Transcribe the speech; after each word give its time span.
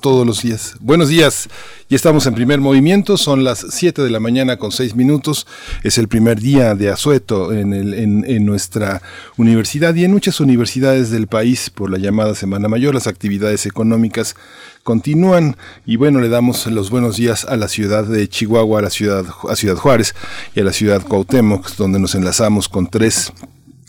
Todos 0.00 0.26
los 0.26 0.42
días. 0.42 0.74
Buenos 0.80 1.08
días, 1.08 1.48
ya 1.88 1.96
estamos 1.96 2.26
en 2.26 2.34
primer 2.34 2.60
movimiento, 2.60 3.16
son 3.16 3.44
las 3.44 3.66
7 3.70 4.02
de 4.02 4.10
la 4.10 4.20
mañana 4.20 4.56
con 4.56 4.72
6 4.72 4.96
minutos, 4.96 5.46
es 5.82 5.98
el 5.98 6.08
primer 6.08 6.40
día 6.40 6.74
de 6.74 6.88
asueto 6.88 7.52
en, 7.52 7.72
en, 7.72 8.46
nuestra 8.46 9.02
universidad 9.36 9.94
y 9.94 10.04
en 10.04 10.12
muchas 10.12 10.40
universidades 10.40 11.10
del 11.10 11.26
país 11.26 11.70
por 11.70 11.90
la 11.90 11.98
llamada 11.98 12.34
Semana 12.34 12.68
Mayor, 12.68 12.94
las 12.94 13.06
actividades 13.06 13.66
económicas 13.66 14.34
continúan 14.82 15.56
y 15.84 15.96
bueno, 15.96 16.20
le 16.20 16.28
damos 16.28 16.66
los 16.66 16.90
buenos 16.90 17.16
días 17.16 17.44
a 17.44 17.56
la 17.56 17.68
ciudad 17.68 18.04
de 18.04 18.28
Chihuahua, 18.28 18.78
a 18.78 18.82
la 18.82 18.90
ciudad, 18.90 19.26
a 19.48 19.56
Ciudad 19.56 19.76
Juárez 19.76 20.14
y 20.54 20.60
a 20.60 20.64
la 20.64 20.72
ciudad 20.72 21.02
Cuauhtémoc, 21.06 21.76
donde 21.76 21.98
nos 21.98 22.14
enlazamos 22.14 22.68
con 22.68 22.88
tres 22.88 23.32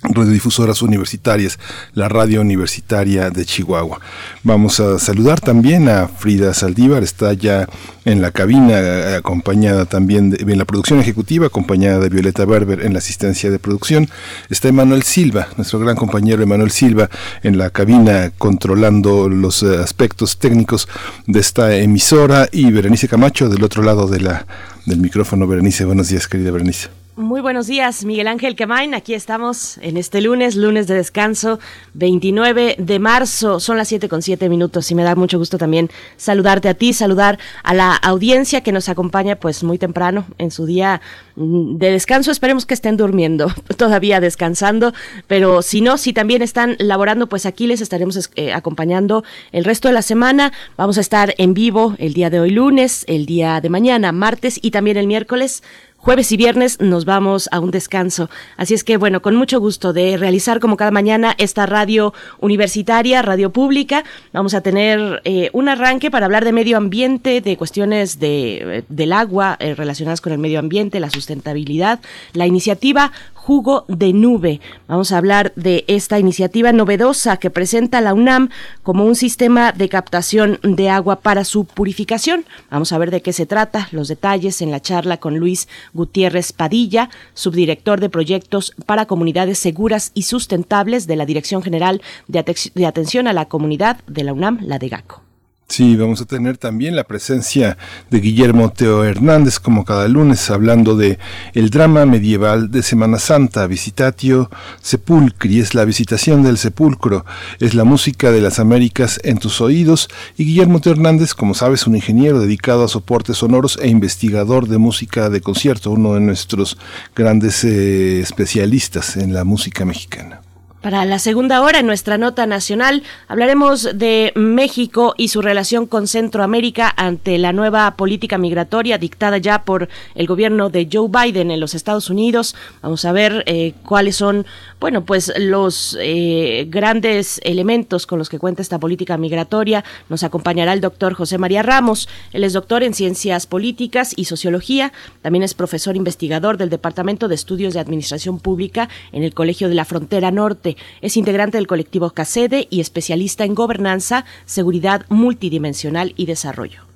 radiodifusoras 0.03 0.81
universitarias, 0.81 1.59
la 1.93 2.09
radio 2.09 2.41
universitaria 2.41 3.29
de 3.29 3.45
Chihuahua. 3.45 3.99
Vamos 4.43 4.79
a 4.79 4.97
saludar 4.99 5.39
también 5.39 5.89
a 5.89 6.07
Frida 6.07 6.53
Saldívar, 6.53 7.03
está 7.03 7.33
ya 7.33 7.67
en 8.05 8.21
la 8.21 8.31
cabina 8.31 8.79
eh, 8.79 9.15
acompañada 9.15 9.85
también 9.85 10.31
de, 10.31 10.51
en 10.51 10.57
la 10.57 10.65
producción 10.65 10.99
ejecutiva, 10.99 11.47
acompañada 11.47 11.99
de 11.99 12.09
Violeta 12.09 12.45
Berber 12.45 12.83
en 12.83 12.93
la 12.93 12.99
asistencia 12.99 13.51
de 13.51 13.59
producción. 13.59 14.09
Está 14.49 14.69
Emanuel 14.69 15.03
Silva, 15.03 15.47
nuestro 15.57 15.79
gran 15.79 15.95
compañero 15.95 16.41
Emanuel 16.41 16.71
Silva, 16.71 17.09
en 17.43 17.57
la 17.57 17.69
cabina 17.69 18.31
controlando 18.37 19.29
los 19.29 19.61
eh, 19.63 19.77
aspectos 19.77 20.39
técnicos 20.39 20.87
de 21.27 21.39
esta 21.39 21.75
emisora 21.75 22.49
y 22.51 22.71
Berenice 22.71 23.07
Camacho 23.07 23.49
del 23.49 23.63
otro 23.63 23.83
lado 23.83 24.07
de 24.07 24.19
la, 24.21 24.47
del 24.85 24.99
micrófono. 24.99 25.47
Berenice, 25.47 25.85
buenos 25.85 26.09
días, 26.09 26.27
querida 26.27 26.51
Berenice. 26.51 27.00
Muy 27.21 27.39
buenos 27.39 27.67
días, 27.67 28.03
Miguel 28.03 28.27
Ángel 28.27 28.55
Quemain. 28.55 28.95
Aquí 28.95 29.13
estamos 29.13 29.77
en 29.83 29.95
este 29.95 30.21
lunes, 30.21 30.55
lunes 30.55 30.87
de 30.87 30.95
descanso, 30.95 31.59
29 31.93 32.77
de 32.79 32.97
marzo. 32.97 33.59
Son 33.59 33.77
las 33.77 33.89
7 33.89 34.09
con 34.09 34.23
7 34.23 34.49
minutos 34.49 34.89
y 34.89 34.95
me 34.95 35.03
da 35.03 35.13
mucho 35.13 35.37
gusto 35.37 35.59
también 35.59 35.91
saludarte 36.17 36.67
a 36.67 36.73
ti, 36.73 36.93
saludar 36.93 37.37
a 37.61 37.75
la 37.75 37.95
audiencia 37.95 38.61
que 38.61 38.71
nos 38.71 38.89
acompaña 38.89 39.35
pues 39.35 39.63
muy 39.63 39.77
temprano 39.77 40.25
en 40.39 40.49
su 40.49 40.65
día 40.65 40.99
mm, 41.35 41.77
de 41.77 41.91
descanso. 41.91 42.31
Esperemos 42.31 42.65
que 42.65 42.73
estén 42.73 42.97
durmiendo, 42.97 43.53
todavía 43.77 44.19
descansando, 44.19 44.91
pero 45.27 45.61
si 45.61 45.81
no, 45.81 45.99
si 45.99 46.13
también 46.13 46.41
están 46.41 46.75
laborando, 46.79 47.29
pues 47.29 47.45
aquí 47.45 47.67
les 47.67 47.81
estaremos 47.81 48.31
eh, 48.35 48.51
acompañando 48.51 49.23
el 49.51 49.63
resto 49.63 49.89
de 49.89 49.93
la 49.93 50.01
semana. 50.01 50.53
Vamos 50.75 50.97
a 50.97 51.01
estar 51.01 51.35
en 51.37 51.53
vivo 51.53 51.93
el 51.99 52.15
día 52.15 52.31
de 52.31 52.39
hoy 52.39 52.49
lunes, 52.49 53.05
el 53.07 53.27
día 53.27 53.61
de 53.61 53.69
mañana, 53.69 54.11
martes 54.11 54.57
y 54.59 54.71
también 54.71 54.97
el 54.97 55.05
miércoles 55.05 55.61
jueves 56.01 56.31
y 56.31 56.37
viernes 56.37 56.81
nos 56.81 57.05
vamos 57.05 57.47
a 57.51 57.59
un 57.59 57.71
descanso. 57.71 58.29
Así 58.57 58.73
es 58.73 58.83
que, 58.83 58.97
bueno, 58.97 59.21
con 59.21 59.35
mucho 59.35 59.59
gusto 59.59 59.93
de 59.93 60.17
realizar 60.17 60.59
como 60.59 60.75
cada 60.75 60.91
mañana 60.91 61.35
esta 61.37 61.67
radio 61.67 62.13
universitaria, 62.39 63.21
radio 63.21 63.51
pública. 63.51 64.03
Vamos 64.33 64.55
a 64.55 64.61
tener 64.61 65.21
eh, 65.25 65.49
un 65.53 65.69
arranque 65.69 66.09
para 66.09 66.25
hablar 66.25 66.43
de 66.43 66.53
medio 66.53 66.77
ambiente, 66.77 67.39
de 67.39 67.55
cuestiones 67.55 68.19
de, 68.19 68.77
eh, 68.79 68.83
del 68.89 69.13
agua 69.13 69.57
eh, 69.59 69.75
relacionadas 69.75 70.21
con 70.21 70.33
el 70.33 70.39
medio 70.39 70.59
ambiente, 70.59 70.99
la 70.99 71.11
sustentabilidad, 71.11 71.99
la 72.33 72.47
iniciativa 72.47 73.11
Jugo 73.41 73.85
de 73.87 74.13
Nube. 74.13 74.61
Vamos 74.87 75.11
a 75.11 75.17
hablar 75.17 75.51
de 75.55 75.83
esta 75.87 76.19
iniciativa 76.19 76.71
novedosa 76.73 77.37
que 77.37 77.49
presenta 77.49 77.99
la 77.99 78.13
UNAM 78.13 78.49
como 78.83 79.03
un 79.03 79.15
sistema 79.15 79.71
de 79.71 79.89
captación 79.89 80.59
de 80.61 80.89
agua 80.89 81.21
para 81.21 81.43
su 81.43 81.65
purificación. 81.65 82.45
Vamos 82.69 82.93
a 82.93 82.99
ver 82.99 83.09
de 83.09 83.23
qué 83.23 83.33
se 83.33 83.47
trata, 83.47 83.87
los 83.91 84.07
detalles 84.07 84.61
en 84.61 84.69
la 84.69 84.79
charla 84.79 85.17
con 85.17 85.39
Luis 85.39 85.67
Gutiérrez 85.93 86.53
Padilla, 86.53 87.09
subdirector 87.33 87.99
de 87.99 88.11
proyectos 88.11 88.75
para 88.85 89.07
comunidades 89.07 89.57
seguras 89.57 90.11
y 90.13 90.21
sustentables 90.21 91.07
de 91.07 91.15
la 91.15 91.25
Dirección 91.25 91.63
General 91.63 91.99
de, 92.27 92.85
Atención 92.85 93.27
a 93.27 93.33
la 93.33 93.45
Comunidad 93.45 94.01
de 94.05 94.23
la 94.23 94.33
UNAM, 94.33 94.59
la 94.61 94.77
de 94.77 94.89
GACO. 94.89 95.30
Sí, 95.71 95.95
vamos 95.95 96.19
a 96.19 96.25
tener 96.25 96.57
también 96.57 96.97
la 96.97 97.05
presencia 97.05 97.77
de 98.09 98.19
Guillermo 98.19 98.73
Teo 98.73 99.05
Hernández 99.05 99.57
como 99.57 99.85
cada 99.85 100.09
lunes 100.09 100.49
hablando 100.49 100.97
de 100.97 101.17
el 101.53 101.69
drama 101.69 102.05
medieval 102.05 102.71
de 102.71 102.83
Semana 102.83 103.19
Santa, 103.19 103.67
Visitatio 103.67 104.51
Sepulcri, 104.81 105.61
es 105.61 105.73
la 105.73 105.85
visitación 105.85 106.43
del 106.43 106.57
sepulcro, 106.57 107.25
es 107.61 107.73
la 107.73 107.85
música 107.85 108.31
de 108.31 108.41
las 108.41 108.59
Américas 108.59 109.21
en 109.23 109.37
tus 109.37 109.61
oídos 109.61 110.09
y 110.35 110.43
Guillermo 110.43 110.81
Teo 110.81 110.91
Hernández, 110.91 111.33
como 111.33 111.53
sabes, 111.53 111.87
un 111.87 111.95
ingeniero 111.95 112.41
dedicado 112.41 112.83
a 112.83 112.89
soportes 112.89 113.37
sonoros 113.37 113.79
e 113.81 113.87
investigador 113.87 114.67
de 114.67 114.77
música 114.77 115.29
de 115.29 115.39
concierto, 115.39 115.91
uno 115.91 116.15
de 116.15 116.19
nuestros 116.19 116.77
grandes 117.15 117.63
eh, 117.63 118.19
especialistas 118.19 119.15
en 119.15 119.33
la 119.33 119.45
música 119.45 119.85
mexicana. 119.85 120.40
Para 120.81 121.05
la 121.05 121.19
segunda 121.19 121.61
hora, 121.61 121.77
en 121.77 121.85
nuestra 121.85 122.17
nota 122.17 122.47
nacional, 122.47 123.03
hablaremos 123.27 123.87
de 123.93 124.31
México 124.33 125.13
y 125.15 125.27
su 125.27 125.43
relación 125.43 125.85
con 125.85 126.07
Centroamérica 126.07 126.91
ante 126.97 127.37
la 127.37 127.53
nueva 127.53 127.95
política 127.95 128.39
migratoria 128.39 128.97
dictada 128.97 129.37
ya 129.37 129.63
por 129.63 129.89
el 130.15 130.25
gobierno 130.25 130.71
de 130.71 130.89
Joe 130.91 131.07
Biden 131.07 131.51
en 131.51 131.59
los 131.59 131.75
Estados 131.75 132.09
Unidos. 132.09 132.55
Vamos 132.81 133.05
a 133.05 133.11
ver 133.11 133.43
eh, 133.45 133.75
cuáles 133.85 134.15
son, 134.15 134.47
bueno, 134.79 135.05
pues 135.05 135.31
los 135.37 135.95
eh, 136.01 136.65
grandes 136.67 137.39
elementos 137.43 138.07
con 138.07 138.17
los 138.17 138.27
que 138.27 138.39
cuenta 138.39 138.63
esta 138.63 138.79
política 138.79 139.17
migratoria. 139.17 139.83
Nos 140.09 140.23
acompañará 140.23 140.73
el 140.73 140.81
doctor 140.81 141.13
José 141.13 141.37
María 141.37 141.61
Ramos. 141.61 142.09
Él 142.33 142.43
es 142.43 142.53
doctor 142.53 142.81
en 142.81 142.95
Ciencias 142.95 143.45
Políticas 143.45 144.13
y 144.15 144.25
Sociología. 144.25 144.91
También 145.21 145.43
es 145.43 145.53
profesor 145.53 145.95
investigador 145.95 146.57
del 146.57 146.71
Departamento 146.71 147.27
de 147.27 147.35
Estudios 147.35 147.75
de 147.75 147.79
Administración 147.79 148.39
Pública 148.39 148.89
en 149.11 149.21
el 149.21 149.35
Colegio 149.35 149.69
de 149.69 149.75
la 149.75 149.85
Frontera 149.85 150.31
Norte 150.31 150.70
es 151.01 151.17
integrante 151.17 151.57
del 151.57 151.67
colectivo 151.67 152.09
CACEDE 152.11 152.67
y 152.69 152.79
especialista 152.79 153.45
en 153.45 153.55
gobernanza, 153.55 154.25
seguridad 154.45 155.05
multidimensional 155.09 156.13
y 156.17 156.25
desarrollo. 156.25 156.91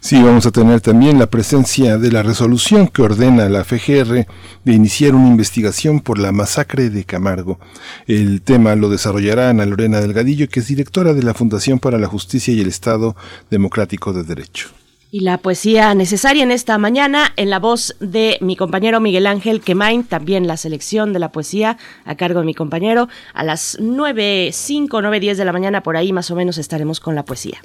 Sí, 0.00 0.20
vamos 0.20 0.46
a 0.46 0.50
tener 0.50 0.80
también 0.80 1.18
la 1.18 1.28
presencia 1.28 1.96
de 1.96 2.10
la 2.10 2.22
resolución 2.22 2.88
que 2.88 3.02
ordena 3.02 3.48
la 3.48 3.64
FGR 3.64 4.26
de 4.64 4.72
iniciar 4.72 5.14
una 5.14 5.28
investigación 5.28 6.00
por 6.00 6.18
la 6.18 6.32
masacre 6.32 6.90
de 6.90 7.04
Camargo. 7.04 7.60
El 8.06 8.42
tema 8.42 8.74
lo 8.74 8.88
desarrollará 8.88 9.48
Ana 9.48 9.64
Lorena 9.64 10.00
Delgadillo, 10.00 10.48
que 10.48 10.60
es 10.60 10.66
directora 10.66 11.14
de 11.14 11.22
la 11.22 11.34
Fundación 11.34 11.78
para 11.78 11.98
la 11.98 12.08
Justicia 12.08 12.52
y 12.52 12.60
el 12.60 12.68
Estado 12.68 13.14
Democrático 13.48 14.12
de 14.12 14.24
Derecho 14.24 14.70
y 15.12 15.20
la 15.20 15.36
poesía 15.36 15.94
necesaria 15.94 16.42
en 16.42 16.50
esta 16.50 16.78
mañana 16.78 17.34
en 17.36 17.50
la 17.50 17.58
voz 17.58 17.94
de 18.00 18.38
mi 18.40 18.56
compañero 18.56 18.98
Miguel 18.98 19.26
Ángel 19.26 19.60
Quemain, 19.60 20.04
también 20.04 20.46
la 20.46 20.56
selección 20.56 21.12
de 21.12 21.18
la 21.18 21.30
poesía 21.30 21.76
a 22.06 22.14
cargo 22.16 22.40
de 22.40 22.46
mi 22.46 22.54
compañero. 22.54 23.10
A 23.34 23.44
las 23.44 23.76
nueve, 23.78 24.48
cinco, 24.54 25.02
nueve, 25.02 25.20
diez 25.20 25.36
de 25.36 25.44
la 25.44 25.52
mañana 25.52 25.82
por 25.82 25.98
ahí 25.98 26.14
más 26.14 26.30
o 26.30 26.34
menos 26.34 26.56
estaremos 26.56 26.98
con 26.98 27.14
la 27.14 27.26
poesía. 27.26 27.60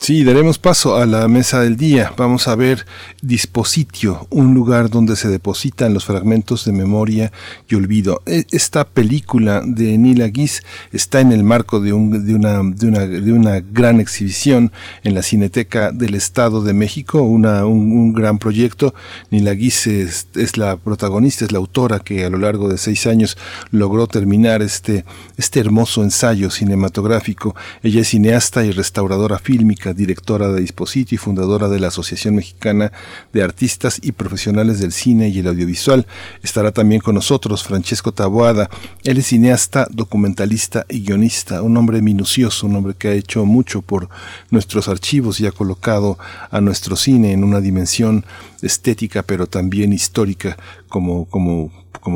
Sí, 0.00 0.22
daremos 0.22 0.58
paso 0.58 0.96
a 0.96 1.06
la 1.06 1.26
mesa 1.26 1.60
del 1.60 1.76
día. 1.76 2.14
Vamos 2.16 2.46
a 2.46 2.54
ver 2.54 2.86
Dispositio, 3.20 4.28
un 4.30 4.54
lugar 4.54 4.90
donde 4.90 5.16
se 5.16 5.28
depositan 5.28 5.92
los 5.92 6.04
fragmentos 6.04 6.64
de 6.64 6.72
memoria 6.72 7.32
y 7.68 7.74
olvido. 7.74 8.22
E, 8.24 8.46
esta 8.52 8.88
película 8.88 9.60
de 9.66 9.98
Nila 9.98 10.28
Guis 10.28 10.62
está 10.92 11.20
en 11.20 11.32
el 11.32 11.42
marco 11.42 11.80
de, 11.80 11.92
un, 11.92 12.24
de, 12.24 12.34
una, 12.34 12.62
de, 12.62 12.86
una, 12.86 13.06
de 13.06 13.32
una 13.32 13.60
gran 13.60 14.00
exhibición 14.00 14.72
en 15.02 15.14
la 15.14 15.22
Cineteca 15.22 15.90
del 15.90 16.14
Estado 16.14 16.62
de 16.62 16.72
México, 16.72 17.20
una, 17.20 17.66
un, 17.66 18.12
gran 18.14 18.38
proyecto. 18.38 18.94
Nila 19.30 19.52
Guis 19.52 19.88
es, 19.88 20.28
es, 20.36 20.56
la 20.56 20.76
protagonista, 20.76 21.44
es 21.44 21.52
la 21.52 21.58
autora 21.58 21.98
que 21.98 22.24
a 22.24 22.30
lo 22.30 22.38
largo 22.38 22.68
de 22.68 22.78
seis 22.78 23.06
años 23.06 23.36
logró 23.72 24.06
terminar 24.06 24.62
este, 24.62 25.04
este 25.36 25.60
hermoso 25.60 26.02
ensayo 26.02 26.50
cinematográfico. 26.50 27.54
Ella 27.82 28.00
es 28.02 28.08
cineasta 28.08 28.64
y 28.64 28.70
restauradora 28.70 29.38
fílmica 29.38 29.87
directora 29.92 30.48
de 30.48 30.60
Disposito 30.60 31.14
y 31.14 31.18
fundadora 31.18 31.68
de 31.68 31.80
la 31.80 31.88
Asociación 31.88 32.36
Mexicana 32.36 32.92
de 33.32 33.42
Artistas 33.42 34.00
y 34.02 34.12
Profesionales 34.12 34.80
del 34.80 34.92
Cine 34.92 35.28
y 35.28 35.38
el 35.38 35.48
Audiovisual. 35.48 36.06
Estará 36.42 36.72
también 36.72 37.00
con 37.00 37.14
nosotros 37.14 37.62
Francesco 37.62 38.12
Taboada. 38.12 38.70
Él 39.04 39.18
es 39.18 39.26
cineasta, 39.26 39.86
documentalista 39.90 40.86
y 40.88 41.00
guionista, 41.00 41.62
un 41.62 41.76
hombre 41.76 42.02
minucioso, 42.02 42.66
un 42.66 42.76
hombre 42.76 42.94
que 42.98 43.08
ha 43.08 43.12
hecho 43.12 43.44
mucho 43.44 43.82
por 43.82 44.08
nuestros 44.50 44.88
archivos 44.88 45.40
y 45.40 45.46
ha 45.46 45.52
colocado 45.52 46.18
a 46.50 46.60
nuestro 46.60 46.96
cine 46.96 47.32
en 47.32 47.44
una 47.44 47.60
dimensión 47.60 48.24
estética 48.62 49.22
pero 49.22 49.46
también 49.46 49.92
histórica 49.92 50.56
como, 50.88 51.26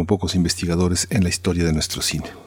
pocos 0.06 0.34
investigadores 0.34 1.06
en 1.10 1.22
la 1.22 1.28
historia 1.28 1.64
de 1.64 1.72
nuestro 1.72 2.02
cine. 2.02 2.41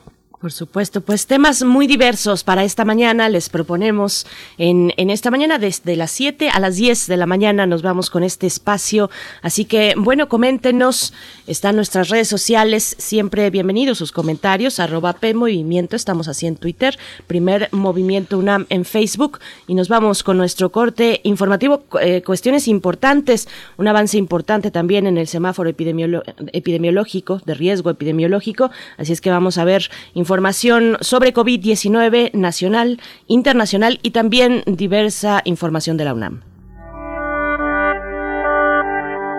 Por 0.45 0.51
supuesto, 0.51 1.01
pues 1.01 1.25
temas 1.25 1.63
muy 1.63 1.87
diversos 1.87 2.43
para 2.43 2.63
esta 2.63 2.85
mañana. 2.85 3.29
Les 3.29 3.49
proponemos 3.49 4.27
en, 4.59 4.93
en, 4.95 5.09
esta 5.09 5.31
mañana 5.31 5.57
desde 5.57 5.95
las 5.95 6.11
7 6.11 6.49
a 6.49 6.59
las 6.59 6.75
10 6.75 7.07
de 7.07 7.17
la 7.17 7.25
mañana 7.25 7.65
nos 7.65 7.81
vamos 7.81 8.11
con 8.11 8.21
este 8.21 8.45
espacio. 8.45 9.09
Así 9.41 9.65
que, 9.65 9.95
bueno, 9.97 10.29
coméntenos. 10.29 11.13
Están 11.47 11.75
nuestras 11.75 12.09
redes 12.09 12.27
sociales. 12.27 12.95
Siempre 12.99 13.49
bienvenidos 13.49 13.97
sus 13.97 14.11
comentarios. 14.11 14.79
Arroba 14.79 15.13
P 15.13 15.33
Movimiento. 15.33 15.95
Estamos 15.95 16.27
así 16.27 16.45
en 16.45 16.57
Twitter. 16.57 16.95
Primer 17.25 17.67
Movimiento 17.71 18.37
UNAM 18.37 18.67
en 18.69 18.85
Facebook. 18.85 19.39
Y 19.65 19.73
nos 19.73 19.89
vamos 19.89 20.21
con 20.21 20.37
nuestro 20.37 20.71
corte 20.71 21.21
informativo. 21.23 21.85
Eh, 22.01 22.21
cuestiones 22.23 22.67
importantes. 22.67 23.47
Un 23.77 23.87
avance 23.87 24.19
importante 24.19 24.69
también 24.69 25.07
en 25.07 25.17
el 25.17 25.27
semáforo 25.27 25.71
epidemiológico, 25.71 27.41
de 27.45 27.53
riesgo 27.55 27.89
epidemiológico. 27.89 28.69
Así 28.99 29.11
es 29.11 29.21
que 29.21 29.31
vamos 29.31 29.57
a 29.57 29.63
ver 29.63 29.89
información 30.13 30.34
información 30.35 30.97
sobre 30.99 31.33
COVID-19 31.33 32.33
nacional, 32.33 32.99
internacional 33.27 33.99
y 34.03 34.11
también 34.11 34.63
diversa 34.67 35.41
información 35.45 35.95
de 35.95 36.03
la 36.03 36.13
UNAM. 36.13 36.41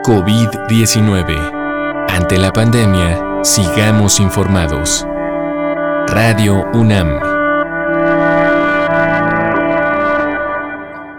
COVID-19. 0.04 2.06
Ante 2.08 2.38
la 2.38 2.50
pandemia, 2.50 3.44
sigamos 3.44 4.20
informados. 4.20 5.06
Radio 6.08 6.64
UNAM. 6.72 7.35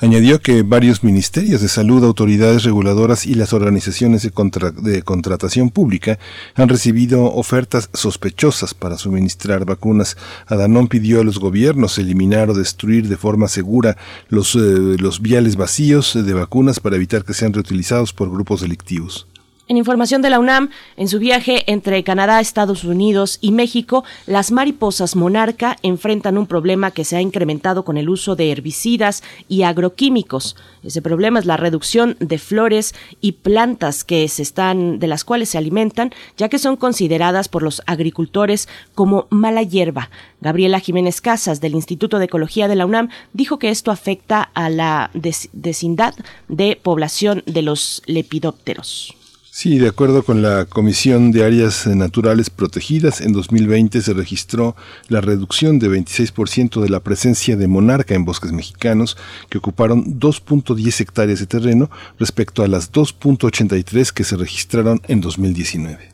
Añadió 0.00 0.40
que 0.40 0.62
varios 0.62 1.04
ministerios 1.04 1.60
de 1.60 1.68
salud, 1.68 2.04
autoridades 2.04 2.64
reguladoras 2.64 3.26
y 3.26 3.34
las 3.34 3.52
organizaciones 3.52 4.22
de, 4.22 5.02
contratación 5.02 5.70
pública 5.70 6.18
han 6.54 6.68
recibido 6.68 7.24
ofertas 7.24 7.90
sospechosas 7.92 8.74
para 8.74 8.96
suministrar 8.96 9.64
vacunas. 9.64 10.16
Adanón 10.46 10.88
pidió 10.88 11.20
a 11.20 11.24
los 11.24 11.38
gobiernos 11.38 11.98
eliminar 11.98 12.50
o 12.50 12.54
destruir 12.54 13.08
de 13.08 13.16
forma 13.16 13.48
segura 13.48 13.96
los, 14.28 14.54
eh, 14.54 14.58
los 14.58 15.20
viales 15.20 15.56
vacíos 15.56 16.14
de 16.14 16.32
vacunas 16.34 16.80
para 16.80 16.96
evitar 16.96 17.24
que 17.24 17.34
sean 17.34 17.52
reutilizados 17.52 18.12
por 18.12 18.30
grupos 18.30 18.60
delictivos. 18.62 19.29
En 19.70 19.76
información 19.76 20.20
de 20.20 20.30
la 20.30 20.40
UNAM, 20.40 20.70
en 20.96 21.06
su 21.06 21.20
viaje 21.20 21.62
entre 21.68 22.02
Canadá, 22.02 22.40
Estados 22.40 22.82
Unidos 22.82 23.38
y 23.40 23.52
México, 23.52 24.02
las 24.26 24.50
mariposas 24.50 25.14
monarca 25.14 25.76
enfrentan 25.84 26.38
un 26.38 26.48
problema 26.48 26.90
que 26.90 27.04
se 27.04 27.14
ha 27.14 27.20
incrementado 27.20 27.84
con 27.84 27.96
el 27.96 28.08
uso 28.08 28.34
de 28.34 28.50
herbicidas 28.50 29.22
y 29.48 29.62
agroquímicos. 29.62 30.56
Ese 30.82 31.02
problema 31.02 31.38
es 31.38 31.46
la 31.46 31.56
reducción 31.56 32.16
de 32.18 32.38
flores 32.38 32.96
y 33.20 33.30
plantas 33.30 34.02
que 34.02 34.26
se 34.26 34.42
están 34.42 34.98
de 34.98 35.06
las 35.06 35.22
cuales 35.22 35.50
se 35.50 35.58
alimentan, 35.58 36.12
ya 36.36 36.48
que 36.48 36.58
son 36.58 36.74
consideradas 36.74 37.46
por 37.46 37.62
los 37.62 37.80
agricultores 37.86 38.68
como 38.96 39.28
mala 39.30 39.62
hierba. 39.62 40.10
Gabriela 40.40 40.80
Jiménez 40.80 41.20
Casas 41.20 41.60
del 41.60 41.76
Instituto 41.76 42.18
de 42.18 42.24
Ecología 42.24 42.66
de 42.66 42.74
la 42.74 42.86
UNAM 42.86 43.10
dijo 43.34 43.60
que 43.60 43.68
esto 43.68 43.92
afecta 43.92 44.42
a 44.42 44.68
la 44.68 45.12
desindad 45.12 46.16
de 46.48 46.74
población 46.74 47.44
de 47.46 47.62
los 47.62 48.02
lepidópteros. 48.06 49.14
Sí, 49.52 49.78
de 49.78 49.88
acuerdo 49.88 50.22
con 50.22 50.42
la 50.42 50.64
Comisión 50.64 51.32
de 51.32 51.44
Áreas 51.44 51.84
Naturales 51.88 52.50
Protegidas, 52.50 53.20
en 53.20 53.32
2020 53.32 54.00
se 54.00 54.14
registró 54.14 54.76
la 55.08 55.20
reducción 55.20 55.80
de 55.80 55.90
26% 55.90 56.80
de 56.80 56.88
la 56.88 57.00
presencia 57.00 57.56
de 57.56 57.66
monarca 57.66 58.14
en 58.14 58.24
bosques 58.24 58.52
mexicanos, 58.52 59.16
que 59.48 59.58
ocuparon 59.58 60.20
2.10 60.20 61.00
hectáreas 61.00 61.40
de 61.40 61.46
terreno 61.46 61.90
respecto 62.18 62.62
a 62.62 62.68
las 62.68 62.92
2.83 62.92 64.12
que 64.12 64.22
se 64.22 64.36
registraron 64.36 65.00
en 65.08 65.20
2019. 65.20 66.10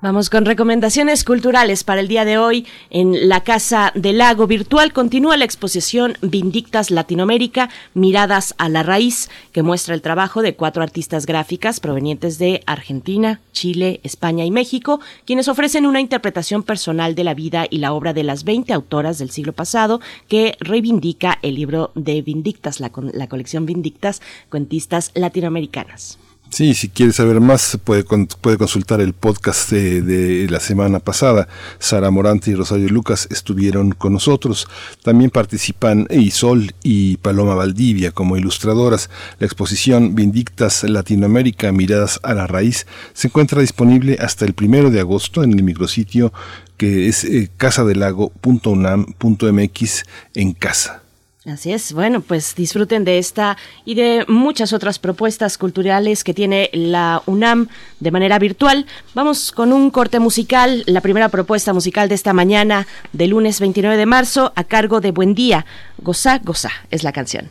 Vamos 0.00 0.30
con 0.30 0.44
recomendaciones 0.44 1.24
culturales 1.24 1.82
para 1.82 2.00
el 2.00 2.06
día 2.06 2.24
de 2.24 2.38
hoy. 2.38 2.68
En 2.88 3.28
la 3.28 3.42
Casa 3.42 3.90
del 3.96 4.18
Lago 4.18 4.46
Virtual 4.46 4.92
continúa 4.92 5.36
la 5.36 5.44
exposición 5.44 6.16
Vindictas 6.22 6.92
Latinoamérica, 6.92 7.68
Miradas 7.94 8.54
a 8.58 8.68
la 8.68 8.84
Raíz, 8.84 9.28
que 9.50 9.64
muestra 9.64 9.96
el 9.96 10.00
trabajo 10.00 10.40
de 10.40 10.54
cuatro 10.54 10.84
artistas 10.84 11.26
gráficas 11.26 11.80
provenientes 11.80 12.38
de 12.38 12.62
Argentina, 12.64 13.40
Chile, 13.50 13.98
España 14.04 14.44
y 14.44 14.52
México, 14.52 15.00
quienes 15.26 15.48
ofrecen 15.48 15.84
una 15.84 16.00
interpretación 16.00 16.62
personal 16.62 17.16
de 17.16 17.24
la 17.24 17.34
vida 17.34 17.66
y 17.68 17.78
la 17.78 17.92
obra 17.92 18.12
de 18.12 18.22
las 18.22 18.44
20 18.44 18.72
autoras 18.72 19.18
del 19.18 19.30
siglo 19.30 19.52
pasado 19.52 20.00
que 20.28 20.56
reivindica 20.60 21.40
el 21.42 21.56
libro 21.56 21.90
de 21.96 22.22
Vindictas, 22.22 22.78
la, 22.78 22.92
la 23.14 23.28
colección 23.28 23.66
Vindictas, 23.66 24.22
cuentistas 24.48 25.10
latinoamericanas. 25.16 26.20
Sí, 26.50 26.74
si 26.74 26.88
quiere 26.88 27.12
saber 27.12 27.40
más, 27.40 27.78
puede, 27.84 28.04
puede 28.04 28.56
consultar 28.56 29.02
el 29.02 29.12
podcast 29.12 29.70
de, 29.70 30.46
la 30.50 30.60
semana 30.60 30.98
pasada. 30.98 31.46
Sara 31.78 32.10
Morante 32.10 32.50
y 32.50 32.54
Rosario 32.54 32.88
Lucas 32.88 33.28
estuvieron 33.30 33.92
con 33.92 34.14
nosotros. 34.14 34.66
También 35.02 35.30
participan 35.30 36.06
Isol 36.10 36.72
y 36.82 37.18
Paloma 37.18 37.54
Valdivia 37.54 38.12
como 38.12 38.36
ilustradoras. 38.36 39.10
La 39.38 39.46
exposición 39.46 40.14
Vindictas 40.14 40.84
Latinoamérica, 40.84 41.70
Miradas 41.70 42.18
a 42.22 42.32
la 42.32 42.46
Raíz, 42.46 42.86
se 43.12 43.28
encuentra 43.28 43.60
disponible 43.60 44.16
hasta 44.18 44.46
el 44.46 44.54
primero 44.54 44.90
de 44.90 45.00
agosto 45.00 45.44
en 45.44 45.52
el 45.52 45.62
micrositio 45.62 46.32
que 46.78 47.08
es 47.08 47.24
eh, 47.24 47.50
casadelago.unam.mx 47.56 50.04
en 50.34 50.52
casa. 50.54 51.02
Así 51.48 51.72
es, 51.72 51.92
bueno, 51.92 52.20
pues 52.20 52.54
disfruten 52.54 53.04
de 53.04 53.18
esta 53.18 53.56
y 53.84 53.94
de 53.94 54.24
muchas 54.28 54.72
otras 54.72 54.98
propuestas 54.98 55.56
culturales 55.56 56.22
que 56.22 56.34
tiene 56.34 56.68
la 56.72 57.22
UNAM 57.26 57.68
de 58.00 58.10
manera 58.10 58.38
virtual. 58.38 58.86
Vamos 59.14 59.50
con 59.52 59.72
un 59.72 59.90
corte 59.90 60.20
musical, 60.20 60.82
la 60.86 61.00
primera 61.00 61.30
propuesta 61.30 61.72
musical 61.72 62.08
de 62.08 62.16
esta 62.16 62.34
mañana, 62.34 62.86
de 63.12 63.28
lunes 63.28 63.60
29 63.60 63.96
de 63.96 64.06
marzo, 64.06 64.52
a 64.56 64.64
cargo 64.64 65.00
de 65.00 65.10
Buen 65.10 65.34
Día. 65.34 65.64
Goza, 65.98 66.38
goza, 66.38 66.70
es 66.90 67.02
la 67.02 67.12
canción. 67.12 67.48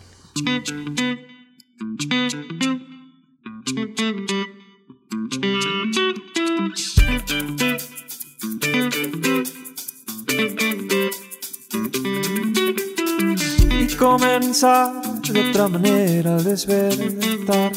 Comenzar 13.98 15.02
de 15.24 15.50
otra 15.50 15.68
manera 15.68 16.36
al 16.36 16.44
despertar. 16.44 17.72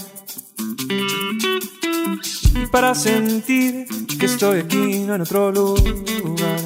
Para 2.71 2.95
sentir 2.95 3.87
que 4.19 4.27
estoy 4.27 4.61
aquí, 4.61 5.00
no 5.00 5.15
en 5.15 5.23
otro 5.23 5.50
lugar. 5.50 6.61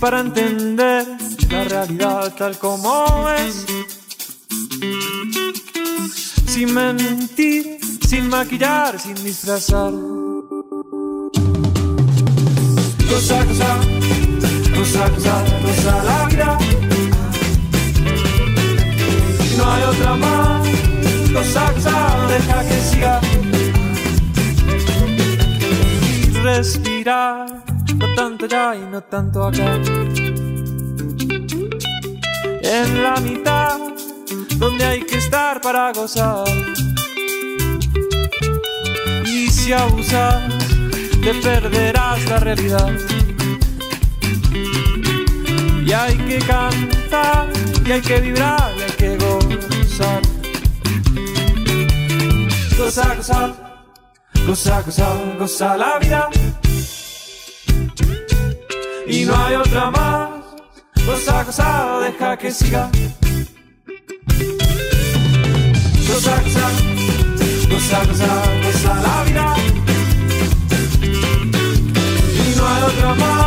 Para 0.00 0.20
entender 0.20 1.06
la 1.50 1.64
realidad 1.64 2.34
tal 2.36 2.58
como 2.58 3.28
es. 3.30 3.66
Sin 6.46 6.74
mentir, 6.74 7.78
sin 8.08 8.28
maquillar, 8.28 8.98
sin 8.98 9.14
disfrazar. 9.22 9.92
Cosa, 13.08 13.44
cosa, 13.46 13.78
cosa, 14.74 15.10
cosa, 15.10 15.44
cosa 15.62 16.04
la 16.04 16.26
vida 16.26 16.77
no 19.58 19.70
hay 19.70 19.82
otra 19.82 20.14
más. 20.14 20.68
Los 21.30 21.46
saxa, 21.46 22.26
deja 22.28 22.68
que 22.68 22.80
siga. 22.80 23.20
respirar, 26.42 27.46
no 27.96 28.14
tanto 28.14 28.46
ya 28.46 28.74
y 28.74 28.80
no 28.90 29.00
tanto 29.02 29.44
acá. 29.44 29.74
En 32.62 33.02
la 33.02 33.16
mitad, 33.20 33.78
donde 34.56 34.84
hay 34.84 35.00
que 35.02 35.16
estar 35.16 35.60
para 35.60 35.92
gozar. 35.92 36.48
Y 39.26 39.48
si 39.50 39.72
abusas, 39.72 40.42
te 41.22 41.34
perderás 41.34 42.24
la 42.28 42.38
realidad. 42.38 42.92
Y 45.86 45.92
hay 45.92 46.16
que 46.28 46.38
cantar, 46.38 47.46
y 47.88 47.92
hay 47.92 48.00
que 48.02 48.20
vibrar, 48.20 48.74
hay 48.74 48.92
que 48.98 49.16
gozar. 49.16 50.22
Gozar, 52.76 53.16
gozar. 53.16 53.68
Goza, 54.46 54.82
goza, 54.82 55.06
goza 55.38 55.76
la 55.76 55.98
vida. 55.98 56.28
Y 59.06 59.24
no 59.24 59.34
hay 59.36 59.54
otra 59.56 59.90
más. 59.90 60.30
Goza, 61.06 61.44
goza, 61.44 62.00
deja 62.00 62.36
que 62.36 62.50
siga. 62.50 62.90
Goza, 66.08 66.42
goza, 66.42 66.70
goza, 67.70 68.04
goza, 68.04 68.30
goza 68.64 68.94
la 69.06 69.24
vida. 69.24 69.54
Y 72.46 72.56
no 72.56 72.68
hay 72.68 72.82
otra 72.82 73.14
más. 73.14 73.37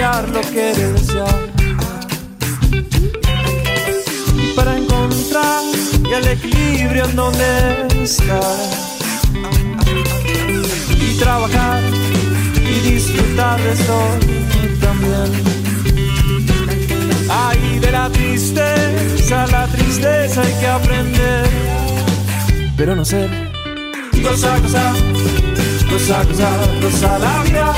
Lo 0.00 0.40
que 0.40 0.72
desear. 0.74 1.40
Para 4.56 4.78
encontrar 4.78 5.62
el 6.16 6.26
equilibrio 6.26 7.04
en 7.04 7.16
donde 7.16 8.02
estar. 8.02 8.40
Y 10.98 11.18
trabajar 11.18 11.82
y 12.56 12.90
disfrutar 12.92 13.60
de 13.60 13.72
eso 13.72 14.00
también. 14.80 15.30
Ay, 17.28 17.78
de 17.78 17.92
la 17.92 18.08
tristeza, 18.08 19.46
la 19.48 19.66
tristeza 19.66 20.40
hay 20.40 20.54
que 20.60 20.66
aprender. 20.66 21.46
Pero 22.74 22.96
no 22.96 23.04
ser. 23.04 23.28
Cosa, 24.22 24.56
cosa, 24.62 24.94
cosa, 25.90 26.24
cosa, 26.24 26.48
cosa 26.80 27.18
la 27.18 27.42
vida 27.42 27.74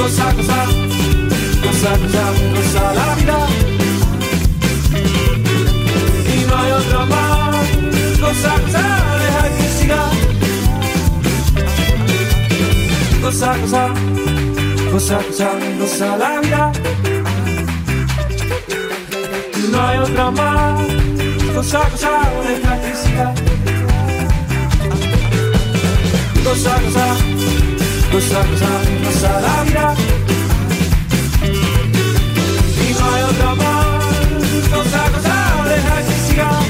Cosa, 0.00 0.34
cosa. 0.34 0.66
Cosa, 1.62 1.98
cosa, 2.56 2.94
la 2.94 3.14
vida. 3.14 3.38
No 6.48 6.56
hay 6.56 6.72
otra 6.72 7.06
más. 7.06 7.66
Cosa, 8.20 8.52
cosa. 13.60 13.82
Cosa, 15.78 16.16
la 16.16 16.40
vida. 16.40 16.72
No 19.70 19.86
hay 19.86 19.98
otra 19.98 20.30
más. 20.30 20.80
Cosa, 21.54 21.80
cosa, 21.90 22.10
deja 22.46 22.80
que. 22.80 23.79
Cosa, 26.44 26.74
cosa, 26.80 27.06
cosa, 28.10 28.40
cosa, 28.40 28.70
cosa 29.04 29.40
la 29.40 29.62
vida. 29.62 29.94
Y 32.88 32.92
no 32.98 33.14
hay 33.14 33.22
otra 33.22 33.54
más. 33.54 33.86
Cosa, 34.74 35.10
cosa, 35.12 35.64
deja 35.68 35.96
que 36.02 36.14
siga. 36.28 36.69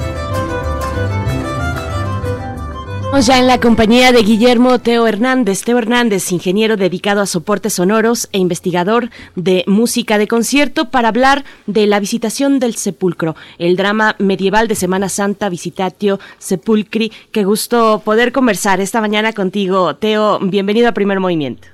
Ya 3.19 3.37
en 3.37 3.47
la 3.47 3.59
compañía 3.59 4.11
de 4.11 4.23
Guillermo 4.23 4.79
Teo 4.79 5.05
Hernández. 5.05 5.63
Teo 5.63 5.77
Hernández, 5.77 6.31
ingeniero 6.31 6.77
dedicado 6.77 7.21
a 7.21 7.25
soportes 7.25 7.73
sonoros 7.73 8.29
e 8.31 8.37
investigador 8.37 9.09
de 9.35 9.63
música 9.67 10.17
de 10.17 10.27
concierto, 10.27 10.89
para 10.89 11.09
hablar 11.09 11.43
de 11.67 11.87
la 11.87 11.99
visitación 11.99 12.59
del 12.59 12.75
sepulcro, 12.75 13.35
el 13.59 13.75
drama 13.75 14.15
medieval 14.17 14.67
de 14.67 14.75
Semana 14.75 15.09
Santa 15.09 15.49
Visitatio 15.49 16.19
Sepulcri. 16.37 17.11
Qué 17.31 17.43
gusto 17.43 18.01
poder 18.03 18.31
conversar 18.31 18.79
esta 18.79 19.01
mañana 19.01 19.33
contigo, 19.33 19.95
Teo. 19.97 20.39
Bienvenido 20.41 20.89
a 20.89 20.93
Primer 20.93 21.19
Movimiento. 21.19 21.67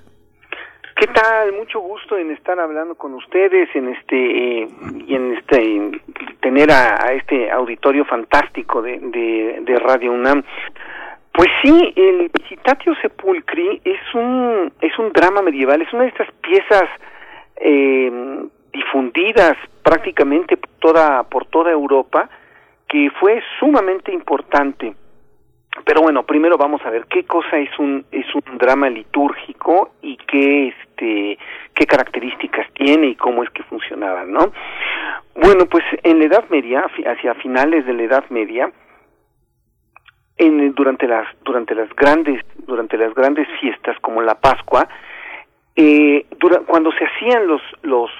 ¿Qué 0.95 1.07
tal? 1.07 1.53
Mucho 1.53 1.79
gusto 1.79 2.17
en 2.17 2.31
estar 2.31 2.59
hablando 2.59 2.95
con 2.95 3.13
ustedes, 3.13 3.69
en 3.75 3.89
este 3.89 4.67
y 5.05 5.15
en 5.15 5.35
este 5.35 6.01
tener 6.41 6.71
a, 6.71 7.13
este 7.13 7.51
auditorio 7.51 8.03
fantástico 8.05 8.81
de, 8.81 8.97
de, 8.99 9.59
de 9.61 9.79
Radio 9.79 10.11
UNAM. 10.11 10.43
Pues 11.37 11.49
sí, 11.61 11.93
el 11.95 12.31
Visitatio 12.33 12.95
Sepulcri 12.95 13.79
es 13.85 13.99
un, 14.15 14.73
es 14.81 14.97
un 14.97 15.13
drama 15.13 15.43
medieval, 15.43 15.79
es 15.83 15.93
una 15.93 16.01
de 16.01 16.09
estas 16.09 16.31
piezas 16.41 16.85
eh, 17.57 18.41
difundidas 18.73 19.55
prácticamente 19.83 20.57
por 20.57 20.71
toda, 20.79 21.21
por 21.29 21.45
toda 21.45 21.69
Europa, 21.69 22.27
que 22.89 23.11
fue 23.19 23.43
sumamente 23.59 24.11
importante. 24.11 24.95
Pero 25.85 26.01
bueno, 26.01 26.23
primero 26.23 26.57
vamos 26.57 26.81
a 26.83 26.89
ver 26.89 27.05
qué 27.05 27.23
cosa 27.25 27.59
es 27.59 27.69
un, 27.77 28.03
es 28.11 28.25
un 28.33 28.57
drama 28.57 28.89
litúrgico 28.89 29.91
y 30.01 30.17
qué, 30.17 30.69
este, 30.69 31.37
qué 31.75 31.85
características 31.85 32.65
tiene 32.73 33.09
y 33.09 33.15
cómo 33.15 33.43
es 33.43 33.51
que 33.51 33.61
funcionaba, 33.61 34.25
¿no? 34.25 34.51
Bueno, 35.35 35.67
pues 35.67 35.83
en 36.01 36.17
la 36.17 36.25
Edad 36.25 36.49
Media, 36.49 36.87
hacia 37.05 37.35
finales 37.35 37.85
de 37.85 37.93
la 37.93 38.01
Edad 38.01 38.23
Media, 38.31 38.71
en, 40.37 40.73
durante 40.73 41.07
las 41.07 41.27
durante 41.43 41.75
las 41.75 41.89
grandes 41.95 42.43
durante 42.65 42.97
las 42.97 43.13
grandes 43.13 43.47
fiestas 43.59 43.97
como 44.01 44.21
la 44.21 44.35
Pascua 44.35 44.87
eh, 45.75 46.25
cuando 46.65 46.91
se 46.91 47.05
hacían 47.05 47.47
los 47.47 47.61
los 47.83 48.11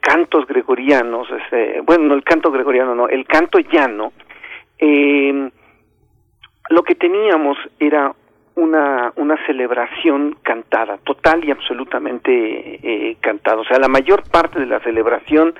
cantos 0.00 0.46
gregorianos 0.46 1.28
este, 1.30 1.80
bueno 1.82 2.04
no 2.04 2.14
el 2.14 2.24
canto 2.24 2.50
gregoriano 2.50 2.94
no 2.94 3.08
el 3.08 3.26
canto 3.26 3.58
llano 3.58 4.12
eh, 4.78 5.50
lo 6.70 6.82
que 6.82 6.94
teníamos 6.94 7.58
era 7.78 8.14
una 8.56 9.12
una 9.16 9.36
celebración 9.46 10.36
cantada 10.42 10.98
total 10.98 11.44
y 11.44 11.50
absolutamente 11.50 12.30
eh, 12.32 13.16
cantada. 13.20 13.60
O 13.60 13.64
sea 13.64 13.78
la 13.78 13.88
mayor 13.88 14.22
parte 14.30 14.58
de 14.60 14.66
la 14.66 14.80
celebración 14.80 15.54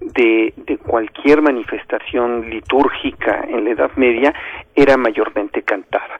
de, 0.00 0.78
cualquier 0.86 1.42
manifestación 1.42 2.48
litúrgica 2.48 3.44
en 3.48 3.64
la 3.64 3.70
Edad 3.70 3.90
Media 3.96 4.34
era 4.74 4.96
mayormente 4.96 5.62
cantada. 5.62 6.18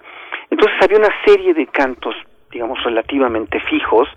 Entonces 0.50 0.76
había 0.82 0.98
una 0.98 1.14
serie 1.24 1.54
de 1.54 1.66
cantos, 1.66 2.14
digamos, 2.50 2.82
relativamente 2.84 3.58
fijos 3.60 4.08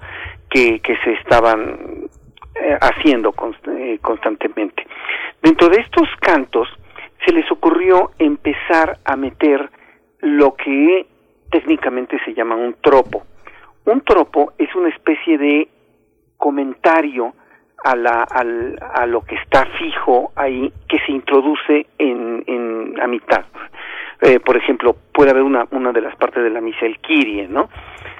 que, 0.49 0.79
que 0.79 0.97
se 0.97 1.13
estaban 1.13 2.09
eh, 2.55 2.77
haciendo 2.81 3.33
eh, 3.67 3.97
constantemente. 4.01 4.85
Dentro 5.41 5.69
de 5.69 5.81
estos 5.81 6.07
cantos 6.19 6.67
se 7.25 7.33
les 7.33 7.49
ocurrió 7.51 8.11
empezar 8.19 8.99
a 9.05 9.15
meter 9.15 9.69
lo 10.19 10.53
que 10.55 11.07
técnicamente 11.49 12.19
se 12.25 12.33
llama 12.33 12.55
un 12.55 12.75
tropo. 12.81 13.23
Un 13.85 14.01
tropo 14.01 14.53
es 14.57 14.73
una 14.75 14.89
especie 14.89 15.37
de 15.37 15.67
comentario 16.37 17.33
a, 17.83 17.95
la, 17.95 18.23
al, 18.23 18.77
a 18.93 19.05
lo 19.05 19.21
que 19.21 19.35
está 19.35 19.65
fijo 19.77 20.31
ahí, 20.35 20.71
que 20.87 20.99
se 21.05 21.11
introduce 21.11 21.85
en, 21.97 22.43
en 22.47 22.99
a 23.01 23.07
mitad. 23.07 23.45
Eh, 24.21 24.39
por 24.39 24.55
ejemplo, 24.55 24.95
puede 25.13 25.31
haber 25.31 25.43
una, 25.43 25.67
una 25.71 25.91
de 25.91 26.01
las 26.01 26.15
partes 26.15 26.43
de 26.43 26.49
la 26.49 26.61
misa, 26.61 26.85
el 26.85 26.99
Kyrie, 26.99 27.47
¿no? 27.47 27.69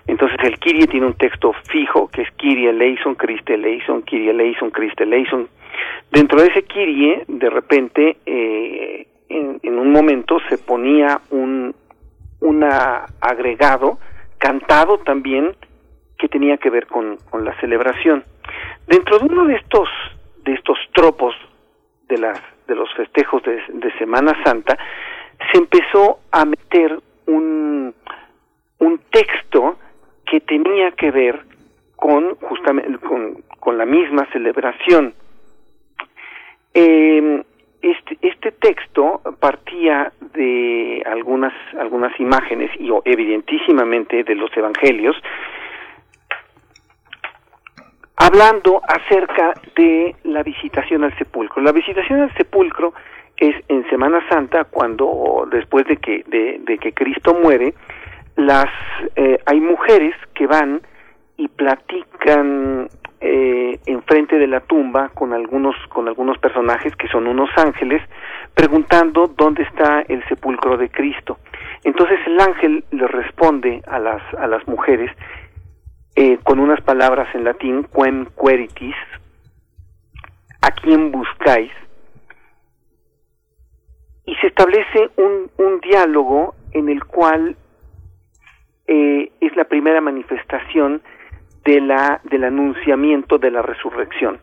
Entonces 0.06 0.38
el 0.44 0.60
Kyrie 0.60 0.88
tiene 0.88 1.06
un 1.06 1.14
texto 1.14 1.54
fijo, 1.70 2.10
que 2.10 2.24
es 2.24 2.32
Kyrie 2.32 2.72
eleison, 2.72 3.16
Christe 3.16 3.54
eleison, 3.54 4.02
Kyrie 4.02 4.32
eleison, 4.32 4.70
Christe 4.70 5.04
eleison. 5.04 5.48
Dentro 6.12 6.42
de 6.42 6.48
ese 6.48 6.64
Kyrie, 6.64 7.24
de 7.28 7.50
repente, 7.50 8.18
eh, 8.26 9.08
en, 9.30 9.60
en, 9.64 9.80
un 9.80 9.92
momento 9.92 10.40
se 10.50 10.58
ponía 10.58 11.22
un 11.30 11.74
una 12.42 13.06
agregado 13.22 13.98
cantado 14.38 14.98
también 14.98 15.56
que 16.24 16.30
tenía 16.30 16.56
que 16.56 16.70
ver 16.70 16.88
con, 16.88 17.18
con 17.30 17.44
la 17.44 17.54
celebración. 17.60 18.24
Dentro 18.88 19.20
de 19.20 19.26
uno 19.26 19.44
de 19.44 19.56
estos 19.56 19.90
de 20.46 20.54
estos 20.54 20.78
tropos 20.94 21.36
de 22.08 22.18
las 22.18 22.40
de 22.66 22.76
los 22.76 22.94
festejos 22.94 23.44
de, 23.44 23.62
de 23.68 23.92
Semana 23.98 24.32
Santa 24.46 24.78
se 25.52 25.58
empezó 25.58 26.20
a 26.32 26.46
meter 26.46 26.98
un 27.28 27.94
un 28.80 29.00
texto 29.12 29.78
que 30.26 30.40
tenía 30.40 30.92
que 30.92 31.12
ver 31.12 31.42
con 31.98 32.36
justamente 32.36 32.98
con, 33.00 33.44
con 33.60 33.78
la 33.78 33.86
misma 33.86 34.26
celebración. 34.32 35.14
Eh, 36.74 37.44
este, 37.82 38.18
este 38.22 38.54
texto 38.54 39.20
partía 39.42 40.14
de 40.34 41.04
algunas 41.06 41.54
algunas 41.78 42.18
imágenes 42.18 42.72
y 42.80 42.90
evidentísimamente 43.04 44.24
de 44.24 44.36
los 44.36 44.56
evangelios 44.56 45.18
hablando 48.16 48.82
acerca 48.88 49.54
de 49.76 50.16
la 50.24 50.44
visitación 50.44 51.04
al 51.04 51.18
sepulcro. 51.18 51.62
La 51.62 51.72
visitación 51.72 52.22
al 52.22 52.34
sepulcro 52.36 52.94
es 53.38 53.56
en 53.68 53.88
Semana 53.90 54.24
Santa 54.30 54.66
cuando 54.66 55.48
después 55.52 55.86
de 55.88 55.98
que 55.98 56.24
de, 56.28 56.78
que 56.78 56.94
Cristo 56.94 57.34
muere 57.34 57.74
las 58.36 58.70
eh, 59.16 59.40
hay 59.46 59.60
mujeres 59.60 60.16
que 60.34 60.48
van 60.48 60.82
y 61.38 61.48
platican 61.48 62.90
eh, 63.20 63.80
enfrente 63.86 64.38
de 64.38 64.48
la 64.48 64.60
tumba 64.60 65.10
con 65.10 65.34
algunos 65.34 65.76
con 65.90 66.08
algunos 66.08 66.38
personajes 66.38 66.96
que 66.96 67.08
son 67.08 67.28
unos 67.28 67.50
ángeles 67.58 68.02
preguntando 68.54 69.28
dónde 69.28 69.64
está 69.64 70.02
el 70.08 70.24
sepulcro 70.28 70.78
de 70.78 70.90
Cristo 70.90 71.40
entonces 71.84 72.20
el 72.28 72.40
ángel 72.40 72.84
le 72.92 73.08
responde 73.08 73.82
a 73.88 73.98
las 73.98 74.22
a 74.36 74.46
las 74.48 74.68
mujeres 74.68 75.10
eh, 76.16 76.38
con 76.44 76.60
unas 76.60 76.82
palabras 76.82 77.34
en 77.34 77.44
latín 77.44 77.88
quem 77.94 78.28
queritis 78.36 78.96
a 80.62 80.72
quién 80.72 81.12
buscáis 81.12 81.72
y 84.26 84.36
se 84.36 84.48
establece 84.48 85.10
un, 85.18 85.50
un 85.58 85.80
diálogo 85.82 86.56
en 86.72 86.90
el 86.90 87.04
cual 87.04 87.56
eh, 88.88 89.32
es 89.42 89.56
la 89.56 89.66
primera 89.66 90.02
manifestación 90.02 91.02
de 91.66 91.82
la 91.82 92.22
del 92.24 92.44
anunciamiento 92.44 93.38
de 93.38 93.52
la 93.52 93.62
resurrección. 93.62 94.40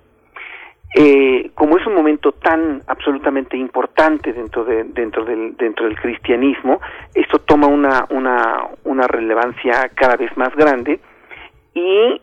Eh, 0.97 1.50
como 1.55 1.79
es 1.79 1.87
un 1.87 1.95
momento 1.95 2.33
tan 2.33 2.83
absolutamente 2.89 3.57
importante 3.57 4.33
dentro 4.33 4.65
de 4.65 4.85
dentro 4.85 5.25
del 5.25 5.57
dentro 5.57 5.87
del 5.87 5.99
cristianismo, 5.99 6.81
esto 7.15 7.39
toma 7.39 7.69
una 7.69 8.07
una 8.11 8.67
una 8.85 9.07
relevancia 9.07 9.89
cada 9.95 10.17
vez 10.17 10.37
más 10.37 10.55
grande 10.57 10.99
y 11.75 12.21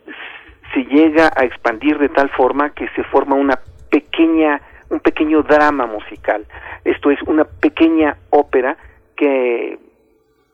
se 0.74 0.84
llega 0.84 1.30
a 1.34 1.44
expandir 1.44 1.98
de 1.98 2.08
tal 2.08 2.28
forma 2.30 2.70
que 2.70 2.88
se 2.90 3.02
forma 3.04 3.34
una 3.34 3.58
pequeña 3.90 4.60
un 4.90 5.00
pequeño 5.00 5.42
drama 5.42 5.86
musical. 5.86 6.46
Esto 6.84 7.10
es 7.10 7.20
una 7.22 7.44
pequeña 7.44 8.16
ópera 8.30 8.76
que 9.16 9.78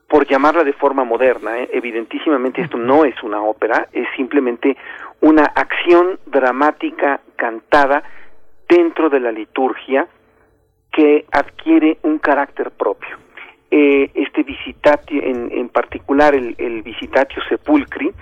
por 0.09 0.27
llamarla 0.27 0.65
de 0.65 0.73
forma 0.73 1.05
moderna, 1.05 1.59
¿eh? 1.59 1.71
evidentísimamente 1.73 2.63
esto 2.63 2.77
no 2.77 3.05
es 3.05 3.21
una 3.23 3.43
ópera, 3.43 3.89
es 3.93 4.07
simplemente 4.17 4.77
una 5.21 5.45
acción 5.45 6.19
dramática 6.27 7.21
cantada 7.37 8.03
dentro 8.69 9.09
de 9.09 9.21
la 9.21 9.33
liturgia 9.33 10.07
que 10.93 11.25
adquiere 11.33 11.99
un 12.03 12.19
carácter 12.19 12.71
propio. 12.71 13.17
Eh, 13.71 14.11
este 14.15 14.45
visitatio, 14.45 15.21
en, 15.23 15.51
en 15.51 15.69
particular 15.69 16.35
el, 16.35 16.55
el, 16.59 16.83
visitatio 16.83 17.43
sepulcri, 17.49 18.13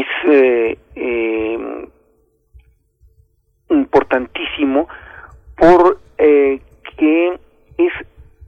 es 0.00 0.06
eh, 0.26 0.78
eh, 0.96 1.88
importantísimo 3.70 4.88
por 5.56 5.98
eh, 6.18 6.60
es 7.76 7.92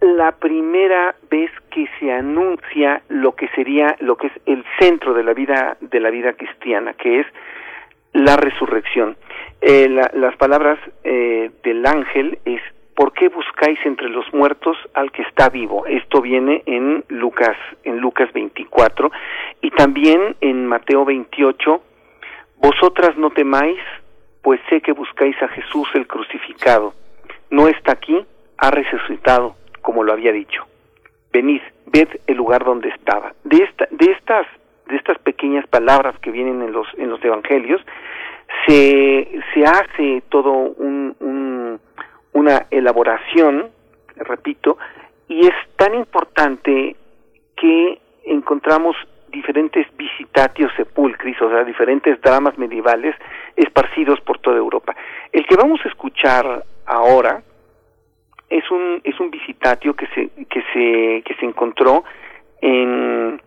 la 0.01 0.33
primera 0.33 1.15
vez 1.31 1.51
que 1.71 1.87
se 1.99 2.13
anuncia 2.13 3.03
lo 3.09 3.35
que 3.35 3.49
sería 3.49 3.97
lo 4.01 4.17
que 4.17 4.29
es 4.29 4.33
el 4.47 4.65
centro 4.79 5.15
de 5.15 5.25
la 5.25 5.35
vida 5.35 5.77
de 5.81 6.01
la 6.01 6.11
vida 6.11 6.33
cristiana 6.35 6.95
que 6.95 7.21
es 7.21 7.27
la 8.13 8.37
resurrección. 8.37 9.17
Eh, 9.61 9.89
la, 9.89 10.11
las 10.15 10.37
palabras 10.37 10.79
eh, 11.05 11.51
del 11.63 11.85
ángel 11.85 12.39
es 12.45 12.63
¿por 12.97 13.13
qué 13.13 13.29
buscáis 13.29 13.79
entre 13.85 14.09
los 14.09 14.25
muertos 14.35 14.77
al 14.95 15.13
que 15.13 15.23
está 15.23 15.49
vivo? 15.49 15.87
Esto 15.87 16.21
viene 16.21 16.65
en 16.67 17.05
Lucas 17.09 17.57
en 17.85 17.99
Lucas 17.99 18.33
24 18.33 19.13
y 19.61 19.71
también 19.71 20.35
en 20.41 20.67
Mateo 20.67 21.05
28 21.05 21.81
vosotras 22.57 23.17
no 23.17 23.31
temáis 23.31 23.79
pues 24.43 24.61
sé 24.69 24.81
que 24.81 24.93
buscáis 24.93 25.41
a 25.43 25.49
Jesús 25.49 25.89
el 25.95 26.09
crucificado 26.09 26.95
no 27.51 27.69
está 27.69 27.93
aquí 27.93 28.27
ha 28.59 28.71
resucitado 28.71 29.55
como 29.87 30.03
lo 30.03 30.13
había 30.13 30.33
dicho. 30.33 30.67
Venid, 31.33 31.61
ved 31.87 32.09
el 32.27 32.37
lugar 32.37 32.65
donde 32.65 32.89
estaba. 32.89 33.35
De, 33.45 33.59
esta, 33.63 33.87
de, 33.93 34.11
estas, 34.11 34.47
de 34.89 34.97
estas 34.97 35.17
pequeñas 35.19 35.65
palabras 35.69 36.19
que 36.21 36.33
vienen 36.33 36.61
en 36.61 36.73
los, 36.73 36.89
en 36.97 37.09
los 37.09 37.25
evangelios, 37.25 37.81
se, 38.67 39.29
se 39.55 39.65
hace 39.65 40.23
todo 40.29 40.51
un, 40.51 41.15
un, 41.21 41.46
una 42.47 42.67
elaboración, 42.71 43.71
repito, 44.17 44.79
y 45.29 45.41
es 45.41 45.55
tan 45.77 45.95
importante 45.97 46.95
que 47.57 47.99
encontramos 48.25 48.97
diferentes 49.31 49.85
visitatios 49.97 50.71
sepulcris, 50.77 51.41
o 51.43 51.51
sea, 51.51 51.65
diferentes 51.65 52.21
dramas 52.23 52.57
medievales 52.57 53.17
esparcidos 53.57 54.21
por 54.21 54.39
toda 54.39 54.57
Europa. 54.57 54.95
El 55.33 55.45
que 55.47 55.57
vamos 55.57 55.81
a 55.85 55.89
escuchar 55.89 56.65
ahora, 56.87 57.43
es 58.49 58.71
un 58.71 59.01
es 59.03 59.19
un 59.19 59.29
visitatio 59.29 59.95
que 59.95 60.07
se 60.15 60.31
que 60.47 60.63
se 60.73 61.23
que 61.23 61.35
se 61.35 61.45
encontró 61.45 62.05
en 62.61 63.41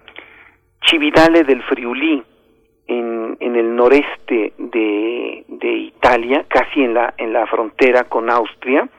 Cividale 0.86 1.46
del 1.46 1.64
Friuli 1.64 2.22
en, 2.90 3.38
en 3.40 3.56
el 3.56 3.76
noreste 3.76 4.54
de, 4.58 5.46
de 5.48 5.72
Italia 5.72 6.46
casi 6.48 6.84
en 6.84 6.96
la 6.96 7.14
en 7.18 7.32
la 7.32 7.46
frontera 7.46 8.06
con 8.06 8.30
Austria 8.30 8.90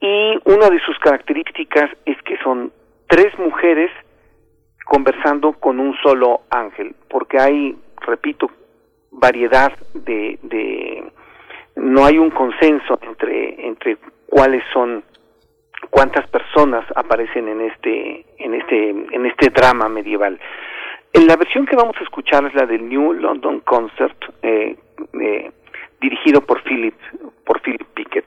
y 0.00 0.38
una 0.44 0.68
de 0.68 0.78
sus 0.80 0.98
características 0.98 1.90
es 2.04 2.20
que 2.22 2.36
son 2.44 2.72
tres 3.08 3.36
mujeres 3.38 3.90
conversando 4.84 5.54
con 5.54 5.80
un 5.80 5.96
solo 6.02 6.42
ángel 6.50 6.94
porque 7.08 7.38
hay 7.40 7.74
repito 8.06 8.50
variedad 9.10 9.72
de, 9.94 10.38
de 10.42 11.10
no 11.76 12.04
hay 12.04 12.18
un 12.18 12.30
consenso 12.30 12.98
entre 13.02 13.66
entre 13.66 13.96
cuáles 14.26 14.62
son 14.74 15.02
cuántas 15.88 16.28
personas 16.28 16.84
aparecen 16.94 17.48
en 17.48 17.62
este 17.62 18.26
en 18.38 18.54
este 18.54 18.90
en 18.90 19.26
este 19.26 19.48
drama 19.48 19.88
medieval. 19.88 20.38
En 21.14 21.28
la 21.28 21.36
versión 21.36 21.64
que 21.64 21.76
vamos 21.76 21.96
a 22.00 22.02
escuchar 22.02 22.44
es 22.44 22.54
la 22.54 22.66
del 22.66 22.88
New 22.88 23.12
London 23.14 23.60
Concert 23.60 24.16
eh, 24.42 24.76
eh, 25.20 25.52
dirigido 26.00 26.40
por 26.40 26.62
Philip 26.64 26.94
por 27.46 27.60
Philip 27.62 27.86
Pickett. 27.94 28.26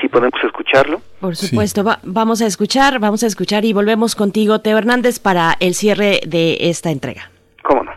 ¿Sí 0.00 0.08
podemos 0.08 0.38
escucharlo? 0.44 1.00
Por 1.18 1.34
supuesto, 1.34 1.80
sí. 1.80 1.86
Va, 1.86 1.98
vamos 2.04 2.42
a 2.42 2.46
escuchar, 2.46 3.00
vamos 3.00 3.24
a 3.24 3.26
escuchar 3.26 3.64
y 3.64 3.72
volvemos 3.72 4.14
contigo, 4.14 4.60
Teo 4.60 4.78
Hernández, 4.78 5.18
para 5.18 5.56
el 5.60 5.74
cierre 5.74 6.20
de 6.26 6.58
esta 6.68 6.90
entrega. 6.90 7.30
¿Cómo 7.62 7.84
no? 7.84 7.92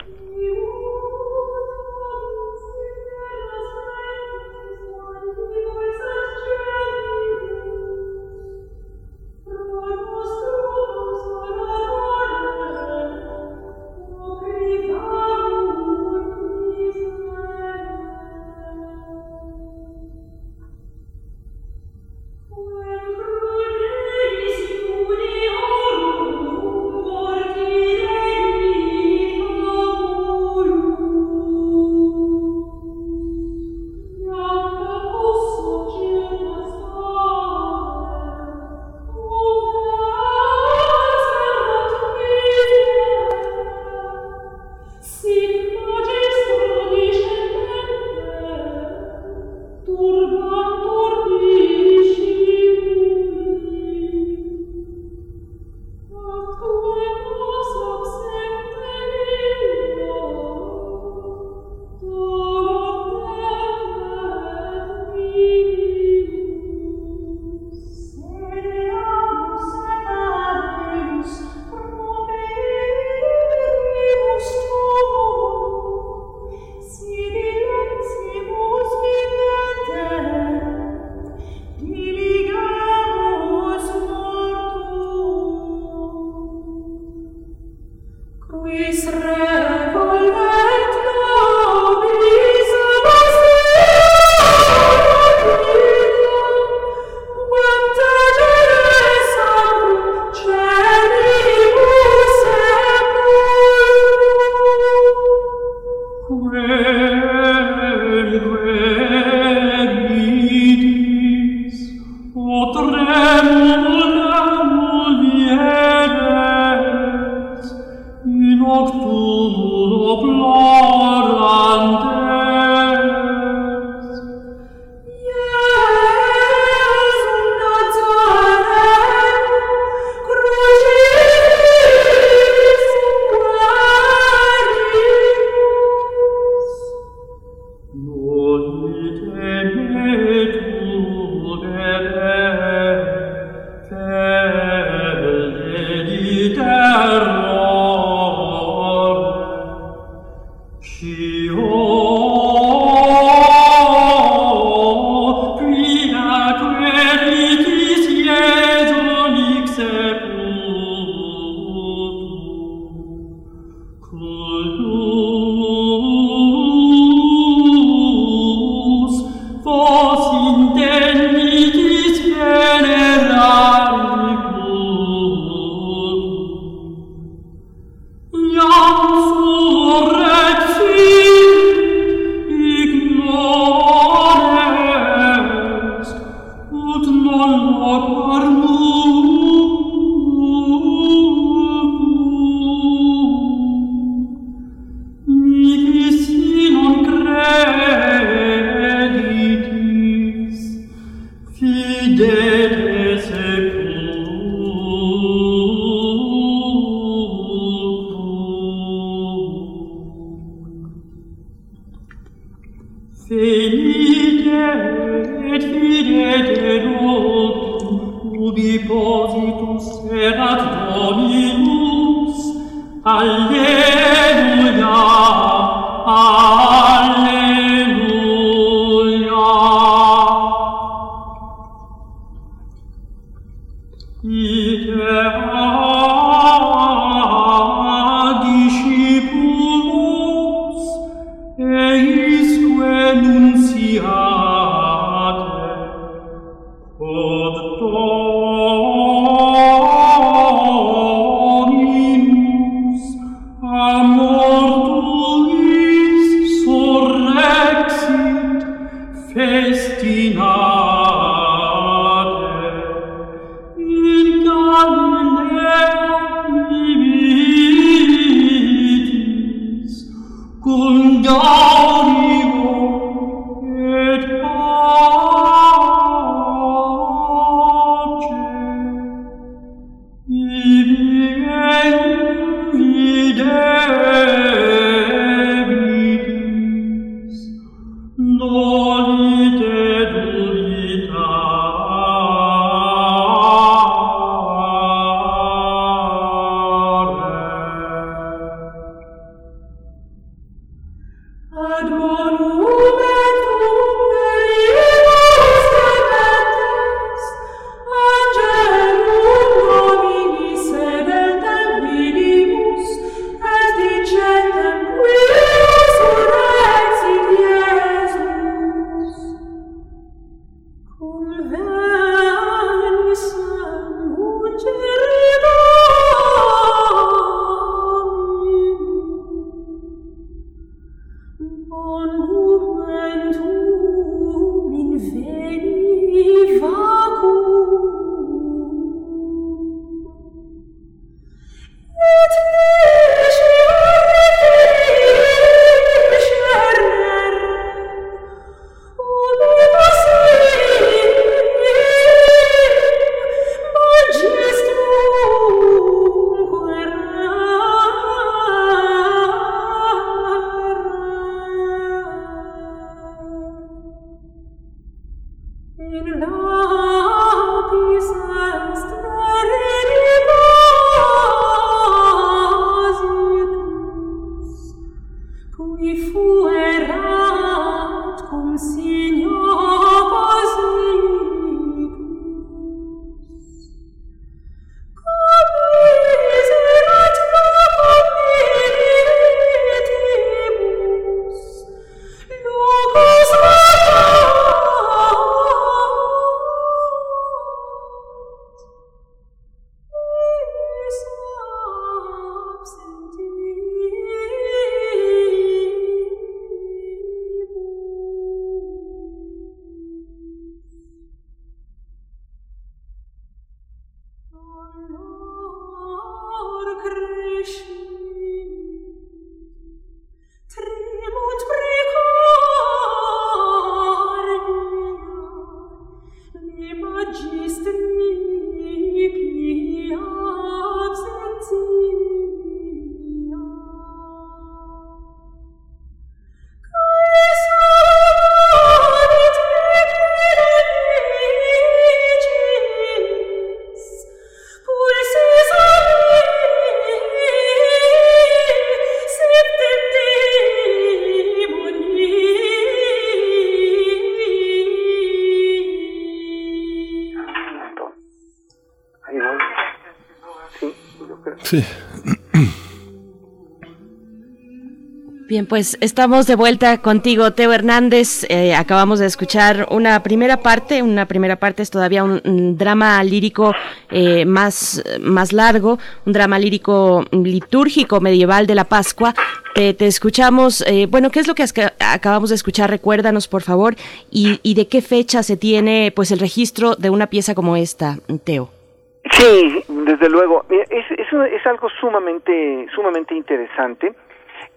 Bien, 465.25 465.45
pues 465.47 465.77
estamos 465.79 466.27
de 466.27 466.35
vuelta 466.35 466.79
contigo, 466.79 467.31
Teo 467.31 467.53
Hernández. 467.53 468.25
Eh, 468.29 468.53
acabamos 468.53 468.99
de 468.99 469.05
escuchar 469.05 469.67
una 469.71 470.03
primera 470.03 470.41
parte, 470.41 470.83
una 470.83 471.07
primera 471.07 471.37
parte 471.37 471.63
es 471.63 471.71
todavía 471.71 472.03
un, 472.03 472.57
drama 472.57 473.03
lírico 473.03 473.53
eh, 473.89 474.25
más, 474.25 474.83
más 474.99 475.31
largo, 475.31 475.79
un 476.05 476.13
drama 476.13 476.37
lírico 476.37 477.05
litúrgico 477.11 478.01
medieval 478.01 478.45
de 478.47 478.55
la 478.55 478.65
Pascua. 478.65 479.15
te 479.55 479.87
escuchamos, 479.87 480.61
eh, 480.67 480.87
bueno, 480.87 481.09
¿qué 481.09 481.21
es 481.21 481.27
lo 481.27 481.35
que 481.35 481.45
acabamos 481.79 482.29
de 482.29 482.35
escuchar? 482.35 482.69
Recuérdanos, 482.69 483.27
por 483.27 483.43
favor, 483.43 483.75
y, 484.11 484.39
y 484.43 484.55
de 484.55 484.67
qué 484.67 484.81
fecha 484.81 485.23
se 485.23 485.37
tiene 485.37 485.91
pues 485.95 486.11
el 486.11 486.19
registro 486.19 486.75
de 486.75 486.89
una 486.89 487.07
pieza 487.07 487.33
como 487.33 487.55
esta, 487.55 487.97
Teo. 488.23 488.62
Sí, 489.11 489.63
desde 489.67 490.09
luego. 490.09 490.45
Es, 490.49 490.85
es, 490.91 491.07
es 491.11 491.47
algo 491.47 491.69
sumamente, 491.79 492.67
sumamente 492.73 493.13
interesante 493.15 493.93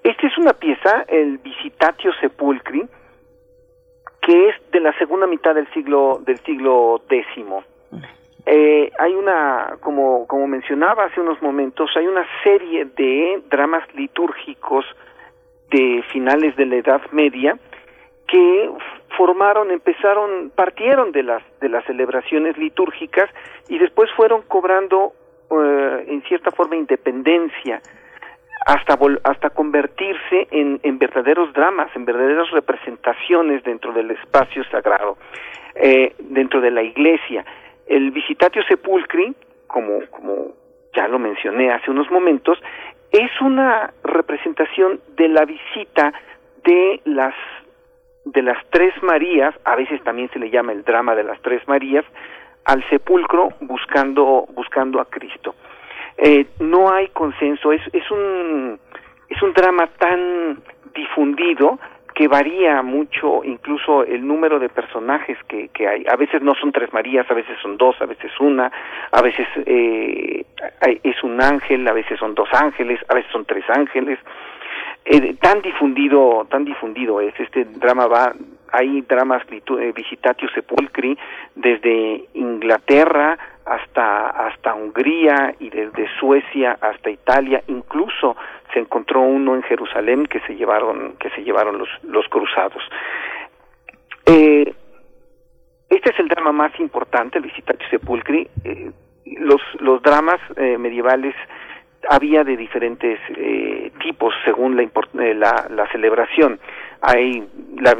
esta 0.06 0.26
es 0.28 0.38
una 0.38 0.52
pieza, 0.52 1.04
el 1.08 1.38
Visitatio 1.38 2.12
Sepulcri, 2.20 2.86
que 4.20 4.48
es 4.50 4.54
de 4.70 4.78
la 4.78 4.96
segunda 4.98 5.26
mitad 5.26 5.54
del 5.54 5.66
siglo 5.72 6.20
del 6.24 6.38
siglo 6.44 7.02
X. 7.08 7.44
Eh, 8.46 8.92
hay 9.00 9.14
una, 9.14 9.76
como, 9.80 10.28
como 10.28 10.46
mencionaba 10.46 11.06
hace 11.06 11.20
unos 11.20 11.42
momentos, 11.42 11.90
hay 11.96 12.06
una 12.06 12.24
serie 12.44 12.84
de 12.84 13.42
dramas 13.50 13.82
litúrgicos 13.94 14.84
de 15.70 16.04
finales 16.12 16.54
de 16.54 16.66
la 16.66 16.76
Edad 16.76 17.02
Media 17.10 17.58
que 18.28 18.70
formaron, 19.16 19.70
empezaron, 19.70 20.50
partieron 20.54 21.12
de 21.12 21.22
las 21.22 21.42
de 21.60 21.68
las 21.68 21.84
celebraciones 21.84 22.56
litúrgicas 22.58 23.30
y 23.68 23.78
después 23.78 24.10
fueron 24.16 24.42
cobrando 24.42 25.12
eh, 25.50 26.04
en 26.08 26.22
cierta 26.22 26.50
forma 26.50 26.76
independencia 26.76 27.80
hasta, 28.66 28.98
hasta 29.22 29.50
convertirse 29.50 30.48
en, 30.50 30.80
en, 30.82 30.98
verdaderos 30.98 31.52
dramas, 31.52 31.88
en 31.94 32.04
verdaderas 32.04 32.50
representaciones 32.50 33.62
dentro 33.62 33.92
del 33.92 34.10
espacio 34.10 34.64
sagrado, 34.64 35.16
eh, 35.76 36.14
dentro 36.18 36.60
de 36.60 36.72
la 36.72 36.82
iglesia. 36.82 37.44
El 37.86 38.10
Visitatio 38.10 38.64
Sepulcri, 38.64 39.36
como, 39.68 40.00
como 40.10 40.54
ya 40.94 41.06
lo 41.06 41.20
mencioné 41.20 41.70
hace 41.70 41.92
unos 41.92 42.10
momentos, 42.10 42.58
es 43.12 43.30
una 43.40 43.92
representación 44.02 45.00
de 45.16 45.28
la 45.28 45.44
visita 45.44 46.12
de 46.64 47.00
las 47.04 47.34
de 48.26 48.42
las 48.42 48.58
tres 48.70 48.92
Marías, 49.02 49.54
a 49.64 49.76
veces 49.76 50.02
también 50.02 50.28
se 50.32 50.38
le 50.38 50.50
llama 50.50 50.72
el 50.72 50.82
drama 50.82 51.14
de 51.14 51.22
las 51.22 51.40
tres 51.42 51.66
Marías, 51.68 52.04
al 52.64 52.82
sepulcro 52.90 53.50
buscando 53.60 54.46
buscando 54.52 55.00
a 55.00 55.04
Cristo. 55.04 55.54
Eh, 56.18 56.46
no 56.58 56.92
hay 56.92 57.08
consenso, 57.08 57.72
es, 57.72 57.82
es, 57.92 58.10
un, 58.10 58.80
es 59.28 59.42
un 59.42 59.52
drama 59.52 59.86
tan 59.98 60.60
difundido 60.94 61.78
que 62.14 62.26
varía 62.26 62.80
mucho 62.82 63.44
incluso 63.44 64.02
el 64.02 64.26
número 64.26 64.58
de 64.58 64.70
personajes 64.70 65.36
que, 65.46 65.68
que 65.68 65.86
hay. 65.86 66.04
A 66.10 66.16
veces 66.16 66.42
no 66.42 66.54
son 66.54 66.72
tres 66.72 66.92
Marías, 66.92 67.30
a 67.30 67.34
veces 67.34 67.56
son 67.60 67.76
dos, 67.76 67.94
a 68.00 68.06
veces 68.06 68.32
una, 68.40 68.72
a 69.12 69.22
veces 69.22 69.46
eh, 69.66 70.44
es 71.04 71.22
un 71.22 71.40
ángel, 71.40 71.86
a 71.86 71.92
veces 71.92 72.18
son 72.18 72.34
dos 72.34 72.48
ángeles, 72.52 72.98
a 73.08 73.14
veces 73.14 73.30
son 73.30 73.44
tres 73.44 73.64
ángeles. 73.68 74.18
Eh, 75.08 75.36
tan 75.40 75.62
difundido, 75.62 76.48
tan 76.50 76.64
difundido 76.64 77.20
es 77.20 77.32
este 77.38 77.64
drama 77.64 78.08
va, 78.08 78.34
hay 78.72 79.02
dramas 79.02 79.40
eh, 79.52 79.92
visitatio 79.94 80.48
sepulcri 80.48 81.16
desde 81.54 82.24
Inglaterra 82.34 83.38
hasta 83.64 84.30
hasta 84.30 84.74
Hungría 84.74 85.54
y 85.60 85.70
desde 85.70 86.08
Suecia 86.18 86.76
hasta 86.80 87.08
Italia, 87.08 87.62
incluso 87.68 88.36
se 88.72 88.80
encontró 88.80 89.20
uno 89.20 89.54
en 89.54 89.62
Jerusalén 89.62 90.26
que 90.26 90.40
se 90.40 90.56
llevaron 90.56 91.14
que 91.20 91.30
se 91.30 91.44
llevaron 91.44 91.78
los 91.78 91.88
los 92.02 92.26
cruzados. 92.26 92.82
Eh, 94.26 94.74
este 95.88 96.10
es 96.10 96.18
el 96.18 96.26
drama 96.26 96.50
más 96.50 96.72
importante, 96.80 97.38
Visitatio 97.38 97.88
Sepulcri. 97.90 98.48
Eh, 98.64 98.90
los 99.38 99.60
los 99.78 100.02
dramas 100.02 100.40
medievales 100.56 101.36
había 102.08 102.44
de 102.44 102.56
diferentes 102.56 103.18
eh, 103.36 103.90
tipos 104.02 104.34
según 104.44 104.76
la, 104.76 104.82
eh, 104.82 105.34
la, 105.34 105.66
la, 105.70 105.90
celebración. 105.90 106.58
Hay 107.00 107.46
la, 107.78 107.96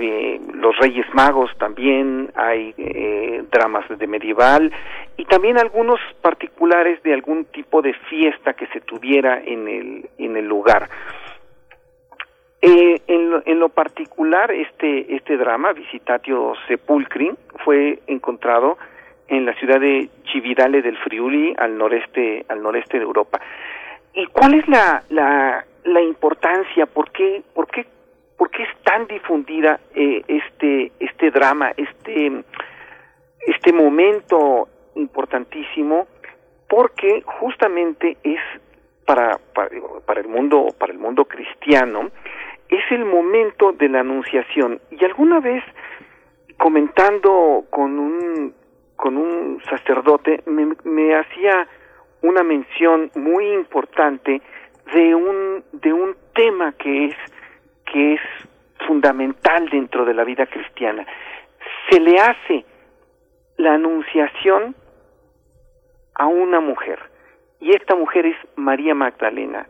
los 0.54 0.76
Reyes 0.78 1.06
Magos 1.14 1.50
también, 1.58 2.30
hay 2.34 2.74
eh, 2.76 3.44
dramas 3.50 3.84
de 3.88 4.06
medieval 4.06 4.72
y 5.16 5.24
también 5.24 5.58
algunos 5.58 6.00
particulares 6.22 7.02
de 7.02 7.14
algún 7.14 7.44
tipo 7.46 7.82
de 7.82 7.94
fiesta 8.08 8.54
que 8.54 8.66
se 8.68 8.80
tuviera 8.80 9.40
en 9.42 9.68
el, 9.68 10.10
en 10.18 10.36
el 10.36 10.46
lugar. 10.46 10.88
Eh, 12.62 13.02
en, 13.06 13.30
lo, 13.30 13.42
en, 13.44 13.60
lo, 13.60 13.68
particular, 13.68 14.50
este, 14.50 15.14
este 15.14 15.36
drama, 15.36 15.72
Visitatio 15.72 16.54
Sepulcri, 16.66 17.30
fue 17.64 18.00
encontrado 18.06 18.78
en 19.28 19.44
la 19.44 19.54
ciudad 19.54 19.80
de 19.80 20.08
Cividale 20.32 20.82
del 20.82 20.96
Friuli, 20.98 21.54
al 21.58 21.76
noreste, 21.76 22.44
al 22.48 22.62
noreste 22.62 22.98
de 22.98 23.04
Europa. 23.04 23.40
¿Y 24.16 24.24
cuál 24.28 24.54
es 24.54 24.66
la, 24.66 25.02
la, 25.10 25.64
la 25.84 26.00
importancia? 26.00 26.86
¿Por 26.86 27.10
qué, 27.10 27.42
por, 27.54 27.66
qué, 27.66 27.86
¿Por 28.38 28.50
qué 28.50 28.62
es 28.62 28.82
tan 28.82 29.06
difundida 29.06 29.78
eh, 29.94 30.22
este, 30.26 30.90
este 30.98 31.30
drama, 31.30 31.72
este, 31.76 32.42
este 33.46 33.72
momento 33.74 34.68
importantísimo? 34.94 36.06
Porque 36.66 37.22
justamente 37.26 38.16
es 38.22 38.40
para, 39.04 39.38
para, 39.54 39.68
para 40.06 40.20
el 40.22 40.28
mundo, 40.28 40.68
para 40.78 40.92
el 40.94 40.98
mundo 40.98 41.26
cristiano, 41.26 42.10
es 42.70 42.90
el 42.90 43.04
momento 43.04 43.72
de 43.72 43.90
la 43.90 44.00
anunciación. 44.00 44.80
Y 44.92 45.04
alguna 45.04 45.40
vez 45.40 45.62
comentando 46.56 47.66
con 47.68 47.98
un 47.98 48.54
con 48.96 49.18
un 49.18 49.62
sacerdote 49.68 50.42
me, 50.46 50.74
me 50.84 51.14
hacía 51.14 51.68
una 52.22 52.42
mención 52.42 53.10
muy 53.14 53.52
importante 53.52 54.40
de 54.92 55.14
un 55.14 55.64
de 55.72 55.92
un 55.92 56.16
tema 56.34 56.72
que 56.72 57.06
es 57.06 57.16
que 57.84 58.14
es 58.14 58.20
fundamental 58.86 59.68
dentro 59.70 60.04
de 60.04 60.14
la 60.14 60.24
vida 60.24 60.46
cristiana. 60.46 61.06
Se 61.90 62.00
le 62.00 62.18
hace 62.18 62.64
la 63.56 63.74
anunciación 63.74 64.74
a 66.14 66.26
una 66.26 66.60
mujer 66.60 66.98
y 67.60 67.74
esta 67.74 67.94
mujer 67.94 68.26
es 68.26 68.36
María 68.56 68.94
Magdalena. 68.94 69.66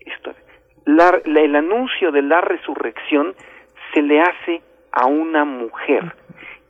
Esto, 0.00 0.34
la, 0.84 1.20
el 1.24 1.56
anuncio 1.56 2.12
de 2.12 2.22
la 2.22 2.40
resurrección 2.40 3.34
se 3.92 4.02
le 4.02 4.20
hace 4.20 4.62
a 4.92 5.06
una 5.06 5.44
mujer 5.44 6.14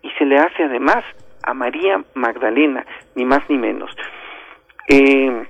y 0.03 0.11
se 0.11 0.25
le 0.25 0.39
hace 0.39 0.65
además 0.65 1.05
a 1.43 1.55
María 1.55 2.03
Magdalena, 2.15 2.85
ni 3.15 3.25
más 3.25 3.49
ni 3.49 3.59
menos. 3.59 3.91
Eh, 4.89 5.47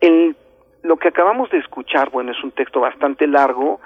el, 0.00 0.36
lo 0.82 0.96
que 0.96 1.08
acabamos 1.08 1.50
de 1.50 1.58
escuchar, 1.58 2.10
bueno, 2.10 2.32
es 2.32 2.42
un 2.42 2.52
texto 2.52 2.80
bastante 2.80 3.26
largo, 3.26 3.80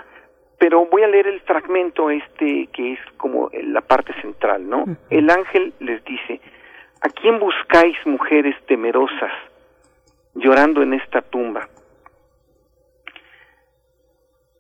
pero 0.59 0.85
voy 0.87 1.03
a 1.03 1.09
leer 1.09 1.27
el 1.27 1.41
fragmento 1.41 2.11
este 2.11 2.69
que 2.73 2.93
es 2.93 3.01
como 3.17 3.51
la 3.53 3.81
parte 3.81 4.13
central, 4.21 4.69
¿no? 4.69 4.85
El 5.09 5.31
ángel 5.31 5.73
les 5.81 6.05
dice, 6.05 6.41
¿a 7.01 7.09
quién 7.09 7.39
buscáis 7.39 7.97
mujeres 8.05 8.55
temerosas 8.67 9.33
llorando 10.35 10.83
en 10.83 10.93
esta 10.93 11.23
tumba? 11.23 11.67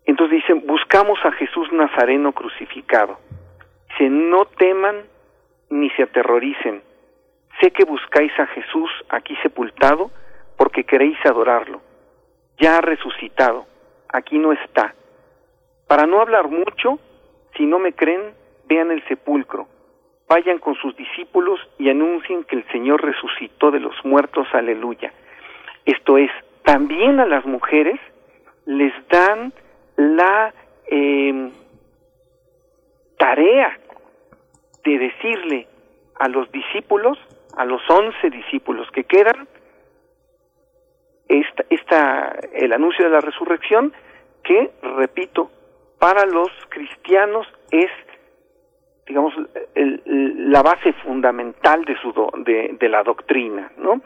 Entonces 0.07 0.41
dicen, 0.41 0.67
buscamos 0.67 1.19
a 1.25 1.33
Jesús 1.33 1.71
Nazareno 1.73 2.33
crucificado. 2.33 3.19
Dice, 3.91 4.09
no 4.09 4.47
teman 4.47 5.03
ni 5.69 5.91
se 5.91 6.05
aterroricen 6.05 6.83
Sé 7.61 7.71
que 7.73 7.85
buscáis 7.85 8.33
a 8.39 8.47
Jesús 8.47 8.91
aquí 9.11 9.37
sepultado 9.43 10.11
porque 10.57 10.85
queréis 10.85 11.19
adorarlo. 11.25 11.83
Ya 12.59 12.79
ha 12.79 12.81
resucitado, 12.81 13.67
aquí 14.09 14.39
no 14.39 14.53
está. 14.53 14.95
Para 15.87 16.07
no 16.07 16.21
hablar 16.21 16.49
mucho, 16.49 16.99
si 17.57 17.67
no 17.67 17.79
me 17.79 17.93
creen, 17.93 18.35
vean 18.67 18.91
el 18.91 19.07
sepulcro. 19.09 19.69
Vayan 20.29 20.59
con 20.59 20.75
sus 20.77 20.97
discípulos 20.97 21.61
y 21.79 21.91
anuncien 21.91 22.45
que 22.45 22.57
el 22.57 22.67
Señor 22.69 23.03
resucitó 23.03 23.71
de 23.71 23.81
los 23.81 23.95
muertos, 24.05 24.47
aleluya. 24.53 25.13
Esto 25.85 26.17
es, 26.17 26.31
también 26.63 27.21
a 27.21 27.27
las 27.27 27.45
mujeres 27.45 27.99
les 28.65 28.93
dan 29.09 29.53
la 29.97 30.55
eh, 30.87 31.51
tarea 33.19 33.79
de 34.85 34.99
decirle 34.99 35.67
a 36.15 36.29
los 36.29 36.51
discípulos 36.53 37.19
a 37.57 37.65
los 37.65 37.83
once 37.89 38.31
discípulos 38.31 38.89
que 38.93 39.05
quedan 39.05 39.49
esta, 41.29 41.65
esta, 41.71 42.37
el 42.53 42.73
anuncio 42.73 43.05
de 43.05 43.11
la 43.11 43.21
resurrección 43.21 43.93
que, 44.43 44.71
repito, 44.83 45.51
para 45.99 46.25
los 46.27 46.49
cristianos 46.69 47.47
es, 47.71 47.91
digamos, 49.07 49.35
la 49.75 50.63
base 50.63 50.93
fundamental 51.05 51.85
de, 51.85 51.97
su 52.01 52.13
de, 52.45 52.77
de 52.79 52.89
la 52.89 53.03
doctrina, 53.05 53.71
¿no? 53.77 54.01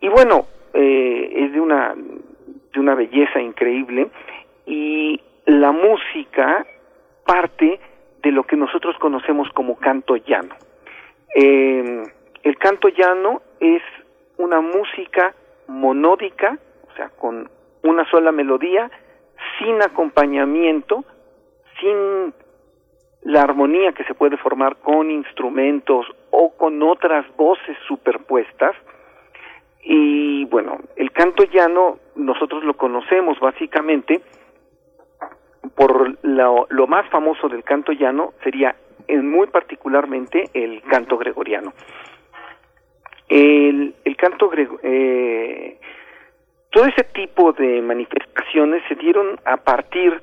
Y 0.00 0.08
bueno, 0.08 0.46
eh, 0.72 1.32
es 1.34 1.52
de 1.52 1.60
una, 1.60 1.94
de 1.94 2.80
una 2.80 2.94
belleza 2.94 3.40
increíble 3.40 4.08
y 4.66 5.20
la 5.46 5.72
música 5.72 6.64
parte 7.26 7.80
de 8.22 8.30
lo 8.30 8.44
que 8.44 8.56
nosotros 8.56 8.96
conocemos 8.98 9.48
como 9.52 9.76
canto 9.76 10.16
llano. 10.16 10.54
Eh, 11.34 12.02
el 12.42 12.56
canto 12.56 12.88
llano 12.88 13.42
es 13.60 13.82
una 14.36 14.60
música 14.60 15.34
monódica, 15.66 16.58
o 16.90 16.96
sea, 16.96 17.10
con 17.10 17.48
una 17.82 18.08
sola 18.10 18.32
melodía, 18.32 18.90
sin 19.58 19.82
acompañamiento, 19.82 21.04
sin 21.80 22.34
la 23.22 23.42
armonía 23.42 23.92
que 23.92 24.04
se 24.04 24.14
puede 24.14 24.36
formar 24.38 24.76
con 24.76 25.10
instrumentos 25.10 26.06
o 26.30 26.56
con 26.56 26.82
otras 26.82 27.26
voces 27.36 27.76
superpuestas. 27.86 28.74
Y 29.82 30.44
bueno, 30.46 30.78
el 30.96 31.10
canto 31.12 31.44
llano 31.44 31.98
nosotros 32.14 32.64
lo 32.64 32.74
conocemos 32.74 33.38
básicamente 33.40 34.20
por 35.74 36.18
lo, 36.22 36.86
más 36.86 37.08
famoso 37.10 37.48
del 37.48 37.64
canto 37.64 37.92
llano 37.92 38.32
sería 38.42 38.74
muy 39.08 39.46
particularmente 39.48 40.44
el 40.54 40.82
canto 40.82 41.16
gregoriano. 41.18 41.72
El, 43.30 43.94
el 44.04 44.16
canto 44.16 44.50
eh, 44.82 45.78
todo 46.70 46.84
ese 46.84 47.04
tipo 47.14 47.52
de 47.52 47.80
manifestaciones 47.80 48.82
se 48.88 48.96
dieron 48.96 49.38
a 49.44 49.56
partir 49.56 50.20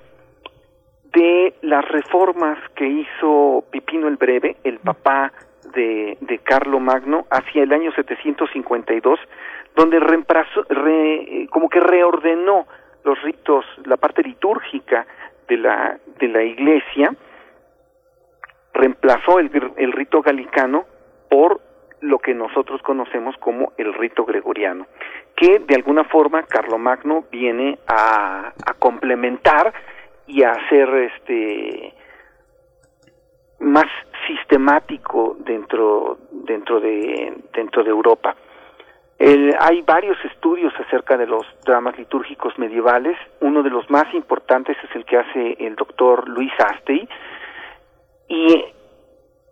de 1.13 1.53
las 1.61 1.87
reformas 1.87 2.59
que 2.75 2.85
hizo 2.85 3.63
Pipino 3.71 4.09
el 4.09 4.17
Breve, 4.17 4.57
el 4.65 4.79
papá 4.79 5.31
de, 5.73 6.17
de 6.19 6.39
Carlo 6.39 6.81
Magno, 6.81 7.25
hacia 7.31 7.63
el 7.63 7.71
año 7.71 7.93
752, 7.93 9.19
donde 9.73 10.01
reemplazó, 10.01 10.65
como 11.49 11.69
que 11.69 11.79
reordenó 11.79 12.67
los 13.05 13.21
ritos, 13.21 13.63
la 13.85 13.95
parte 13.95 14.21
litúrgica 14.21 15.07
de 15.47 15.55
la, 15.55 15.97
de 16.19 16.27
la 16.27 16.43
iglesia, 16.43 17.15
reemplazó 18.73 19.39
el, 19.39 19.49
el 19.77 19.93
rito 19.93 20.21
galicano 20.21 20.83
por 21.29 21.66
lo 22.01 22.19
que 22.19 22.33
nosotros 22.33 22.81
conocemos 22.81 23.35
como 23.37 23.73
el 23.77 23.93
rito 23.93 24.25
gregoriano, 24.25 24.87
que 25.35 25.59
de 25.59 25.75
alguna 25.75 26.03
forma 26.03 26.43
Carlomagno 26.43 27.25
viene 27.31 27.79
a, 27.87 28.53
complementar 28.79 29.73
y 30.27 30.43
a 30.43 30.51
hacer 30.51 30.89
este 31.15 31.93
más 33.59 33.85
sistemático 34.27 35.35
dentro 35.39 36.19
dentro 36.31 36.79
de 36.79 37.33
dentro 37.53 37.83
de 37.83 37.89
Europa. 37.89 38.35
hay 39.19 39.81
varios 39.81 40.17
estudios 40.25 40.73
acerca 40.79 41.17
de 41.17 41.25
los 41.25 41.43
dramas 41.65 41.97
litúrgicos 41.97 42.57
medievales. 42.59 43.17
Uno 43.41 43.63
de 43.63 43.71
los 43.71 43.89
más 43.89 44.13
importantes 44.13 44.77
es 44.83 44.95
el 44.95 45.05
que 45.05 45.17
hace 45.17 45.57
el 45.59 45.75
doctor 45.75 46.27
Luis 46.29 46.51
Astey 46.59 47.09
y 48.27 48.65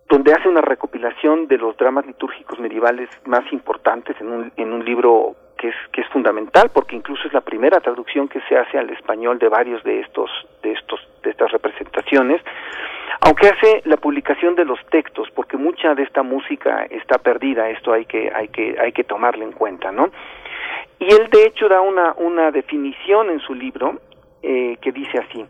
donde 0.10 0.34
hace 0.34 0.48
una 0.48 0.62
recopilación 0.62 1.48
de 1.48 1.58
los 1.58 1.76
dramas 1.78 2.06
litúrgicos 2.06 2.60
medievales 2.60 3.10
más 3.26 3.52
importantes 3.52 4.16
en 4.20 4.28
un, 4.28 4.52
en 4.56 4.74
un 4.74 4.86
libro 4.86 5.36
que 5.58 5.70
es, 5.70 5.76
que 5.92 6.02
es 6.02 6.08
fundamental 6.10 6.70
porque 6.74 6.96
incluso 6.96 7.28
es 7.28 7.34
la 7.34 7.42
primera 7.42 7.80
traducción 7.80 8.28
que 8.28 8.42
se 8.42 8.58
hace 8.58 8.78
al 8.78 8.90
español 8.92 9.40
de 9.40 9.50
varios 9.50 9.84
de 9.84 10.02
estos, 10.02 10.30
de 10.62 10.74
estos, 10.74 11.00
de 11.24 11.32
estas 11.32 11.52
representaciones, 11.52 12.42
aunque 13.22 13.48
hace 13.48 13.82
la 13.86 13.98
publicación 13.98 14.56
de 14.56 14.66
los 14.66 14.80
textos, 14.92 15.30
porque 15.34 15.58
mucha 15.58 15.96
de 15.96 16.04
esta 16.04 16.22
música 16.22 16.86
está 16.90 17.18
perdida, 17.18 17.70
esto 17.70 17.94
hay 17.94 18.06
que, 18.06 18.32
hay 18.34 18.50
que, 18.50 18.76
hay 18.80 18.92
que 18.92 19.04
tomarlo 19.04 19.44
en 19.44 19.54
cuenta, 19.54 19.92
¿no? 19.92 20.10
Y 21.00 21.06
él 21.06 21.30
de 21.32 21.46
hecho 21.46 21.68
da 21.68 21.82
una, 21.82 22.14
una 22.18 22.52
definición 22.52 23.30
en 23.30 23.40
su 23.40 23.54
libro 23.54 24.00
eh, 24.44 24.78
que 24.82 24.92
dice 24.92 25.18
así, 25.18 25.46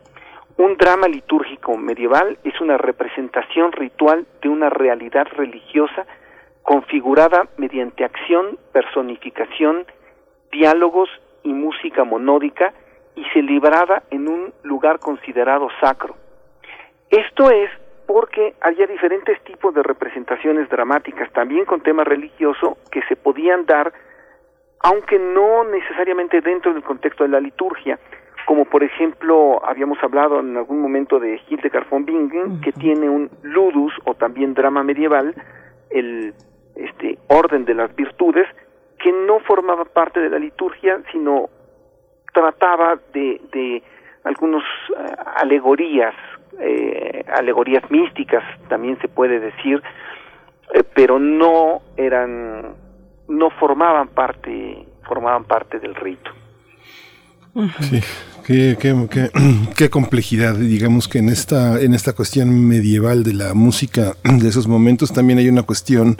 un 0.57 0.77
drama 0.77 1.07
litúrgico 1.07 1.75
medieval 1.77 2.37
es 2.43 2.59
una 2.61 2.77
representación 2.77 3.71
ritual 3.71 4.25
de 4.41 4.49
una 4.49 4.69
realidad 4.69 5.27
religiosa 5.35 6.05
configurada 6.63 7.47
mediante 7.57 8.05
acción, 8.05 8.57
personificación, 8.71 9.85
diálogos 10.51 11.09
y 11.43 11.53
música 11.53 12.03
monódica 12.05 12.73
y 13.15 13.23
celebrada 13.33 14.03
en 14.11 14.27
un 14.27 14.53
lugar 14.63 14.99
considerado 14.99 15.67
sacro. 15.81 16.15
Esto 17.09 17.51
es 17.51 17.69
porque 18.07 18.55
había 18.61 18.87
diferentes 18.87 19.41
tipos 19.43 19.73
de 19.73 19.83
representaciones 19.83 20.69
dramáticas, 20.69 21.31
también 21.33 21.65
con 21.65 21.81
tema 21.81 22.03
religioso, 22.03 22.77
que 22.91 23.01
se 23.03 23.15
podían 23.15 23.65
dar, 23.65 23.93
aunque 24.79 25.19
no 25.19 25.63
necesariamente 25.65 26.41
dentro 26.41 26.73
del 26.73 26.83
contexto 26.83 27.23
de 27.23 27.29
la 27.29 27.39
liturgia, 27.39 27.99
como 28.45 28.65
por 28.65 28.83
ejemplo 28.83 29.59
habíamos 29.65 29.97
hablado 30.03 30.39
en 30.39 30.55
algún 30.55 30.81
momento 30.81 31.19
de 31.19 31.41
Hildegard 31.49 31.89
von 31.89 32.05
Bingen, 32.05 32.61
que 32.61 32.71
tiene 32.71 33.09
un 33.09 33.29
ludus 33.41 33.93
o 34.05 34.13
también 34.13 34.53
drama 34.53 34.83
medieval, 34.83 35.33
el 35.89 36.33
este 36.75 37.17
orden 37.27 37.65
de 37.65 37.73
las 37.73 37.95
virtudes, 37.95 38.47
que 38.99 39.11
no 39.11 39.39
formaba 39.39 39.85
parte 39.85 40.19
de 40.19 40.29
la 40.29 40.39
liturgia, 40.39 40.99
sino 41.11 41.49
trataba 42.33 42.99
de, 43.13 43.41
de 43.51 43.83
algunos 44.25 44.63
eh, 44.63 45.15
alegorías, 45.37 46.13
eh, 46.59 47.23
alegorías 47.27 47.89
místicas, 47.89 48.43
también 48.67 48.99
se 48.99 49.07
puede 49.07 49.39
decir, 49.39 49.81
eh, 50.73 50.83
pero 50.93 51.17
no 51.17 51.81
eran, 51.95 52.75
no 53.29 53.49
formaban 53.51 54.09
parte, 54.09 54.85
formaban 55.07 55.45
parte 55.45 55.79
del 55.79 55.95
rito. 55.95 56.31
Sí, 57.79 58.01
qué, 58.45 58.77
qué, 58.77 59.29
qué, 59.77 59.89
complejidad. 59.89 60.55
Digamos 60.55 61.07
que 61.07 61.19
en 61.19 61.29
esta, 61.29 61.79
en 61.79 61.93
esta 61.93 62.13
cuestión 62.13 62.67
medieval 62.67 63.23
de 63.23 63.33
la 63.33 63.53
música 63.53 64.13
de 64.23 64.49
esos 64.49 64.67
momentos 64.67 65.13
también 65.13 65.39
hay 65.39 65.47
una 65.47 65.63
cuestión 65.63 66.17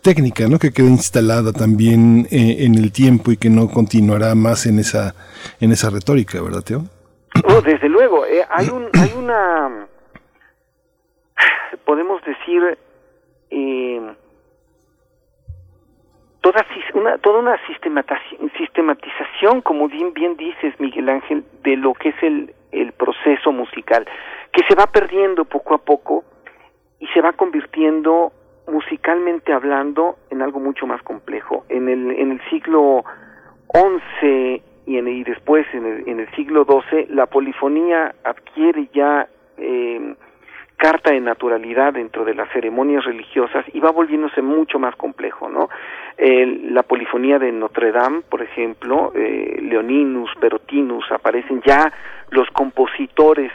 técnica, 0.00 0.46
¿no? 0.46 0.60
Que 0.60 0.70
queda 0.70 0.86
instalada 0.86 1.52
también 1.52 2.28
eh, 2.30 2.58
en 2.60 2.76
el 2.76 2.92
tiempo 2.92 3.32
y 3.32 3.36
que 3.36 3.50
no 3.50 3.68
continuará 3.68 4.36
más 4.36 4.66
en 4.66 4.78
esa, 4.78 5.16
en 5.60 5.72
esa 5.72 5.90
retórica, 5.90 6.40
¿verdad, 6.40 6.62
Teo? 6.62 6.84
Oh, 7.48 7.60
desde 7.60 7.88
luego, 7.88 8.24
eh, 8.24 8.44
hay 8.48 8.68
un, 8.68 8.88
hay 8.92 9.12
una, 9.18 9.88
podemos 11.84 12.22
decir, 12.24 12.78
eh, 13.50 14.00
toda 16.46 16.64
una 16.94 17.18
toda 17.18 17.40
una 17.40 17.58
sistematización 18.56 19.62
como 19.62 19.88
bien 19.88 20.14
bien 20.14 20.36
dices 20.36 20.78
Miguel 20.78 21.08
Ángel 21.08 21.44
de 21.64 21.76
lo 21.76 21.92
que 21.94 22.10
es 22.10 22.22
el 22.22 22.54
el 22.70 22.92
proceso 22.92 23.50
musical 23.50 24.06
que 24.52 24.62
se 24.68 24.76
va 24.76 24.86
perdiendo 24.86 25.44
poco 25.44 25.74
a 25.74 25.78
poco 25.78 26.22
y 27.00 27.06
se 27.08 27.20
va 27.20 27.32
convirtiendo 27.32 28.30
musicalmente 28.68 29.52
hablando 29.52 30.16
en 30.30 30.40
algo 30.40 30.60
mucho 30.60 30.86
más 30.86 31.02
complejo. 31.02 31.64
En 31.68 31.88
el 31.88 32.12
en 32.12 32.30
el 32.30 32.40
siglo 32.48 33.04
XI 33.72 34.62
y, 34.86 34.98
en, 34.98 35.08
y 35.08 35.24
después 35.24 35.66
en 35.72 35.84
el, 35.84 36.08
en 36.08 36.20
el 36.20 36.30
siglo 36.36 36.64
XII 36.64 37.06
la 37.08 37.26
polifonía 37.26 38.14
adquiere 38.22 38.88
ya 38.92 39.28
eh, 39.56 40.14
carta 40.76 41.10
de 41.10 41.20
naturalidad 41.20 41.94
dentro 41.94 42.24
de 42.24 42.34
las 42.34 42.50
ceremonias 42.52 43.04
religiosas 43.04 43.64
y 43.72 43.80
va 43.80 43.90
volviéndose 43.90 44.42
mucho 44.42 44.78
más 44.78 44.94
complejo, 44.96 45.48
¿no? 45.48 45.68
la 46.18 46.82
polifonía 46.82 47.38
de 47.38 47.52
Notre 47.52 47.92
Dame, 47.92 48.22
por 48.22 48.42
ejemplo, 48.42 49.12
eh, 49.14 49.58
Leoninus, 49.62 50.30
Perotinus, 50.40 51.04
aparecen 51.10 51.62
ya 51.66 51.92
los 52.30 52.48
compositores 52.50 53.52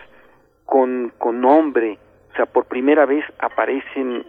con, 0.65 1.11
con 1.17 1.41
nombre, 1.41 1.97
o 2.32 2.36
sea, 2.36 2.45
por 2.45 2.65
primera 2.65 3.05
vez 3.05 3.26
aparecen 3.39 4.26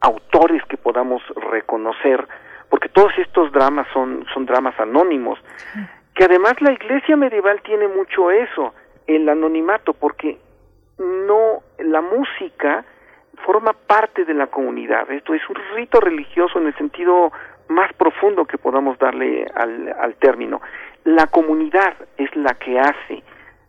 autores 0.00 0.62
que 0.64 0.76
podamos 0.76 1.22
reconocer, 1.50 2.26
porque 2.70 2.88
todos 2.88 3.12
estos 3.18 3.52
dramas 3.52 3.86
son, 3.92 4.24
son 4.32 4.46
dramas 4.46 4.78
anónimos, 4.80 5.38
que 6.14 6.24
además 6.24 6.54
la 6.60 6.72
iglesia 6.72 7.16
medieval 7.16 7.60
tiene 7.62 7.88
mucho 7.88 8.30
eso, 8.30 8.74
el 9.06 9.28
anonimato, 9.28 9.92
porque 9.92 10.38
no, 10.98 11.62
la 11.78 12.00
música 12.00 12.84
forma 13.44 13.72
parte 13.72 14.24
de 14.24 14.34
la 14.34 14.48
comunidad. 14.48 15.10
Esto 15.10 15.34
es 15.34 15.42
un 15.48 15.56
rito 15.74 16.00
religioso 16.00 16.58
en 16.58 16.66
el 16.66 16.76
sentido 16.76 17.32
más 17.68 17.92
profundo 17.94 18.44
que 18.44 18.58
podamos 18.58 18.98
darle 18.98 19.46
al, 19.54 19.94
al 20.00 20.14
término. 20.16 20.60
La 21.04 21.26
comunidad 21.26 21.94
es 22.16 22.34
la 22.36 22.54
que 22.54 22.78
hace 22.78 23.22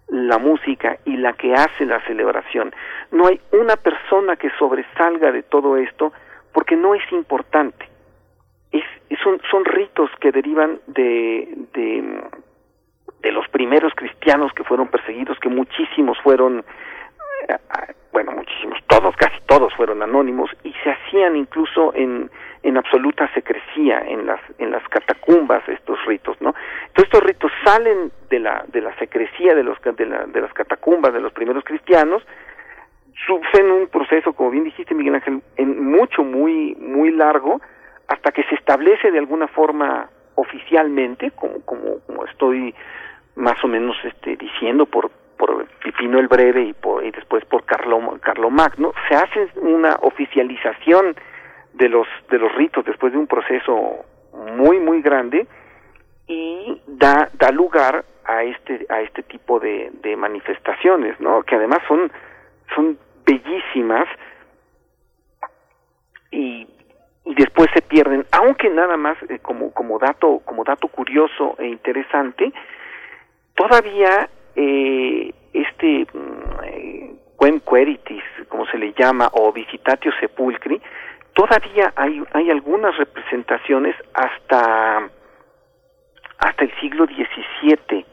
la 0.07 0.39
música 0.39 0.97
y 1.05 1.17
la 1.17 1.34
que 1.34 1.53
hace 1.53 1.86
la 1.86 2.01
celebración. 2.05 2.73
No 3.11 3.27
hay 3.27 3.39
una 3.51 3.75
persona 3.75 4.36
que 4.36 4.49
sobresalga 4.57 5.32
de 5.32 5.43
todo 5.43 5.77
esto 5.77 6.11
porque 6.51 6.75
no 6.75 6.95
es 6.95 7.11
importante. 7.11 7.88
Es, 8.71 8.84
son, 9.23 9.39
son 9.49 9.65
ritos 9.65 10.09
que 10.19 10.32
derivan 10.32 10.80
de, 10.88 11.47
de, 11.73 12.23
de 13.21 13.32
los 13.32 13.47
primeros 13.49 13.93
cristianos 13.95 14.51
que 14.53 14.63
fueron 14.63 14.88
perseguidos, 14.88 15.39
que 15.39 15.49
muchísimos 15.49 16.17
fueron 16.21 16.63
bueno, 18.12 18.32
muchísimos, 18.32 18.80
todos, 18.88 19.16
casi 19.16 19.40
todos 19.46 19.74
fueron 19.76 20.02
anónimos 20.02 20.50
y 20.64 20.74
se 20.84 20.92
hacían 20.92 21.36
incluso 21.36 21.94
en, 21.96 22.30
en 22.64 22.78
absoluta 22.78 23.32
secrecía 23.34 24.00
en 24.00 24.26
las 24.26 24.42
en 24.58 24.72
las 24.72 24.84
catacumbas 24.90 25.68
estos 25.70 26.04
ritos, 26.06 26.36
¿no? 26.42 26.54
Entonces 26.88 27.06
estos 27.06 27.24
ritos 27.24 27.52
salen 27.64 28.12
de 28.30 28.40
la 28.40 28.66
de 28.68 28.82
la 28.82 28.96
secrecía 28.98 29.54
de 29.54 29.64
los 29.64 29.78
de, 29.82 29.94
de 30.28 30.42
las 30.42 30.54
catacumbas 30.54 31.14
de 31.14 31.22
los 31.22 31.32
primeros 31.34 31.64
cristianos, 31.64 32.24
sufren 33.26 33.72
un 33.72 33.88
proceso, 33.88 34.34
como 34.34 34.52
bien 34.52 34.64
dijiste 34.64 34.96
Miguel 34.96 35.16
Ángel, 35.16 35.42
en 35.56 35.92
mucho 35.92 36.24
muy 36.24 36.76
muy 36.76 37.12
largo 37.12 37.62
hasta 38.08 38.32
que 38.32 38.44
se 38.44 38.56
establece 38.56 39.12
de 39.12 39.20
alguna 39.20 39.48
forma 39.48 40.10
oficialmente, 40.36 41.32
como 41.32 41.62
como 41.62 42.00
como 42.06 42.26
estoy 42.26 42.74
más 43.36 43.64
o 43.64 43.68
menos 43.68 43.96
este 44.04 44.36
diciendo 44.36 44.86
por 44.86 45.12
por 45.40 45.66
Pipino 45.82 46.20
el 46.20 46.28
Breve 46.28 46.64
y, 46.64 46.74
por, 46.74 47.04
y 47.06 47.12
después 47.12 47.46
por 47.46 47.64
Carlo, 47.64 48.20
Carlo 48.20 48.50
Magno, 48.50 48.92
se 49.08 49.16
hace 49.16 49.48
una 49.56 49.96
oficialización 50.02 51.16
de 51.74 51.88
los, 51.88 52.08
de 52.30 52.38
los 52.38 52.54
ritos 52.56 52.84
después 52.84 53.14
de 53.14 53.20
un 53.20 53.26
proceso 53.26 54.04
muy, 54.58 54.80
muy 54.80 55.02
grande 55.02 55.48
y 56.28 56.82
da, 56.86 57.30
da 57.34 57.52
lugar 57.52 58.04
a 58.26 58.44
este, 58.44 58.86
a 58.90 59.00
este 59.00 59.24
tipo 59.24 59.62
de, 59.62 59.90
manifestaciones, 60.18 61.18
¿no? 61.22 61.44
Que 61.44 61.56
además 61.56 61.80
son, 61.88 62.12
son 62.76 62.98
bellísimas 63.26 64.10
y, 66.32 66.68
y 67.24 67.36
después 67.36 67.70
se 67.74 67.82
pierden, 67.82 68.26
aunque 68.32 68.70
nada 68.70 68.98
más 68.98 69.18
eh, 69.30 69.40
como, 69.40 69.72
como 69.72 70.00
dato, 70.00 70.42
como 70.44 70.66
dato 70.66 70.90
curioso 70.90 71.56
e 71.60 71.68
interesante, 71.68 72.52
todavía 73.56 74.30
eh, 74.56 75.34
este 75.54 76.08
mm, 76.14 76.64
eh, 76.64 77.60
Queritis, 77.70 78.24
como 78.47 78.66
se 78.68 78.78
le 78.78 78.93
llama, 78.93 79.30
o 79.34 79.52
Visitatio 79.52 80.12
Sepulcri, 80.20 80.82
todavía 81.34 81.93
hay, 81.95 82.22
hay 82.34 82.50
algunas 82.50 82.97
representaciones 82.97 83.95
hasta, 84.14 85.10
hasta 86.38 86.64
el 86.64 86.72
siglo 86.80 87.06
XVII. 87.06 88.06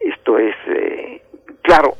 Esto 0.00 0.38
es, 0.38 0.56
eh, 0.66 1.22
claro, 1.62 1.94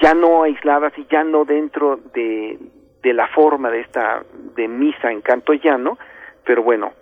ya 0.00 0.14
no 0.14 0.44
aisladas 0.44 0.92
y 0.96 1.06
ya 1.10 1.22
no 1.24 1.44
dentro 1.44 1.98
de, 2.14 2.58
de 3.02 3.12
la 3.12 3.28
forma 3.28 3.70
de 3.70 3.80
esta 3.80 4.22
de 4.56 4.68
misa 4.68 5.10
en 5.12 5.20
canto 5.20 5.52
llano, 5.52 5.98
pero 6.44 6.62
bueno, 6.62 6.92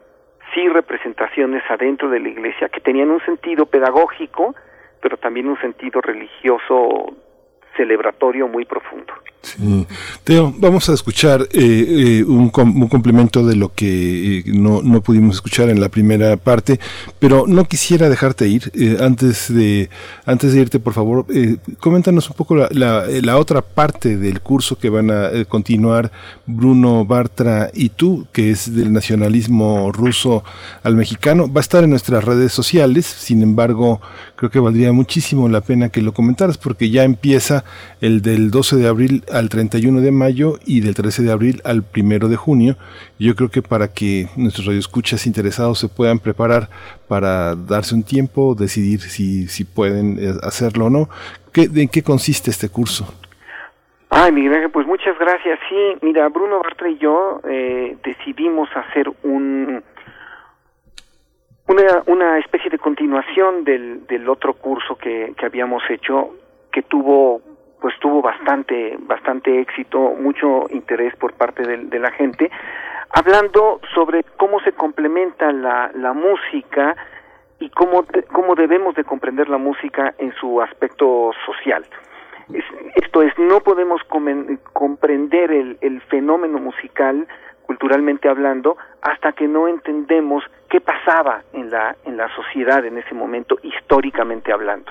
sí 0.54 0.68
representaciones 0.68 1.62
adentro 1.68 2.10
de 2.10 2.20
la 2.20 2.28
iglesia 2.28 2.68
que 2.68 2.80
tenían 2.80 3.10
un 3.10 3.24
sentido 3.24 3.66
pedagógico, 3.66 4.54
pero 5.00 5.16
también 5.16 5.48
un 5.48 5.60
sentido 5.60 6.00
religioso 6.00 7.16
celebratorio 7.76 8.48
muy 8.48 8.64
profundo. 8.64 9.12
Teo, 10.24 10.54
vamos 10.58 10.88
a 10.88 10.94
escuchar 10.94 11.42
eh, 11.52 11.58
eh, 12.20 12.24
un, 12.24 12.50
un, 12.54 12.88
complemento 12.88 13.46
de 13.46 13.56
lo 13.56 13.72
que 13.72 14.38
eh, 14.38 14.44
no, 14.46 14.82
no, 14.82 15.00
pudimos 15.00 15.36
escuchar 15.36 15.70
en 15.70 15.80
la 15.80 15.88
primera 15.88 16.36
parte, 16.36 16.78
pero 17.18 17.46
no 17.46 17.64
quisiera 17.64 18.08
dejarte 18.08 18.48
ir. 18.48 18.70
antes, 19.00 19.52
de, 19.52 19.90
antes 20.26 20.52
de 20.52 20.60
irte, 20.60 20.80
por 20.80 20.92
favor, 20.92 21.26
coméntanos 21.78 22.28
un 22.28 22.36
poco 22.36 22.56
la, 22.56 22.68
la, 22.72 23.04
la, 23.22 23.38
otra 23.38 23.62
parte 23.62 24.16
del 24.16 24.40
curso 24.40 24.76
que 24.76 24.90
van 24.90 25.10
a 25.10 25.30
continuar 25.48 26.10
Bruno 26.46 27.04
Bartra 27.04 27.70
y 27.72 27.90
tú, 27.90 28.26
que 28.32 28.50
es 28.50 28.74
del 28.74 28.92
nacionalismo 28.92 29.92
ruso 29.92 30.44
al 30.82 30.94
mexicano. 30.94 31.50
Va 31.50 31.60
a 31.60 31.62
estar 31.62 31.84
en 31.84 31.90
nuestras 31.90 32.24
redes 32.24 32.52
sociales, 32.52 33.06
sin 33.06 33.42
embargo, 33.42 34.00
creo 34.36 34.50
que 34.50 34.60
valdría 34.60 34.92
muchísimo 34.92 35.48
la 35.48 35.60
pena 35.60 35.88
que 35.88 36.02
lo 36.02 36.12
comentaras 36.12 36.58
porque 36.58 36.90
ya 36.90 37.04
empieza 37.04 37.64
el 38.00 38.20
del 38.20 38.50
12 38.50 38.76
de 38.76 38.88
abril 38.88 39.24
al 39.32 39.48
31 39.48 40.00
de 40.00 40.10
mayo 40.10 40.54
y 40.64 40.80
del 40.80 40.94
13 40.94 41.22
de 41.22 41.32
abril 41.32 41.60
al 41.64 41.84
1 41.96 42.28
de 42.28 42.36
junio. 42.36 42.76
Yo 43.18 43.34
creo 43.34 43.50
que 43.50 43.62
para 43.62 43.88
que 43.88 44.26
nuestros 44.36 44.66
radioescuchas 44.66 45.26
interesados 45.26 45.78
se 45.78 45.88
puedan 45.88 46.18
preparar 46.18 46.68
para 47.08 47.54
darse 47.54 47.94
un 47.94 48.02
tiempo, 48.02 48.54
decidir 48.54 49.00
si, 49.00 49.48
si 49.48 49.64
pueden 49.64 50.18
eh, 50.18 50.32
hacerlo 50.42 50.86
o 50.86 50.90
no, 50.90 51.08
¿qué, 51.52 51.68
¿en 51.74 51.88
qué 51.88 52.02
consiste 52.02 52.50
este 52.50 52.68
curso? 52.68 53.06
Ay, 54.10 54.32
Miguel, 54.32 54.70
pues 54.70 54.86
muchas 54.86 55.18
gracias. 55.18 55.58
Sí, 55.68 55.76
mira, 56.02 56.28
Bruno 56.28 56.60
Bartra 56.62 56.88
y 56.88 56.98
yo 56.98 57.40
eh, 57.44 57.96
decidimos 58.02 58.68
hacer 58.74 59.10
un 59.22 59.82
una, 61.68 62.02
una 62.06 62.38
especie 62.38 62.70
de 62.70 62.78
continuación 62.78 63.64
del, 63.64 64.06
del 64.06 64.28
otro 64.28 64.54
curso 64.54 64.96
que, 64.96 65.34
que 65.36 65.46
habíamos 65.46 65.82
hecho, 65.90 66.30
que 66.72 66.82
tuvo 66.82 67.42
pues 67.80 67.94
tuvo 68.00 68.22
bastante 68.22 68.96
bastante 69.00 69.60
éxito, 69.60 69.98
mucho 70.18 70.66
interés 70.70 71.14
por 71.16 71.32
parte 71.34 71.62
de, 71.62 71.76
de 71.76 71.98
la 71.98 72.10
gente, 72.10 72.50
hablando 73.10 73.80
sobre 73.94 74.24
cómo 74.36 74.60
se 74.60 74.72
complementa 74.72 75.52
la, 75.52 75.90
la 75.94 76.12
música 76.12 76.96
y 77.60 77.70
cómo, 77.70 78.04
cómo 78.32 78.54
debemos 78.54 78.94
de 78.94 79.04
comprender 79.04 79.48
la 79.48 79.58
música 79.58 80.14
en 80.18 80.32
su 80.34 80.60
aspecto 80.62 81.32
social. 81.44 81.84
esto 82.94 83.22
es, 83.22 83.36
no 83.38 83.60
podemos 83.60 84.00
comprender 84.72 85.50
el, 85.50 85.78
el 85.80 86.00
fenómeno 86.02 86.58
musical 86.58 87.26
culturalmente 87.66 88.28
hablando 88.28 88.78
hasta 89.02 89.32
que 89.32 89.46
no 89.46 89.68
entendemos 89.68 90.42
qué 90.70 90.80
pasaba 90.80 91.42
en 91.52 91.70
la 91.70 91.96
en 92.06 92.16
la 92.16 92.34
sociedad 92.34 92.82
en 92.86 92.96
ese 92.96 93.14
momento 93.14 93.58
históricamente 93.62 94.52
hablando 94.52 94.90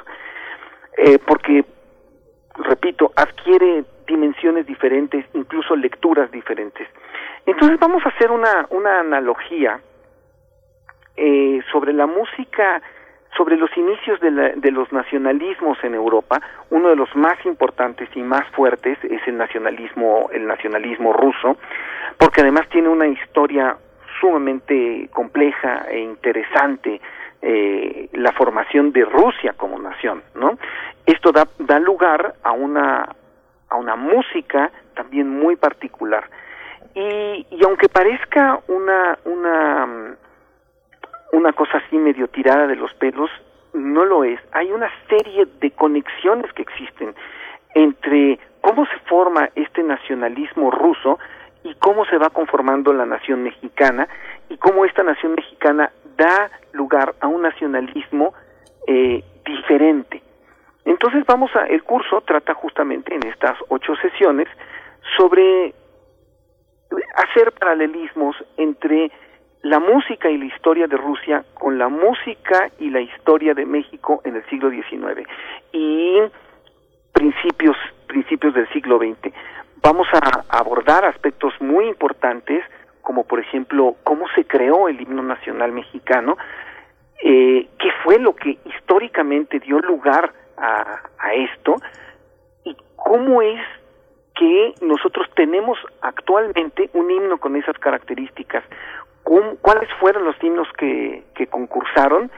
eh, 0.96 1.18
porque 1.26 1.66
repito, 2.60 3.12
adquiere 3.16 3.84
dimensiones 4.08 4.66
diferentes, 4.66 5.26
incluso 5.34 5.76
lecturas 5.76 6.32
diferentes. 6.32 6.88
Entonces 7.46 7.80
vamos 7.80 8.06
a 8.06 8.10
hacer 8.10 8.32
una, 8.32 8.68
una 8.70 9.00
analogía 9.00 9.80
eh, 11.16 11.62
sobre 11.72 11.94
la 11.94 12.06
música, 12.06 12.82
sobre 13.36 13.58
los 13.58 13.76
inicios 13.78 14.20
de, 14.20 14.32
de, 14.56 14.72
los 14.72 14.92
nacionalismos 14.92 15.78
en 15.84 15.96
Europa. 15.96 16.42
Uno 16.70 16.90
de 16.90 16.96
los 16.96 17.14
más 17.16 17.44
importantes 17.46 18.10
y 18.16 18.22
más 18.22 18.48
fuertes 18.52 18.98
es 19.04 19.22
el 19.28 19.38
nacionalismo, 19.38 20.30
el 20.32 20.46
nacionalismo 20.48 21.14
ruso, 21.14 21.58
porque 22.18 22.42
además 22.42 22.68
tiene 22.70 22.90
una 22.90 23.08
historia 23.08 23.78
sumamente 24.20 25.10
compleja 25.14 25.86
e 25.90 26.00
interesante 26.00 27.00
eh, 27.42 28.10
la 28.14 28.32
formación 28.32 28.92
de 28.92 29.06
Rusia 29.06 29.54
como 29.54 29.78
nación, 29.80 30.24
¿no? 30.36 30.58
Esto 31.08 31.32
da, 31.32 31.48
da 31.58 31.80
lugar 31.80 32.36
a 32.44 32.52
una, 32.52 33.16
a 33.70 33.76
una 33.78 33.96
música 33.96 34.72
también 34.94 35.30
muy 35.30 35.56
particular. 35.56 36.30
Y, 36.94 37.48
y 37.50 37.64
aunque 37.64 37.88
parezca 37.88 38.60
una, 38.68 39.18
una, 39.24 40.18
una 41.32 41.54
cosa 41.54 41.78
así 41.78 41.98
medio 41.98 42.28
tirada 42.28 42.68
de 42.68 42.76
los 42.76 42.94
pelos, 42.96 43.32
no 43.74 44.04
lo 44.04 44.26
es. 44.26 44.40
Hay 44.52 44.72
una 44.72 44.90
serie 45.08 45.48
de 45.62 45.72
conexiones 45.72 46.52
que 46.52 46.64
existen 46.64 47.16
entre 47.74 48.38
cómo 48.60 48.86
se 48.86 48.98
forma 49.08 49.50
este 49.56 49.84
nacionalismo 49.84 50.72
ruso 50.72 51.20
y 51.64 51.74
cómo 51.76 52.04
se 52.06 52.18
va 52.18 52.30
conformando 52.32 52.92
la 52.92 53.06
nación 53.06 53.44
mexicana 53.44 54.10
y 54.50 54.58
cómo 54.58 54.84
esta 54.84 55.04
nación 55.04 55.36
mexicana 55.36 55.90
da 56.18 56.52
lugar 56.74 57.16
a 57.22 57.28
un 57.28 57.44
nacionalismo 57.44 58.34
eh, 58.88 59.24
diferente. 59.46 60.22
Entonces 60.88 61.26
vamos 61.26 61.54
a, 61.54 61.66
el 61.66 61.84
curso 61.84 62.22
trata 62.22 62.54
justamente 62.54 63.14
en 63.14 63.28
estas 63.28 63.58
ocho 63.68 63.94
sesiones 63.98 64.48
sobre 65.18 65.74
hacer 67.14 67.52
paralelismos 67.52 68.38
entre 68.56 69.12
la 69.64 69.80
música 69.80 70.30
y 70.30 70.38
la 70.38 70.46
historia 70.46 70.88
de 70.88 70.96
Rusia 70.96 71.44
con 71.56 71.78
la 71.78 71.90
música 71.90 72.72
y 72.80 72.90
la 72.90 73.02
historia 73.02 73.54
de 73.54 73.66
México 73.66 74.22
en 74.24 74.38
el 74.38 74.46
siglo 74.46 74.70
XIX 74.70 75.28
y 75.74 76.20
principios 77.12 77.76
principios 78.08 78.54
del 78.54 78.70
siglo 78.70 78.98
XX. 78.98 79.34
Vamos 79.84 80.08
a 80.14 80.58
abordar 80.58 81.04
aspectos 81.04 81.54
muy 81.60 81.86
importantes 81.86 82.64
como 83.02 83.26
por 83.26 83.42
ejemplo 83.42 83.98
cómo 84.06 84.26
se 84.36 84.46
creó 84.46 84.88
el 84.88 85.02
himno 85.02 85.22
nacional 85.22 85.74
mexicano, 85.74 86.38
eh, 87.22 87.68
qué 87.78 87.90
fue 88.06 88.20
lo 88.20 88.34
que 88.38 88.58
históricamente 88.64 89.60
dio 89.60 89.80
lugar 89.80 90.32
a, 90.32 90.47
a 90.58 91.34
esto 91.34 91.76
y 92.64 92.76
cómo 92.96 93.42
es 93.42 93.62
que 94.38 94.76
nosotros 94.82 95.28
tenemos 95.36 95.78
actualmente 96.02 96.90
un 96.94 97.10
himno 97.10 97.40
con 97.40 97.56
esas 97.56 97.78
características, 97.80 98.64
cuáles 99.24 99.90
fueron 100.00 100.26
los 100.26 100.36
himnos 100.42 100.68
que, 100.78 101.24
que 101.36 101.48
concursaron 101.48 102.32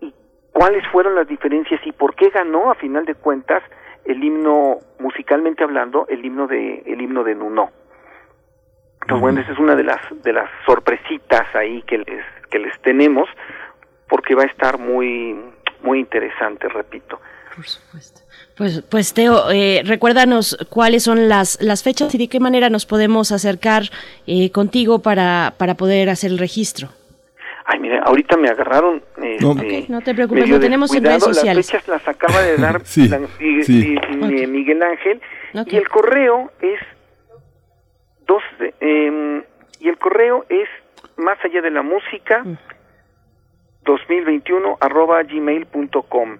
y 0.00 0.12
cuáles 0.52 0.86
fueron 0.88 1.14
las 1.14 1.28
diferencias 1.28 1.80
y 1.86 1.92
por 1.92 2.14
qué 2.14 2.30
ganó 2.30 2.70
a 2.70 2.74
final 2.74 3.06
de 3.06 3.14
cuentas 3.14 3.62
el 4.04 4.22
himno 4.22 4.78
musicalmente 4.98 5.64
hablando 5.64 6.06
el 6.08 6.24
himno 6.24 6.46
de 6.46 6.82
el 6.86 7.00
himno 7.00 7.24
de 7.24 7.34
Nuno. 7.34 7.70
Entonces, 9.02 9.20
bueno, 9.20 9.40
esa 9.40 9.52
es 9.52 9.58
una 9.58 9.76
de 9.76 9.84
las 9.84 10.00
de 10.22 10.32
las 10.32 10.50
sorpresitas 10.66 11.54
ahí 11.54 11.82
que 11.82 11.98
les 11.98 12.24
que 12.50 12.58
les 12.58 12.78
tenemos 12.82 13.28
porque 14.08 14.34
va 14.34 14.42
a 14.42 14.46
estar 14.46 14.78
muy 14.78 15.36
muy 15.82 16.00
interesante, 16.00 16.68
repito. 16.68 17.20
Por 17.56 17.66
supuesto. 17.66 18.20
Pues, 18.56 18.82
pues 18.88 19.12
Teo, 19.14 19.50
eh, 19.50 19.82
recuérdanos 19.84 20.56
cuáles 20.70 21.02
son 21.02 21.28
las, 21.28 21.58
las 21.60 21.82
fechas 21.82 22.14
y 22.14 22.18
de 22.18 22.28
qué 22.28 22.38
manera 22.38 22.70
nos 22.70 22.86
podemos 22.86 23.32
acercar 23.32 23.84
eh, 24.26 24.50
contigo 24.50 25.00
para, 25.00 25.54
para 25.58 25.74
poder 25.74 26.08
hacer 26.10 26.30
el 26.30 26.38
registro. 26.38 26.88
Ay, 27.64 27.80
mire, 27.80 27.98
ahorita 28.04 28.36
me 28.36 28.48
agarraron. 28.48 29.02
no, 29.40 29.52
este, 29.52 29.86
no 29.88 30.00
te 30.00 30.14
preocupes, 30.14 30.48
lo 30.48 30.60
tenemos 30.60 30.94
en 30.94 31.04
redes 31.04 31.22
sociales. 31.24 31.66
Las 31.72 31.82
fechas 31.82 31.88
las 31.88 32.06
acaba 32.08 32.40
de 32.42 32.56
dar 32.58 32.80
sí, 32.84 33.08
la- 33.08 33.20
y- 33.40 33.62
sí. 33.64 33.96
y- 34.20 34.42
y 34.42 34.46
Miguel 34.46 34.82
Ángel. 34.82 35.20
Y 35.66 35.76
el 35.76 35.88
correo 35.88 36.52
es 36.60 36.78
dos 38.26 38.42
de- 38.60 38.74
em, 38.80 39.42
y 39.80 39.88
el 39.88 39.98
correo 39.98 40.44
es 40.48 40.68
más 41.16 41.38
allá 41.44 41.60
de 41.62 41.70
la 41.70 41.82
música 41.82 42.44
2021 43.84 44.76
arroba 44.80 45.22
gmail.com 45.22 46.38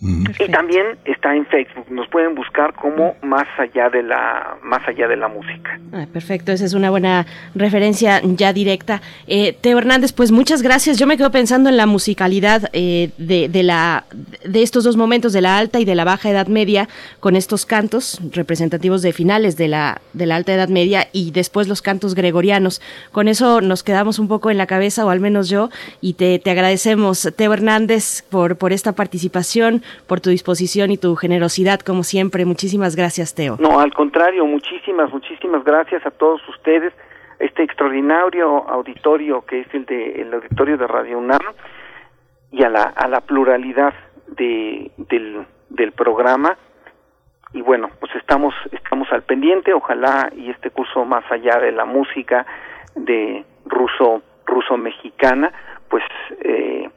y 0.00 0.50
también 0.50 0.86
está 1.04 1.34
en 1.34 1.46
Facebook 1.46 1.86
nos 1.90 2.08
pueden 2.08 2.34
buscar 2.34 2.74
como 2.74 3.16
más 3.22 3.46
allá 3.58 3.90
de 3.90 4.02
la 4.02 4.56
más 4.62 4.86
allá 4.88 5.06
de 5.06 5.16
la 5.16 5.28
música 5.28 5.78
Ah, 5.92 6.06
perfecto, 6.12 6.52
esa 6.52 6.64
es 6.64 6.74
una 6.74 6.90
buena 6.90 7.26
referencia 7.54 8.20
ya 8.22 8.52
directa. 8.52 9.02
Eh, 9.26 9.56
Teo 9.60 9.78
Hernández, 9.78 10.12
pues 10.12 10.30
muchas 10.30 10.62
gracias. 10.62 10.98
Yo 10.98 11.06
me 11.06 11.16
quedo 11.16 11.32
pensando 11.32 11.68
en 11.68 11.76
la 11.76 11.86
musicalidad 11.86 12.70
eh, 12.72 13.10
de, 13.18 13.48
de 13.48 13.62
la, 13.64 14.04
de 14.44 14.62
estos 14.62 14.84
dos 14.84 14.96
momentos, 14.96 15.32
de 15.32 15.40
la 15.40 15.58
alta 15.58 15.80
y 15.80 15.84
de 15.84 15.96
la 15.96 16.04
baja 16.04 16.30
Edad 16.30 16.46
Media, 16.46 16.88
con 17.18 17.34
estos 17.34 17.66
cantos 17.66 18.20
representativos 18.30 19.02
de 19.02 19.12
finales 19.12 19.56
de 19.56 19.66
la, 19.66 20.00
de 20.12 20.26
la 20.26 20.36
alta 20.36 20.54
Edad 20.54 20.68
Media 20.68 21.08
y 21.12 21.32
después 21.32 21.66
los 21.66 21.82
cantos 21.82 22.14
gregorianos. 22.14 22.80
Con 23.10 23.26
eso 23.26 23.60
nos 23.60 23.82
quedamos 23.82 24.20
un 24.20 24.28
poco 24.28 24.50
en 24.50 24.58
la 24.58 24.66
cabeza, 24.66 25.04
o 25.04 25.10
al 25.10 25.18
menos 25.20 25.48
yo, 25.48 25.70
y 26.00 26.14
te, 26.14 26.38
te 26.38 26.50
agradecemos, 26.52 27.32
Teo 27.36 27.52
Hernández, 27.52 28.22
por, 28.30 28.56
por 28.56 28.72
esta 28.72 28.92
participación, 28.92 29.82
por 30.06 30.20
tu 30.20 30.30
disposición 30.30 30.90
y 30.90 30.96
tu 30.96 31.16
generosidad, 31.16 31.80
como 31.80 32.02
siempre. 32.02 32.44
Muchísimas 32.44 32.96
gracias, 32.96 33.34
Teo. 33.34 33.56
No, 33.58 33.80
al 33.80 33.92
contrario, 33.92 34.46
muchísimas, 34.46 35.12
muchísimas 35.12 35.64
gracias 35.64 36.04
a 36.06 36.10
todos 36.10 36.40
ustedes, 36.48 36.92
este 37.38 37.62
extraordinario 37.62 38.68
auditorio 38.68 39.44
que 39.46 39.60
es 39.60 39.74
el 39.74 39.86
de 39.86 40.20
el 40.22 40.34
auditorio 40.34 40.76
de 40.76 40.86
Radio 40.86 41.18
UNAM 41.18 41.40
y 42.52 42.62
a 42.62 42.68
la 42.68 42.82
a 42.82 43.08
la 43.08 43.20
pluralidad 43.20 43.94
de 44.28 44.90
del 45.70 45.92
programa 45.92 46.56
y 47.52 47.62
bueno, 47.62 47.90
pues 47.98 48.14
estamos 48.14 48.54
estamos 48.70 49.10
al 49.10 49.22
pendiente, 49.22 49.72
ojalá 49.72 50.30
y 50.36 50.50
este 50.50 50.70
curso 50.70 51.04
más 51.04 51.24
allá 51.30 51.58
de 51.58 51.72
la 51.72 51.84
música 51.84 52.46
de 52.94 53.44
ruso 53.64 54.22
ruso 54.46 54.76
mexicana, 54.76 55.52
pues 55.88 56.04
eh, 56.42 56.90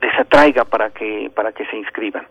les 0.00 0.18
atraiga 0.18 0.64
para 0.64 0.90
que 0.90 1.30
para 1.34 1.52
que 1.52 1.64
se 1.66 1.76
inscriban. 1.76 2.26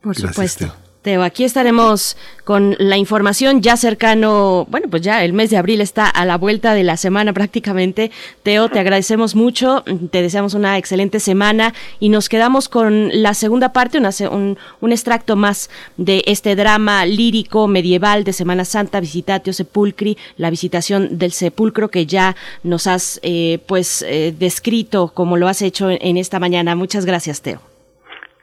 Por 0.00 0.14
Gracias, 0.14 0.30
supuesto. 0.30 0.91
Teo, 1.02 1.24
aquí 1.24 1.42
estaremos 1.42 2.16
con 2.44 2.76
la 2.78 2.96
información 2.96 3.60
ya 3.60 3.76
cercano, 3.76 4.66
bueno, 4.70 4.86
pues 4.88 5.02
ya 5.02 5.24
el 5.24 5.32
mes 5.32 5.50
de 5.50 5.56
abril 5.56 5.80
está 5.80 6.06
a 6.06 6.24
la 6.24 6.38
vuelta 6.38 6.74
de 6.74 6.84
la 6.84 6.96
semana 6.96 7.32
prácticamente. 7.32 8.12
Teo, 8.44 8.68
te 8.68 8.78
agradecemos 8.78 9.34
mucho, 9.34 9.82
te 10.12 10.22
deseamos 10.22 10.54
una 10.54 10.78
excelente 10.78 11.18
semana 11.18 11.74
y 11.98 12.08
nos 12.08 12.28
quedamos 12.28 12.68
con 12.68 13.10
la 13.20 13.34
segunda 13.34 13.72
parte, 13.72 13.98
una 13.98 14.10
un, 14.30 14.56
un 14.80 14.92
extracto 14.92 15.34
más 15.34 15.70
de 15.96 16.22
este 16.28 16.54
drama 16.54 17.04
lírico 17.04 17.66
medieval 17.66 18.22
de 18.22 18.32
Semana 18.32 18.64
Santa, 18.64 19.00
Visitatio 19.00 19.52
Sepulcri, 19.52 20.16
la 20.36 20.50
visitación 20.50 21.18
del 21.18 21.32
sepulcro 21.32 21.90
que 21.90 22.06
ya 22.06 22.36
nos 22.62 22.86
has 22.86 23.18
eh, 23.24 23.58
pues 23.66 24.02
eh, 24.02 24.32
descrito 24.38 25.08
como 25.08 25.36
lo 25.36 25.48
has 25.48 25.62
hecho 25.62 25.90
en 25.90 26.16
esta 26.16 26.38
mañana. 26.38 26.76
Muchas 26.76 27.06
gracias, 27.06 27.42
Teo. 27.42 27.71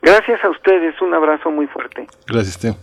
Gracias 0.01 0.43
a 0.43 0.49
ustedes, 0.49 0.99
un 1.01 1.13
abrazo 1.13 1.51
muy 1.51 1.67
fuerte. 1.67 2.07
Gracias, 2.27 2.57
Teo. 2.57 2.75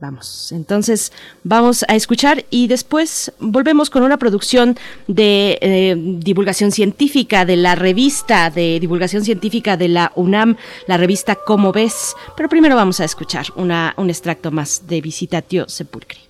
Vamos, 0.00 0.52
entonces 0.52 1.12
vamos 1.42 1.84
a 1.88 1.96
escuchar 1.96 2.44
y 2.50 2.68
después 2.68 3.32
volvemos 3.40 3.90
con 3.90 4.04
una 4.04 4.16
producción 4.16 4.76
de 5.08 5.58
eh, 5.60 5.96
divulgación 5.98 6.70
científica 6.70 7.44
de 7.44 7.56
la 7.56 7.74
revista 7.74 8.48
de 8.48 8.78
divulgación 8.78 9.24
científica 9.24 9.76
de 9.76 9.88
la 9.88 10.12
UNAM, 10.14 10.56
la 10.86 10.98
revista 10.98 11.34
Cómo 11.34 11.72
ves, 11.72 12.14
pero 12.36 12.48
primero 12.48 12.76
vamos 12.76 13.00
a 13.00 13.04
escuchar 13.04 13.46
una, 13.56 13.92
un 13.96 14.08
extracto 14.08 14.52
más 14.52 14.86
de 14.86 15.00
Visitatio 15.00 15.68
Sepulcri. 15.68 16.27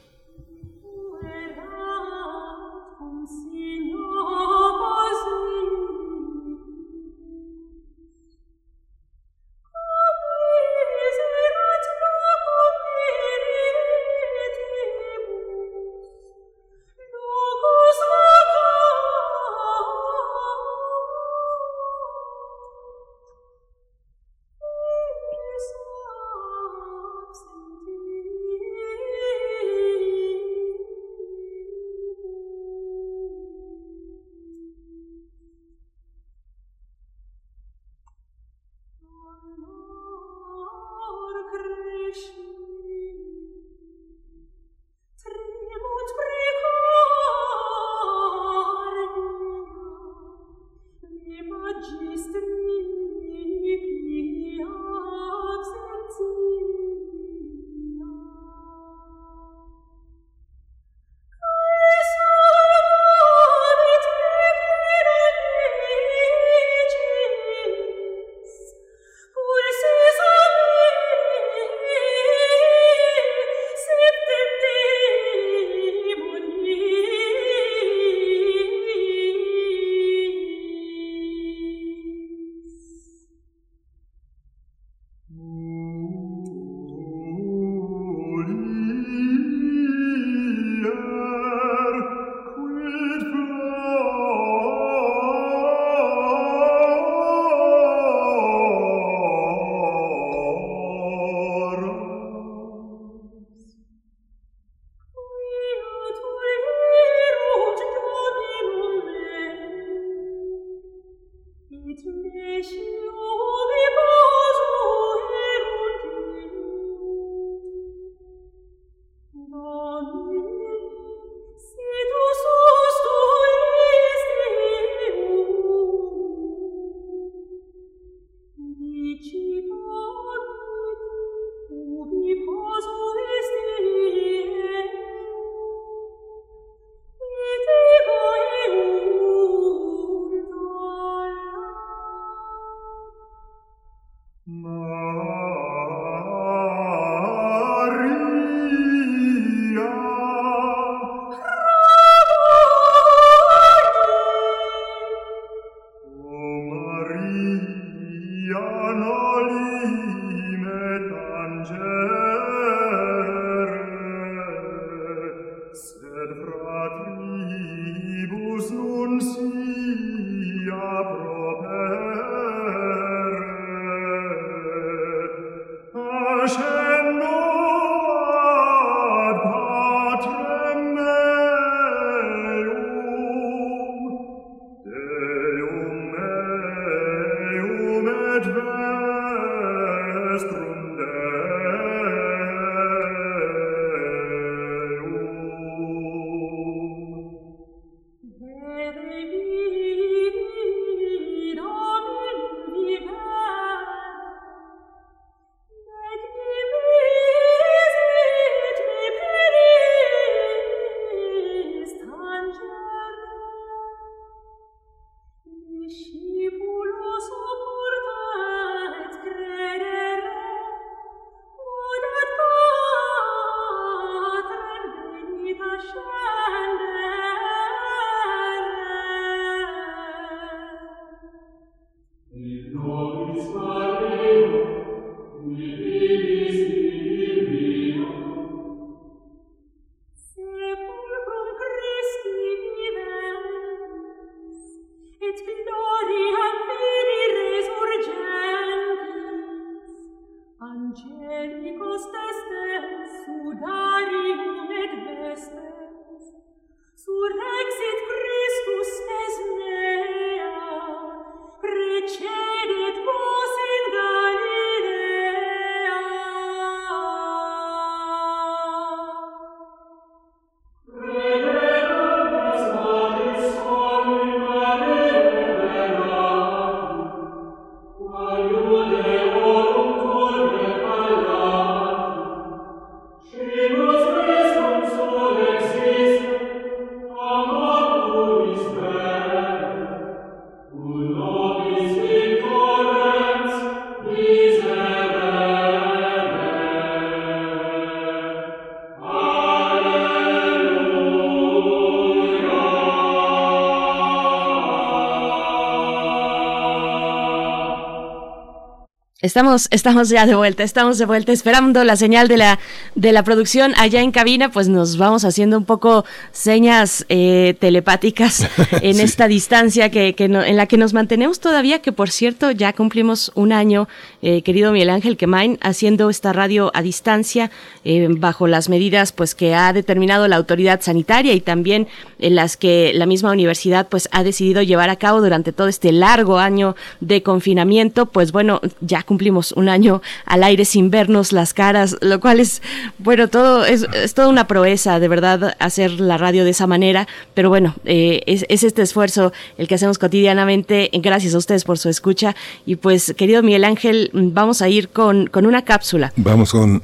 Estamos, 309.28 309.68
estamos 309.70 310.08
ya 310.08 310.24
de 310.24 310.34
vuelta, 310.34 310.62
estamos 310.62 310.96
de 310.96 311.04
vuelta, 311.04 311.32
esperando 311.32 311.84
la 311.84 311.96
señal 311.96 312.28
de 312.28 312.38
la, 312.38 312.58
de 312.98 313.12
la 313.12 313.22
producción 313.22 313.74
allá 313.76 314.02
en 314.02 314.10
cabina, 314.10 314.50
pues 314.50 314.68
nos 314.68 314.96
vamos 314.96 315.24
haciendo 315.24 315.56
un 315.56 315.64
poco 315.64 316.04
señas 316.32 317.06
eh, 317.08 317.54
telepáticas 317.60 318.48
en 318.82 318.98
esta 318.98 319.28
distancia 319.28 319.88
que, 319.88 320.16
que 320.16 320.24
en 320.24 320.56
la 320.56 320.66
que 320.66 320.76
nos 320.76 320.94
mantenemos 320.94 321.38
todavía, 321.38 321.80
que 321.80 321.92
por 321.92 322.10
cierto 322.10 322.50
ya 322.50 322.72
cumplimos 322.72 323.30
un 323.36 323.52
año, 323.52 323.86
eh, 324.20 324.42
querido 324.42 324.72
Miguel 324.72 324.90
Ángel 324.90 325.16
Quemain, 325.16 325.58
haciendo 325.60 326.10
esta 326.10 326.32
radio 326.32 326.72
a 326.74 326.82
distancia, 326.82 327.52
eh, 327.84 328.08
bajo 328.10 328.48
las 328.48 328.68
medidas 328.68 329.12
pues 329.12 329.36
que 329.36 329.54
ha 329.54 329.72
determinado 329.72 330.26
la 330.26 330.34
autoridad 330.34 330.80
sanitaria 330.80 331.34
y 331.34 331.40
también 331.40 331.86
en 332.18 332.34
las 332.34 332.56
que 332.56 332.90
la 332.94 333.06
misma 333.06 333.30
universidad 333.30 333.86
pues 333.88 334.08
ha 334.10 334.24
decidido 334.24 334.60
llevar 334.62 334.90
a 334.90 334.96
cabo 334.96 335.20
durante 335.20 335.52
todo 335.52 335.68
este 335.68 335.92
largo 335.92 336.40
año 336.40 336.74
de 336.98 337.22
confinamiento, 337.22 338.06
pues 338.06 338.32
bueno, 338.32 338.60
ya 338.80 339.04
cumplimos 339.04 339.52
un 339.52 339.68
año 339.68 340.02
al 340.24 340.42
aire 340.42 340.64
sin 340.64 340.90
vernos 340.90 341.32
las 341.32 341.54
caras, 341.54 341.96
lo 342.00 342.18
cual 342.18 342.40
es, 342.40 342.60
bueno, 342.98 343.28
todo 343.28 343.64
es, 343.64 343.86
es 343.92 344.14
toda 344.14 344.28
una 344.28 344.46
proeza, 344.46 345.00
de 345.00 345.08
verdad, 345.08 345.56
hacer 345.58 346.00
la 346.00 346.18
radio 346.18 346.44
de 346.44 346.50
esa 346.50 346.66
manera, 346.66 347.06
pero 347.34 347.48
bueno, 347.48 347.74
eh, 347.84 348.22
es, 348.26 348.44
es, 348.48 348.62
este 348.62 348.82
esfuerzo 348.82 349.32
el 349.56 349.68
que 349.68 349.74
hacemos 349.74 349.98
cotidianamente, 349.98 350.90
gracias 350.94 351.34
a 351.34 351.38
ustedes 351.38 351.64
por 351.64 351.78
su 351.78 351.88
escucha, 351.88 352.34
y 352.66 352.76
pues, 352.76 353.14
querido 353.16 353.42
Miguel 353.42 353.64
Ángel, 353.64 354.10
vamos 354.12 354.62
a 354.62 354.68
ir 354.68 354.88
con, 354.88 355.26
con 355.26 355.46
una 355.46 355.64
cápsula. 355.64 356.12
Vamos 356.16 356.52
con 356.52 356.82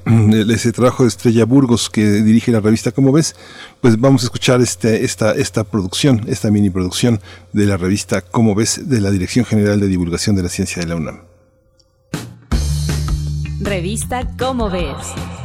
ese 0.48 0.72
trabajo 0.72 1.04
de 1.04 1.08
Estrella 1.08 1.44
Burgos 1.44 1.90
que 1.90 2.04
dirige 2.04 2.52
la 2.52 2.60
revista 2.60 2.92
Como 2.92 3.12
ves, 3.12 3.34
pues 3.80 3.98
vamos 4.00 4.22
a 4.22 4.26
escuchar 4.26 4.60
este, 4.60 5.04
esta, 5.04 5.32
esta 5.32 5.64
producción, 5.64 6.24
esta 6.28 6.50
mini 6.50 6.70
producción 6.70 7.20
de 7.52 7.66
la 7.66 7.76
revista 7.76 8.20
Como 8.20 8.54
ves, 8.54 8.88
de 8.88 9.00
la 9.00 9.10
Dirección 9.10 9.44
General 9.44 9.78
de 9.80 9.88
Divulgación 9.88 10.36
de 10.36 10.42
la 10.42 10.48
Ciencia 10.48 10.82
de 10.82 10.88
la 10.88 10.96
UNAM. 10.96 11.20
Revista 13.60 14.28
Cómo 14.36 14.68
Ves. 14.68 15.43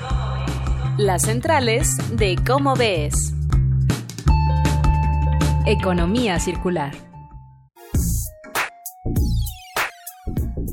Las 0.99 1.21
centrales 1.21 1.95
de 2.17 2.35
Cómo 2.45 2.75
Ves. 2.75 3.33
Economía 5.65 6.41
circular. 6.41 7.08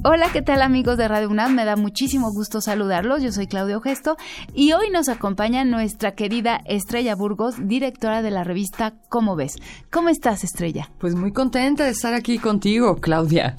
Hola, 0.08 0.30
¿qué 0.32 0.40
tal 0.40 0.62
amigos 0.62 0.96
de 0.98 1.08
Radio 1.08 1.28
UNAM? 1.28 1.56
Me 1.56 1.64
da 1.64 1.74
muchísimo 1.74 2.30
gusto 2.30 2.60
saludarlos. 2.60 3.24
Yo 3.24 3.32
soy 3.32 3.48
Claudio 3.48 3.80
Gesto 3.80 4.16
y 4.54 4.72
hoy 4.72 4.88
nos 4.88 5.08
acompaña 5.08 5.64
nuestra 5.64 6.12
querida 6.12 6.60
Estrella 6.64 7.16
Burgos, 7.16 7.56
directora 7.58 8.22
de 8.22 8.30
la 8.30 8.44
revista 8.44 8.94
¿Cómo 9.08 9.34
ves? 9.34 9.56
¿Cómo 9.90 10.08
estás, 10.08 10.44
Estrella? 10.44 10.88
Pues 11.00 11.16
muy 11.16 11.32
contenta 11.32 11.82
de 11.82 11.90
estar 11.90 12.14
aquí 12.14 12.38
contigo, 12.38 12.98
Claudia. 12.98 13.56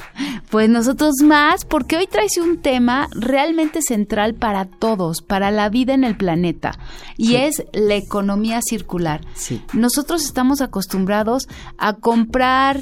Pues 0.49 0.69
nosotros 0.69 1.15
más, 1.21 1.65
porque 1.65 1.97
hoy 1.97 2.07
traes 2.07 2.37
un 2.37 2.61
tema 2.61 3.09
realmente 3.11 3.81
central 3.81 4.33
para 4.33 4.63
todos, 4.63 5.21
para 5.21 5.51
la 5.51 5.67
vida 5.67 5.93
en 5.93 6.05
el 6.05 6.15
planeta, 6.15 6.79
y 7.17 7.27
sí. 7.27 7.35
es 7.35 7.65
la 7.73 7.95
economía 7.95 8.61
circular. 8.61 9.19
Sí. 9.33 9.61
Nosotros 9.73 10.23
estamos 10.23 10.61
acostumbrados 10.61 11.49
a 11.77 11.91
comprar 11.91 12.79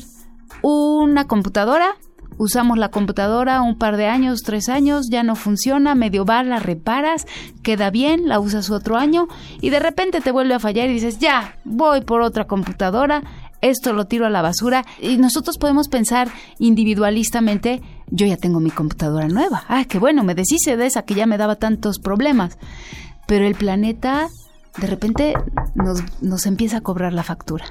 una 0.61 1.25
computadora, 1.25 1.95
usamos 2.37 2.77
la 2.77 2.89
computadora 2.89 3.61
un 3.61 3.77
par 3.77 3.97
de 3.97 4.07
años, 4.07 4.41
tres 4.43 4.69
años, 4.69 5.07
ya 5.09 5.23
no 5.23 5.35
funciona, 5.35 5.95
medio 5.95 6.25
va, 6.25 6.43
la 6.43 6.59
reparas, 6.59 7.25
queda 7.63 7.89
bien, 7.89 8.27
la 8.27 8.39
usas 8.39 8.69
otro 8.69 8.97
año 8.97 9.27
y 9.61 9.69
de 9.69 9.79
repente 9.79 10.21
te 10.21 10.31
vuelve 10.31 10.53
a 10.53 10.59
fallar 10.59 10.89
y 10.89 10.93
dices, 10.93 11.19
ya, 11.19 11.57
voy 11.63 12.01
por 12.01 12.21
otra 12.21 12.45
computadora, 12.45 13.23
esto 13.61 13.93
lo 13.93 14.05
tiro 14.05 14.25
a 14.25 14.29
la 14.29 14.41
basura. 14.41 14.85
Y 15.01 15.17
nosotros 15.17 15.57
podemos 15.57 15.87
pensar 15.87 16.29
individualistamente, 16.59 17.81
yo 18.07 18.27
ya 18.27 18.37
tengo 18.37 18.59
mi 18.59 18.71
computadora 18.71 19.27
nueva, 19.27 19.63
ah, 19.67 19.85
qué 19.85 19.99
bueno, 19.99 20.23
me 20.23 20.35
deshice 20.35 20.77
de 20.77 20.85
esa 20.85 21.03
que 21.03 21.15
ya 21.15 21.25
me 21.25 21.37
daba 21.37 21.55
tantos 21.55 21.99
problemas, 21.99 22.57
pero 23.27 23.45
el 23.45 23.55
planeta 23.55 24.27
de 24.77 24.87
repente 24.87 25.33
nos, 25.73 26.03
nos 26.21 26.45
empieza 26.45 26.77
a 26.77 26.81
cobrar 26.81 27.13
la 27.13 27.23
factura. 27.23 27.65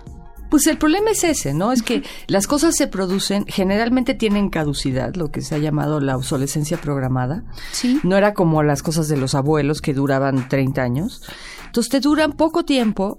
Pues 0.51 0.67
el 0.67 0.79
problema 0.79 1.11
es 1.11 1.25
ese, 1.25 1.53
¿no? 1.55 1.73
Es 1.73 1.83
que 1.83 2.03
las 2.27 2.47
cosas 2.47 2.77
se 2.77 2.87
producen, 2.87 3.45
generalmente 3.47 4.15
tienen 4.15 4.51
caducidad, 4.51 5.15
lo 5.15 5.31
que 5.31 5.43
se 5.43 5.55
ha 5.55 5.59
llamado 5.59 6.01
la 6.01 6.17
obsolescencia 6.17 6.77
programada. 6.77 7.43
Sí. 7.73 8.01
No 8.05 8.17
era 8.17 8.35
como 8.35 8.63
las 8.63 8.83
cosas 8.83 9.09
de 9.09 9.17
los 9.17 9.35
abuelos 9.35 9.81
que 9.81 9.95
duraban 9.95 10.49
30 10.49 10.83
años. 10.83 11.23
Entonces 11.67 11.91
te 11.91 12.01
duran 12.01 12.33
poco 12.33 12.65
tiempo. 12.65 13.19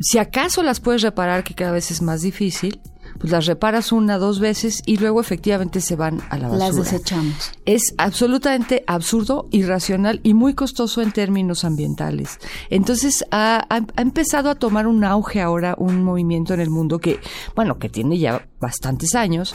Si 0.00 0.18
acaso 0.18 0.62
las 0.62 0.80
puedes 0.80 1.02
reparar, 1.02 1.44
que 1.44 1.54
cada 1.54 1.72
vez 1.72 1.90
es 1.90 2.02
más 2.02 2.20
difícil, 2.22 2.80
pues 3.18 3.32
las 3.32 3.46
reparas 3.46 3.92
una, 3.92 4.18
dos 4.18 4.40
veces 4.40 4.82
y 4.86 4.96
luego 4.98 5.20
efectivamente 5.20 5.80
se 5.80 5.96
van 5.96 6.20
a 6.30 6.38
la 6.38 6.48
basura. 6.48 6.66
Las 6.66 6.76
desechamos. 6.76 7.52
Es 7.64 7.94
absolutamente 7.98 8.84
absurdo, 8.86 9.48
irracional 9.50 10.20
y 10.22 10.34
muy 10.34 10.54
costoso 10.54 11.02
en 11.02 11.12
términos 11.12 11.64
ambientales. 11.64 12.38
Entonces 12.70 13.24
ha, 13.30 13.64
ha- 13.68 13.86
ha 13.96 14.02
empezado 14.02 14.50
a 14.50 14.54
tomar 14.54 14.86
un 14.86 15.04
auge 15.04 15.40
ahora 15.40 15.74
un 15.78 16.02
movimiento 16.04 16.54
en 16.54 16.60
el 16.60 16.70
mundo 16.70 16.98
que, 16.98 17.20
bueno, 17.54 17.78
que 17.78 17.88
tiene 17.88 18.18
ya 18.18 18.46
bastantes 18.60 19.14
años, 19.14 19.54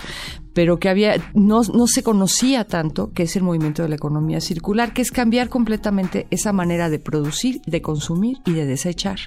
pero 0.53 0.79
que 0.79 0.89
había 0.89 1.15
no, 1.33 1.61
no 1.63 1.87
se 1.87 2.03
conocía 2.03 2.65
tanto, 2.65 3.11
que 3.13 3.23
es 3.23 3.35
el 3.35 3.43
movimiento 3.43 3.81
de 3.83 3.89
la 3.89 3.95
economía 3.95 4.41
circular, 4.41 4.93
que 4.93 5.01
es 5.01 5.11
cambiar 5.11 5.49
completamente 5.49 6.27
esa 6.29 6.51
manera 6.53 6.89
de 6.89 6.99
producir, 6.99 7.61
de 7.65 7.81
consumir 7.81 8.37
y 8.45 8.51
de 8.51 8.65
desechar. 8.65 9.19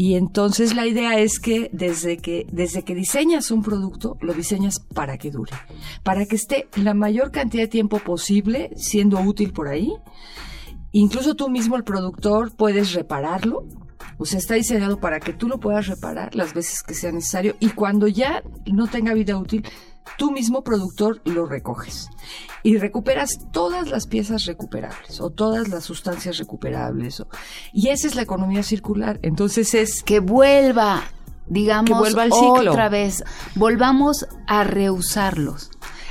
Y 0.00 0.14
entonces 0.14 0.74
la 0.74 0.86
idea 0.86 1.18
es 1.18 1.38
que 1.38 1.68
desde 1.74 2.16
que 2.16 2.46
desde 2.50 2.84
que 2.84 2.94
diseñas 2.94 3.50
un 3.50 3.60
producto, 3.60 4.16
lo 4.22 4.32
diseñas 4.32 4.80
para 4.80 5.18
que 5.18 5.30
dure, 5.30 5.52
para 6.02 6.24
que 6.24 6.36
esté 6.36 6.68
la 6.74 6.94
mayor 6.94 7.30
cantidad 7.30 7.64
de 7.64 7.68
tiempo 7.68 7.98
posible 7.98 8.70
siendo 8.76 9.20
útil 9.20 9.52
por 9.52 9.68
ahí. 9.68 9.92
Incluso 10.92 11.34
tú 11.34 11.50
mismo 11.50 11.76
el 11.76 11.84
productor 11.84 12.56
puedes 12.56 12.94
repararlo. 12.94 13.66
O 14.20 14.26
sea, 14.26 14.38
está 14.38 14.54
diseñado 14.54 15.00
para 15.00 15.18
que 15.18 15.32
tú 15.32 15.48
lo 15.48 15.58
puedas 15.58 15.86
reparar 15.86 16.34
las 16.36 16.52
veces 16.54 16.82
que 16.82 16.94
sea 16.94 17.10
necesario 17.10 17.56
y 17.58 17.70
cuando 17.70 18.06
ya 18.06 18.42
no 18.66 18.86
tenga 18.86 19.14
vida 19.14 19.36
útil, 19.38 19.66
tú 20.18 20.30
mismo 20.30 20.62
productor 20.62 21.22
lo 21.24 21.46
recoges 21.46 22.08
y 22.62 22.76
recuperas 22.76 23.38
todas 23.50 23.88
las 23.88 24.06
piezas 24.06 24.44
recuperables 24.44 25.20
o 25.22 25.30
todas 25.30 25.68
las 25.68 25.84
sustancias 25.84 26.36
recuperables. 26.36 27.20
o- 27.20 27.28
y 27.72 27.88
esa 27.88 28.06
es 28.08 28.14
la 28.14 28.22
economía 28.22 28.62
circular. 28.62 29.18
Entonces 29.22 29.72
es 29.74 30.02
Que 30.02 30.20
vuelva, 30.20 31.02
digamos, 31.46 31.90
Que 31.90 31.94
vuelva 31.98 32.22
al 32.24 32.32
ciclo. 32.32 32.72
otra 32.72 32.88
vez. 32.90 33.24
Volvamos 33.54 34.26
a 34.46 34.64
reusarlos. 34.64 35.70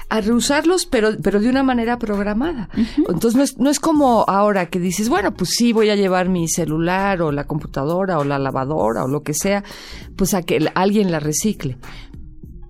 A 0.10 0.22
reusarlos, 0.22 0.88
pero, 0.88 1.12
pero 1.22 1.40
de 1.40 1.50
una 1.50 1.64
manera 1.64 2.00
programada. 2.00 2.70
Entonces 2.98 3.36
no 3.36 3.44
es, 3.44 3.58
no 3.60 3.70
es 3.70 3.80
como 3.80 4.26
ahora 4.28 4.66
que 4.68 4.80
dices, 4.80 5.08
bueno, 5.08 5.34
pues 5.36 5.52
sí, 5.52 5.72
voy 5.72 5.90
a 5.90 5.96
llevar 5.96 6.30
mi 6.30 6.48
celular 6.48 7.22
o 7.22 7.32
la 7.32 7.46
computadora 7.46 8.18
o 8.18 8.24
la 8.24 8.40
lavadora 8.40 9.04
o 9.04 9.08
lo 9.08 9.22
que 9.22 9.36
sea, 9.36 9.64
pues 10.16 10.34
a 10.34 10.42
que 10.42 10.68
alguien 10.74 11.12
la 11.12 11.20
recicle. 11.20 11.78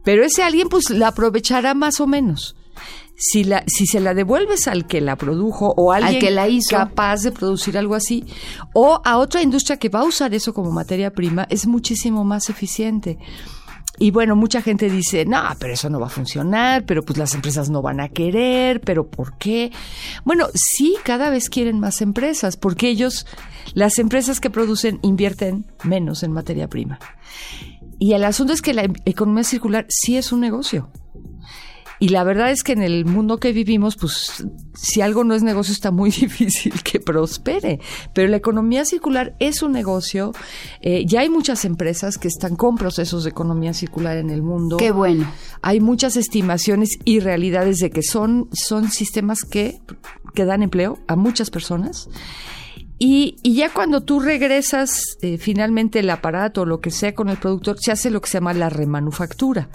Pero 0.03 0.23
ese 0.23 0.43
alguien 0.43 0.69
pues 0.69 0.89
la 0.89 1.09
aprovechará 1.09 1.73
más 1.73 1.99
o 2.01 2.07
menos. 2.07 2.55
Si, 3.15 3.43
la, 3.43 3.63
si 3.67 3.85
se 3.85 3.99
la 3.99 4.13
devuelves 4.13 4.69
al 4.69 4.87
que 4.87 5.01
la 5.01 5.17
produjo 5.17 5.73
o 5.75 5.91
a 5.91 5.97
Al 5.97 6.03
alguien 6.03 6.21
que 6.21 6.31
la 6.31 6.47
hizo. 6.47 6.77
capaz 6.77 7.21
de 7.21 7.33
producir 7.33 7.77
algo 7.77 7.95
así, 7.95 8.25
o 8.73 9.01
a 9.03 9.17
otra 9.17 9.41
industria 9.41 9.75
que 9.75 9.89
va 9.89 9.99
a 9.99 10.05
usar 10.05 10.33
eso 10.33 10.53
como 10.53 10.71
materia 10.71 11.11
prima, 11.11 11.45
es 11.49 11.67
muchísimo 11.67 12.23
más 12.23 12.49
eficiente. 12.49 13.17
Y 13.99 14.11
bueno, 14.11 14.35
mucha 14.37 14.61
gente 14.61 14.89
dice, 14.89 15.25
no, 15.25 15.41
pero 15.59 15.73
eso 15.73 15.89
no 15.89 15.99
va 15.99 16.07
a 16.07 16.09
funcionar, 16.09 16.85
pero 16.85 17.03
pues 17.03 17.19
las 17.19 17.35
empresas 17.35 17.69
no 17.69 17.81
van 17.81 17.99
a 17.99 18.07
querer, 18.07 18.79
pero 18.79 19.07
¿por 19.09 19.37
qué? 19.37 19.71
Bueno, 20.23 20.47
sí, 20.53 20.95
cada 21.03 21.29
vez 21.29 21.49
quieren 21.49 21.79
más 21.81 22.01
empresas, 22.01 22.55
porque 22.55 22.87
ellos, 22.87 23.27
las 23.73 23.99
empresas 23.99 24.39
que 24.39 24.49
producen, 24.49 24.99
invierten 25.01 25.65
menos 25.83 26.23
en 26.23 26.31
materia 26.31 26.69
prima. 26.69 26.97
Y 27.99 28.13
el 28.13 28.23
asunto 28.23 28.53
es 28.53 28.61
que 28.61 28.73
la 28.73 28.83
em- 28.83 28.93
economía 29.03 29.43
circular 29.43 29.85
sí 29.89 30.15
es 30.15 30.31
un 30.31 30.39
negocio. 30.39 30.89
Y 31.99 32.09
la 32.09 32.23
verdad 32.23 32.49
es 32.49 32.63
que 32.63 32.71
en 32.71 32.81
el 32.81 33.05
mundo 33.05 33.37
que 33.37 33.51
vivimos, 33.51 33.97
pues 33.97 34.45
si 34.73 35.01
algo 35.01 35.25
no 35.25 35.35
es 35.35 35.43
negocio 35.43 35.73
está 35.73 35.91
muy 35.91 36.09
difícil 36.11 36.81
que 36.81 36.99
prospere. 36.99 37.79
Pero 38.13 38.29
la 38.29 38.37
economía 38.37 38.85
circular 38.85 39.35
es 39.39 39.61
un 39.61 39.73
negocio. 39.73 40.31
Eh, 40.81 41.05
ya 41.05 41.21
hay 41.21 41.29
muchas 41.29 41.65
empresas 41.65 42.17
que 42.17 42.29
están 42.29 42.55
con 42.55 42.77
procesos 42.77 43.25
de 43.25 43.31
economía 43.31 43.73
circular 43.73 44.17
en 44.17 44.29
el 44.29 44.41
mundo. 44.41 44.77
Qué 44.77 44.91
bueno. 44.91 45.29
Hay 45.61 45.81
muchas 45.81 46.15
estimaciones 46.15 46.97
y 47.03 47.19
realidades 47.19 47.79
de 47.79 47.89
que 47.89 48.01
son, 48.01 48.49
son 48.53 48.89
sistemas 48.89 49.43
que, 49.43 49.81
que 50.33 50.45
dan 50.45 50.63
empleo 50.63 50.99
a 51.07 51.17
muchas 51.17 51.49
personas. 51.49 52.07
Y, 52.97 53.37
y 53.43 53.55
ya 53.55 53.73
cuando 53.73 54.03
tú 54.03 54.19
regresas 54.19 55.17
eh, 55.21 55.37
finalmente 55.37 55.99
el 55.99 56.09
aparato 56.09 56.61
o 56.61 56.65
lo 56.65 56.81
que 56.81 56.91
sea 56.91 57.15
con 57.15 57.29
el 57.29 57.37
productor, 57.37 57.77
se 57.79 57.91
hace 57.91 58.09
lo 58.09 58.19
que 58.19 58.27
se 58.27 58.35
llama 58.35 58.53
la 58.53 58.69
remanufactura, 58.69 59.69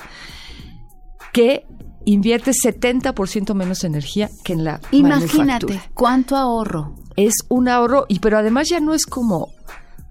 que 1.33 1.67
invierte 2.05 2.53
70% 2.53 3.55
menos 3.55 3.85
energía 3.85 4.29
que 4.45 4.53
en 4.53 4.65
la 4.65 4.81
Imagínate 4.91 5.37
manufactura. 5.39 5.91
cuánto 5.95 6.37
ahorro. 6.37 6.95
Es 7.17 7.35
un 7.49 7.69
ahorro, 7.69 8.07
y 8.09 8.19
pero 8.19 8.39
además 8.39 8.69
ya 8.69 8.81
no 8.81 8.93
es 8.95 9.07
como, 9.07 9.37
o 9.37 9.53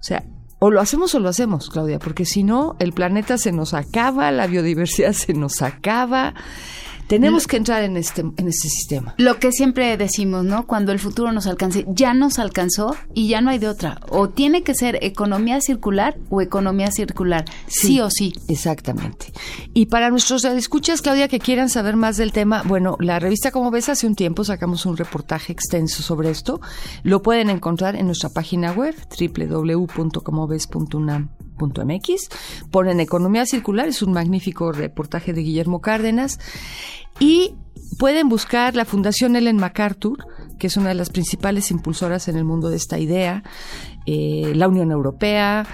sea, 0.00 0.24
o 0.58 0.70
lo 0.70 0.80
hacemos 0.80 1.14
o 1.14 1.20
lo 1.20 1.28
hacemos, 1.28 1.68
Claudia, 1.68 1.98
porque 1.98 2.24
si 2.24 2.42
no, 2.42 2.76
el 2.78 2.92
planeta 2.92 3.36
se 3.36 3.52
nos 3.52 3.74
acaba, 3.74 4.30
la 4.30 4.46
biodiversidad 4.46 5.12
se 5.14 5.34
nos 5.34 5.60
acaba. 5.62 6.34
Tenemos 7.06 7.46
que 7.46 7.56
entrar 7.56 7.82
en 7.82 7.96
este, 7.96 8.22
en 8.22 8.48
este 8.48 8.68
sistema. 8.68 9.14
Lo 9.18 9.38
que 9.38 9.52
siempre 9.52 9.96
decimos, 9.96 10.44
¿no? 10.44 10.66
Cuando 10.66 10.92
el 10.92 10.98
futuro 10.98 11.32
nos 11.32 11.46
alcance, 11.46 11.84
ya 11.88 12.14
nos 12.14 12.38
alcanzó 12.38 12.96
y 13.14 13.28
ya 13.28 13.40
no 13.40 13.50
hay 13.50 13.58
de 13.58 13.68
otra. 13.68 14.00
O 14.08 14.28
tiene 14.28 14.62
que 14.62 14.74
ser 14.74 14.98
economía 15.02 15.60
circular 15.60 16.16
o 16.30 16.40
economía 16.40 16.90
circular, 16.90 17.44
sí, 17.66 18.00
o 18.00 18.10
sí. 18.10 18.32
Exactamente. 18.48 19.32
Y 19.72 19.86
para 19.86 20.10
nuestros 20.10 20.44
escuchas, 20.44 21.02
Claudia, 21.02 21.28
que 21.28 21.38
quieran 21.40 21.68
saber 21.68 21.96
más 21.96 22.16
del 22.16 22.32
tema, 22.32 22.62
bueno, 22.64 22.96
la 23.00 23.18
revista 23.18 23.50
Como 23.50 23.70
ves, 23.70 23.88
hace 23.88 24.06
un 24.06 24.14
tiempo 24.14 24.44
sacamos 24.44 24.86
un 24.86 24.96
reportaje 24.96 25.52
extenso 25.52 26.02
sobre 26.02 26.30
esto. 26.30 26.60
Lo 27.02 27.22
pueden 27.22 27.50
encontrar 27.50 27.96
en 27.96 28.06
nuestra 28.06 28.30
página 28.30 28.72
web, 28.72 28.94
www.comoves.unam.mx. 31.58 32.68
Ponen 32.70 33.00
Economía 33.00 33.46
Circular, 33.46 33.88
es 33.88 34.02
un 34.02 34.12
magnífico 34.12 34.72
reportaje 34.72 35.32
de 35.32 35.42
Guillermo 35.42 35.80
Cárdenas. 35.80 36.38
Y 37.20 37.54
pueden 37.98 38.28
buscar 38.28 38.74
la 38.74 38.84
Fundación 38.84 39.36
Ellen 39.36 39.56
MacArthur, 39.56 40.26
que 40.58 40.66
es 40.66 40.76
una 40.76 40.90
de 40.90 40.94
las 40.94 41.10
principales 41.10 41.70
impulsoras 41.70 42.28
en 42.28 42.36
el 42.36 42.44
mundo 42.44 42.70
de 42.70 42.76
esta 42.76 42.98
idea, 42.98 43.42
eh, 44.06 44.52
la 44.54 44.68
Unión 44.68 44.90
Europea, 44.90 45.66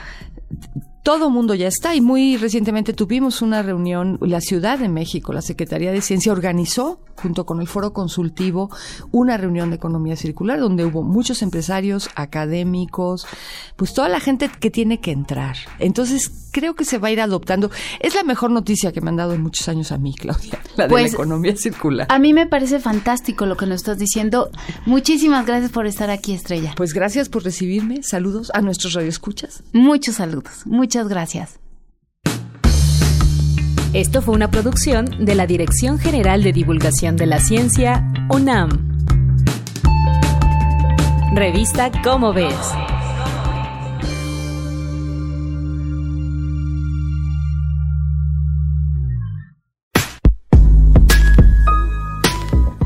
todo 1.02 1.30
mundo 1.30 1.54
ya 1.54 1.68
está 1.68 1.94
y 1.94 2.00
muy 2.00 2.36
recientemente 2.36 2.92
tuvimos 2.92 3.42
una 3.42 3.62
reunión, 3.62 4.18
la 4.20 4.40
Ciudad 4.40 4.78
de 4.78 4.88
México, 4.88 5.32
la 5.32 5.42
Secretaría 5.42 5.92
de 5.92 6.02
Ciencia 6.02 6.32
organizó 6.32 7.00
junto 7.16 7.44
con 7.46 7.60
el 7.60 7.66
Foro 7.66 7.92
Consultivo 7.92 8.70
una 9.10 9.36
reunión 9.36 9.70
de 9.70 9.76
economía 9.76 10.16
circular 10.16 10.58
donde 10.58 10.84
hubo 10.84 11.02
muchos 11.02 11.42
empresarios, 11.42 12.08
académicos, 12.14 13.26
pues 13.76 13.92
toda 13.94 14.08
la 14.08 14.20
gente 14.20 14.50
que 14.60 14.70
tiene 14.70 15.00
que 15.00 15.12
entrar. 15.12 15.56
Entonces 15.78 16.30
creo 16.50 16.74
que 16.74 16.84
se 16.84 16.98
va 16.98 17.08
a 17.08 17.10
ir 17.12 17.20
adoptando. 17.20 17.70
Es 18.00 18.14
la 18.14 18.22
mejor 18.22 18.50
noticia 18.50 18.92
que 18.92 19.00
me 19.00 19.10
han 19.10 19.16
dado 19.16 19.34
en 19.34 19.42
muchos 19.42 19.68
años 19.68 19.92
a 19.92 19.98
mí, 19.98 20.14
Claudia, 20.14 20.60
la 20.76 20.84
de 20.84 20.90
Pues, 20.90 21.12
la 21.12 21.16
economía 21.18 21.56
circular. 21.56 22.06
A 22.10 22.18
mí 22.18 22.32
me 22.32 22.46
parece 22.46 22.80
fantástico 22.80 23.46
lo 23.46 23.56
que 23.56 23.66
nos 23.66 23.76
estás 23.76 23.98
diciendo. 23.98 24.50
Muchísimas 24.86 25.46
gracias 25.46 25.70
por 25.70 25.86
estar 25.86 26.10
aquí, 26.10 26.32
Estrella. 26.32 26.72
Pues 26.76 26.92
gracias 26.92 27.28
por 27.28 27.44
recibirme. 27.44 28.02
Saludos 28.02 28.50
a 28.54 28.62
nuestros 28.62 28.94
radioescuchas. 28.94 29.62
Muchos 29.72 30.16
saludos. 30.16 30.66
Muchas 30.66 30.89
gracias. 30.90 31.60
Esto 33.92 34.22
fue 34.22 34.34
una 34.34 34.50
producción 34.50 35.24
de 35.24 35.34
la 35.34 35.46
Dirección 35.46 35.98
General 35.98 36.42
de 36.42 36.52
Divulgación 36.52 37.16
de 37.16 37.26
la 37.26 37.40
Ciencia, 37.40 38.12
UNAM. 38.28 38.98
Revista 41.34 41.90
Cómo 42.02 42.32
ves. 42.32 42.54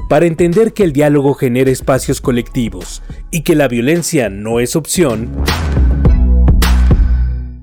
Para 0.08 0.26
entender 0.26 0.74
que 0.74 0.84
el 0.84 0.92
diálogo 0.92 1.34
genera 1.34 1.70
espacios 1.70 2.20
colectivos 2.20 3.02
y 3.30 3.42
que 3.42 3.54
la 3.56 3.66
violencia 3.66 4.28
no 4.28 4.60
es 4.60 4.76
opción, 4.76 5.30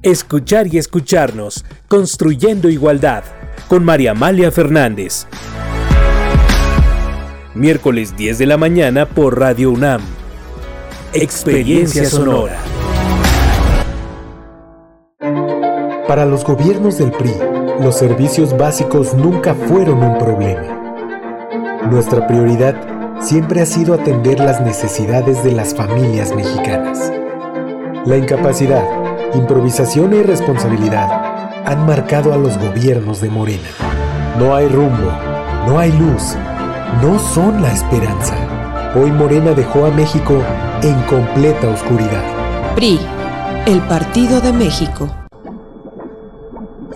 escuchar 0.04 0.68
y 0.74 0.78
escucharnos, 0.78 1.64
construyendo 1.88 2.70
igualdad, 2.70 3.24
con 3.68 3.84
María 3.84 4.12
Amalia 4.12 4.52
Fernández. 4.52 5.28
Miércoles 7.54 8.16
10 8.18 8.40
de 8.40 8.46
la 8.46 8.58
mañana 8.58 9.06
por 9.06 9.40
Radio 9.40 9.72
UNAM. 9.72 10.02
Experiencia 11.14 12.06
sonora. 12.06 12.58
Para 16.08 16.26
los 16.26 16.44
gobiernos 16.44 16.98
del 16.98 17.12
PRI, 17.12 17.34
los 17.80 17.98
servicios 17.98 18.58
básicos 18.58 19.14
nunca 19.14 19.54
fueron 19.54 20.02
un 20.02 20.18
problema. 20.18 20.80
Nuestra 21.90 22.26
prioridad 22.28 23.22
siempre 23.22 23.62
ha 23.62 23.66
sido 23.66 23.94
atender 23.94 24.40
las 24.40 24.62
necesidades 24.62 25.44
de 25.44 25.52
las 25.52 25.76
familias 25.76 26.34
mexicanas. 26.36 27.12
La 28.06 28.18
incapacidad, 28.18 29.01
improvisación 29.34 30.14
e 30.14 30.18
irresponsabilidad 30.18 31.10
han 31.66 31.86
marcado 31.86 32.34
a 32.34 32.38
los 32.38 32.58
gobiernos 32.58 33.22
de 33.22 33.30
Morena. 33.30 33.70
No 34.38 34.56
hay 34.56 34.68
rumbo, 34.68 35.12
no 35.68 35.80
hay 35.80 35.92
luz, 35.92 36.36
no 37.02 37.20
son 37.20 37.62
la 37.62 37.72
esperanza. 37.72 38.36
Hoy 38.96 39.12
Morena 39.12 39.52
dejó 39.54 39.86
a 39.86 39.92
México 39.92 40.42
en 40.82 41.02
completa 41.04 41.70
oscuridad. 41.70 42.24
PRI, 42.76 43.00
el 43.66 43.80
Partido 43.82 44.42
de 44.42 44.54
México. 44.54 45.08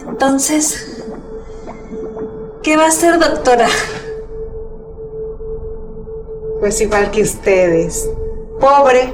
Entonces, 0.07 0.95
¿Qué 2.65 2.77
va 2.77 2.87
a 2.87 2.91
ser, 2.91 3.19
doctora? 3.19 3.67
Pues 6.59 6.81
igual 6.81 7.11
que 7.11 7.21
ustedes. 7.21 8.09
Pobre. 8.59 9.13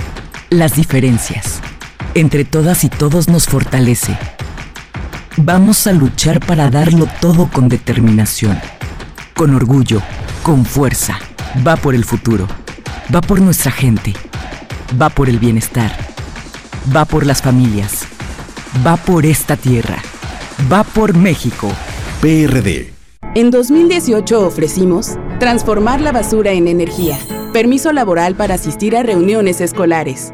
las 0.51 0.75
diferencias. 0.75 1.61
Entre 2.13 2.43
todas 2.43 2.83
y 2.83 2.89
todos 2.89 3.29
nos 3.29 3.45
fortalece. 3.45 4.17
Vamos 5.37 5.87
a 5.87 5.93
luchar 5.93 6.45
para 6.45 6.69
darlo 6.69 7.07
todo 7.21 7.49
con 7.51 7.69
determinación, 7.69 8.59
con 9.33 9.55
orgullo, 9.55 10.01
con 10.43 10.65
fuerza. 10.65 11.17
Va 11.65 11.77
por 11.77 11.95
el 11.95 12.03
futuro, 12.03 12.47
va 13.13 13.21
por 13.21 13.39
nuestra 13.39 13.71
gente, 13.71 14.13
va 15.01 15.09
por 15.09 15.29
el 15.29 15.39
bienestar, 15.39 15.95
va 16.93 17.05
por 17.05 17.25
las 17.25 17.41
familias, 17.41 18.03
va 18.85 18.97
por 18.97 19.25
esta 19.25 19.55
tierra, 19.55 19.99
va 20.71 20.83
por 20.83 21.15
México. 21.15 21.71
PRD. 22.21 22.93
En 23.35 23.51
2018 23.51 24.45
ofrecimos 24.45 25.17
transformar 25.39 26.01
la 26.01 26.11
basura 26.11 26.51
en 26.51 26.67
energía, 26.67 27.17
permiso 27.53 27.93
laboral 27.93 28.35
para 28.35 28.55
asistir 28.55 28.97
a 28.97 29.03
reuniones 29.03 29.61
escolares, 29.61 30.33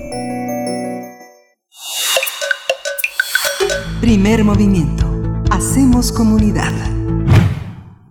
Primer 4.01 4.43
movimiento. 4.43 5.05
Hacemos 5.51 6.11
comunidad. 6.11 6.73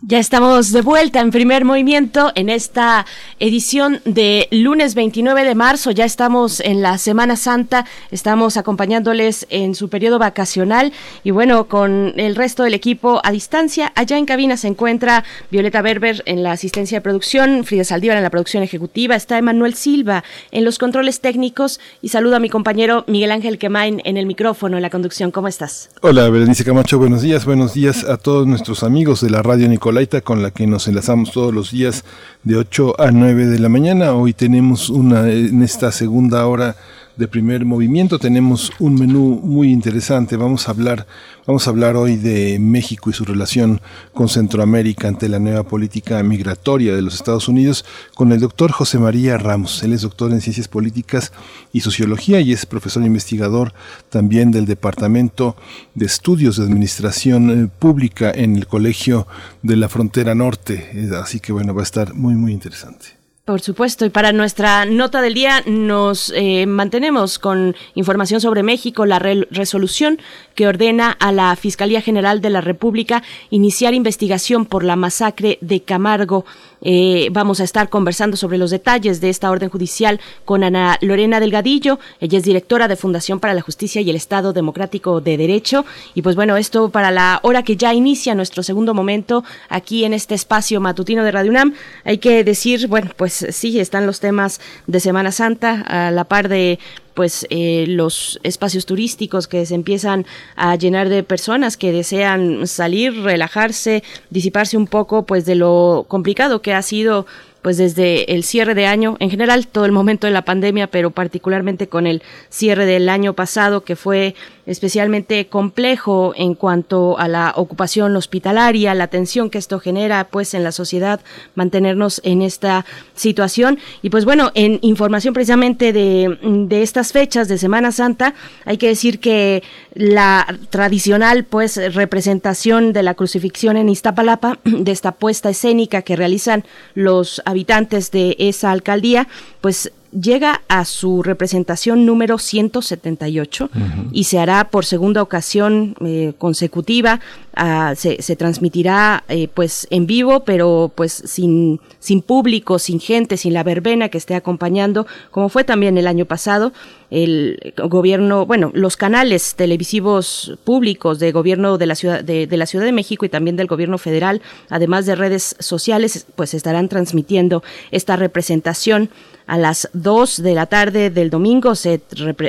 Ya 0.02 0.20
estamos 0.20 0.70
de 0.70 0.82
vuelta 0.82 1.18
en 1.18 1.32
primer 1.32 1.64
movimiento 1.64 2.30
en 2.36 2.48
esta 2.48 3.06
edición 3.40 4.00
de 4.04 4.48
lunes 4.50 4.94
29 4.94 5.44
de 5.44 5.54
marzo. 5.54 5.90
Ya 5.90 6.04
estamos 6.04 6.60
en 6.60 6.82
la 6.82 6.98
Semana 6.98 7.36
Santa, 7.36 7.86
estamos 8.10 8.56
acompañándoles 8.56 9.46
en 9.50 9.74
su 9.74 9.88
periodo 9.88 10.18
vacacional 10.18 10.92
y 11.24 11.30
bueno, 11.30 11.66
con 11.66 12.12
el 12.16 12.36
resto 12.36 12.62
del 12.62 12.74
equipo 12.74 13.20
a 13.24 13.30
distancia. 13.32 13.92
Allá 13.94 14.18
en 14.18 14.26
cabina 14.26 14.56
se 14.56 14.68
encuentra 14.68 15.24
Violeta 15.50 15.82
Berber 15.82 16.22
en 16.26 16.42
la 16.42 16.52
asistencia 16.52 16.98
de 16.98 17.02
producción, 17.02 17.64
Frida 17.64 17.84
Saldívar 17.84 18.16
en 18.16 18.22
la 18.22 18.30
producción 18.30 18.62
ejecutiva, 18.62 19.14
está 19.16 19.38
Emanuel 19.38 19.74
Silva 19.74 20.24
en 20.50 20.64
los 20.64 20.78
controles 20.78 21.20
técnicos 21.20 21.80
y 22.02 22.08
saludo 22.08 22.36
a 22.36 22.40
mi 22.40 22.50
compañero 22.50 23.04
Miguel 23.06 23.30
Ángel 23.30 23.58
Quemain 23.58 24.02
en 24.04 24.16
el 24.16 24.26
micrófono, 24.26 24.76
en 24.76 24.82
la 24.82 24.90
conducción. 24.90 25.30
¿Cómo 25.30 25.48
estás? 25.48 25.90
Hola, 26.02 26.28
Berenice 26.28 26.64
Camacho, 26.64 26.98
buenos 26.98 27.22
días, 27.22 27.44
buenos 27.44 27.74
días 27.74 28.04
a 28.04 28.16
todos 28.16 28.46
nuestros 28.46 28.82
amigos 28.82 29.20
de 29.20 29.30
la 29.30 29.42
radio 29.42 29.68
Nicolás 29.68 30.00
con 30.24 30.42
la 30.42 30.50
que 30.50 30.66
nos 30.66 30.88
enlazamos 30.88 31.32
todos 31.32 31.52
los 31.52 31.72
días 31.72 32.04
de 32.44 32.56
8 32.56 32.94
a 32.98 33.10
9 33.10 33.29
de 33.34 33.60
la 33.60 33.68
mañana. 33.68 34.12
Hoy 34.12 34.32
tenemos 34.32 34.90
una, 34.90 35.30
en 35.30 35.62
esta 35.62 35.92
segunda 35.92 36.46
hora 36.46 36.74
de 37.20 37.28
primer 37.28 37.66
movimiento 37.66 38.18
tenemos 38.18 38.72
un 38.78 38.94
menú 38.94 39.40
muy 39.44 39.70
interesante. 39.70 40.38
Vamos 40.38 40.66
a 40.66 40.70
hablar, 40.70 41.06
vamos 41.46 41.66
a 41.66 41.70
hablar 41.70 41.94
hoy 41.94 42.16
de 42.16 42.58
México 42.58 43.10
y 43.10 43.12
su 43.12 43.26
relación 43.26 43.82
con 44.14 44.30
Centroamérica 44.30 45.08
ante 45.08 45.28
la 45.28 45.38
nueva 45.38 45.64
política 45.64 46.22
migratoria 46.22 46.94
de 46.94 47.02
los 47.02 47.14
Estados 47.14 47.46
Unidos 47.46 47.84
con 48.14 48.32
el 48.32 48.40
doctor 48.40 48.72
José 48.72 48.98
María 48.98 49.36
Ramos. 49.36 49.82
Él 49.82 49.92
es 49.92 50.00
doctor 50.00 50.32
en 50.32 50.40
Ciencias 50.40 50.68
Políticas 50.68 51.30
y 51.74 51.80
Sociología 51.80 52.40
y 52.40 52.52
es 52.52 52.64
profesor 52.64 53.04
investigador 53.04 53.74
también 54.08 54.50
del 54.50 54.64
Departamento 54.64 55.56
de 55.94 56.06
Estudios 56.06 56.56
de 56.56 56.64
Administración 56.64 57.70
Pública 57.78 58.32
en 58.34 58.56
el 58.56 58.66
Colegio 58.66 59.26
de 59.62 59.76
la 59.76 59.90
Frontera 59.90 60.34
Norte. 60.34 61.10
Así 61.20 61.38
que 61.38 61.52
bueno, 61.52 61.74
va 61.74 61.82
a 61.82 61.84
estar 61.84 62.14
muy, 62.14 62.34
muy 62.34 62.52
interesante. 62.52 63.19
Por 63.44 63.62
supuesto, 63.62 64.04
y 64.04 64.10
para 64.10 64.32
nuestra 64.32 64.84
nota 64.84 65.22
del 65.22 65.34
día 65.34 65.62
nos 65.66 66.30
eh, 66.36 66.66
mantenemos 66.66 67.38
con 67.38 67.74
información 67.94 68.40
sobre 68.40 68.62
México, 68.62 69.06
la 69.06 69.18
resolución 69.18 70.20
que 70.54 70.68
ordena 70.68 71.10
a 71.10 71.32
la 71.32 71.56
Fiscalía 71.56 72.02
General 72.02 72.40
de 72.42 72.50
la 72.50 72.60
República 72.60 73.22
iniciar 73.48 73.94
investigación 73.94 74.66
por 74.66 74.84
la 74.84 74.94
masacre 74.94 75.58
de 75.62 75.82
Camargo. 75.82 76.44
Eh, 76.82 77.28
vamos 77.32 77.60
a 77.60 77.64
estar 77.64 77.88
conversando 77.88 78.36
sobre 78.36 78.58
los 78.58 78.70
detalles 78.70 79.20
de 79.20 79.30
esta 79.30 79.50
orden 79.50 79.68
judicial 79.68 80.20
con 80.44 80.64
Ana 80.64 80.98
Lorena 81.00 81.40
Delgadillo. 81.40 81.98
Ella 82.20 82.38
es 82.38 82.44
directora 82.44 82.88
de 82.88 82.96
Fundación 82.96 83.40
para 83.40 83.54
la 83.54 83.60
Justicia 83.60 84.00
y 84.00 84.10
el 84.10 84.16
Estado 84.16 84.52
Democrático 84.52 85.20
de 85.20 85.36
Derecho. 85.36 85.84
Y 86.14 86.22
pues 86.22 86.36
bueno, 86.36 86.56
esto 86.56 86.90
para 86.90 87.10
la 87.10 87.40
hora 87.42 87.62
que 87.62 87.76
ya 87.76 87.94
inicia 87.94 88.34
nuestro 88.34 88.62
segundo 88.62 88.94
momento 88.94 89.44
aquí 89.68 90.04
en 90.04 90.14
este 90.14 90.34
espacio 90.34 90.80
matutino 90.80 91.24
de 91.24 91.32
Radio 91.32 91.50
UNAM. 91.50 91.74
Hay 92.04 92.18
que 92.18 92.44
decir, 92.44 92.88
bueno, 92.88 93.10
pues 93.16 93.46
sí, 93.50 93.78
están 93.78 94.06
los 94.06 94.20
temas 94.20 94.60
de 94.86 95.00
Semana 95.00 95.32
Santa 95.32 95.82
a 95.82 96.10
la 96.10 96.24
par 96.24 96.48
de 96.48 96.78
pues 97.14 97.46
eh, 97.50 97.84
los 97.88 98.40
espacios 98.42 98.86
turísticos 98.86 99.48
que 99.48 99.66
se 99.66 99.74
empiezan 99.74 100.26
a 100.56 100.76
llenar 100.76 101.08
de 101.08 101.22
personas 101.22 101.76
que 101.76 101.92
desean 101.92 102.66
salir, 102.66 103.14
relajarse, 103.22 104.02
disiparse 104.30 104.76
un 104.76 104.86
poco 104.86 105.24
pues 105.24 105.44
de 105.44 105.54
lo 105.54 106.04
complicado 106.08 106.62
que 106.62 106.74
ha 106.74 106.82
sido 106.82 107.26
pues 107.62 107.76
desde 107.76 108.32
el 108.32 108.44
cierre 108.44 108.74
de 108.74 108.86
año, 108.86 109.16
en 109.20 109.30
general 109.30 109.66
todo 109.66 109.84
el 109.84 109.92
momento 109.92 110.26
de 110.26 110.32
la 110.32 110.44
pandemia, 110.44 110.86
pero 110.86 111.10
particularmente 111.10 111.88
con 111.88 112.06
el 112.06 112.22
cierre 112.48 112.86
del 112.86 113.08
año 113.08 113.34
pasado 113.34 113.82
que 113.82 113.96
fue 113.96 114.34
especialmente 114.66 115.48
complejo 115.48 116.32
en 116.36 116.54
cuanto 116.54 117.18
a 117.18 117.28
la 117.28 117.52
ocupación 117.56 118.14
hospitalaria, 118.16 118.94
la 118.94 119.08
tensión 119.08 119.50
que 119.50 119.58
esto 119.58 119.80
genera 119.80 120.28
pues 120.30 120.54
en 120.54 120.62
la 120.62 120.72
sociedad, 120.72 121.20
mantenernos 121.54 122.20
en 122.24 122.40
esta 122.42 122.86
situación. 123.14 123.78
Y 124.00 124.10
pues 124.10 124.24
bueno, 124.24 124.52
en 124.54 124.78
información 124.82 125.34
precisamente 125.34 125.92
de, 125.92 126.38
de 126.40 126.82
estas 126.82 127.12
fechas 127.12 127.48
de 127.48 127.58
Semana 127.58 127.90
Santa, 127.92 128.34
hay 128.64 128.78
que 128.78 128.88
decir 128.88 129.18
que 129.18 129.62
la 129.94 130.46
tradicional 130.70 131.44
pues 131.44 131.76
representación 131.94 132.92
de 132.92 133.02
la 133.02 133.14
crucifixión 133.14 133.76
en 133.76 133.88
Iztapalapa, 133.88 134.58
de 134.64 134.92
esta 134.92 135.12
puesta 135.12 135.50
escénica 135.50 136.02
que 136.02 136.16
realizan 136.16 136.64
los 136.94 137.42
habitantes 137.44 138.10
de 138.10 138.36
esa 138.38 138.70
alcaldía, 138.70 139.28
pues 139.60 139.92
llega 140.12 140.62
a 140.68 140.84
su 140.84 141.22
representación 141.22 142.04
número 142.04 142.38
178 142.38 143.70
y 144.12 144.24
se 144.24 144.38
hará 144.38 144.68
por 144.68 144.84
segunda 144.84 145.22
ocasión 145.22 145.94
eh, 146.04 146.32
consecutiva. 146.38 147.20
Ah, 147.54 147.94
se, 147.96 148.36
transmitirá 148.36 149.24
eh, 149.28 149.48
pues 149.52 149.86
en 149.90 150.06
vivo, 150.06 150.44
pero 150.44 150.90
pues 150.94 151.12
sin, 151.12 151.80
sin 151.98 152.22
público, 152.22 152.78
sin 152.78 153.00
gente, 153.00 153.36
sin 153.36 153.52
la 153.52 153.62
verbena 153.62 154.08
que 154.08 154.18
esté 154.18 154.34
acompañando, 154.34 155.06
como 155.30 155.48
fue 155.48 155.64
también 155.64 155.98
el 155.98 156.06
año 156.06 156.24
pasado. 156.24 156.72
El 157.10 157.74
gobierno, 157.76 158.46
bueno, 158.46 158.70
los 158.72 158.96
canales 158.96 159.54
televisivos 159.56 160.58
públicos 160.64 161.18
de 161.18 161.32
gobierno 161.32 161.76
de 161.76 161.86
la 161.86 161.94
ciudad 161.94 162.22
de, 162.22 162.46
de 162.46 162.56
la 162.56 162.66
Ciudad 162.66 162.84
de 162.84 162.92
México 162.92 163.24
y 163.24 163.28
también 163.28 163.56
del 163.56 163.66
gobierno 163.66 163.98
federal, 163.98 164.42
además 164.68 165.06
de 165.06 165.16
redes 165.16 165.56
sociales, 165.58 166.26
pues 166.36 166.54
estarán 166.54 166.88
transmitiendo 166.88 167.62
esta 167.90 168.16
representación. 168.16 169.10
A 169.46 169.58
las 169.58 169.88
2 169.94 170.44
de 170.44 170.54
la 170.54 170.66
tarde 170.66 171.10
del 171.10 171.28
domingo 171.28 171.74
se, 171.74 172.00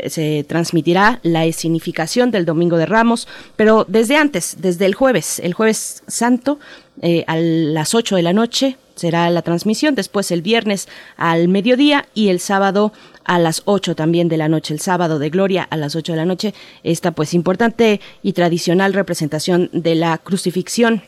se 0.07 0.45
transmitirá 0.47 1.19
la 1.23 1.45
escenificación 1.45 2.29
del 2.29 2.45
Domingo 2.45 2.77
de 2.77 2.85
Ramos, 2.85 3.27
pero 3.55 3.85
desde 3.87 4.17
antes, 4.17 4.57
desde 4.59 4.85
el 4.85 4.93
jueves, 4.93 5.39
el 5.39 5.55
jueves 5.55 6.03
santo, 6.05 6.59
eh, 7.01 7.23
a 7.25 7.37
las 7.37 7.95
8 7.95 8.15
de 8.15 8.21
la 8.21 8.33
noche 8.33 8.77
será 9.01 9.29
la 9.29 9.41
transmisión, 9.41 9.95
después 9.95 10.31
el 10.31 10.41
viernes 10.41 10.87
al 11.17 11.47
mediodía 11.47 12.07
y 12.13 12.29
el 12.29 12.39
sábado 12.39 12.93
a 13.25 13.39
las 13.39 13.63
8 13.65 13.95
también 13.95 14.29
de 14.29 14.37
la 14.37 14.47
noche, 14.47 14.73
el 14.73 14.79
sábado 14.79 15.19
de 15.19 15.29
Gloria 15.29 15.67
a 15.69 15.77
las 15.77 15.95
8 15.95 16.13
de 16.13 16.17
la 16.17 16.25
noche, 16.25 16.53
esta 16.83 17.11
pues 17.11 17.33
importante 17.33 17.99
y 18.23 18.33
tradicional 18.33 18.93
representación 18.93 19.69
de 19.73 19.95
la 19.95 20.17
crucifixión 20.17 21.03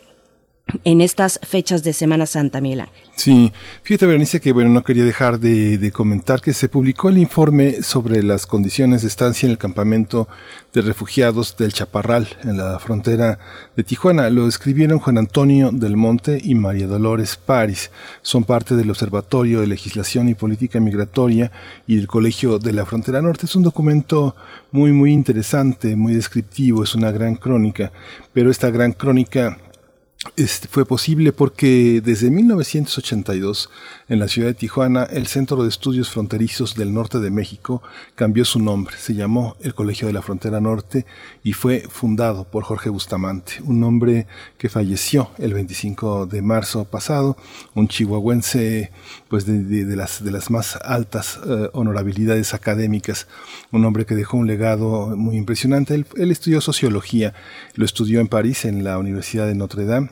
en 0.84 1.01
estas 1.01 1.39
fechas 1.43 1.84
de 1.84 1.93
Semana 1.93 2.26
Santa, 2.26 2.61
Miguel 2.61 2.86
Sí, 3.16 3.51
fíjate, 3.84 4.07
Berenice, 4.07 4.41
que 4.41 4.53
bueno, 4.53 4.72
no 4.72 4.84
quería 4.84 5.05
dejar 5.05 5.39
de, 5.39 5.91
comentar 5.91 6.41
que 6.41 6.51
se 6.51 6.68
publicó 6.68 7.09
el 7.09 7.20
informe 7.20 7.84
sobre 7.84 8.24
las 8.24 8.47
condiciones 8.47 9.03
de 9.03 9.07
estancia 9.07 9.45
en 9.45 9.51
el 9.51 9.59
campamento 9.59 10.28
de 10.74 10.82
refugiados 10.82 11.55
del 11.57 11.74
Chaparral, 11.74 12.28
en 12.43 12.57
la 12.57 12.80
frontera 12.80 13.38
de 13.76 13.84
Tijuana. 13.84 14.32
Lo 14.32 14.47
escribieron 14.47 14.97
Juan 14.97 15.20
Antonio 15.20 15.70
del 15.72 15.95
Monte 15.95 16.41
y 16.43 16.55
María 16.55 16.88
Dolores 16.88 17.36
París. 17.36 17.91
Son 18.24 18.45
parte 18.45 18.76
del 18.76 18.89
Observatorio 18.89 19.61
de 19.61 19.68
Legislación 19.68 20.28
y 20.28 20.34
Política 20.34 20.80
Migratoria 20.80 21.51
y 21.86 21.97
del 21.97 22.07
Colegio 22.07 22.57
de 22.57 22.74
la 22.74 22.86
Frontera 22.88 23.22
Norte. 23.22 23.45
Es 23.45 23.55
un 23.55 23.64
documento 23.64 24.36
muy, 24.72 24.91
muy 24.91 25.14
interesante, 25.14 25.95
muy 25.95 26.16
descriptivo, 26.16 26.84
es 26.84 26.95
una 26.95 27.11
gran 27.11 27.36
crónica, 27.36 27.91
pero 28.34 28.49
esta 28.49 28.72
gran 28.72 28.93
crónica 28.93 29.59
este, 30.36 30.67
fue 30.67 30.86
posible 30.86 31.34
porque 31.34 32.01
desde 32.03 32.32
1982 32.32 33.69
en 34.07 34.19
la 34.19 34.28
ciudad 34.28 34.47
de 34.47 34.53
Tijuana 34.53 35.03
el 35.03 35.28
Centro 35.28 35.61
de 35.63 35.69
Estudios 35.69 36.09
Fronterizos 36.09 36.76
del 36.76 36.93
Norte 36.93 37.19
de 37.19 37.30
México 37.30 37.84
cambió 38.15 38.45
su 38.45 38.59
nombre, 38.59 38.95
se 38.97 39.15
llamó 39.15 39.55
el 39.61 39.76
Colegio 39.76 40.07
de 40.07 40.13
la 40.13 40.21
Frontera 40.21 40.61
Norte 40.61 41.05
y 41.43 41.53
fue 41.53 41.84
fundado 41.89 42.45
por 42.45 42.63
Jorge 42.63 42.89
Bustamante, 42.89 43.55
un 43.63 43.84
hombre 43.84 44.28
que 44.57 44.69
falleció 44.69 45.30
el 45.38 45.53
25 45.53 46.26
de 46.26 46.41
marzo 46.41 46.86
pasado, 46.86 47.38
un 47.76 47.88
chihuahuense 47.88 48.91
pues 49.34 49.47
de, 49.47 49.95
las, 49.95 50.23
de 50.23 50.29
las 50.29 50.51
más 50.51 50.77
altas 50.84 51.39
eh, 51.43 51.67
honorabilidades 51.73 52.53
académicas, 52.53 53.25
un 53.71 53.84
hombre 53.84 54.05
que 54.05 54.13
dejó 54.13 54.38
un 54.38 54.45
legado 54.45 55.17
muy 55.17 55.38
impresionante. 55.38 55.95
él 55.95 56.31
estudió 56.31 56.61
sociología, 56.61 57.34
lo 57.73 57.84
estudió 57.84 58.19
en 58.19 58.27
París 58.27 58.63
en 58.63 58.84
la 58.84 58.99
Universidad 58.99 59.47
de 59.47 59.55
Notre 59.55 59.86
Dame 59.86 60.11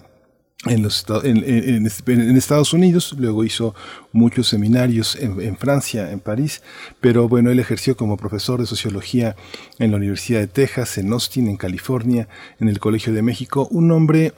en, 0.66 0.82
los, 0.82 1.06
en, 1.24 1.44
en, 1.46 2.36
Estados 2.36 2.74
Unidos, 2.74 3.14
luego 3.16 3.44
hizo 3.44 3.76
muchos 4.12 4.48
seminarios 4.48 5.16
en, 5.16 5.56
Francia, 5.56 6.12
en 6.12 6.20
París, 6.20 6.64
pero 7.00 7.28
bueno, 7.28 7.52
él 7.52 7.60
ejerció 7.60 7.96
como 7.96 8.18
profesor 8.18 8.60
de 8.60 8.66
sociología 8.66 9.36
en 9.78 9.92
la 9.92 9.98
Universidad 9.98 10.40
de 10.40 10.48
Texas, 10.48 10.98
en 10.98 11.14
Austin, 11.14 11.48
en 11.48 11.58
California, 11.58 12.28
en 12.60 12.70
el 12.70 12.80
Colegio 12.80 13.14
de 13.14 13.22
México, 13.22 13.68
un 13.70 13.92
hombre 13.92 14.34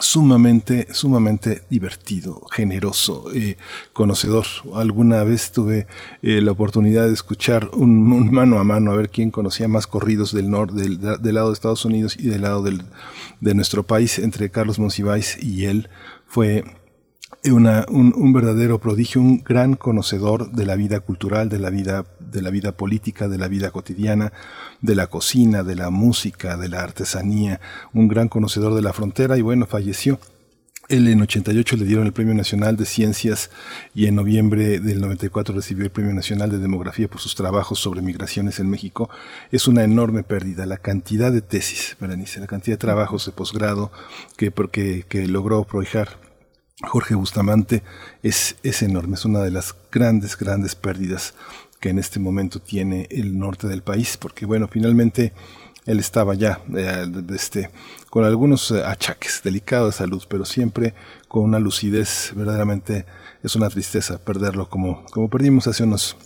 sumamente, 0.00 0.88
sumamente 0.92 1.62
divertido, 1.68 2.42
generoso, 2.50 3.26
eh, 3.34 3.56
conocedor. 3.92 4.46
Alguna 4.74 5.22
vez 5.24 5.52
tuve 5.52 5.86
eh, 6.22 6.40
la 6.40 6.52
oportunidad 6.52 7.06
de 7.06 7.12
escuchar 7.12 7.70
un, 7.74 8.32
mano 8.32 8.58
a 8.58 8.64
mano 8.64 8.92
a 8.92 8.96
ver 8.96 9.10
quién 9.10 9.30
conocía 9.30 9.68
más 9.68 9.86
corridos 9.86 10.32
del 10.32 10.50
norte, 10.50 10.74
del, 10.82 11.00
del, 11.00 11.34
lado 11.34 11.48
de 11.48 11.54
Estados 11.54 11.84
Unidos 11.84 12.16
y 12.18 12.28
del 12.28 12.42
lado 12.42 12.62
del, 12.62 12.82
de 13.40 13.54
nuestro 13.54 13.82
país 13.82 14.18
entre 14.18 14.50
Carlos 14.50 14.78
Monsiváis 14.78 15.42
y 15.42 15.66
él. 15.66 15.88
Fue 16.26 16.64
una, 17.50 17.84
un, 17.88 18.14
un, 18.16 18.32
verdadero 18.32 18.78
prodigio, 18.78 19.20
un 19.20 19.42
gran 19.42 19.74
conocedor 19.74 20.52
de 20.52 20.64
la 20.64 20.76
vida 20.76 21.00
cultural, 21.00 21.48
de 21.48 21.58
la 21.58 21.70
vida, 21.70 22.04
de 22.20 22.40
la 22.40 22.50
vida 22.50 22.72
política, 22.72 23.26
de 23.26 23.38
la 23.38 23.48
vida 23.48 23.72
cotidiana, 23.72 24.32
de 24.80 24.94
la 24.94 25.08
cocina, 25.08 25.64
de 25.64 25.74
la 25.74 25.90
música, 25.90 26.56
de 26.56 26.68
la 26.68 26.82
artesanía, 26.82 27.60
un 27.92 28.06
gran 28.06 28.28
conocedor 28.28 28.74
de 28.74 28.82
la 28.82 28.92
frontera 28.92 29.36
y 29.38 29.42
bueno, 29.42 29.66
falleció. 29.66 30.20
Él 30.88 31.08
en 31.08 31.22
88 31.22 31.76
le 31.76 31.84
dieron 31.84 32.06
el 32.06 32.12
Premio 32.12 32.34
Nacional 32.34 32.76
de 32.76 32.84
Ciencias 32.84 33.50
y 33.94 34.06
en 34.06 34.14
noviembre 34.14 34.78
del 34.78 35.00
94 35.00 35.54
recibió 35.54 35.84
el 35.84 35.90
Premio 35.90 36.12
Nacional 36.12 36.50
de 36.50 36.58
Demografía 36.58 37.08
por 37.08 37.20
sus 37.20 37.34
trabajos 37.34 37.78
sobre 37.78 38.02
migraciones 38.02 38.60
en 38.60 38.68
México. 38.68 39.08
Es 39.50 39.66
una 39.66 39.84
enorme 39.84 40.22
pérdida. 40.22 40.66
La 40.66 40.76
cantidad 40.76 41.32
de 41.32 41.40
tesis, 41.40 41.96
Berenice, 41.98 42.40
la 42.40 42.46
cantidad 42.46 42.74
de 42.74 42.80
trabajos 42.80 43.26
de 43.26 43.32
posgrado 43.32 43.90
que, 44.36 44.52
que 45.08 45.26
logró 45.28 45.64
prohijar 45.64 46.18
Jorge 46.80 47.14
Bustamante 47.14 47.82
es, 48.22 48.56
es 48.62 48.82
enorme. 48.82 49.14
Es 49.14 49.24
una 49.24 49.40
de 49.40 49.50
las 49.50 49.74
grandes, 49.90 50.36
grandes 50.36 50.74
pérdidas 50.74 51.34
que 51.80 51.90
en 51.90 51.98
este 51.98 52.20
momento 52.20 52.60
tiene 52.60 53.08
el 53.10 53.38
norte 53.38 53.66
del 53.66 53.82
país, 53.82 54.16
porque 54.16 54.46
bueno, 54.46 54.68
finalmente 54.68 55.32
él 55.84 55.98
estaba 55.98 56.34
ya 56.34 56.60
eh, 56.76 57.06
este, 57.34 57.70
con 58.08 58.24
algunos 58.24 58.70
eh, 58.70 58.84
achaques 58.84 59.40
delicados 59.42 59.94
de 59.94 59.98
salud, 59.98 60.22
pero 60.28 60.44
siempre 60.44 60.94
con 61.26 61.42
una 61.42 61.58
lucidez, 61.58 62.32
verdaderamente 62.36 63.04
es 63.42 63.56
una 63.56 63.68
tristeza 63.68 64.18
perderlo 64.18 64.68
como, 64.68 65.04
como 65.06 65.28
perdimos 65.28 65.66
hace 65.66 65.82
unos 65.82 66.16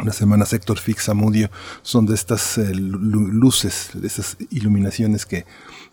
unas 0.00 0.14
semanas 0.14 0.52
Héctor 0.52 0.78
Fix 0.78 1.08
Amudio, 1.08 1.50
son 1.82 2.06
de 2.06 2.14
estas 2.14 2.56
eh, 2.56 2.72
luces, 2.72 3.90
de 3.94 4.06
estas 4.06 4.36
iluminaciones 4.50 5.26
que 5.26 5.44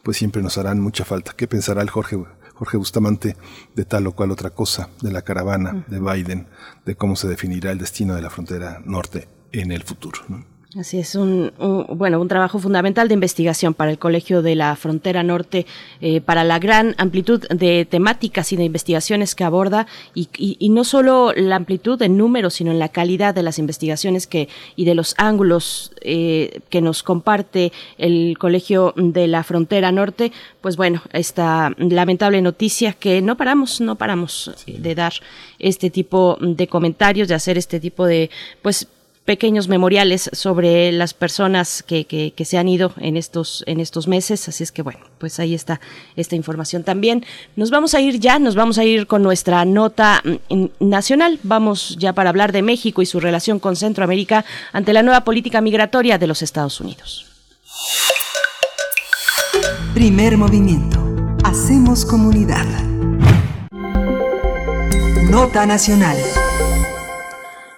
pues 0.04 0.18
siempre 0.18 0.44
nos 0.44 0.60
harán 0.60 0.80
mucha 0.80 1.06
falta. 1.06 1.34
¿Qué 1.36 1.48
pensará 1.48 1.82
el 1.82 1.90
Jorge, 1.90 2.18
Jorge 2.56 2.78
Bustamante 2.78 3.38
de 3.76 3.86
tal 3.86 4.08
o 4.08 4.14
cual 4.14 4.32
otra 4.32 4.50
cosa, 4.50 4.90
de 5.02 5.12
la 5.12 5.22
caravana 5.22 5.86
de 5.88 6.00
Biden, 6.00 6.48
de 6.86 6.96
cómo 6.96 7.16
se 7.16 7.28
definirá 7.28 7.72
el 7.72 7.78
destino 7.78 8.16
de 8.16 8.22
la 8.22 8.30
frontera 8.30 8.82
norte 8.86 9.28
en 9.52 9.72
el 9.72 9.84
futuro? 9.84 10.22
Así 10.78 11.00
es, 11.00 11.16
un, 11.16 11.54
bueno, 11.90 12.20
un 12.20 12.28
trabajo 12.28 12.60
fundamental 12.60 13.08
de 13.08 13.14
investigación 13.14 13.74
para 13.74 13.92
el 13.92 13.98
Colegio 13.98 14.42
de 14.42 14.56
la 14.56 14.76
Frontera 14.76 15.24
Norte, 15.24 15.66
eh, 16.02 16.20
para 16.20 16.44
la 16.44 16.60
gran 16.60 16.96
amplitud 16.98 17.48
de 17.48 17.86
temáticas 17.86 18.52
y 18.52 18.58
de 18.58 18.66
investigaciones 18.66 19.36
que 19.36 19.46
aborda, 19.46 19.88
y, 20.14 20.28
y, 20.38 20.68
no 20.68 20.84
solo 20.84 21.32
la 21.34 21.56
amplitud 21.56 22.02
en 22.02 22.18
números, 22.18 22.56
sino 22.56 22.72
en 22.72 22.80
la 22.80 22.90
calidad 22.90 23.34
de 23.34 23.44
las 23.44 23.58
investigaciones 23.58 24.28
que 24.28 24.50
y 24.76 24.84
de 24.84 24.96
los 24.96 25.16
ángulos 25.18 25.94
eh, 26.02 26.60
que 26.70 26.82
nos 26.82 27.04
comparte 27.04 27.72
el 27.98 28.38
Colegio 28.38 28.94
de 28.98 29.28
la 29.28 29.46
Frontera 29.46 29.94
Norte. 29.94 30.34
Pues 30.60 30.76
bueno, 30.76 31.02
esta 31.14 31.74
lamentable 31.78 32.42
noticia 32.42 32.92
que 32.92 33.22
no 33.22 33.38
paramos, 33.38 33.80
no 33.80 33.96
paramos 33.96 34.52
de 34.68 34.94
dar 34.94 35.14
este 35.58 35.90
tipo 35.90 36.38
de 36.42 36.68
comentarios, 36.68 37.30
de 37.30 37.36
hacer 37.36 37.58
este 37.58 37.80
tipo 37.80 38.06
de, 38.06 38.30
pues 38.62 38.90
pequeños 39.26 39.68
memoriales 39.68 40.30
sobre 40.34 40.92
las 40.92 41.16
personas 41.16 41.82
que, 41.82 42.06
que, 42.06 42.46
se 42.46 42.58
han 42.60 42.68
ido 42.68 42.94
en 42.98 43.18
estos, 43.18 43.64
en 43.66 43.80
estos 43.80 44.08
meses. 44.08 44.48
Así 44.48 44.64
es 44.64 44.72
que 44.72 44.84
bueno, 44.84 45.00
pues 45.18 45.40
ahí 45.40 45.56
está 45.56 45.82
esta 46.16 46.36
información 46.36 46.84
también. 46.84 47.26
Nos 47.56 47.72
vamos 47.72 47.96
a 47.96 48.02
ir 48.02 48.20
ya, 48.20 48.38
nos 48.38 48.56
vamos 48.56 48.78
a 48.78 48.84
ir 48.84 49.08
con 49.08 49.24
nuestra 49.24 49.66
nota 49.66 50.22
mm, 50.24 50.66
nacional. 50.80 51.40
Vamos 51.42 51.98
ya 52.00 52.14
para 52.14 52.30
hablar 52.30 52.52
de 52.52 52.62
México 52.62 53.02
y 53.02 53.08
su 53.08 53.20
relación 53.20 53.60
con 53.60 53.76
Centroamérica 53.76 54.46
ante 54.72 54.94
la 54.94 55.02
nueva 55.02 55.24
política 55.24 55.60
migratoria 55.60 56.20
de 56.20 56.28
los 56.28 56.44
Estados 56.44 56.80
Unidos. 56.80 57.26
Primer 59.96 60.38
movimiento. 60.38 61.00
Hacemos 61.44 62.06
comunidad. 62.06 62.66
Nota 65.30 65.66
nacional. 65.66 66.18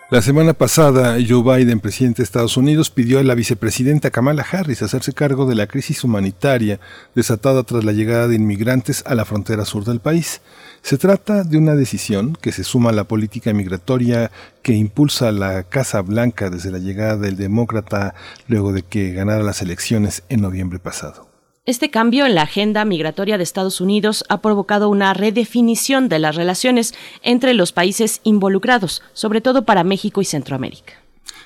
La 0.10 0.22
semana 0.22 0.54
pasada, 0.54 1.18
Joe 1.28 1.44
Biden, 1.44 1.82
presidente 1.82 2.22
de 2.22 2.24
Estados 2.24 2.56
Unidos, 2.56 2.90
pidió 2.90 3.20
a 3.20 3.24
la 3.24 3.36
vicepresidenta 3.36 4.10
Kamala 4.10 4.46
Harris 4.50 4.82
hacerse 4.82 5.12
cargo 5.12 5.46
de 5.46 5.56
la 5.56 5.68
crisis 5.68 6.02
humanitaria 6.06 6.80
desatada 7.14 7.64
tras 7.64 7.84
la 7.84 7.92
llegada 7.92 8.30
de 8.30 8.36
inmigrantes 8.36 9.04
a 9.06 9.16
la 9.16 9.26
frontera 9.26 9.66
sur 9.66 9.84
del 9.84 10.00
país. 10.00 10.40
Se 10.82 10.98
trata 10.98 11.44
de 11.44 11.58
una 11.58 11.76
decisión 11.76 12.38
que 12.40 12.54
se 12.54 12.64
suma 12.64 12.92
a 12.92 12.94
la 12.94 13.04
política 13.04 13.52
migratoria 13.52 14.32
que 14.62 14.72
impulsa 14.72 15.34
la 15.34 15.64
Casa 15.64 16.00
Blanca 16.00 16.50
desde 16.50 16.72
la 16.72 16.80
llegada 16.80 17.18
del 17.18 17.36
demócrata 17.36 18.16
luego 18.48 18.72
de 18.72 18.84
que 18.84 19.12
ganara 19.12 19.44
las 19.44 19.62
elecciones 19.62 20.24
en 20.30 20.40
noviembre 20.40 20.80
pasado. 20.80 21.27
Este 21.68 21.90
cambio 21.90 22.26
en 22.26 22.34
la 22.34 22.44
agenda 22.44 22.86
migratoria 22.86 23.38
de 23.38 23.44
Estados 23.44 23.82
Unidos 23.82 24.24
ha 24.30 24.40
provocado 24.40 24.88
una 24.88 25.14
redefinición 25.14 26.08
de 26.08 26.18
las 26.18 26.38
relaciones 26.38 26.94
entre 27.24 27.54
los 27.54 27.74
países 27.74 28.22
involucrados, 28.24 29.04
sobre 29.12 29.42
todo 29.42 29.66
para 29.66 29.84
México 29.84 30.22
y 30.22 30.26
Centroamérica. 30.26 30.94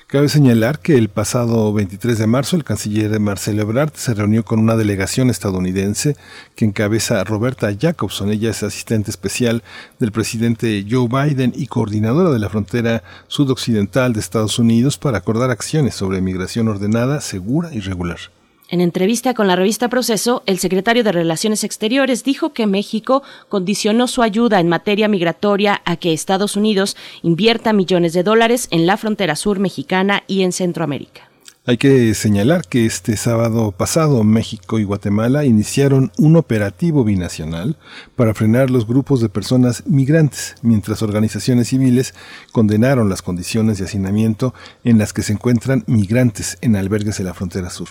Cabe 0.06 0.28
señalar 0.28 0.78
que 0.78 0.96
el 0.96 1.08
pasado 1.08 1.72
23 1.72 2.18
de 2.18 2.28
marzo 2.28 2.54
el 2.54 2.62
canciller 2.62 3.18
Marcelo 3.18 3.62
Ebrard 3.62 3.94
se 3.94 4.14
reunió 4.14 4.44
con 4.44 4.60
una 4.60 4.76
delegación 4.76 5.28
estadounidense 5.28 6.16
que 6.54 6.66
encabeza 6.66 7.24
Roberta 7.24 7.72
Jacobson. 7.76 8.30
Ella 8.30 8.50
es 8.50 8.62
asistente 8.62 9.10
especial 9.10 9.64
del 9.98 10.12
presidente 10.12 10.86
Joe 10.88 11.08
Biden 11.08 11.52
y 11.56 11.66
coordinadora 11.66 12.30
de 12.30 12.38
la 12.38 12.48
frontera 12.48 13.02
sudoccidental 13.26 14.12
de 14.12 14.20
Estados 14.20 14.60
Unidos 14.60 14.98
para 14.98 15.18
acordar 15.18 15.50
acciones 15.50 15.96
sobre 15.96 16.20
migración 16.20 16.68
ordenada, 16.68 17.20
segura 17.20 17.74
y 17.74 17.80
regular. 17.80 18.20
En 18.72 18.80
entrevista 18.80 19.34
con 19.34 19.48
la 19.48 19.54
revista 19.54 19.90
Proceso, 19.90 20.42
el 20.46 20.58
secretario 20.58 21.04
de 21.04 21.12
Relaciones 21.12 21.62
Exteriores 21.62 22.24
dijo 22.24 22.54
que 22.54 22.66
México 22.66 23.22
condicionó 23.50 24.08
su 24.08 24.22
ayuda 24.22 24.60
en 24.60 24.70
materia 24.70 25.08
migratoria 25.08 25.82
a 25.84 25.96
que 25.96 26.14
Estados 26.14 26.56
Unidos 26.56 26.96
invierta 27.20 27.74
millones 27.74 28.14
de 28.14 28.22
dólares 28.22 28.68
en 28.70 28.86
la 28.86 28.96
frontera 28.96 29.36
sur 29.36 29.58
mexicana 29.58 30.22
y 30.26 30.40
en 30.40 30.52
Centroamérica. 30.52 31.28
Hay 31.66 31.76
que 31.76 32.14
señalar 32.14 32.62
que 32.66 32.86
este 32.86 33.18
sábado 33.18 33.72
pasado 33.72 34.24
México 34.24 34.78
y 34.78 34.84
Guatemala 34.84 35.44
iniciaron 35.44 36.10
un 36.16 36.36
operativo 36.36 37.04
binacional 37.04 37.76
para 38.16 38.32
frenar 38.32 38.70
los 38.70 38.86
grupos 38.86 39.20
de 39.20 39.28
personas 39.28 39.82
migrantes, 39.84 40.54
mientras 40.62 41.02
organizaciones 41.02 41.68
civiles 41.68 42.14
condenaron 42.52 43.10
las 43.10 43.20
condiciones 43.20 43.76
de 43.76 43.84
hacinamiento 43.84 44.54
en 44.82 44.96
las 44.96 45.12
que 45.12 45.22
se 45.22 45.34
encuentran 45.34 45.84
migrantes 45.86 46.56
en 46.62 46.74
albergues 46.74 47.18
de 47.18 47.24
la 47.24 47.34
frontera 47.34 47.68
sur. 47.68 47.90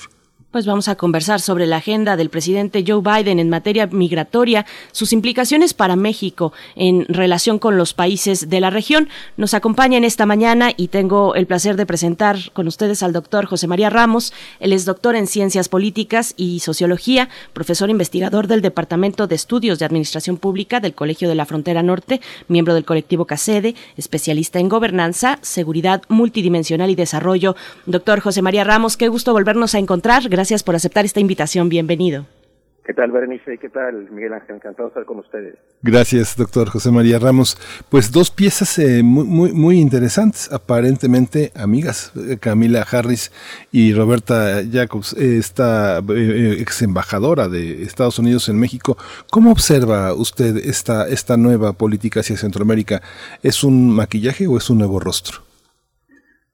Pues 0.52 0.66
vamos 0.66 0.90
a 0.90 0.96
conversar 0.96 1.40
sobre 1.40 1.66
la 1.66 1.78
agenda 1.78 2.18
del 2.18 2.30
presidente 2.30 2.84
Joe 2.86 3.02
Biden 3.02 3.40
en 3.40 3.48
materia 3.48 3.88
migratoria, 3.88 4.66
sus 4.92 5.14
implicaciones 5.14 5.74
para 5.74 5.96
México 5.96 6.52
en 6.76 7.06
relación 7.06 7.58
con 7.58 7.78
los 7.78 7.94
países 7.94 8.50
de 8.50 8.60
la 8.60 8.70
región. 8.70 9.08
Nos 9.38 9.54
acompaña 9.54 9.98
en 9.98 10.04
esta 10.04 10.26
mañana 10.26 10.72
y 10.76 10.90
tengo 10.90 11.36
el 11.36 11.48
placer 11.48 11.78
de 11.78 11.86
presentar 11.86 12.52
con 12.52 12.68
ustedes 12.68 13.02
al 13.02 13.14
doctor 13.14 13.46
José 13.46 13.68
María 13.68 13.90
Ramos. 13.90 14.34
Él 14.60 14.74
es 14.74 14.84
doctor 14.84 15.16
en 15.16 15.28
Ciencias 15.28 15.70
Políticas 15.70 16.34
y 16.36 16.60
Sociología, 16.60 17.30
profesor 17.54 17.90
investigador 17.90 18.48
del 18.48 18.62
Departamento 18.62 19.28
de 19.28 19.36
Estudios 19.36 19.80
de 19.80 19.86
Administración 19.86 20.36
Pública 20.36 20.82
del 20.82 20.94
Colegio 20.94 21.30
de 21.30 21.36
la 21.36 21.46
Frontera 21.46 21.82
Norte, 21.82 22.20
miembro 22.50 22.74
del 22.74 22.84
colectivo 22.84 23.24
CACEDE, 23.24 23.76
especialista 23.96 24.60
en 24.60 24.68
gobernanza, 24.68 25.40
seguridad 25.44 26.02
multidimensional 26.10 26.90
y 26.90 26.96
desarrollo. 26.96 27.56
Doctor 27.86 28.20
José 28.20 28.42
María 28.42 28.66
Ramos, 28.66 28.98
qué 28.98 29.08
gusto 29.08 29.32
volvernos 29.32 29.76
a 29.76 29.80
encontrar 29.80 30.28
por 30.64 30.76
aceptar 30.76 31.06
esta 31.06 31.20
invitación. 31.20 31.70
Bienvenido. 31.70 32.26
¿Qué 32.84 32.96
tal, 32.96 33.12
Berenice? 33.12 33.60
¿Qué 33.60 33.70
tal, 33.70 34.10
Miguel 34.10 34.34
Ángel? 34.34 34.56
Encantado 34.56 34.88
de 34.88 34.90
estar 34.90 35.06
con 35.06 35.20
ustedes. 35.20 35.56
Gracias, 35.84 36.36
doctor 36.36 36.68
José 36.68 36.90
María 36.90 37.20
Ramos. 37.20 37.56
Pues 37.90 38.12
dos 38.12 38.32
piezas 38.32 38.80
eh, 38.80 39.04
muy, 39.04 39.24
muy, 39.24 39.54
muy, 39.54 39.80
interesantes, 39.80 40.52
aparentemente 40.52 41.52
amigas, 41.56 42.12
eh, 42.16 42.38
Camila 42.40 42.82
Harris 42.92 43.32
y 43.72 43.94
Roberta 43.94 44.64
Jacobs, 44.70 45.14
eh, 45.14 45.38
esta 45.38 46.00
ex 46.00 46.82
embajadora 46.82 47.48
de 47.48 47.84
Estados 47.84 48.18
Unidos 48.18 48.50
en 48.50 48.60
México. 48.60 48.98
¿Cómo 49.30 49.52
observa 49.52 50.16
usted 50.16 50.58
esta, 50.58 51.08
esta 51.08 51.38
nueva 51.38 51.74
política 51.74 52.22
hacia 52.22 52.36
Centroamérica? 52.36 53.04
¿Es 53.44 53.64
un 53.64 53.92
maquillaje 53.92 54.48
o 54.48 54.58
es 54.58 54.72
un 54.72 54.80
nuevo 54.80 55.00
rostro? 55.00 55.51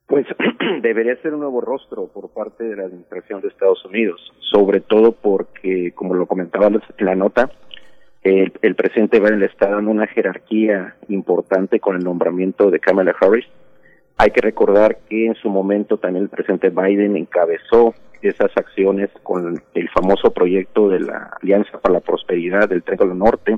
Pues 0.08 0.26
debería 0.82 1.16
ser 1.18 1.34
un 1.34 1.42
nuevo 1.42 1.62
rostro 1.62 2.08
por 2.08 2.30
parte 2.30 2.64
de 2.64 2.78
la 2.78 2.84
administración 2.84 3.42
de 3.42 3.50
Estados 3.50 3.84
Unidos, 3.86 4.22
sobre 4.40 4.80
todo 4.80 5.12
porque, 5.12 5.92
como 5.94 6.14
lo 6.14 6.26
comentaba 6.26 6.68
en 6.68 6.82
la 7.00 7.16
nota, 7.16 7.52
el, 8.24 8.54
el 8.62 8.76
presidente 8.76 9.20
Biden 9.20 9.40
le 9.40 9.48
está 9.48 9.70
dando 9.70 9.92
una 9.92 10.08
jerarquía 10.08 10.96
importante 11.10 11.80
con 11.80 11.98
el 11.98 12.04
nombramiento 12.04 12.72
de 12.72 12.80
Kamala 12.80 13.16
Harris. 13.20 13.46
Hay 14.18 14.32
que 14.32 14.42
recordar 14.42 14.98
que 15.10 15.28
en 15.28 15.36
su 15.36 15.50
momento 15.50 15.98
también 15.98 16.24
el 16.24 16.30
presidente 16.30 16.70
Biden 16.70 17.18
encabezó 17.18 17.94
esas 18.22 18.52
acciones 18.56 19.10
con 19.24 19.62
el 19.74 19.90
famoso 19.90 20.32
proyecto 20.32 20.90
de 20.90 21.02
la 21.02 21.32
Alianza 21.42 21.80
para 21.80 21.96
la 21.96 22.00
Prosperidad 22.00 22.70
del 22.70 22.82
Triángulo 22.82 23.14
Norte, 23.14 23.58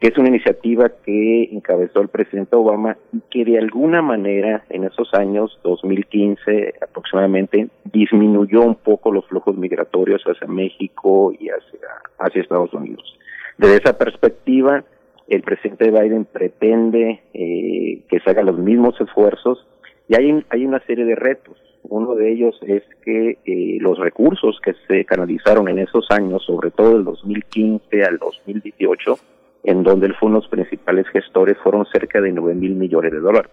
que 0.00 0.08
es 0.08 0.16
una 0.16 0.28
iniciativa 0.28 0.90
que 1.04 1.50
encabezó 1.52 2.00
el 2.00 2.08
presidente 2.08 2.56
Obama 2.56 2.96
y 3.12 3.20
que 3.30 3.44
de 3.44 3.58
alguna 3.58 4.00
manera 4.00 4.64
en 4.70 4.84
esos 4.84 5.12
años, 5.12 5.60
2015 5.62 6.74
aproximadamente, 6.80 7.68
disminuyó 7.84 8.62
un 8.62 8.76
poco 8.76 9.12
los 9.12 9.26
flujos 9.26 9.56
migratorios 9.58 10.22
hacia 10.24 10.48
México 10.48 11.32
y 11.38 11.48
hacia, 11.48 12.40
Estados 12.40 12.72
Unidos. 12.72 13.18
Desde 13.58 13.76
esa 13.76 13.98
perspectiva, 13.98 14.84
el 15.28 15.42
presidente 15.42 15.90
Biden 15.90 16.24
pretende 16.24 17.20
eh, 17.34 18.02
que 18.08 18.20
se 18.20 18.30
hagan 18.30 18.46
los 18.46 18.58
mismos 18.58 18.98
esfuerzos 19.00 19.66
y 20.08 20.16
hay, 20.16 20.44
hay 20.48 20.64
una 20.64 20.80
serie 20.86 21.04
de 21.04 21.14
retos. 21.14 21.56
Uno 21.82 22.14
de 22.14 22.32
ellos 22.32 22.58
es 22.66 22.82
que 23.04 23.38
eh, 23.44 23.78
los 23.80 23.98
recursos 23.98 24.58
que 24.62 24.74
se 24.88 25.04
canalizaron 25.04 25.68
en 25.68 25.78
esos 25.78 26.06
años, 26.10 26.42
sobre 26.46 26.70
todo 26.70 26.94
del 26.94 27.04
2015 27.04 28.04
al 28.04 28.18
2018, 28.18 29.18
en 29.64 29.82
donde 29.82 30.06
él 30.06 30.14
fue 30.18 30.28
uno 30.28 30.38
de 30.38 30.42
los 30.42 30.50
principales 30.50 31.06
gestores, 31.08 31.56
fueron 31.62 31.86
cerca 31.86 32.20
de 32.20 32.32
9 32.32 32.54
mil 32.54 32.74
millones 32.74 33.12
de 33.12 33.20
dólares. 33.20 33.50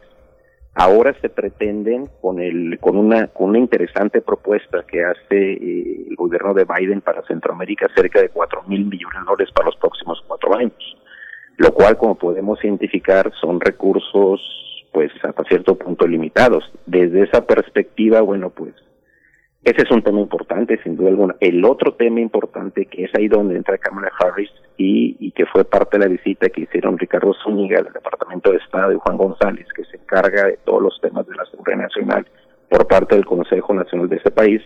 Ahora 0.79 1.15
se 1.21 1.29
pretenden 1.29 2.07
con 2.21 2.39
el 2.39 2.77
con 2.79 2.97
una 2.97 3.27
con 3.29 3.49
una 3.49 3.57
interesante 3.57 4.21
propuesta 4.21 4.85
que 4.87 5.03
hace 5.03 5.53
eh, 5.53 6.05
el 6.07 6.15
gobierno 6.15 6.53
de 6.53 6.65
Biden 6.65 7.01
para 7.01 7.23
Centroamérica 7.23 7.87
cerca 7.95 8.21
de 8.21 8.29
4 8.29 8.63
mil 8.67 8.85
millones 8.85 9.19
de 9.19 9.25
dólares 9.25 9.49
para 9.55 9.65
los 9.65 9.75
próximos 9.77 10.23
cuatro 10.27 10.55
años, 10.55 10.97
lo 11.57 11.73
cual 11.73 11.97
como 11.97 12.15
podemos 12.15 12.63
identificar 12.63 13.31
son 13.41 13.59
recursos 13.59 14.39
pues 14.93 15.11
hasta 15.23 15.43
cierto 15.45 15.75
punto 15.75 16.07
limitados. 16.07 16.63
Desde 16.85 17.23
esa 17.23 17.45
perspectiva, 17.47 18.21
bueno 18.21 18.51
pues 18.51 18.75
ese 19.63 19.81
es 19.81 19.91
un 19.91 20.03
tema 20.03 20.19
importante, 20.19 20.79
sin 20.83 20.95
duda 20.95 21.09
alguna. 21.09 21.35
El 21.39 21.65
otro 21.65 21.95
tema 21.95 22.21
importante, 22.21 22.85
que 22.85 23.05
es 23.05 23.15
ahí 23.15 23.27
donde 23.27 23.57
entra 23.57 23.79
Kamala 23.79 24.11
Harris 24.19 24.51
y, 24.77 25.17
y 25.19 25.31
que 25.31 25.45
fue 25.45 25.65
parte 25.65 25.97
de 25.97 26.05
la 26.05 26.11
visita 26.11 26.49
que 26.49 26.61
hicieron 26.61 26.97
Ricardo 26.97 27.33
Zúñiga 27.43 27.81
del 27.81 27.93
Departamento 27.93 28.51
de 28.51 28.57
Estado 28.57 28.93
y 28.93 28.97
Juan 28.97 29.17
González, 29.17 29.67
que 29.75 29.85
se 29.85 29.97
encarga 29.97 30.45
de 30.45 30.57
todos 30.63 30.81
los 30.81 31.01
temas 31.01 31.27
de 31.27 31.35
la 31.35 31.45
seguridad 31.45 31.77
nacional 31.77 32.27
por 32.69 32.87
parte 32.87 33.15
del 33.15 33.25
Consejo 33.25 33.73
Nacional 33.73 34.09
de 34.09 34.17
ese 34.17 34.31
país, 34.31 34.61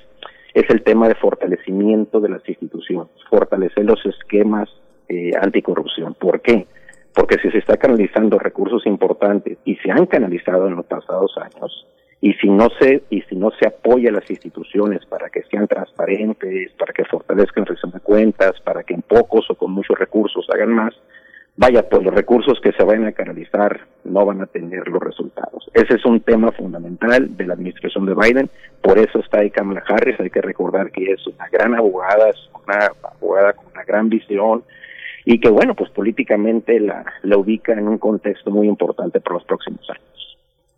es 0.53 0.69
el 0.69 0.83
tema 0.83 1.07
de 1.07 1.15
fortalecimiento 1.15 2.19
de 2.19 2.29
las 2.29 2.47
instituciones, 2.47 3.11
fortalecer 3.29 3.85
los 3.85 4.05
esquemas 4.05 4.69
eh, 5.07 5.31
anticorrupción. 5.39 6.13
¿Por 6.15 6.41
qué? 6.41 6.67
Porque 7.13 7.37
si 7.39 7.49
se 7.51 7.59
está 7.59 7.77
canalizando 7.77 8.39
recursos 8.39 8.85
importantes 8.85 9.57
y 9.65 9.75
se 9.77 9.91
han 9.91 10.05
canalizado 10.05 10.67
en 10.67 10.75
los 10.75 10.85
pasados 10.85 11.37
años, 11.37 11.87
y 12.21 12.33
si 12.33 12.47
no 12.49 12.69
se 12.79 13.03
y 13.09 13.21
si 13.23 13.35
no 13.35 13.49
se 13.59 13.67
apoya 13.67 14.09
a 14.09 14.13
las 14.13 14.29
instituciones 14.29 15.03
para 15.07 15.29
que 15.29 15.41
sean 15.49 15.67
transparentes, 15.67 16.71
para 16.73 16.93
que 16.93 17.03
fortalezcan 17.05 17.65
rendición 17.65 17.91
de 17.91 17.99
cuentas, 17.99 18.53
para 18.61 18.83
que 18.83 18.93
en 18.93 19.01
pocos 19.01 19.49
o 19.49 19.55
con 19.55 19.71
muchos 19.71 19.97
recursos 19.97 20.47
hagan 20.53 20.71
más, 20.71 20.93
vaya, 21.57 21.89
pues 21.89 22.03
los 22.03 22.13
recursos 22.13 22.59
que 22.61 22.71
se 22.73 22.83
vayan 22.83 23.07
a 23.07 23.11
canalizar 23.11 23.81
no 24.03 24.23
van 24.25 24.41
a 24.41 24.45
tener 24.45 24.87
los 24.87 25.01
resultados. 25.01 25.69
Ese 25.73 25.95
es 25.95 26.05
un 26.05 26.21
tema 26.21 26.51
fundamental 26.51 27.35
de 27.35 27.47
la 27.47 27.55
administración 27.55 28.05
de 28.05 28.13
Biden, 28.13 28.49
por 28.81 28.99
eso 28.99 29.19
está 29.19 29.39
ahí 29.39 29.49
Kamala 29.49 29.83
Harris, 29.87 30.19
hay 30.19 30.29
que 30.29 30.41
recordar 30.41 30.91
que 30.91 31.11
es 31.11 31.25
una 31.25 31.47
gran 31.49 31.73
abogada, 31.73 32.29
es 32.29 32.49
una 32.65 32.91
abogada 33.03 33.53
con 33.53 33.65
una 33.73 33.83
gran 33.83 34.09
visión 34.09 34.63
y 35.25 35.39
que 35.39 35.49
bueno, 35.49 35.73
pues 35.73 35.89
políticamente 35.89 36.79
la, 36.79 37.03
la 37.23 37.37
ubica 37.37 37.73
en 37.73 37.87
un 37.87 37.97
contexto 37.97 38.51
muy 38.51 38.67
importante 38.67 39.19
para 39.19 39.35
los 39.35 39.45
próximos 39.45 39.89
años. 39.89 40.10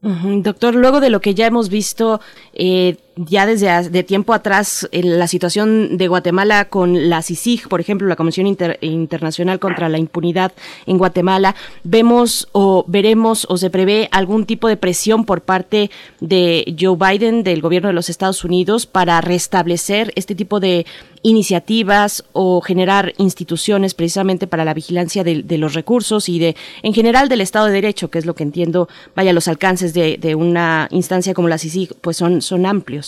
Doctor, 0.04 0.76
luego 0.76 1.00
de 1.00 1.10
lo 1.10 1.22
que 1.22 1.34
ya 1.34 1.48
hemos 1.48 1.70
visto 1.70 2.20
eh, 2.54 2.98
ya 3.16 3.46
desde 3.46 3.90
de 3.90 4.04
tiempo 4.04 4.34
atrás 4.34 4.88
en 4.92 5.20
la 5.20 5.28
situación 5.28 5.98
de 5.98 6.08
Guatemala 6.08 6.66
con 6.66 7.10
la 7.10 7.22
CICIG, 7.22 7.68
por 7.68 7.80
ejemplo, 7.80 8.08
la 8.08 8.16
Comisión 8.16 8.48
Internacional 8.48 9.60
contra 9.60 9.90
la 9.90 9.98
Impunidad 9.98 10.52
en 10.86 10.98
Guatemala, 10.98 11.56
vemos 11.84 12.48
o 12.52 12.86
veremos 12.88 13.46
o 13.50 13.58
se 13.58 13.70
prevé 13.70 14.10
algún 14.12 14.46
tipo 14.46 14.68
de 14.68 14.78
presión 14.78 15.26
por 15.26 15.42
parte 15.42 15.92
de 16.20 16.76
Joe 16.80 16.98
Biden, 16.98 17.44
del 17.44 17.62
gobierno 17.62 17.90
de 17.90 17.94
los 17.94 18.10
Estados 18.10 18.44
Unidos, 18.44 18.86
para 18.86 19.22
restablecer 19.22 20.12
este 20.16 20.36
tipo 20.36 20.60
de 20.60 20.86
iniciativas 21.24 22.26
o 22.34 22.62
generar 22.62 23.14
instituciones 23.18 23.94
precisamente 23.94 24.46
para 24.46 24.66
la 24.66 24.74
vigilancia 24.74 25.24
de, 25.24 25.58
los 25.58 25.74
recursos 25.74 26.28
y 26.28 26.38
de, 26.38 26.56
en 26.82 26.94
general, 26.94 27.30
del 27.30 27.42
Estado 27.42 27.68
de 27.68 27.74
Derecho, 27.74 28.10
que 28.10 28.20
es 28.20 28.26
lo 28.26 28.36
que 28.36 28.44
entiendo, 28.44 28.90
vaya, 29.16 29.34
los 29.34 29.48
alcances 29.48 29.94
de, 29.94 30.18
de 30.18 30.36
una 30.36 30.88
instancia 30.92 31.34
como 31.34 31.48
la 31.48 31.58
CICIG, 31.58 31.96
pues 32.02 32.18
son, 32.18 32.42
son 32.42 32.66
amplios. 32.66 33.03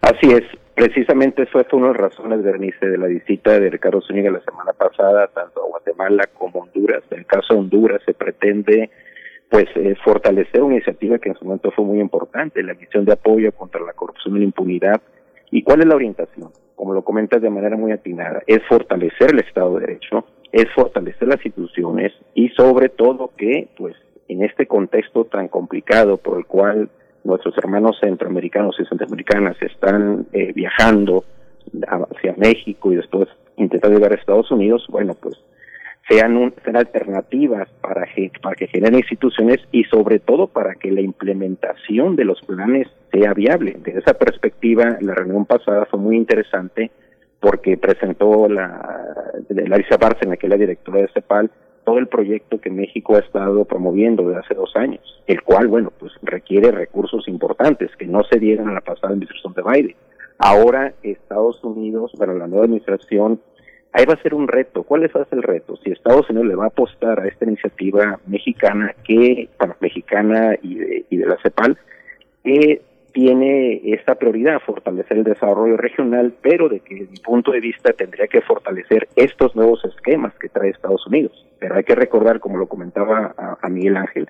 Así 0.00 0.30
es, 0.30 0.42
precisamente 0.74 1.42
eso 1.42 1.62
fue 1.68 1.78
una 1.78 1.88
de 1.88 1.94
las 1.94 2.02
razones, 2.02 2.42
Bernice, 2.42 2.86
de 2.86 2.98
la 2.98 3.06
visita 3.06 3.58
de 3.58 3.70
Ricardo 3.70 4.00
Zúñiga 4.00 4.30
la 4.30 4.40
semana 4.40 4.72
pasada, 4.72 5.28
tanto 5.28 5.62
a 5.62 5.68
Guatemala 5.68 6.28
como 6.38 6.60
a 6.60 6.62
Honduras. 6.64 7.02
En 7.10 7.20
el 7.20 7.26
caso 7.26 7.54
de 7.54 7.60
Honduras 7.60 8.02
se 8.04 8.14
pretende 8.14 8.90
pues 9.48 9.66
eh, 9.76 9.94
fortalecer 10.04 10.62
una 10.62 10.74
iniciativa 10.74 11.18
que 11.18 11.28
en 11.28 11.36
su 11.36 11.44
momento 11.44 11.70
fue 11.70 11.84
muy 11.84 12.00
importante, 12.00 12.62
la 12.62 12.74
misión 12.74 13.04
de 13.04 13.12
apoyo 13.12 13.52
contra 13.52 13.80
la 13.80 13.92
corrupción 13.92 14.36
y 14.36 14.40
la 14.40 14.44
impunidad. 14.46 15.00
¿Y 15.50 15.62
cuál 15.62 15.80
es 15.80 15.86
la 15.86 15.94
orientación? 15.94 16.50
Como 16.74 16.92
lo 16.92 17.04
comentas 17.04 17.40
de 17.40 17.50
manera 17.50 17.76
muy 17.76 17.92
atinada, 17.92 18.42
es 18.46 18.60
fortalecer 18.68 19.30
el 19.32 19.40
Estado 19.40 19.74
de 19.74 19.86
Derecho, 19.86 20.26
es 20.52 20.66
fortalecer 20.74 21.28
las 21.28 21.44
instituciones 21.44 22.12
y 22.34 22.48
sobre 22.50 22.88
todo 22.88 23.30
que, 23.36 23.68
pues, 23.76 23.94
en 24.28 24.42
este 24.42 24.66
contexto 24.66 25.24
tan 25.24 25.48
complicado 25.48 26.16
por 26.16 26.38
el 26.38 26.46
cual 26.46 26.90
nuestros 27.26 27.56
hermanos 27.58 27.98
centroamericanos 28.00 28.76
y 28.78 28.84
centroamericanas 28.86 29.60
están 29.60 30.26
eh, 30.32 30.52
viajando 30.54 31.24
hacia 32.10 32.34
México 32.36 32.92
y 32.92 32.96
después 32.96 33.28
intentar 33.56 33.90
llegar 33.90 34.12
a 34.12 34.16
Estados 34.16 34.50
Unidos, 34.50 34.86
bueno, 34.88 35.14
pues 35.20 35.36
sean, 36.08 36.36
un, 36.36 36.54
sean 36.64 36.76
alternativas 36.76 37.68
para, 37.80 38.06
para 38.40 38.54
que 38.54 38.68
generen 38.68 39.00
instituciones 39.00 39.58
y 39.72 39.84
sobre 39.84 40.20
todo 40.20 40.46
para 40.46 40.74
que 40.74 40.92
la 40.92 41.00
implementación 41.00 42.14
de 42.14 42.24
los 42.24 42.40
planes 42.42 42.88
sea 43.12 43.34
viable. 43.34 43.76
Desde 43.82 44.00
esa 44.00 44.14
perspectiva, 44.14 44.98
la 45.00 45.14
reunión 45.14 45.46
pasada 45.46 45.86
fue 45.86 45.98
muy 45.98 46.16
interesante 46.16 46.90
porque 47.40 47.76
presentó 47.76 48.48
la, 48.48 49.04
Larissa 49.48 49.96
Bárcena, 49.96 50.36
que 50.36 50.46
es 50.46 50.50
la 50.50 50.56
directora 50.56 51.00
de 51.00 51.08
CEPAL, 51.08 51.50
todo 51.86 51.98
el 51.98 52.08
proyecto 52.08 52.60
que 52.60 52.68
México 52.68 53.14
ha 53.14 53.20
estado 53.20 53.64
promoviendo 53.64 54.24
desde 54.24 54.40
hace 54.40 54.54
dos 54.54 54.74
años, 54.74 55.22
el 55.28 55.40
cual, 55.42 55.68
bueno, 55.68 55.92
pues 55.96 56.12
requiere 56.20 56.72
recursos 56.72 57.28
importantes 57.28 57.94
que 57.96 58.06
no 58.06 58.24
se 58.24 58.40
dieron 58.40 58.68
a 58.68 58.74
la 58.74 58.80
pasada 58.80 59.12
administración 59.12 59.54
de 59.54 59.62
Biden. 59.62 59.96
Ahora 60.36 60.92
Estados 61.04 61.62
Unidos, 61.62 62.10
bueno, 62.18 62.34
la 62.34 62.48
nueva 62.48 62.64
administración, 62.64 63.40
ahí 63.92 64.04
va 64.04 64.14
a 64.14 64.22
ser 64.22 64.34
un 64.34 64.48
reto. 64.48 64.82
¿Cuál 64.82 65.04
es 65.04 65.12
el 65.30 65.44
reto? 65.44 65.76
Si 65.76 65.92
Estados 65.92 66.28
Unidos 66.28 66.48
le 66.48 66.56
va 66.56 66.64
a 66.64 66.68
apostar 66.68 67.20
a 67.20 67.28
esta 67.28 67.44
iniciativa 67.44 68.18
mexicana, 68.26 68.92
que, 69.04 69.48
bueno, 69.56 69.76
mexicana 69.78 70.56
y 70.60 70.74
de, 70.74 71.06
y 71.08 71.16
de 71.18 71.26
la 71.26 71.38
CEPAL, 71.40 71.78
que 72.42 72.82
tiene 73.16 73.80
esta 73.94 74.16
prioridad, 74.16 74.60
fortalecer 74.60 75.16
el 75.16 75.24
desarrollo 75.24 75.78
regional, 75.78 76.34
pero 76.42 76.68
de 76.68 76.80
que, 76.80 76.96
desde 76.96 77.12
mi 77.12 77.16
punto 77.16 77.50
de 77.50 77.60
vista, 77.60 77.94
tendría 77.94 78.26
que 78.26 78.42
fortalecer 78.42 79.08
estos 79.16 79.56
nuevos 79.56 79.82
esquemas 79.86 80.34
que 80.38 80.50
trae 80.50 80.68
Estados 80.68 81.06
Unidos. 81.06 81.32
Pero 81.58 81.76
hay 81.76 81.84
que 81.84 81.94
recordar, 81.94 82.40
como 82.40 82.58
lo 82.58 82.66
comentaba 82.66 83.34
a, 83.38 83.68
Miguel 83.70 83.96
Ángel, 83.96 84.28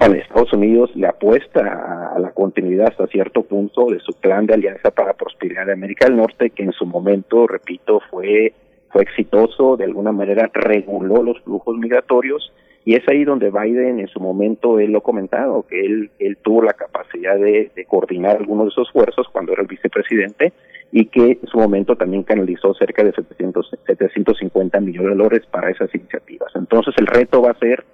a 0.00 0.06
Estados 0.06 0.52
Unidos 0.52 0.90
le 0.96 1.06
apuesta 1.06 2.10
a, 2.12 2.18
la 2.18 2.32
continuidad 2.32 2.88
hasta 2.88 3.06
cierto 3.06 3.44
punto 3.44 3.86
de 3.86 4.00
su 4.00 4.12
plan 4.14 4.46
de 4.46 4.54
alianza 4.54 4.90
para 4.90 5.14
prosperidad 5.14 5.66
de 5.66 5.74
América 5.74 6.06
del 6.06 6.16
Norte, 6.16 6.50
que 6.50 6.64
en 6.64 6.72
su 6.72 6.86
momento, 6.86 7.46
repito, 7.46 8.00
fue, 8.10 8.52
fue 8.90 9.02
exitoso, 9.02 9.76
de 9.76 9.84
alguna 9.84 10.10
manera 10.10 10.50
reguló 10.52 11.22
los 11.22 11.40
flujos 11.42 11.76
migratorios 11.78 12.52
y 12.84 12.94
es 12.94 13.08
ahí 13.08 13.24
donde 13.24 13.50
Biden 13.50 13.98
en 13.98 14.08
su 14.08 14.20
momento, 14.20 14.78
él 14.78 14.92
lo 14.92 14.98
ha 14.98 15.02
comentado, 15.02 15.64
que 15.66 15.80
él, 15.80 16.10
él 16.18 16.36
tuvo 16.42 16.62
la 16.62 16.74
capacidad 16.74 17.38
de, 17.38 17.70
coordinar 17.88 18.36
algunos 18.36 18.66
de 18.66 18.70
esos 18.70 18.88
esfuerzos 18.88 19.26
cuando 19.32 19.52
era 19.52 19.62
el 19.62 19.68
vicepresidente 19.68 20.52
y 20.92 21.06
que 21.06 21.38
en 21.42 21.46
su 21.46 21.58
momento 21.58 21.96
también 21.96 22.24
canalizó 22.24 22.74
cerca 22.74 23.02
de 23.02 23.12
700, 23.12 23.70
750 23.86 24.80
millones 24.80 25.10
de 25.10 25.16
dólares 25.16 25.46
para 25.50 25.70
esas 25.70 25.94
iniciativas. 25.94 26.52
Entonces 26.54 26.94
el 26.98 27.06
reto 27.06 27.40
va 27.40 27.52
a 27.52 27.58
ser 27.58 27.84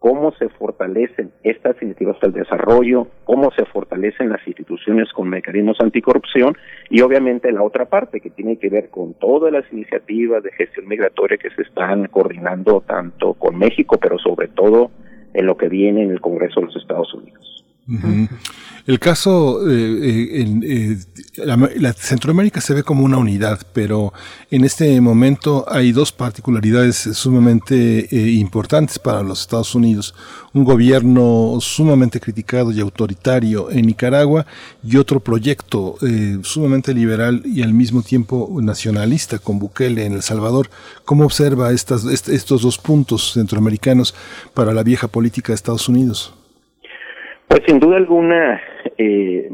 cómo 0.00 0.32
se 0.32 0.48
fortalecen 0.48 1.30
estas 1.44 1.76
iniciativas 1.82 2.18
del 2.20 2.32
desarrollo, 2.32 3.06
cómo 3.24 3.52
se 3.52 3.66
fortalecen 3.66 4.30
las 4.30 4.44
instituciones 4.46 5.12
con 5.12 5.28
mecanismos 5.28 5.76
anticorrupción 5.78 6.56
y 6.88 7.02
obviamente 7.02 7.52
la 7.52 7.62
otra 7.62 7.84
parte 7.84 8.20
que 8.20 8.30
tiene 8.30 8.56
que 8.56 8.70
ver 8.70 8.88
con 8.88 9.12
todas 9.12 9.52
las 9.52 9.70
iniciativas 9.70 10.42
de 10.42 10.52
gestión 10.52 10.88
migratoria 10.88 11.36
que 11.36 11.50
se 11.50 11.62
están 11.62 12.06
coordinando 12.06 12.80
tanto 12.80 13.34
con 13.34 13.58
México, 13.58 13.98
pero 14.00 14.18
sobre 14.18 14.48
todo 14.48 14.90
en 15.34 15.44
lo 15.44 15.58
que 15.58 15.68
viene 15.68 16.02
en 16.02 16.10
el 16.10 16.20
Congreso 16.20 16.60
de 16.60 16.66
los 16.66 16.76
Estados 16.76 17.12
Unidos. 17.12 17.59
El 18.86 18.98
caso, 18.98 19.68
eh, 19.68 19.72
eh, 19.72 20.42
en 20.42 20.64
eh, 20.66 20.98
la, 21.36 21.92
Centroamérica 21.92 22.60
se 22.60 22.74
ve 22.74 22.82
como 22.82 23.04
una 23.04 23.18
unidad, 23.18 23.60
pero 23.72 24.12
en 24.50 24.64
este 24.64 25.00
momento 25.00 25.64
hay 25.68 25.92
dos 25.92 26.12
particularidades 26.12 26.96
sumamente 26.96 28.08
importantes 28.10 28.98
para 28.98 29.22
los 29.22 29.42
Estados 29.42 29.74
Unidos. 29.74 30.14
Un 30.54 30.64
gobierno 30.64 31.58
sumamente 31.60 32.20
criticado 32.20 32.72
y 32.72 32.80
autoritario 32.80 33.70
en 33.70 33.86
Nicaragua 33.86 34.46
y 34.82 34.96
otro 34.96 35.20
proyecto 35.20 35.96
sumamente 36.42 36.92
liberal 36.94 37.42
y 37.44 37.62
al 37.62 37.72
mismo 37.72 38.02
tiempo 38.02 38.58
nacionalista 38.60 39.38
con 39.38 39.58
Bukele 39.58 40.04
en 40.04 40.14
El 40.14 40.22
Salvador. 40.22 40.70
¿Cómo 41.04 41.24
observa 41.24 41.70
estas, 41.70 42.04
estos 42.04 42.62
dos 42.62 42.78
puntos 42.78 43.34
centroamericanos 43.34 44.14
para 44.54 44.72
la 44.72 44.82
vieja 44.82 45.06
política 45.06 45.52
de 45.52 45.56
Estados 45.56 45.88
Unidos? 45.88 46.34
Pues 47.50 47.62
sin 47.66 47.80
duda 47.80 47.96
alguna 47.96 48.62
eh, 48.96 49.50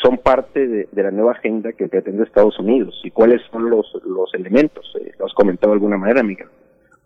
son 0.00 0.18
parte 0.18 0.68
de, 0.68 0.88
la 0.92 1.10
nueva 1.10 1.32
agenda 1.32 1.72
que 1.72 1.88
pretende 1.88 2.22
Estados 2.22 2.56
Unidos. 2.60 3.00
¿Y 3.02 3.10
cuáles 3.10 3.42
son 3.50 3.68
los, 3.68 3.92
los 4.04 4.32
elementos? 4.34 4.94
Eh, 5.00 5.10
lo 5.18 5.26
has 5.26 5.34
comentado 5.34 5.72
de 5.72 5.78
alguna 5.78 5.98
manera, 5.98 6.22
Miguel. 6.22 6.46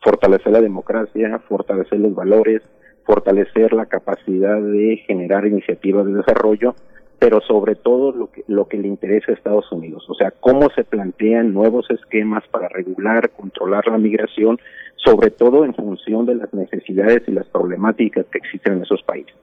Fortalecer 0.03 0.53
la 0.53 0.61
democracia, 0.61 1.39
fortalecer 1.49 1.99
los 1.99 2.15
valores, 2.15 2.61
fortalecer 3.07 3.73
la 3.73 3.87
capacidad 3.87 4.61
de 4.61 4.99
generar 5.07 5.47
iniciativas 5.47 6.05
de 6.05 6.13
desarrollo, 6.13 6.75
pero 7.19 7.41
sobre 7.41 7.75
todo 7.75 8.13
lo 8.13 8.31
que, 8.31 8.45
lo 8.47 8.69
que 8.69 8.77
le 8.77 8.89
interesa 8.89 9.33
a 9.33 9.37
Estados 9.37 9.73
Unidos. 9.73 10.05
O 10.11 10.15
sea, 10.15 10.31
cómo 10.31 10.69
se 10.77 10.85
plantean 10.85 11.55
nuevos 11.55 11.91
esquemas 11.91 12.47
para 12.49 12.69
regular, 12.69 13.31
controlar 13.31 13.87
la 13.87 13.97
migración, 13.97 14.59
sobre 14.97 15.31
todo 15.31 15.65
en 15.65 15.73
función 15.73 16.27
de 16.27 16.35
las 16.35 16.53
necesidades 16.53 17.23
y 17.29 17.33
las 17.33 17.47
problemáticas 17.47 18.27
que 18.27 18.37
existen 18.37 18.75
en 18.75 18.83
esos 18.83 19.03
países. 19.05 19.35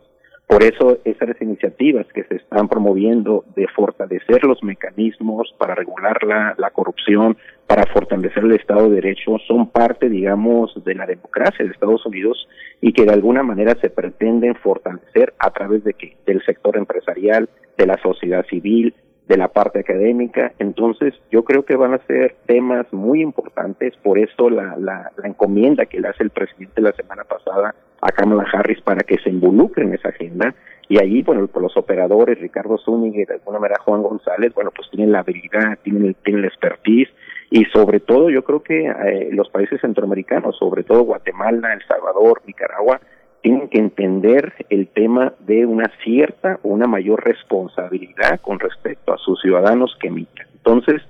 Por 0.51 0.63
eso 0.63 0.97
esas 1.05 1.41
iniciativas 1.41 2.05
que 2.13 2.25
se 2.25 2.35
están 2.35 2.67
promoviendo 2.67 3.45
de 3.55 3.69
fortalecer 3.69 4.43
los 4.43 4.61
mecanismos 4.61 5.55
para 5.57 5.75
regular 5.75 6.21
la, 6.25 6.55
la, 6.57 6.71
corrupción, 6.71 7.37
para 7.67 7.85
fortalecer 7.85 8.43
el 8.43 8.51
Estado 8.51 8.89
de 8.89 8.95
Derecho, 8.95 9.37
son 9.47 9.69
parte, 9.69 10.09
digamos, 10.09 10.73
de 10.83 10.93
la 10.93 11.05
democracia 11.05 11.63
de 11.63 11.71
Estados 11.71 12.05
Unidos 12.05 12.49
y 12.81 12.91
que 12.91 13.05
de 13.05 13.13
alguna 13.13 13.43
manera 13.43 13.75
se 13.79 13.89
pretenden 13.89 14.55
fortalecer 14.55 15.33
a 15.39 15.51
través 15.51 15.85
de 15.85 15.93
que 15.93 16.17
del 16.25 16.43
sector 16.43 16.75
empresarial, 16.75 17.47
de 17.77 17.87
la 17.87 17.97
sociedad 18.03 18.45
civil, 18.47 18.93
de 19.31 19.37
la 19.37 19.47
parte 19.47 19.79
académica. 19.79 20.51
Entonces, 20.59 21.13
yo 21.31 21.45
creo 21.45 21.63
que 21.63 21.77
van 21.77 21.93
a 21.93 22.05
ser 22.05 22.35
temas 22.47 22.85
muy 22.91 23.21
importantes, 23.21 23.95
por 24.03 24.19
eso 24.19 24.49
la, 24.49 24.75
la, 24.77 25.09
la 25.15 25.27
encomienda 25.27 25.85
que 25.85 26.01
le 26.01 26.09
hace 26.09 26.23
el 26.23 26.31
presidente 26.31 26.81
la 26.81 26.91
semana 26.91 27.23
pasada 27.23 27.73
a 28.01 28.11
Kamala 28.11 28.45
Harris 28.51 28.81
para 28.81 29.03
que 29.03 29.17
se 29.19 29.29
involucre 29.29 29.85
en 29.85 29.93
esa 29.93 30.09
agenda. 30.09 30.53
Y 30.89 30.99
ahí, 31.01 31.21
bueno, 31.21 31.47
los 31.53 31.77
operadores, 31.77 32.41
Ricardo 32.41 32.77
Zúñiga 32.77 33.21
y 33.21 33.25
de 33.25 33.35
alguna 33.35 33.59
manera 33.59 33.81
Juan 33.85 34.03
González, 34.03 34.53
bueno, 34.53 34.71
pues 34.75 34.89
tienen 34.89 35.13
la 35.13 35.19
habilidad, 35.19 35.79
tienen, 35.81 36.13
tienen 36.25 36.41
la 36.41 36.49
expertise 36.49 37.07
y 37.49 37.63
sobre 37.65 38.01
todo 38.01 38.29
yo 38.29 38.43
creo 38.43 38.61
que 38.61 38.87
eh, 38.87 39.29
los 39.31 39.49
países 39.49 39.79
centroamericanos, 39.79 40.57
sobre 40.57 40.83
todo 40.83 41.03
Guatemala, 41.03 41.71
El 41.71 41.87
Salvador, 41.87 42.41
Nicaragua, 42.45 42.99
tienen 43.41 43.69
que 43.69 43.79
entender 43.79 44.53
el 44.69 44.87
tema 44.87 45.33
de 45.39 45.65
una 45.65 45.91
cierta 46.03 46.59
o 46.63 46.69
una 46.69 46.87
mayor 46.87 47.23
responsabilidad 47.23 48.39
con 48.41 48.59
respecto 48.59 49.13
a 49.13 49.17
sus 49.17 49.41
ciudadanos 49.41 49.95
que 49.99 50.07
emigran. 50.07 50.47
Entonces, 50.53 51.01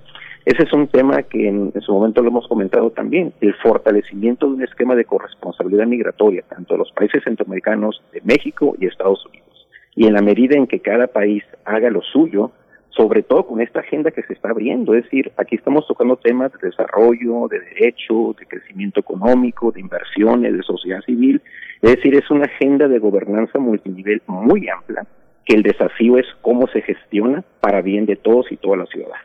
ese 0.44 0.64
es 0.64 0.72
un 0.72 0.88
tema 0.88 1.22
que 1.22 1.46
en, 1.46 1.72
su 1.82 1.92
momento 1.92 2.20
lo 2.20 2.28
hemos 2.28 2.48
comentado 2.48 2.90
también, 2.90 3.32
el 3.40 3.54
fortalecimiento 3.54 4.46
de 4.46 4.54
un 4.54 4.62
esquema 4.62 4.96
de 4.96 5.04
corresponsabilidad 5.04 5.86
migratoria, 5.86 6.42
tanto 6.48 6.74
de 6.74 6.78
los 6.78 6.90
países 6.92 7.22
centroamericanos, 7.22 8.02
de 8.12 8.22
México 8.24 8.74
y 8.80 8.86
Estados 8.86 9.24
Unidos. 9.26 9.68
Y 9.94 10.06
en 10.06 10.14
la 10.14 10.22
medida 10.22 10.56
en 10.56 10.66
que 10.66 10.80
cada 10.80 11.06
país 11.06 11.44
haga 11.64 11.90
lo 11.90 12.02
suyo, 12.02 12.50
sobre 12.96 13.22
todo 13.22 13.46
con 13.46 13.60
esta 13.60 13.80
agenda 13.80 14.10
que 14.10 14.22
se 14.22 14.34
está 14.34 14.50
abriendo. 14.50 14.94
Es 14.94 15.04
decir, 15.04 15.32
aquí 15.36 15.56
estamos 15.56 15.86
tocando 15.86 16.16
temas 16.16 16.52
de 16.52 16.68
desarrollo, 16.68 17.48
de 17.48 17.60
derecho, 17.60 18.34
de 18.38 18.46
crecimiento 18.46 19.00
económico, 19.00 19.72
de 19.72 19.80
inversiones, 19.80 20.56
de 20.56 20.62
sociedad 20.62 21.00
civil. 21.02 21.40
Es 21.80 21.96
decir, 21.96 22.14
es 22.14 22.30
una 22.30 22.44
agenda 22.44 22.88
de 22.88 22.98
gobernanza 22.98 23.58
multinivel 23.58 24.22
muy 24.26 24.68
amplia, 24.68 25.06
que 25.44 25.56
el 25.56 25.62
desafío 25.62 26.18
es 26.18 26.26
cómo 26.42 26.66
se 26.68 26.82
gestiona 26.82 27.42
para 27.60 27.82
bien 27.82 28.06
de 28.06 28.16
todos 28.16 28.50
y 28.52 28.56
toda 28.56 28.76
la 28.76 28.86
ciudad. 28.86 29.16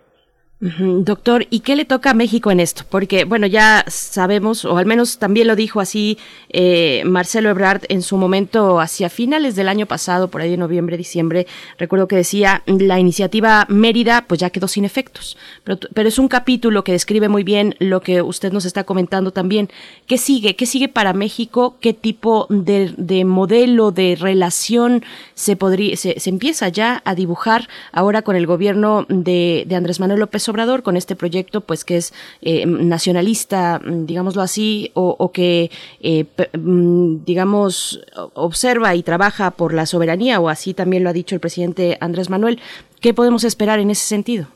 Doctor, 0.59 1.45
¿y 1.51 1.59
qué 1.59 1.75
le 1.75 1.85
toca 1.85 2.09
a 2.09 2.13
México 2.15 2.49
en 2.49 2.59
esto? 2.59 2.83
Porque, 2.89 3.25
bueno, 3.25 3.45
ya 3.45 3.85
sabemos, 3.87 4.65
o 4.65 4.75
al 4.77 4.87
menos 4.87 5.19
también 5.19 5.45
lo 5.45 5.55
dijo 5.55 5.79
así 5.79 6.17
eh, 6.49 7.03
Marcelo 7.05 7.51
Ebrard 7.51 7.83
en 7.89 8.01
su 8.01 8.17
momento 8.17 8.79
hacia 8.79 9.11
finales 9.11 9.55
del 9.55 9.69
año 9.69 9.85
pasado, 9.85 10.29
por 10.29 10.41
ahí 10.41 10.55
en 10.55 10.59
noviembre, 10.59 10.97
diciembre, 10.97 11.45
recuerdo 11.77 12.07
que 12.07 12.15
decía, 12.15 12.63
la 12.65 12.99
iniciativa 12.99 13.67
Mérida 13.69 14.25
pues 14.27 14.39
ya 14.39 14.49
quedó 14.49 14.67
sin 14.67 14.83
efectos, 14.83 15.37
pero, 15.63 16.09
es 16.09 16.17
un 16.17 16.27
capítulo 16.27 16.83
que 16.83 16.91
describe 16.93 17.29
muy 17.29 17.43
bien 17.43 17.75
lo 17.77 18.01
que 18.01 18.23
usted 18.23 18.51
nos 18.51 18.65
está 18.65 18.83
comentando 18.83 19.31
también. 19.31 19.69
¿Qué 20.07 20.17
sigue? 20.17 20.55
¿Qué 20.55 20.65
sigue 20.65 20.87
para 20.87 21.13
México? 21.13 21.75
¿Qué 21.81 21.93
tipo 21.93 22.47
de, 22.49 22.95
de 22.97 23.25
modelo, 23.25 23.91
de 23.91 24.17
relación 24.19 25.03
se, 25.35 25.55
podría, 25.55 25.95
se, 25.97 26.19
se, 26.19 26.29
empieza 26.31 26.69
ya 26.69 27.03
a 27.05 27.13
dibujar 27.13 27.67
ahora 27.91 28.23
con 28.23 28.35
el 28.35 28.47
gobierno 28.47 29.05
de, 29.09 29.65
de 29.67 29.75
Andrés 29.75 29.99
Manuel 29.99 30.21
López 30.21 30.46
Obrador 30.49 30.83
con 30.83 30.97
este 30.97 31.15
proyecto, 31.15 31.61
pues 31.61 31.85
que 31.85 31.97
es 31.97 32.13
eh, 32.41 32.65
nacionalista, 32.65 33.81
digámoslo 33.83 34.41
así, 34.41 34.91
o, 34.93 35.31
que, 35.31 35.69
eh, 36.01 36.25
mm, 36.57 37.23
digamos, 37.25 38.05
observa 38.33 38.95
y 38.95 39.03
trabaja 39.03 39.51
por 39.51 39.73
la 39.73 39.85
soberanía, 39.85 40.39
o 40.39 40.49
así 40.49 40.73
también 40.73 41.03
lo 41.03 41.09
ha 41.09 41.13
dicho 41.13 41.35
el 41.35 41.41
presidente 41.41 41.97
Andrés 41.99 42.29
Manuel. 42.29 42.59
¿Qué 43.01 43.13
podemos 43.13 43.43
esperar 43.43 43.79
en 43.79 43.91
ese 43.91 44.05
sentido? 44.05 44.47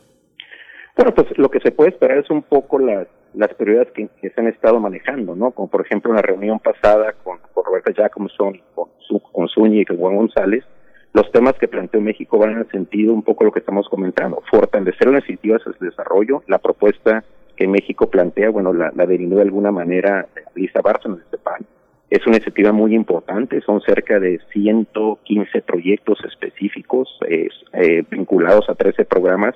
Bueno, 0.96 1.14
pues 1.14 1.26
lo 1.38 1.50
que 1.50 1.60
se 1.60 1.70
puede 1.70 1.90
esperar 1.90 2.18
es 2.18 2.30
un 2.30 2.42
poco 2.42 2.78
las, 2.78 3.06
las 3.34 3.54
prioridades 3.54 3.92
que, 3.92 4.08
se 4.20 4.40
han 4.40 4.48
estado 4.48 4.78
manejando, 4.78 5.34
¿no? 5.34 5.52
Como 5.52 5.68
por 5.68 5.84
ejemplo 5.84 6.10
en 6.10 6.16
la 6.16 6.22
reunión 6.22 6.58
pasada 6.58 7.14
con, 7.24 7.38
con 7.54 7.64
Roberta 7.64 7.92
Jacobson, 7.94 8.60
con, 8.74 8.88
con 9.32 9.48
Zúñiga 9.48 9.82
y 9.82 9.86
con 9.86 9.96
Juan 9.98 10.16
González, 10.16 10.64
los 11.12 11.30
temas 11.32 11.54
que 11.54 11.68
planteó 11.68 12.00
México 12.00 12.38
van 12.38 12.52
en 12.52 12.58
el 12.58 12.70
sentido 12.70 13.12
un 13.12 13.22
poco 13.22 13.44
lo 13.44 13.52
que 13.52 13.60
estamos 13.60 13.88
comentando, 13.88 14.42
fortalecer 14.50 15.08
las 15.08 15.28
iniciativas 15.28 15.62
de 15.64 15.86
desarrollo, 15.86 16.42
la 16.46 16.58
propuesta 16.58 17.24
que 17.56 17.68
México 17.68 18.08
plantea, 18.08 18.50
bueno, 18.50 18.72
la, 18.72 18.92
la 18.94 19.06
derivó 19.06 19.36
de 19.36 19.42
alguna 19.42 19.70
manera 19.70 20.26
Lisa 20.54 20.80
Bárcenas 20.80 21.18
de 21.18 21.24
CEPAL, 21.30 21.66
es 22.12 22.26
una 22.26 22.36
iniciativa 22.36 22.72
muy 22.72 22.94
importante, 22.94 23.62
son 23.62 23.80
cerca 23.80 24.20
de 24.20 24.38
115 24.52 25.62
proyectos 25.62 26.18
específicos 26.26 27.08
eh, 27.26 28.04
vinculados 28.10 28.68
a 28.68 28.74
13 28.74 29.06
programas 29.06 29.54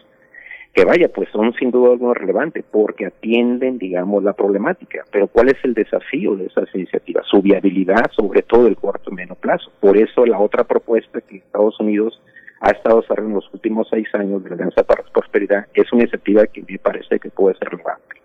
que 0.77 0.85
vaya, 0.85 1.09
pues 1.09 1.31
son 1.31 1.55
sin 1.55 1.71
duda 1.71 1.93
algo 1.93 2.13
relevante 2.13 2.63
porque 2.63 3.07
atienden, 3.07 3.79
digamos, 3.79 4.23
la 4.23 4.35
problemática. 4.35 5.05
Pero 5.11 5.27
¿cuál 5.27 5.49
es 5.49 5.57
el 5.65 5.73
desafío 5.73 6.37
de 6.37 6.47
esas 6.47 6.69
iniciativas? 6.75 7.25
Su 7.31 7.41
viabilidad, 7.41 8.11
sobre 8.15 8.43
todo 8.43 8.67
el 8.67 8.77
corto 8.77 9.11
y 9.11 9.15
medio 9.15 9.37
plazo. 9.37 9.73
Por 9.81 9.97
eso 9.97 10.27
la 10.27 10.39
otra 10.39 10.65
propuesta 10.65 11.23
que 11.23 11.39
Estados 11.39 11.81
Unidos 11.81 12.21
ha 12.61 12.73
estado 12.73 13.01
desarrollando 13.01 13.39
en 13.39 13.45
los 13.45 13.55
últimos 13.55 13.89
seis 13.89 14.07
años 14.13 14.45
de 14.45 14.51
la 14.51 14.57
Alianza 14.57 14.83
para 14.83 15.03
la 15.03 15.11
Prosperidad 15.11 15.67
es 15.73 15.91
una 15.95 16.03
iniciativa 16.03 16.47
que 16.47 16.63
me 16.69 16.79
parece 16.79 17.19
que 17.21 17.31
puede 17.31 17.57
ser 17.57 17.71
relevante. 17.71 18.17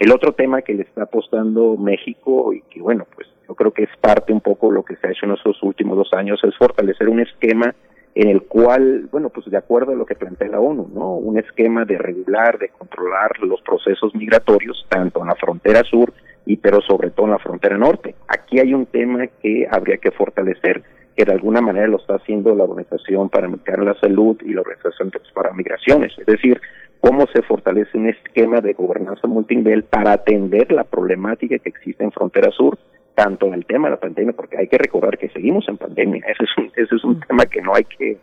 El 0.00 0.10
otro 0.10 0.32
tema 0.32 0.62
que 0.62 0.74
le 0.74 0.82
está 0.82 1.04
apostando 1.04 1.76
México 1.76 2.52
y 2.52 2.62
que, 2.62 2.82
bueno, 2.82 3.06
pues 3.14 3.28
yo 3.46 3.54
creo 3.54 3.70
que 3.70 3.84
es 3.84 3.96
parte 4.00 4.32
un 4.32 4.40
poco 4.40 4.70
de 4.70 4.74
lo 4.74 4.82
que 4.82 4.96
se 4.96 5.06
ha 5.06 5.12
hecho 5.12 5.26
en 5.26 5.34
estos 5.34 5.62
últimos 5.62 5.96
dos 5.96 6.12
años 6.12 6.40
es 6.42 6.56
fortalecer 6.56 7.08
un 7.08 7.20
esquema 7.20 7.72
en 8.14 8.28
el 8.28 8.42
cual, 8.42 9.08
bueno, 9.10 9.28
pues 9.30 9.46
de 9.46 9.56
acuerdo 9.56 9.92
a 9.92 9.96
lo 9.96 10.06
que 10.06 10.16
plantea 10.16 10.48
la 10.48 10.60
ONU, 10.60 10.90
¿no? 10.92 11.14
Un 11.14 11.38
esquema 11.38 11.84
de 11.84 11.96
regular, 11.96 12.58
de 12.58 12.68
controlar 12.68 13.38
los 13.40 13.60
procesos 13.62 14.14
migratorios, 14.14 14.86
tanto 14.88 15.20
en 15.20 15.28
la 15.28 15.36
frontera 15.36 15.82
sur 15.84 16.12
y 16.46 16.56
pero 16.56 16.80
sobre 16.80 17.10
todo 17.10 17.26
en 17.26 17.32
la 17.32 17.38
frontera 17.38 17.78
norte. 17.78 18.14
Aquí 18.26 18.58
hay 18.58 18.74
un 18.74 18.86
tema 18.86 19.26
que 19.40 19.68
habría 19.70 19.98
que 19.98 20.10
fortalecer, 20.10 20.82
que 21.16 21.24
de 21.24 21.32
alguna 21.32 21.60
manera 21.60 21.86
lo 21.86 21.98
está 21.98 22.16
haciendo 22.16 22.54
la 22.54 22.64
Organización 22.64 23.28
para 23.28 23.48
la 23.48 23.94
Salud 24.00 24.36
y 24.44 24.54
la 24.54 24.62
Organización 24.62 25.12
para 25.32 25.52
Migraciones, 25.52 26.12
es 26.18 26.26
decir, 26.26 26.60
cómo 27.00 27.26
se 27.32 27.42
fortalece 27.42 27.96
un 27.96 28.08
esquema 28.08 28.60
de 28.60 28.72
gobernanza 28.72 29.26
multinivel 29.26 29.84
para 29.84 30.12
atender 30.12 30.72
la 30.72 30.84
problemática 30.84 31.58
que 31.58 31.68
existe 31.68 32.04
en 32.04 32.12
frontera 32.12 32.50
sur 32.50 32.78
tanto 33.22 33.46
en 33.46 33.54
el 33.54 33.66
tema 33.66 33.88
de 33.88 33.96
la 33.96 34.00
pandemia, 34.00 34.32
porque 34.32 34.56
hay 34.56 34.66
que 34.66 34.78
recordar 34.78 35.18
que 35.18 35.28
seguimos 35.28 35.68
en 35.68 35.76
pandemia, 35.76 36.24
ese 36.26 36.44
es 36.44 36.50
un, 36.56 36.72
ese 36.74 36.96
es 36.96 37.04
un 37.04 37.20
tema 37.20 37.44
que 37.44 37.60
no 37.60 37.74
hay 37.74 37.84
que 37.84 38.16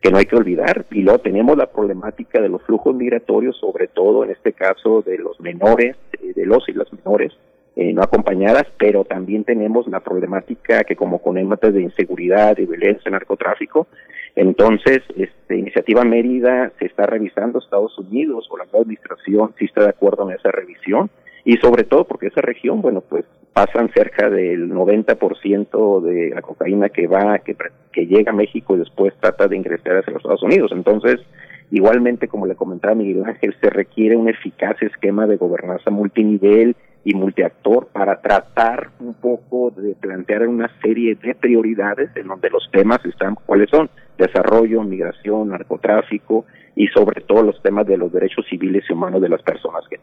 que 0.00 0.10
no 0.10 0.18
hay 0.18 0.26
que 0.26 0.36
olvidar. 0.36 0.84
Y 0.90 1.00
luego 1.00 1.18
tenemos 1.20 1.56
la 1.56 1.66
problemática 1.66 2.38
de 2.38 2.50
los 2.50 2.62
flujos 2.64 2.94
migratorios, 2.94 3.56
sobre 3.56 3.88
todo 3.88 4.22
en 4.22 4.30
este 4.30 4.52
caso 4.52 5.00
de 5.00 5.16
los 5.16 5.40
menores, 5.40 5.96
de 6.20 6.44
los 6.44 6.68
y 6.68 6.72
las 6.72 6.92
menores 6.92 7.32
eh, 7.74 7.92
no 7.94 8.02
acompañadas, 8.02 8.66
pero 8.78 9.04
también 9.04 9.44
tenemos 9.44 9.88
la 9.88 10.00
problemática 10.00 10.84
que 10.84 10.94
como 10.94 11.20
con 11.20 11.36
temas 11.36 11.58
de 11.60 11.80
inseguridad, 11.80 12.54
de 12.54 12.66
violencia, 12.66 13.10
narcotráfico. 13.10 13.86
Entonces, 14.36 15.00
este, 15.16 15.56
Iniciativa 15.56 16.04
Mérida 16.04 16.70
se 16.78 16.84
está 16.84 17.06
revisando 17.06 17.58
Estados 17.58 17.98
Unidos 17.98 18.46
o 18.50 18.58
la 18.58 18.64
nueva 18.64 18.82
administración 18.82 19.54
si 19.58 19.64
está 19.64 19.84
de 19.84 19.88
acuerdo 19.88 20.28
en 20.28 20.36
esa 20.36 20.52
revisión 20.52 21.10
y 21.44 21.56
sobre 21.58 21.84
todo 21.84 22.04
porque 22.04 22.28
esa 22.28 22.40
región, 22.40 22.80
bueno, 22.80 23.02
pues 23.02 23.24
pasan 23.52 23.90
cerca 23.94 24.30
del 24.30 24.70
90% 24.70 26.00
de 26.00 26.30
la 26.30 26.42
cocaína 26.42 26.88
que 26.88 27.06
va, 27.06 27.38
que, 27.38 27.56
que 27.92 28.06
llega 28.06 28.32
a 28.32 28.34
México 28.34 28.74
y 28.74 28.80
después 28.80 29.14
trata 29.20 29.46
de 29.46 29.56
ingresar 29.56 29.98
hacia 29.98 30.12
los 30.12 30.22
Estados 30.22 30.42
Unidos. 30.42 30.72
Entonces, 30.72 31.20
igualmente, 31.70 32.28
como 32.28 32.46
le 32.46 32.56
comentaba 32.56 32.94
Miguel 32.94 33.24
Ángel, 33.24 33.54
se 33.60 33.70
requiere 33.70 34.16
un 34.16 34.28
eficaz 34.28 34.80
esquema 34.82 35.26
de 35.26 35.36
gobernanza 35.36 35.90
multinivel 35.90 36.74
y 37.04 37.14
multiactor 37.14 37.88
para 37.92 38.20
tratar 38.20 38.88
un 38.98 39.14
poco 39.14 39.70
de 39.70 39.94
plantear 39.94 40.48
una 40.48 40.70
serie 40.82 41.14
de 41.14 41.34
prioridades 41.34 42.10
en 42.16 42.26
donde 42.26 42.48
los 42.48 42.68
temas 42.72 43.04
están, 43.04 43.34
¿cuáles 43.34 43.68
son? 43.68 43.90
Desarrollo, 44.16 44.82
migración, 44.82 45.50
narcotráfico 45.50 46.46
y 46.74 46.86
sobre 46.88 47.20
todo 47.20 47.42
los 47.42 47.62
temas 47.62 47.86
de 47.86 47.98
los 47.98 48.10
derechos 48.10 48.46
civiles 48.48 48.84
y 48.88 48.94
humanos 48.94 49.20
de 49.20 49.28
las 49.28 49.42
personas 49.42 49.84
que 49.88 50.00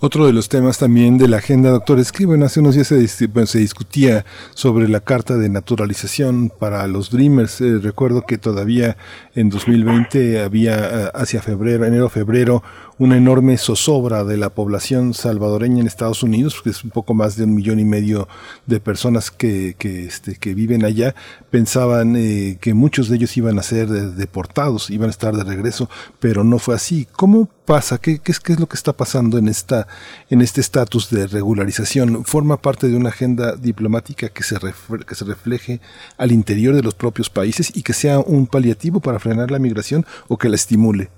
otro 0.00 0.26
de 0.26 0.32
los 0.32 0.48
temas 0.48 0.78
también 0.78 1.18
de 1.18 1.28
la 1.28 1.38
agenda, 1.38 1.70
doctor, 1.70 1.98
es 1.98 2.12
hace 2.44 2.60
unos 2.60 2.74
días 2.74 2.86
se, 2.86 3.58
discutía 3.58 4.24
sobre 4.54 4.88
la 4.88 5.00
carta 5.00 5.36
de 5.36 5.48
naturalización 5.48 6.50
para 6.58 6.86
los 6.86 7.10
Dreamers. 7.10 7.60
Eh, 7.60 7.78
recuerdo 7.78 8.22
que 8.22 8.38
todavía 8.38 8.96
en 9.34 9.50
2020 9.50 10.40
había 10.42 10.76
eh, 10.76 11.10
hacia 11.14 11.42
febrero, 11.42 11.84
enero, 11.84 12.08
febrero, 12.08 12.62
una 12.98 13.16
enorme 13.16 13.56
zozobra 13.58 14.24
de 14.24 14.36
la 14.36 14.50
población 14.50 15.14
salvadoreña 15.14 15.80
en 15.80 15.86
Estados 15.86 16.22
Unidos, 16.22 16.60
que 16.62 16.70
es 16.70 16.82
un 16.82 16.90
poco 16.90 17.14
más 17.14 17.36
de 17.36 17.44
un 17.44 17.54
millón 17.54 17.78
y 17.78 17.84
medio 17.84 18.28
de 18.66 18.80
personas 18.80 19.30
que, 19.30 19.76
que, 19.78 20.06
este, 20.06 20.34
que 20.36 20.54
viven 20.54 20.84
allá, 20.84 21.14
pensaban 21.50 22.16
eh, 22.16 22.58
que 22.60 22.74
muchos 22.74 23.08
de 23.08 23.16
ellos 23.16 23.36
iban 23.36 23.58
a 23.58 23.62
ser 23.62 23.88
deportados, 23.88 24.90
iban 24.90 25.08
a 25.08 25.10
estar 25.10 25.36
de 25.36 25.44
regreso, 25.44 25.88
pero 26.18 26.42
no 26.42 26.58
fue 26.58 26.74
así. 26.74 27.06
¿Cómo 27.12 27.48
pasa? 27.64 27.98
¿Qué, 27.98 28.18
qué, 28.18 28.32
es, 28.32 28.40
qué 28.40 28.54
es 28.54 28.60
lo 28.60 28.68
que 28.68 28.76
está 28.76 28.92
pasando 28.92 29.38
en, 29.38 29.46
esta, 29.46 29.86
en 30.28 30.40
este 30.40 30.60
estatus 30.60 31.08
de 31.10 31.28
regularización? 31.28 32.24
¿Forma 32.24 32.60
parte 32.60 32.88
de 32.88 32.96
una 32.96 33.10
agenda 33.10 33.54
diplomática 33.54 34.28
que 34.28 34.42
se, 34.42 34.56
que 35.06 35.14
se 35.14 35.24
refleje 35.24 35.80
al 36.16 36.32
interior 36.32 36.74
de 36.74 36.82
los 36.82 36.94
propios 36.94 37.30
países 37.30 37.70
y 37.76 37.82
que 37.82 37.92
sea 37.92 38.18
un 38.18 38.48
paliativo 38.48 38.98
para 38.98 39.20
frenar 39.20 39.52
la 39.52 39.60
migración 39.60 40.04
o 40.26 40.36
que 40.36 40.48
la 40.48 40.56
estimule? 40.56 41.10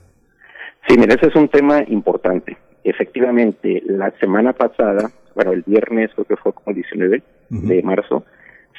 Sí, 0.89 0.97
mira, 0.99 1.15
ese 1.15 1.29
es 1.29 1.37
un 1.37 1.49
tema 1.49 1.83
importante. 1.89 2.57
Efectivamente, 2.83 3.83
la 3.87 4.11
semana 4.19 4.53
pasada, 4.53 5.11
bueno, 5.35 5.53
el 5.53 5.63
viernes 5.63 6.11
creo 6.15 6.25
que 6.25 6.37
fue 6.37 6.53
como 6.53 6.71
el 6.71 6.77
19 6.77 7.23
de 7.51 7.83
marzo, 7.83 8.25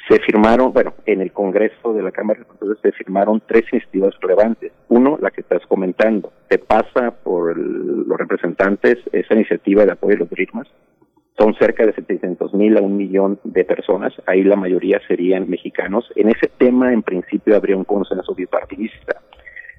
se 0.08 0.18
firmaron, 0.20 0.72
bueno, 0.72 0.94
en 1.06 1.20
el 1.20 1.32
Congreso 1.32 1.92
de 1.92 2.02
la 2.02 2.10
Cámara 2.10 2.40
de 2.40 2.44
Representantes 2.44 2.82
se 2.82 2.92
firmaron 2.92 3.42
tres 3.46 3.64
iniciativas 3.72 4.14
relevantes. 4.20 4.72
Uno, 4.88 5.16
la 5.20 5.30
que 5.30 5.42
estás 5.42 5.64
comentando, 5.66 6.32
se 6.50 6.58
pasa 6.58 7.12
por 7.22 7.56
los 7.56 8.18
representantes 8.18 8.98
esa 9.12 9.34
iniciativa 9.34 9.84
de 9.84 9.92
apoyo 9.92 10.16
a 10.16 10.18
los 10.20 10.30
ritmos. 10.30 10.66
Son 11.38 11.54
cerca 11.54 11.86
de 11.86 11.94
700 11.94 12.52
mil 12.52 12.76
a 12.76 12.82
un 12.82 12.96
millón 12.96 13.38
de 13.44 13.64
personas, 13.64 14.12
ahí 14.26 14.42
la 14.42 14.56
mayoría 14.56 15.00
serían 15.06 15.48
mexicanos. 15.48 16.12
En 16.16 16.28
ese 16.28 16.48
tema, 16.58 16.92
en 16.92 17.02
principio, 17.02 17.56
habría 17.56 17.76
un 17.76 17.84
consenso 17.84 18.34
bipartidista. 18.34 19.22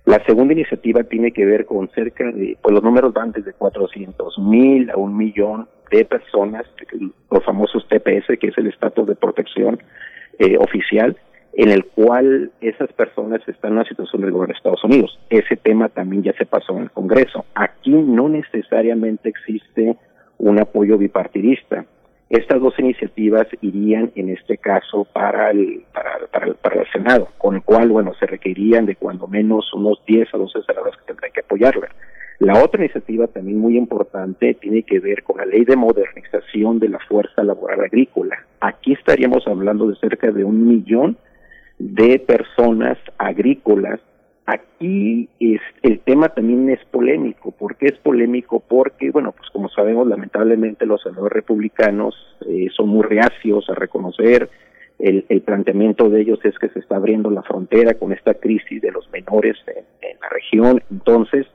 La 0.06 0.24
segunda 0.26 0.54
iniciativa 0.54 1.04
tiene 1.04 1.32
que 1.32 1.46
ver 1.46 1.66
con 1.66 1.90
cerca 1.92 2.26
de, 2.32 2.58
pues 2.62 2.74
los 2.74 2.84
números 2.84 3.14
van 3.14 3.32
desde 3.32 3.54
400 3.54 4.38
mil 4.40 4.90
a 4.90 4.98
un 4.98 5.16
millón 5.16 5.68
de 5.92 6.04
personas, 6.04 6.66
los 7.32 7.44
famosos 7.46 7.88
TPS, 7.88 8.38
que 8.40 8.48
es 8.48 8.58
el 8.58 8.68
estatus 8.68 9.08
de 9.08 9.16
protección, 9.16 9.82
eh, 10.40 10.58
oficial 10.58 11.16
en 11.54 11.70
el 11.70 11.86
cual 11.86 12.52
esas 12.62 12.92
personas 12.94 13.48
están 13.48 13.72
en 13.72 13.78
una 13.78 13.88
situación 13.88 14.22
del 14.24 14.32
gobierno 14.32 14.54
de 14.54 14.58
Estados 14.58 14.84
Unidos. 14.84 15.20
Ese 15.30 15.56
tema 15.56 15.90
también 15.90 16.24
ya 16.24 16.34
se 16.34 16.46
pasó 16.46 16.76
en 16.76 16.84
el 16.84 16.92
Congreso. 16.92 17.46
Aquí 17.54 17.92
no 17.92 18.28
necesariamente 18.28 19.30
existe 19.30 19.96
un 20.40 20.60
apoyo 20.60 20.98
bipartidista. 20.98 21.86
Estas 22.34 22.60
dos 22.62 22.74
iniciativas 22.80 23.46
irían 23.62 24.12
en 24.16 24.30
este 24.30 24.58
caso 24.58 25.06
para 25.06 25.52
el, 25.52 25.84
para, 25.94 26.18
para, 26.32 26.52
para 26.56 26.82
el 26.82 26.92
Senado, 26.92 27.28
con 27.38 27.54
el 27.54 27.62
cual, 27.62 27.90
bueno, 27.90 28.12
se 28.16 28.26
requerirían 28.26 28.88
de 28.88 28.96
cuando 28.96 29.28
menos 29.28 29.72
unos 29.72 30.04
10 30.08 30.34
a 30.34 30.38
12 30.40 30.64
senadores 30.64 30.98
que 30.98 31.06
tendrán 31.06 31.32
que 31.32 31.42
apoyarla. 31.42 31.90
La 32.40 32.64
otra 32.64 32.84
iniciativa 32.84 33.28
también 33.28 33.60
muy 33.60 33.78
importante 33.78 34.56
tiene 34.56 34.82
que 34.82 35.00
ver 35.00 35.22
con 35.22 35.38
la 35.38 35.46
ley 35.46 35.64
de 35.64 35.76
modernización 35.76 36.80
de 36.80 36.90
la 36.90 36.98
fuerza 37.08 37.44
laboral 37.44 37.82
agrícola. 37.82 38.36
Aquí 38.62 38.94
estaríamos 38.94 39.48
hablando 39.48 39.88
de 39.88 39.96
cerca 39.98 40.32
de 40.32 40.44
un 40.44 40.68
millón 40.68 41.18
de 41.78 42.18
personas 42.18 42.98
agrícolas. 43.20 44.00
Aquí 44.46 45.30
es, 45.40 45.62
el 45.84 46.00
tema 46.02 46.30
también 46.30 46.70
es 46.70 46.84
polémico. 46.86 47.52
¿Por 47.52 47.78
qué 47.78 47.88
es 47.88 47.98
polémico? 48.00 48.60
Porque, 48.60 49.10
bueno, 49.10 49.32
pues 49.32 49.50
como 49.52 49.70
sabemos, 49.70 50.08
lamentablemente 50.08 50.86
los 50.86 51.02
senadores 51.02 51.34
republicanos 51.34 52.16
eh, 52.48 52.68
son 52.76 52.90
muy 52.90 53.04
reacios 53.04 53.70
a 53.70 53.76
reconocer 53.76 54.50
el, 55.00 55.26
el, 55.30 55.42
planteamiento 55.42 56.10
de 56.10 56.22
ellos 56.22 56.40
es 56.44 56.58
que 56.60 56.70
se 56.70 56.80
está 56.80 56.98
abriendo 56.98 57.30
la 57.30 57.42
frontera 57.42 57.96
con 57.96 58.14
esta 58.14 58.36
crisis 58.36 58.82
de 58.82 58.92
los 58.92 59.10
menores 59.12 59.58
en, 59.68 59.84
la 60.22 60.30
región. 60.30 60.82
Entonces, 60.92 61.46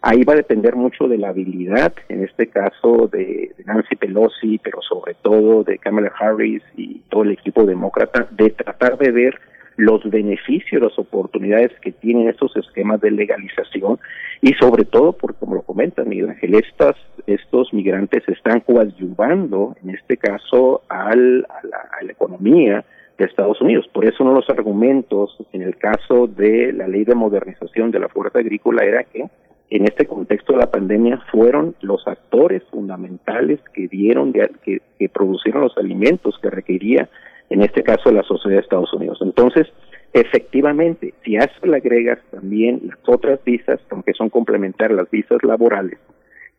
ahí 0.00 0.22
va 0.24 0.34
a 0.34 0.36
depender 0.36 0.76
mucho 0.76 1.08
de 1.08 1.18
la 1.18 1.30
habilidad, 1.30 1.92
en 2.08 2.22
este 2.22 2.48
caso 2.48 3.08
de 3.10 3.52
Nancy 3.64 3.96
Pelosi, 3.96 4.58
pero 4.58 4.80
sobre 4.82 5.14
todo 5.14 5.64
de 5.64 5.78
Kamala 5.78 6.12
Harris 6.18 6.62
y 6.76 7.00
todo 7.08 7.22
el 7.22 7.32
equipo 7.32 7.64
demócrata, 7.64 8.28
de 8.30 8.50
tratar 8.50 8.98
de 8.98 9.10
ver 9.10 9.40
los 9.76 10.08
beneficios, 10.08 10.82
las 10.82 10.98
oportunidades 10.98 11.72
que 11.80 11.92
tienen 11.92 12.28
estos 12.28 12.56
esquemas 12.56 13.00
de 13.00 13.10
legalización 13.10 13.98
y 14.40 14.52
sobre 14.54 14.84
todo, 14.84 15.12
porque 15.12 15.38
como 15.38 15.54
lo 15.54 15.62
comenta 15.62 16.04
Miguel 16.04 16.30
Ángel, 16.30 16.54
estas, 16.56 16.96
estos 17.26 17.72
migrantes 17.72 18.28
están 18.28 18.60
coadyuvando, 18.60 19.76
en 19.82 19.90
este 19.90 20.16
caso, 20.16 20.82
al, 20.88 21.46
a, 21.48 22.04
la, 22.04 22.10
economía 22.10 22.84
de 23.18 23.24
Estados 23.24 23.60
Unidos. 23.60 23.88
Por 23.92 24.04
eso 24.04 24.22
uno 24.24 24.32
de 24.32 24.40
los 24.40 24.50
argumentos 24.50 25.36
en 25.52 25.62
el 25.62 25.76
caso 25.76 26.26
de 26.26 26.72
la 26.72 26.88
ley 26.88 27.04
de 27.04 27.14
modernización 27.14 27.90
de 27.90 28.00
la 28.00 28.08
fuerza 28.08 28.40
agrícola 28.40 28.84
era 28.84 29.04
que 29.04 29.26
en 29.70 29.84
este 29.84 30.06
contexto 30.06 30.52
de 30.52 30.58
la 30.58 30.70
pandemia 30.70 31.18
fueron 31.30 31.74
los 31.80 32.06
actores 32.06 32.62
fundamentales 32.70 33.60
que 33.72 33.88
dieron, 33.88 34.32
que, 34.32 34.82
que 34.98 35.08
producieron 35.08 35.62
los 35.62 35.78
alimentos 35.78 36.38
que 36.42 36.50
requería 36.50 37.08
en 37.52 37.62
este 37.62 37.82
caso 37.82 38.10
la 38.10 38.22
sociedad 38.22 38.56
de 38.56 38.62
Estados 38.62 38.92
Unidos. 38.94 39.18
Entonces, 39.20 39.66
efectivamente, 40.14 41.12
si 41.22 41.36
a 41.36 41.50
le 41.62 41.76
agregas 41.76 42.18
también 42.30 42.80
las 42.84 42.98
otras 43.06 43.44
visas, 43.44 43.78
aunque 43.90 44.14
son 44.14 44.30
complementarias 44.30 44.96
las 44.96 45.10
visas 45.10 45.42
laborales, 45.42 45.98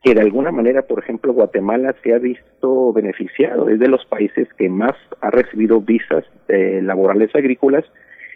que 0.03 0.13
de 0.13 0.21
alguna 0.21 0.51
manera, 0.51 0.83
por 0.83 0.99
ejemplo, 0.99 1.33
Guatemala 1.33 1.95
se 2.03 2.13
ha 2.13 2.19
visto 2.19 2.93
beneficiado, 2.93 3.69
es 3.69 3.79
de 3.79 3.87
los 3.87 4.05
países 4.05 4.47
que 4.57 4.69
más 4.69 4.93
ha 5.21 5.31
recibido 5.31 5.81
visas 5.81 6.25
eh, 6.49 6.81
laborales 6.83 7.33
agrícolas, 7.33 7.85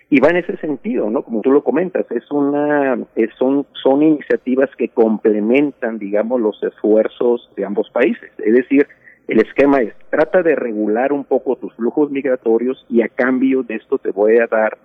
y 0.10 0.22
va 0.22 0.30
en 0.30 0.38
ese 0.38 0.56
sentido, 0.58 1.10
¿no? 1.10 1.22
Como 1.24 1.42
tú 1.42 1.52
lo 1.52 1.64
comentas, 1.64 2.10
es 2.12 2.32
una, 2.32 2.98
es, 3.16 3.30
son, 3.38 3.66
son 3.84 4.02
iniciativas 4.02 4.70
que 4.78 4.88
complementan, 4.88 6.00
digamos, 6.00 6.40
los 6.40 6.64
esfuerzos 6.64 7.52
de 7.58 7.66
ambos 7.66 7.90
países. 7.90 8.32
Es 8.38 8.54
decir, 8.54 8.88
el 9.28 9.41
esquema 9.41 9.82
es, 9.82 9.94
trata 10.10 10.41
de 10.41 10.56
regular 10.56 11.12
un 11.12 11.26
poco 11.26 11.58
tus 11.58 11.74
flujos 11.74 12.10
migratorios 12.12 12.86
y 12.90 13.02
a 13.02 13.10
cambio 13.10 13.64
de 13.64 13.76
esto 13.76 13.98
te 13.98 14.12
voy 14.12 14.38
a 14.38 14.48
dar 14.48 14.78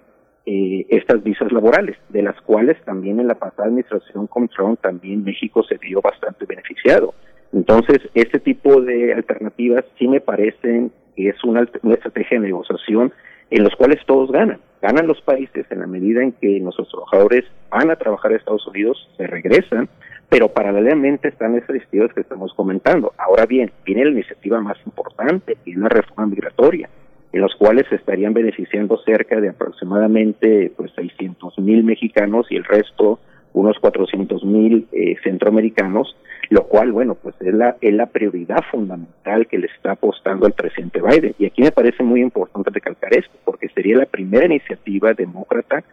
eh, 0.44 0.84
estas 0.88 1.22
visas 1.22 1.52
laborales, 1.52 1.96
de 2.08 2.22
las 2.22 2.40
cuales 2.40 2.76
también 2.84 3.20
en 3.20 3.28
la 3.28 3.36
pasada 3.36 3.68
administración 3.68 4.26
con 4.26 4.48
Trump 4.48 4.80
también 4.80 5.22
México 5.22 5.62
se 5.62 5.78
vio 5.78 6.00
bastante 6.00 6.44
beneficiado. 6.46 7.14
Entonces, 7.52 7.98
este 8.14 8.40
tipo 8.40 8.80
de 8.80 9.12
alternativas 9.12 9.84
sí 9.98 10.08
me 10.08 10.20
parecen 10.20 10.90
que 11.14 11.28
es 11.28 11.44
una, 11.44 11.68
una 11.82 11.94
estrategia 11.94 12.40
de 12.40 12.46
negociación 12.46 13.12
en 13.52 13.64
los 13.64 13.76
cuales 13.76 14.00
todos 14.06 14.32
ganan. 14.32 14.60
Ganan 14.80 15.06
los 15.06 15.20
países 15.20 15.66
en 15.70 15.80
la 15.80 15.86
medida 15.86 16.22
en 16.22 16.32
que 16.32 16.58
nuestros 16.58 16.88
trabajadores 16.88 17.44
van 17.70 17.90
a 17.90 17.96
trabajar 17.96 18.32
a 18.32 18.36
Estados 18.36 18.66
Unidos, 18.66 19.08
se 19.18 19.26
regresan, 19.26 19.90
pero 20.30 20.48
paralelamente 20.48 21.28
están 21.28 21.54
esas 21.56 21.70
iniciativas 21.70 22.14
que 22.14 22.22
estamos 22.22 22.54
comentando. 22.54 23.12
Ahora 23.18 23.44
bien, 23.44 23.70
viene 23.84 24.06
la 24.06 24.12
iniciativa 24.12 24.58
más 24.62 24.78
importante, 24.86 25.58
y 25.66 25.76
una 25.76 25.90
reforma 25.90 26.26
migratoria, 26.26 26.88
en 27.30 27.40
los 27.42 27.54
cuales 27.56 27.86
se 27.90 27.96
estarían 27.96 28.32
beneficiando 28.32 28.96
cerca 29.04 29.38
de 29.38 29.50
aproximadamente 29.50 30.72
pues 30.74 30.90
600 30.92 31.58
mil 31.58 31.84
mexicanos 31.84 32.46
y 32.50 32.56
el 32.56 32.64
resto 32.64 33.20
unos 33.52 33.78
400 33.78 34.44
mil 34.44 34.86
eh, 34.92 35.16
centroamericanos, 35.22 36.16
lo 36.50 36.64
cual, 36.64 36.92
bueno, 36.92 37.14
pues 37.14 37.34
es 37.40 37.54
la, 37.54 37.76
es 37.80 37.94
la 37.94 38.06
prioridad 38.06 38.62
fundamental 38.70 39.46
que 39.46 39.58
le 39.58 39.66
está 39.66 39.92
apostando 39.92 40.46
al 40.46 40.52
presidente 40.52 41.00
Biden. 41.00 41.34
Y 41.38 41.46
aquí 41.46 41.62
me 41.62 41.72
parece 41.72 42.02
muy 42.02 42.20
importante 42.20 42.70
recalcar 42.70 43.14
esto, 43.14 43.38
porque 43.44 43.68
sería 43.68 43.96
la 43.98 44.06
primera 44.06 44.46
iniciativa 44.46 45.12
demócrata 45.14 45.84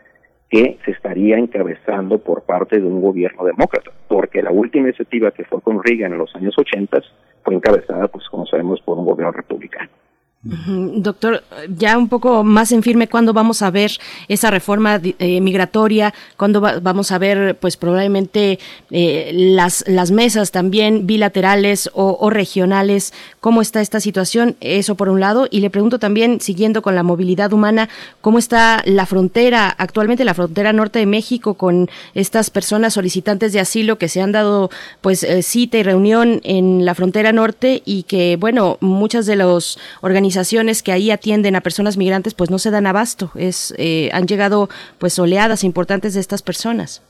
que 0.49 0.79
se 0.83 0.91
estaría 0.91 1.37
encabezando 1.37 2.17
por 2.17 2.43
parte 2.43 2.79
de 2.79 2.85
un 2.85 3.01
gobierno 3.01 3.45
demócrata, 3.45 3.91
porque 4.07 4.41
la 4.41 4.51
última 4.51 4.87
iniciativa 4.87 5.31
que 5.31 5.43
fue 5.43 5.61
con 5.61 5.83
Reagan 5.83 6.13
en 6.13 6.17
los 6.17 6.35
años 6.35 6.55
80 6.57 7.01
fue 7.43 7.53
encabezada, 7.53 8.07
pues 8.07 8.27
como 8.29 8.47
sabemos, 8.47 8.81
por 8.81 8.97
un 8.97 9.05
gobierno 9.05 9.31
republicano. 9.31 9.89
Doctor, 10.41 11.43
ya 11.67 11.97
un 11.97 12.07
poco 12.07 12.45
más 12.45 12.71
en 12.71 12.81
firme, 12.81 13.09
¿cuándo 13.09 13.33
vamos 13.33 13.61
a 13.61 13.71
ver 13.71 13.91
esa 14.29 14.49
reforma 14.49 15.01
eh, 15.03 15.41
migratoria? 15.41 16.13
¿Cuándo 16.37 16.61
va, 16.61 16.79
vamos 16.79 17.11
a 17.11 17.17
ver, 17.17 17.57
pues 17.59 17.75
probablemente 17.75 18.57
eh, 18.89 19.31
las, 19.33 19.83
las 19.85 20.11
mesas 20.11 20.51
también 20.51 21.05
bilaterales 21.05 21.89
o, 21.93 22.17
o, 22.21 22.29
regionales? 22.29 23.13
¿Cómo 23.41 23.61
está 23.61 23.81
esta 23.81 23.99
situación? 23.99 24.55
Eso 24.61 24.95
por 24.95 25.09
un 25.09 25.19
lado. 25.19 25.45
Y 25.51 25.59
le 25.59 25.69
pregunto 25.69 25.99
también, 25.99 26.39
siguiendo 26.39 26.81
con 26.81 26.95
la 26.95 27.03
movilidad 27.03 27.51
humana, 27.51 27.89
¿cómo 28.21 28.39
está 28.39 28.81
la 28.85 29.05
frontera, 29.05 29.67
actualmente 29.77 30.23
la 30.23 30.35
frontera 30.35 30.71
norte 30.71 30.99
de 30.99 31.05
México, 31.05 31.55
con 31.55 31.89
estas 32.13 32.49
personas 32.49 32.93
solicitantes 32.93 33.51
de 33.51 33.59
asilo 33.59 33.97
que 33.97 34.07
se 34.07 34.21
han 34.21 34.31
dado, 34.31 34.69
pues, 35.01 35.23
eh, 35.23 35.43
cita 35.43 35.79
y 35.79 35.83
reunión 35.83 36.39
en 36.45 36.85
la 36.85 36.95
frontera 36.95 37.33
norte 37.33 37.81
y 37.83 38.03
que, 38.03 38.37
bueno, 38.37 38.77
muchas 38.79 39.25
de 39.25 39.35
los 39.35 39.77
organizaciones 39.99 40.28
organizaciones 40.29 40.83
que 40.83 40.91
ahí 40.91 41.09
atienden 41.09 41.55
a 41.55 41.61
personas 41.61 41.97
migrantes 41.97 42.35
pues 42.35 42.51
no 42.51 42.59
se 42.59 42.69
dan 42.69 42.85
abasto. 42.85 43.31
Es, 43.35 43.73
eh, 43.77 44.09
han 44.13 44.27
llegado 44.27 44.69
pues 44.99 45.17
oleadas 45.17 45.63
importantes 45.63 46.13
de 46.13 46.19
estas 46.19 46.43
personas. 46.43 47.01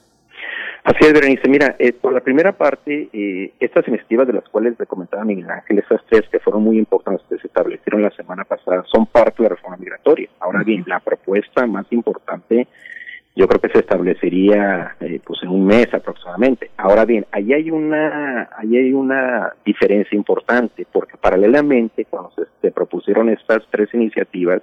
Así 0.86 1.00
es, 1.02 1.14
Berenice. 1.14 1.50
Mira, 1.50 1.76
eh, 1.78 1.92
por 1.92 2.14
la 2.14 2.22
primera 2.22 2.54
parte, 2.54 3.10
eh, 3.12 3.52
estas 3.60 3.86
iniciativas 3.90 4.26
de 4.28 4.34
las 4.34 4.48
cuales 4.48 4.80
le 4.80 4.86
comentaba 4.86 5.26
Miguel 5.26 5.50
Ángel, 5.50 5.80
esas 5.80 6.02
tres 6.10 6.24
que 6.32 6.40
fueron 6.40 6.64
muy 6.64 6.78
importantes 6.78 7.26
que 7.30 7.38
se 7.38 7.48
establecieron 7.48 8.02
la 8.02 8.12
semana 8.12 8.46
pasada, 8.46 8.84
son 8.90 9.06
parte 9.06 9.44
de 9.44 9.50
la 9.50 9.56
reforma 9.56 9.76
migratoria. 9.78 10.30
Ahora 10.40 10.64
bien, 10.64 10.86
la 10.88 11.02
propuesta 11.02 11.68
más 11.68 11.86
importante 11.92 12.68
yo 13.40 13.48
creo 13.48 13.62
que 13.62 13.70
se 13.70 13.80
establecería 13.80 14.98
eh, 15.00 15.22
pues 15.26 15.42
en 15.44 15.50
un 15.50 15.66
mes 15.66 15.88
aproximadamente. 15.94 16.72
Ahora 16.76 17.06
bien, 17.06 17.26
ahí 17.32 17.54
hay 17.54 17.72
una 17.72 18.50
ahí 18.58 18.76
hay 18.76 18.92
una 18.92 19.54
diferencia 19.64 20.14
importante 20.14 20.86
porque 20.92 21.16
paralelamente 21.16 22.04
cuando 22.04 22.34
se, 22.62 22.72
propusieron 22.72 23.30
estas 23.30 23.64
tres 23.72 23.94
iniciativas 23.94 24.62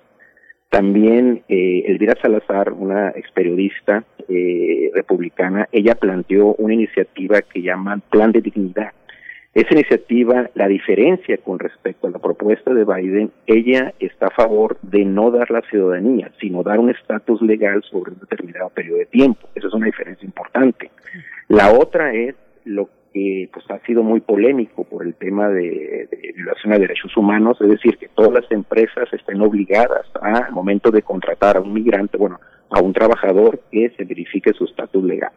también 0.69 1.43
eh, 1.48 1.85
Elvira 1.86 2.16
Salazar, 2.20 2.74
una 2.74 3.11
ex 3.16 3.31
periodista 3.32 4.05
eh, 4.28 4.90
republicana, 4.93 5.66
ella 5.73 5.94
planteó 5.94 6.55
una 6.57 6.74
iniciativa 6.74 7.40
que 7.40 7.62
llaman 7.62 8.03
Plan 8.11 8.31
de 8.32 8.43
Dignidad 8.43 8.93
esa 9.57 9.73
iniciativa, 9.73 10.51
la 10.53 10.69
diferencia 10.69 11.39
con 11.39 11.59
respecto 11.59 12.07
a 12.07 12.11
la 12.11 12.19
propuesta 12.19 12.74
de 12.74 12.85
Biden, 12.85 13.31
ella 13.47 13.95
está 13.99 14.27
a 14.27 14.31
favor 14.31 14.77
de 14.83 15.07
no 15.07 15.31
dar 15.31 15.51
la 15.51 15.62
ciudadanía, 15.62 16.31
sino 16.39 16.62
dar 16.62 16.78
un 16.78 16.91
estatus 16.91 17.41
legal 17.41 17.83
sobre 17.91 18.12
un 18.12 18.19
determinado 18.19 18.69
periodo 18.69 18.99
de 18.99 19.07
tiempo. 19.07 19.49
Esa 19.55 19.69
es 19.69 19.73
una 19.73 19.87
diferencia 19.87 20.27
importante. 20.27 20.91
La 21.49 21.73
otra 21.73 22.12
es 22.12 22.35
lo 22.66 22.91
que 23.15 23.49
pues 23.51 23.65
ha 23.70 23.78
sido 23.87 24.03
muy 24.03 24.20
polémico 24.20 24.85
por 24.85 25.07
el 25.07 25.15
tema 25.15 25.49
de, 25.49 26.07
violación 26.37 26.74
a 26.74 26.78
derechos 26.78 27.16
humanos, 27.16 27.57
es 27.62 27.70
decir, 27.70 27.97
que 27.97 28.09
todas 28.09 28.35
las 28.35 28.53
empresas 28.53 29.11
estén 29.11 29.41
obligadas 29.41 30.05
a, 30.20 30.49
al 30.49 30.53
momento 30.53 30.91
de 30.91 31.01
contratar 31.01 31.57
a 31.57 31.62
un 31.62 31.73
migrante, 31.73 32.19
bueno, 32.19 32.39
a 32.69 32.83
un 32.83 32.93
trabajador 32.93 33.61
que 33.73 33.89
se 33.97 34.05
verifique 34.05 34.53
su 34.53 34.66
estatus 34.66 35.03
legal. 35.03 35.33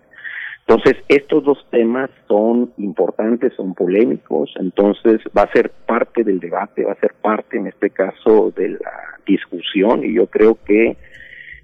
Entonces, 0.69 1.03
estos 1.07 1.43
dos 1.43 1.65
temas 1.71 2.11
son 2.27 2.71
importantes, 2.77 3.53
son 3.55 3.73
polémicos, 3.73 4.53
entonces 4.59 5.19
va 5.35 5.41
a 5.41 5.51
ser 5.51 5.71
parte 5.71 6.23
del 6.23 6.39
debate, 6.39 6.85
va 6.85 6.91
a 6.91 6.99
ser 6.99 7.15
parte, 7.19 7.57
en 7.57 7.65
este 7.65 7.89
caso, 7.89 8.53
de 8.55 8.69
la 8.69 9.17
discusión 9.25 10.05
y 10.05 10.13
yo 10.13 10.27
creo 10.27 10.59
que 10.63 10.95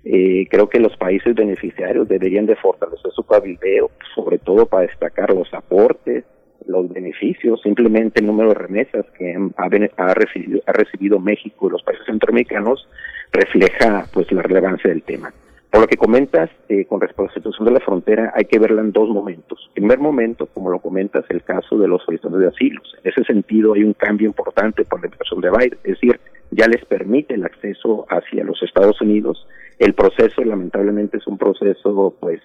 eh, 0.05 0.47
creo 0.49 0.69
que 0.69 0.79
los 0.79 0.97
países 0.97 1.35
beneficiarios 1.35 2.07
deberían 2.07 2.47
de 2.47 2.55
fortalecer 2.55 3.11
su 3.11 3.21
cabildeo, 3.21 3.91
sobre 4.15 4.39
todo 4.39 4.65
para 4.65 4.87
destacar 4.87 5.31
los 5.35 5.53
aportes 5.53 6.23
los 6.65 6.91
beneficios, 6.91 7.61
simplemente 7.61 8.21
el 8.21 8.25
número 8.25 8.49
de 8.49 8.55
remesas 8.55 9.05
que 9.19 9.35
ha, 9.55 10.13
recibido, 10.15 10.63
ha 10.65 10.71
recibido 10.71 11.19
México 11.19 11.67
y 11.67 11.73
los 11.73 11.83
países 11.83 12.07
centroamericanos 12.07 12.87
refleja 13.31 14.07
pues 14.11 14.31
la 14.31 14.41
relevancia 14.41 14.89
del 14.89 15.03
tema. 15.03 15.31
Por 15.75 15.81
lo 15.81 15.87
que 15.89 15.97
comentas, 15.97 16.49
eh, 16.69 16.85
con 16.85 17.01
respecto 17.01 17.23
a 17.23 17.25
la 17.25 17.33
situación 17.33 17.65
de 17.65 17.73
la 17.73 17.81
frontera, 17.81 18.31
hay 18.33 18.45
que 18.45 18.59
verla 18.59 18.79
en 18.79 18.93
dos 18.93 19.09
momentos. 19.09 19.59
En 19.75 19.83
primer 19.83 19.99
momento, 19.99 20.45
como 20.45 20.69
lo 20.69 20.79
comentas, 20.79 21.25
el 21.27 21.43
caso 21.43 21.77
de 21.77 21.89
los 21.89 22.01
solicitantes 22.05 22.39
de 22.39 22.47
asilos. 22.47 22.95
En 23.03 23.11
ese 23.11 23.25
sentido, 23.25 23.73
hay 23.73 23.83
un 23.83 23.91
cambio 23.91 24.25
importante 24.25 24.85
por 24.85 25.01
la 25.01 25.07
impresión 25.07 25.41
de 25.41 25.49
Biden, 25.49 25.77
es 25.83 25.99
decir, 25.99 26.17
ya 26.51 26.67
les 26.67 26.85
permite 26.85 27.33
el 27.33 27.43
acceso 27.43 28.05
hacia 28.07 28.45
los 28.45 28.63
Estados 28.63 29.01
Unidos. 29.01 29.45
El 29.77 29.93
proceso, 29.95 30.45
lamentablemente, 30.45 31.17
es 31.17 31.27
un 31.27 31.37
proceso 31.37 32.15
pues 32.21 32.39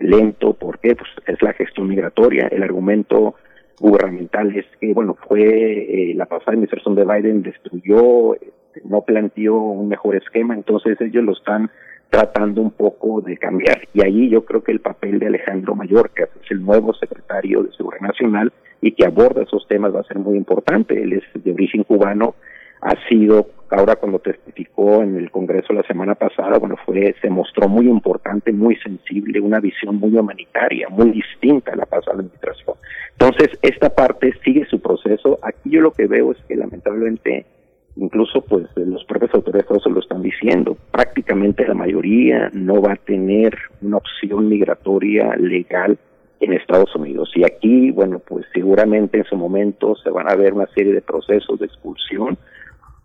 lento, 0.00 0.54
porque 0.54 0.96
pues, 0.96 1.10
es 1.28 1.40
la 1.42 1.52
gestión 1.52 1.86
migratoria. 1.86 2.48
El 2.48 2.64
argumento 2.64 3.36
gubernamental 3.78 4.52
es 4.56 4.66
que, 4.80 4.92
bueno, 4.92 5.16
fue 5.28 6.10
eh, 6.10 6.14
la 6.16 6.26
pasada 6.26 6.54
administración 6.54 6.96
de 6.96 7.04
Biden 7.04 7.42
destruyó, 7.44 8.34
este, 8.34 8.82
no 8.84 9.02
planteó 9.02 9.54
un 9.54 9.86
mejor 9.86 10.16
esquema, 10.16 10.54
entonces 10.54 11.00
ellos 11.00 11.22
lo 11.22 11.34
están 11.34 11.70
tratando 12.10 12.60
un 12.60 12.70
poco 12.70 13.20
de 13.20 13.36
cambiar. 13.36 13.88
Y 13.92 14.04
ahí 14.04 14.28
yo 14.28 14.44
creo 14.44 14.62
que 14.62 14.72
el 14.72 14.80
papel 14.80 15.18
de 15.18 15.26
Alejandro 15.26 15.74
Mayorkas, 15.74 16.28
es 16.42 16.50
el 16.50 16.64
nuevo 16.64 16.94
secretario 16.94 17.62
de 17.62 17.72
Seguridad 17.72 18.08
Nacional 18.08 18.52
y 18.80 18.92
que 18.92 19.06
aborda 19.06 19.42
esos 19.42 19.66
temas 19.66 19.94
va 19.94 20.00
a 20.00 20.04
ser 20.04 20.18
muy 20.18 20.36
importante. 20.36 21.00
Él 21.02 21.14
es 21.14 21.42
de 21.42 21.52
origen 21.52 21.84
cubano, 21.84 22.34
ha 22.80 22.94
sido, 23.08 23.48
ahora 23.70 23.96
cuando 23.96 24.18
testificó 24.18 25.02
en 25.02 25.16
el 25.16 25.30
Congreso 25.30 25.72
la 25.72 25.82
semana 25.84 26.14
pasada, 26.14 26.58
bueno, 26.58 26.76
fue, 26.84 27.14
se 27.22 27.30
mostró 27.30 27.68
muy 27.68 27.88
importante, 27.88 28.52
muy 28.52 28.76
sensible, 28.76 29.40
una 29.40 29.58
visión 29.58 29.96
muy 29.96 30.14
humanitaria, 30.14 30.88
muy 30.90 31.10
distinta 31.10 31.72
a 31.72 31.76
la 31.76 31.86
pasada 31.86 32.18
administración. 32.18 32.76
Entonces, 33.12 33.58
esta 33.62 33.88
parte 33.88 34.34
sigue 34.44 34.66
su 34.66 34.80
proceso. 34.80 35.38
Aquí 35.42 35.70
yo 35.70 35.80
lo 35.80 35.92
que 35.92 36.06
veo 36.06 36.32
es 36.32 36.38
que 36.46 36.56
lamentablemente 36.56 37.46
incluso 37.96 38.40
pues 38.42 38.66
los 38.76 39.04
propios 39.04 39.34
autoridades 39.34 39.82
se 39.82 39.90
lo 39.90 40.00
están 40.00 40.22
diciendo, 40.22 40.76
prácticamente 40.90 41.66
la 41.66 41.74
mayoría 41.74 42.50
no 42.52 42.80
va 42.80 42.92
a 42.92 42.96
tener 42.96 43.56
una 43.82 43.98
opción 43.98 44.48
migratoria 44.48 45.34
legal 45.36 45.98
en 46.40 46.52
Estados 46.52 46.94
Unidos. 46.96 47.30
Y 47.34 47.44
aquí, 47.44 47.90
bueno, 47.90 48.18
pues 48.18 48.46
seguramente 48.52 49.18
en 49.18 49.24
su 49.24 49.36
momento 49.36 49.94
se 49.96 50.10
van 50.10 50.30
a 50.30 50.34
ver 50.34 50.52
una 50.52 50.66
serie 50.74 50.92
de 50.92 51.02
procesos 51.02 51.58
de 51.58 51.66
expulsión 51.66 52.36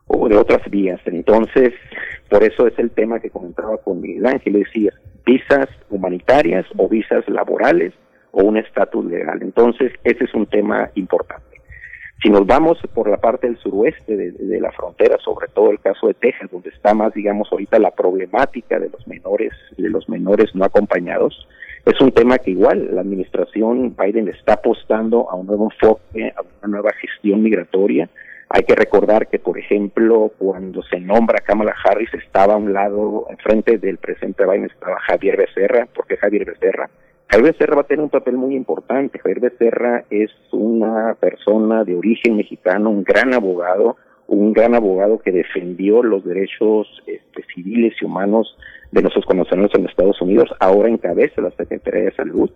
o 0.08 0.28
de 0.28 0.38
otras 0.38 0.70
vías. 0.70 1.00
Entonces, 1.06 1.74
por 2.30 2.44
eso 2.44 2.68
es 2.68 2.78
el 2.80 2.92
tema 2.92 3.20
que 3.20 3.30
comentaba 3.30 3.78
con 3.78 4.02
Miguel 4.02 4.26
Ángel, 4.26 4.54
decía, 4.54 4.92
visas 5.26 5.68
humanitarias 5.90 6.66
o 6.78 6.90
visas 6.90 7.28
laborales 7.30 7.94
o 8.32 8.44
un 8.44 8.58
estatus 8.58 9.06
legal. 9.06 9.40
Entonces, 9.42 9.94
ese 10.04 10.26
es 10.26 10.34
un 10.34 10.48
tema 10.48 10.90
importante. 10.96 11.49
Si 12.22 12.30
nos 12.30 12.46
vamos 12.46 12.78
por 12.94 13.10
la 13.10 13.18
parte 13.18 13.48
del 13.48 13.58
suroeste 13.60 14.18
de, 14.18 14.60
la 14.60 14.74
frontera, 14.74 15.18
sobre 15.24 15.48
todo 15.48 15.72
el 15.72 15.80
caso 15.80 16.08
de 16.08 16.14
Texas, 16.16 16.52
donde 16.52 16.70
está 16.70 16.94
más, 16.94 17.14
digamos, 17.14 17.48
ahorita 17.50 17.80
la 17.80 17.92
problemática 17.92 18.78
de 18.78 18.90
los 18.90 19.08
menores, 19.08 19.54
de 19.78 19.90
los 19.90 20.10
menores 20.10 20.54
no 20.54 20.66
acompañados, 20.66 21.48
es 21.86 22.00
un 22.02 22.12
tema 22.12 22.38
que 22.38 22.52
igual 22.52 22.94
la 22.94 23.02
administración 23.02 23.96
Biden 23.96 24.28
está 24.28 24.54
apostando 24.54 25.30
a 25.30 25.36
un 25.36 25.48
nuevo 25.48 25.72
enfoque, 25.72 26.34
a 26.36 26.42
una 26.42 26.76
nueva 26.76 26.92
gestión 27.00 27.42
migratoria. 27.42 28.10
Hay 28.50 28.64
que 28.64 28.76
recordar 28.76 29.28
que, 29.28 29.40
por 29.40 29.58
ejemplo, 29.58 30.34
cuando 30.38 30.84
se 30.84 31.00
nombra 31.00 31.40
Kamala 31.40 31.74
Harris, 31.86 32.14
estaba 32.16 32.56
a 32.56 32.58
un 32.58 32.74
lado, 32.74 33.28
enfrente 33.30 33.78
del 33.78 33.98
presidente 33.98 34.44
Biden 34.44 34.66
estaba 34.66 35.00
Javier 35.08 35.38
Becerra, 35.38 35.88
porque 35.96 36.18
Javier 36.18 36.44
Becerra 36.44 36.90
Javier 37.30 37.54
Becerra 37.54 37.76
va 37.76 37.82
a 37.82 37.88
tener 37.88 38.04
un 38.04 38.10
papel 38.10 38.38
muy 38.38 38.56
importante. 38.56 39.20
Javier 39.20 39.40
Becerra 39.40 40.04
es 40.10 40.32
una 40.52 41.16
persona 41.20 41.84
de 41.84 41.96
origen 41.96 42.38
mexicano, 42.38 42.90
un 42.90 43.04
gran 43.04 43.36
abogado, 43.36 43.98
un 44.26 44.52
gran 44.52 44.74
abogado 44.74 45.20
que 45.20 45.32
defendió 45.32 46.02
los 46.02 46.26
derechos 46.26 46.88
este, 47.06 47.44
civiles 47.54 47.94
y 48.02 48.06
humanos 48.06 48.58
de 48.92 49.04
nuestros 49.04 49.26
connacionales 49.26 49.72
en 49.76 49.86
Estados 49.86 50.20
Unidos, 50.22 50.50
ahora 50.60 50.90
encabeza 50.90 51.42
la 51.42 51.52
Secretaría 51.52 52.06
de 52.06 52.16
Salud. 52.16 52.50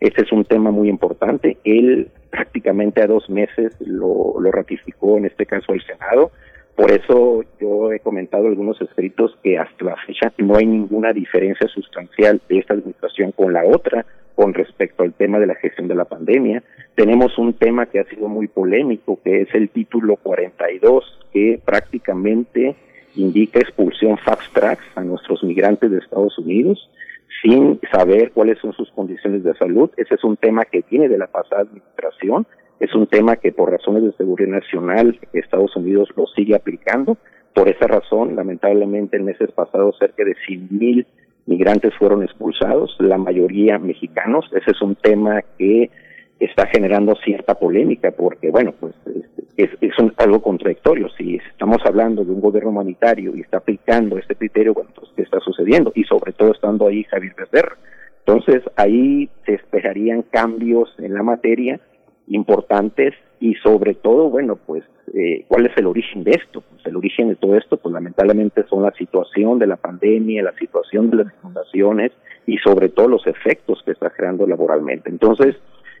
Ese 0.00 0.22
es 0.22 0.30
un 0.30 0.44
tema 0.44 0.70
muy 0.70 0.90
importante. 0.90 1.56
Él 1.64 2.10
prácticamente 2.30 3.02
a 3.02 3.06
dos 3.06 3.30
meses 3.30 3.74
lo, 3.80 4.38
lo 4.38 4.52
ratificó, 4.52 5.16
en 5.16 5.24
este 5.24 5.46
caso 5.46 5.72
el 5.72 5.82
Senado. 5.86 6.32
Por 6.78 6.92
eso 6.92 7.42
yo 7.60 7.90
he 7.92 7.98
comentado 7.98 8.46
algunos 8.46 8.80
escritos 8.80 9.36
que 9.42 9.58
hasta 9.58 9.84
la 9.84 9.96
fecha 10.06 10.32
no 10.38 10.54
hay 10.54 10.64
ninguna 10.64 11.12
diferencia 11.12 11.66
sustancial 11.66 12.40
de 12.48 12.60
esta 12.60 12.74
administración 12.74 13.32
con 13.32 13.52
la 13.52 13.64
otra 13.64 14.06
con 14.36 14.54
respecto 14.54 15.02
al 15.02 15.12
tema 15.12 15.40
de 15.40 15.48
la 15.48 15.56
gestión 15.56 15.88
de 15.88 15.96
la 15.96 16.04
pandemia. 16.04 16.62
Tenemos 16.94 17.36
un 17.36 17.54
tema 17.54 17.86
que 17.86 17.98
ha 17.98 18.04
sido 18.04 18.28
muy 18.28 18.46
polémico, 18.46 19.18
que 19.24 19.40
es 19.40 19.52
el 19.54 19.70
título 19.70 20.18
42, 20.22 21.02
que 21.32 21.60
prácticamente 21.64 22.76
indica 23.16 23.58
expulsión 23.58 24.16
fast 24.16 24.52
track 24.52 24.78
a 24.94 25.02
nuestros 25.02 25.42
migrantes 25.42 25.90
de 25.90 25.98
Estados 25.98 26.38
Unidos 26.38 26.88
sin 27.42 27.80
saber 27.90 28.30
cuáles 28.30 28.56
son 28.60 28.72
sus 28.72 28.88
condiciones 28.92 29.42
de 29.42 29.54
salud. 29.54 29.90
Ese 29.96 30.14
es 30.14 30.22
un 30.22 30.36
tema 30.36 30.64
que 30.64 30.84
viene 30.88 31.08
de 31.08 31.18
la 31.18 31.26
pasada 31.26 31.62
administración 31.62 32.46
es 32.80 32.94
un 32.94 33.06
tema 33.06 33.36
que 33.36 33.52
por 33.52 33.70
razones 33.70 34.04
de 34.04 34.12
seguridad 34.12 34.50
nacional 34.50 35.18
Estados 35.32 35.74
Unidos 35.76 36.08
lo 36.16 36.26
sigue 36.26 36.54
aplicando. 36.54 37.16
Por 37.54 37.68
esa 37.68 37.86
razón, 37.88 38.36
lamentablemente, 38.36 39.16
en 39.16 39.24
meses 39.24 39.50
pasados 39.50 39.96
cerca 39.98 40.24
de 40.24 40.36
100.000 40.48 41.06
migrantes 41.46 41.94
fueron 41.98 42.22
expulsados, 42.22 42.94
la 43.00 43.18
mayoría 43.18 43.78
mexicanos. 43.78 44.48
Ese 44.54 44.70
es 44.70 44.82
un 44.82 44.94
tema 44.94 45.42
que 45.56 45.90
está 46.38 46.66
generando 46.68 47.16
cierta 47.16 47.54
polémica 47.54 48.12
porque, 48.12 48.50
bueno, 48.50 48.72
pues 48.78 48.94
es, 49.56 49.70
es 49.80 49.92
algo 50.18 50.40
contradictorio. 50.40 51.08
Si 51.08 51.36
estamos 51.50 51.78
hablando 51.84 52.24
de 52.24 52.30
un 52.30 52.40
gobierno 52.40 52.70
humanitario 52.70 53.34
y 53.34 53.40
está 53.40 53.56
aplicando 53.56 54.18
este 54.18 54.36
criterio, 54.36 54.72
bueno, 54.72 54.90
¿qué 55.16 55.22
está 55.22 55.40
sucediendo? 55.40 55.90
Y 55.96 56.04
sobre 56.04 56.32
todo 56.32 56.52
estando 56.52 56.86
ahí 56.86 57.02
Javier 57.04 57.34
Becerra. 57.36 57.76
Entonces, 58.24 58.62
ahí 58.76 59.28
se 59.46 59.54
esperarían 59.54 60.22
cambios 60.22 60.94
en 60.98 61.14
la 61.14 61.22
materia 61.24 61.80
importantes 62.28 63.14
y 63.40 63.54
sobre 63.56 63.94
todo, 63.94 64.30
bueno, 64.30 64.56
pues, 64.56 64.84
eh, 65.14 65.44
¿cuál 65.48 65.66
es 65.66 65.76
el 65.76 65.86
origen 65.86 66.24
de 66.24 66.32
esto? 66.32 66.60
Pues 66.60 66.84
el 66.86 66.96
origen 66.96 67.28
de 67.28 67.36
todo 67.36 67.56
esto, 67.56 67.76
pues 67.76 67.92
lamentablemente 67.92 68.64
son 68.68 68.82
la 68.82 68.92
situación 68.92 69.58
de 69.58 69.66
la 69.66 69.76
pandemia, 69.76 70.42
la 70.42 70.54
situación 70.54 71.10
de 71.10 71.24
las 71.24 71.34
inundaciones 71.42 72.12
y 72.46 72.58
sobre 72.58 72.88
todo 72.88 73.08
los 73.08 73.26
efectos 73.26 73.82
que 73.84 73.92
está 73.92 74.10
creando 74.10 74.46
laboralmente. 74.46 75.08
Entonces, 75.10 75.56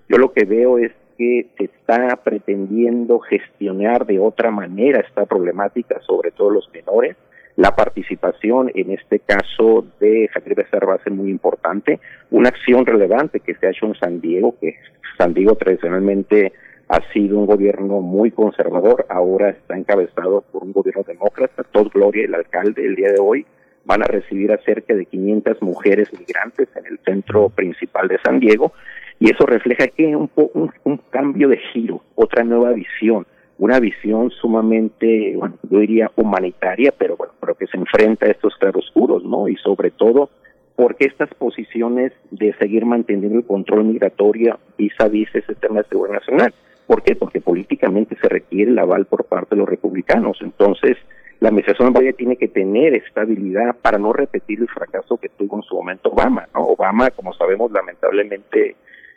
yo 0.08 0.18
lo 0.18 0.32
que 0.32 0.44
veo 0.44 0.78
es 0.78 0.92
que 1.16 1.46
se 1.58 1.64
está 1.64 2.16
pretendiendo 2.22 3.18
gestionar 3.18 4.06
de 4.06 4.18
otra 4.18 4.50
manera 4.50 5.00
esta 5.00 5.26
problemática, 5.26 6.00
sobre 6.06 6.30
todo 6.30 6.50
los 6.50 6.70
menores. 6.72 7.16
La 7.58 7.74
participación, 7.74 8.70
en 8.76 8.92
este 8.92 9.18
caso, 9.18 9.84
de 9.98 10.28
Javier 10.28 10.54
Becerra 10.54 10.90
va 10.90 10.94
a 10.94 11.02
ser 11.02 11.12
muy 11.12 11.28
importante. 11.28 11.98
Una 12.30 12.50
acción 12.50 12.86
relevante 12.86 13.40
que 13.40 13.56
se 13.56 13.66
ha 13.66 13.70
hecho 13.70 13.86
en 13.86 13.96
San 13.96 14.20
Diego, 14.20 14.54
que 14.60 14.76
San 15.18 15.34
Diego 15.34 15.56
tradicionalmente 15.56 16.52
ha 16.86 17.00
sido 17.12 17.36
un 17.36 17.46
gobierno 17.46 18.00
muy 18.00 18.30
conservador, 18.30 19.06
ahora 19.08 19.50
está 19.50 19.76
encabezado 19.76 20.44
por 20.52 20.62
un 20.62 20.72
gobierno 20.72 21.02
demócrata. 21.02 21.64
Todd 21.64 21.88
Gloria, 21.92 22.26
el 22.26 22.34
alcalde, 22.36 22.86
el 22.86 22.94
día 22.94 23.10
de 23.10 23.18
hoy 23.18 23.44
van 23.84 24.04
a 24.04 24.06
recibir 24.06 24.52
a 24.52 24.58
cerca 24.58 24.94
de 24.94 25.06
500 25.06 25.60
mujeres 25.60 26.12
migrantes 26.16 26.68
en 26.76 26.86
el 26.86 27.00
centro 27.04 27.48
principal 27.48 28.06
de 28.06 28.20
San 28.24 28.38
Diego 28.38 28.72
y 29.18 29.32
eso 29.32 29.44
refleja 29.46 29.88
que 29.88 30.14
un, 30.14 30.30
un, 30.36 30.72
un 30.84 30.96
cambio 31.10 31.48
de 31.48 31.58
giro, 31.72 32.04
otra 32.14 32.44
nueva 32.44 32.70
visión, 32.70 33.26
una 33.58 33.80
visión 33.80 34.30
sumamente, 34.30 35.34
bueno, 35.36 35.56
yo 35.68 35.80
diría 35.80 36.10
humanitaria, 36.16 36.92
pero 36.96 37.16
bueno, 37.16 37.32
pero 37.40 37.54
que 37.56 37.66
se 37.66 37.76
enfrenta 37.76 38.26
a 38.26 38.30
estos 38.30 38.54
claroscuros, 38.56 39.24
¿no? 39.24 39.48
Y 39.48 39.56
sobre 39.56 39.90
todo 39.90 40.30
porque 40.76 41.06
estas 41.06 41.34
posiciones 41.34 42.12
de 42.30 42.54
seguir 42.54 42.86
manteniendo 42.86 43.38
el 43.38 43.44
control 43.44 43.84
migratorio 43.84 44.60
vis 44.78 44.92
a 45.00 45.08
vis 45.08 45.28
ese 45.34 45.56
tema 45.56 45.82
de 45.82 45.88
seguridad 45.88 46.20
nacional. 46.20 46.54
¿Por 46.86 47.02
qué? 47.02 47.16
Porque 47.16 47.40
políticamente 47.40 48.16
se 48.22 48.28
requiere 48.28 48.70
el 48.70 48.78
aval 48.78 49.06
por 49.06 49.24
parte 49.24 49.56
de 49.56 49.60
los 49.60 49.68
republicanos. 49.68 50.38
Entonces, 50.40 50.96
la 51.40 51.48
administración 51.48 51.92
Biden 51.92 52.14
tiene 52.14 52.36
que 52.36 52.46
tener 52.46 52.94
estabilidad 52.94 53.76
para 53.82 53.98
no 53.98 54.12
repetir 54.12 54.60
el 54.60 54.68
fracaso 54.68 55.16
que 55.16 55.28
tuvo 55.30 55.56
en 55.56 55.62
su 55.62 55.74
momento 55.74 56.10
Obama. 56.10 56.48
¿no? 56.54 56.60
Obama, 56.62 57.10
como 57.10 57.34
sabemos, 57.34 57.72
lamentablemente 57.72 58.76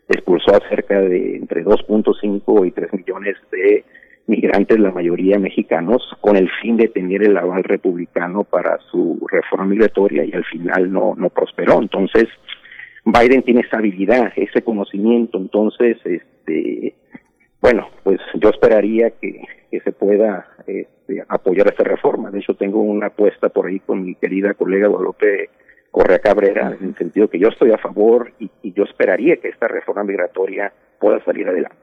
expulsó 0.10 0.56
a 0.56 0.68
cerca 0.68 1.00
de 1.00 1.38
entre 1.38 1.64
2.5 1.64 2.68
y 2.68 2.72
3 2.72 2.94
millones 2.94 3.38
de 3.52 3.86
migrantes, 4.32 4.80
la 4.80 4.92
mayoría 4.92 5.38
mexicanos, 5.38 6.02
con 6.22 6.38
el 6.38 6.50
fin 6.62 6.78
de 6.78 6.88
tener 6.88 7.22
el 7.22 7.38
aval 7.38 7.64
republicano 7.64 8.46
para 8.46 8.80
su 8.90 9.28
reforma 9.30 9.66
migratoria 9.66 10.24
y 10.24 10.32
al 10.32 10.46
final 10.46 10.92
no, 10.92 11.14
no 11.18 11.30
prosperó. 11.30 11.82
Entonces, 11.82 12.28
Biden 13.04 13.44
tiene 13.44 13.62
esa 13.62 13.78
habilidad, 13.78 14.32
ese 14.38 14.62
conocimiento, 14.64 15.38
entonces, 15.38 15.98
este, 16.06 16.96
bueno, 17.62 17.90
pues 18.04 18.20
yo 18.36 18.50
esperaría 18.50 19.12
que, 19.12 19.42
que 19.70 19.82
se 19.82 19.92
pueda 19.92 20.48
este, 20.66 21.24
apoyar 21.28 21.68
esta 21.68 21.84
reforma. 21.84 22.32
De 22.32 22.40
hecho, 22.40 22.56
tengo 22.56 22.82
una 22.82 23.08
apuesta 23.08 23.50
por 23.50 23.68
ahí 23.68 23.80
con 23.82 24.04
mi 24.04 24.16
querida 24.16 24.54
colega 24.54 24.88
Guadalupe 24.88 25.50
Correa 25.92 26.20
Cabrera, 26.20 26.74
en 26.80 26.90
el 26.90 26.96
sentido 26.96 27.28
que 27.28 27.38
yo 27.38 27.50
estoy 27.50 27.72
a 27.72 27.78
favor 27.78 28.32
y 28.40 28.72
yo 28.72 28.86
esperaría 28.86 29.36
que 29.38 29.50
esta 29.50 29.68
reforma 29.68 30.06
migratoria 30.06 30.72
pueda 31.02 31.22
salir 31.26 31.50
adelante. 31.50 31.81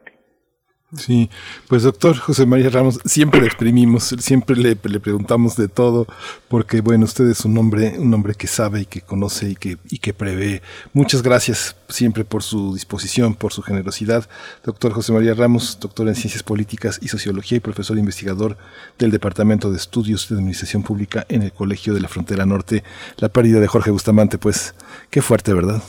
Sí, 0.96 1.28
pues 1.68 1.82
doctor 1.82 2.16
José 2.16 2.46
María 2.46 2.70
Ramos, 2.70 2.98
siempre 3.04 3.42
le 3.42 3.46
exprimimos, 3.46 4.04
siempre 4.20 4.56
le, 4.56 4.74
le, 4.82 5.00
preguntamos 5.00 5.54
de 5.54 5.68
todo, 5.68 6.06
porque 6.48 6.80
bueno, 6.80 7.04
usted 7.04 7.28
es 7.28 7.44
un 7.44 7.58
hombre, 7.58 7.98
un 7.98 8.14
hombre 8.14 8.34
que 8.34 8.46
sabe 8.46 8.80
y 8.80 8.86
que 8.86 9.02
conoce 9.02 9.50
y 9.50 9.54
que, 9.54 9.76
y 9.90 9.98
que 9.98 10.14
prevé. 10.14 10.62
Muchas 10.94 11.22
gracias 11.22 11.76
siempre 11.90 12.24
por 12.24 12.42
su 12.42 12.72
disposición, 12.72 13.34
por 13.34 13.52
su 13.52 13.60
generosidad. 13.60 14.30
Doctor 14.64 14.94
José 14.94 15.12
María 15.12 15.34
Ramos, 15.34 15.78
doctor 15.78 16.08
en 16.08 16.14
Ciencias 16.14 16.42
Políticas 16.42 16.98
y 17.02 17.08
Sociología 17.08 17.58
y 17.58 17.60
profesor 17.60 17.98
investigador 17.98 18.56
del 18.98 19.10
Departamento 19.10 19.70
de 19.70 19.76
Estudios 19.76 20.26
de 20.30 20.36
Administración 20.36 20.84
Pública 20.84 21.26
en 21.28 21.42
el 21.42 21.52
Colegio 21.52 21.92
de 21.92 22.00
la 22.00 22.08
Frontera 22.08 22.46
Norte. 22.46 22.82
La 23.18 23.28
pérdida 23.28 23.60
de 23.60 23.66
Jorge 23.66 23.90
Bustamante, 23.90 24.38
pues, 24.38 24.74
qué 25.10 25.20
fuerte, 25.20 25.52
¿verdad? 25.52 25.82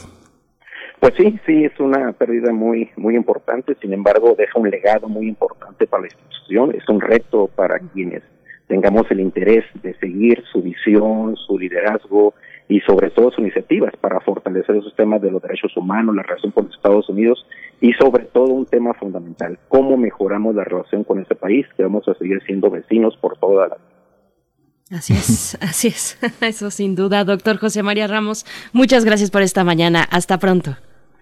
Pues 0.99 1.13
sí, 1.15 1.39
sí, 1.45 1.63
es 1.63 1.79
una 1.79 2.11
pérdida 2.11 2.51
muy, 2.51 2.89
muy 2.97 3.15
importante, 3.15 3.75
sin 3.81 3.93
embargo 3.93 4.35
deja 4.37 4.59
un 4.59 4.69
legado 4.69 5.07
muy 5.07 5.27
importante 5.27 5.87
para 5.87 6.01
la 6.01 6.07
institución, 6.07 6.75
es 6.75 6.87
un 6.89 6.99
reto 6.99 7.47
para 7.55 7.79
quienes 7.79 8.21
tengamos 8.67 9.09
el 9.09 9.21
interés 9.21 9.63
de 9.81 9.93
seguir 9.95 10.43
su 10.51 10.61
visión, 10.61 11.37
su 11.37 11.57
liderazgo 11.57 12.33
y 12.67 12.81
sobre 12.81 13.09
todo 13.11 13.31
sus 13.31 13.39
iniciativas 13.39 13.95
para 13.97 14.19
fortalecer 14.19 14.75
esos 14.75 14.95
temas 14.95 15.21
de 15.21 15.31
los 15.31 15.41
derechos 15.41 15.75
humanos, 15.77 16.15
la 16.15 16.23
relación 16.23 16.51
con 16.51 16.69
Estados 16.69 17.09
Unidos 17.09 17.45
y 17.79 17.93
sobre 17.93 18.25
todo 18.25 18.53
un 18.53 18.65
tema 18.65 18.93
fundamental, 18.93 19.57
cómo 19.69 19.95
mejoramos 19.95 20.53
la 20.53 20.65
relación 20.65 21.05
con 21.05 21.19
ese 21.19 21.33
país, 21.33 21.65
que 21.77 21.83
vamos 21.83 22.07
a 22.07 22.13
seguir 22.15 22.43
siendo 22.45 22.69
vecinos 22.69 23.17
por 23.21 23.37
toda 23.37 23.69
la 23.69 23.75
vida. 23.75 24.97
Así 24.97 25.13
es, 25.13 25.57
así 25.61 25.87
es. 25.87 26.19
Eso 26.41 26.69
sin 26.71 26.95
duda, 26.95 27.23
doctor 27.23 27.57
José 27.57 27.83
María 27.83 28.07
Ramos. 28.07 28.45
Muchas 28.73 29.05
gracias 29.05 29.31
por 29.31 29.41
esta 29.41 29.63
mañana. 29.63 30.03
Hasta 30.11 30.37
pronto. 30.37 30.75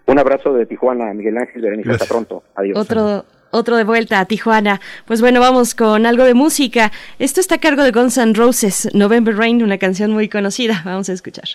Un 0.07 0.19
abrazo 0.19 0.53
de 0.53 0.65
Tijuana, 0.65 1.13
Miguel 1.13 1.37
Ángel 1.37 1.61
Berenice. 1.61 1.91
Hasta 1.91 2.05
pronto. 2.05 2.43
Adiós. 2.55 2.77
Otro, 2.77 3.25
otro 3.51 3.75
de 3.75 3.83
vuelta 3.83 4.19
a 4.19 4.25
Tijuana. 4.25 4.79
Pues 5.05 5.21
bueno, 5.21 5.39
vamos 5.39 5.75
con 5.75 6.05
algo 6.05 6.23
de 6.23 6.33
música. 6.33 6.91
Esto 7.19 7.41
está 7.41 7.55
a 7.55 7.59
cargo 7.59 7.83
de 7.83 7.91
Guns 7.91 8.17
N' 8.17 8.33
Roses, 8.33 8.89
November 8.93 9.35
Rain, 9.35 9.61
una 9.61 9.77
canción 9.77 10.11
muy 10.11 10.29
conocida. 10.29 10.81
Vamos 10.85 11.09
a 11.09 11.13
escuchar. 11.13 11.45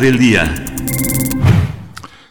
Del 0.00 0.18
día. 0.18 0.52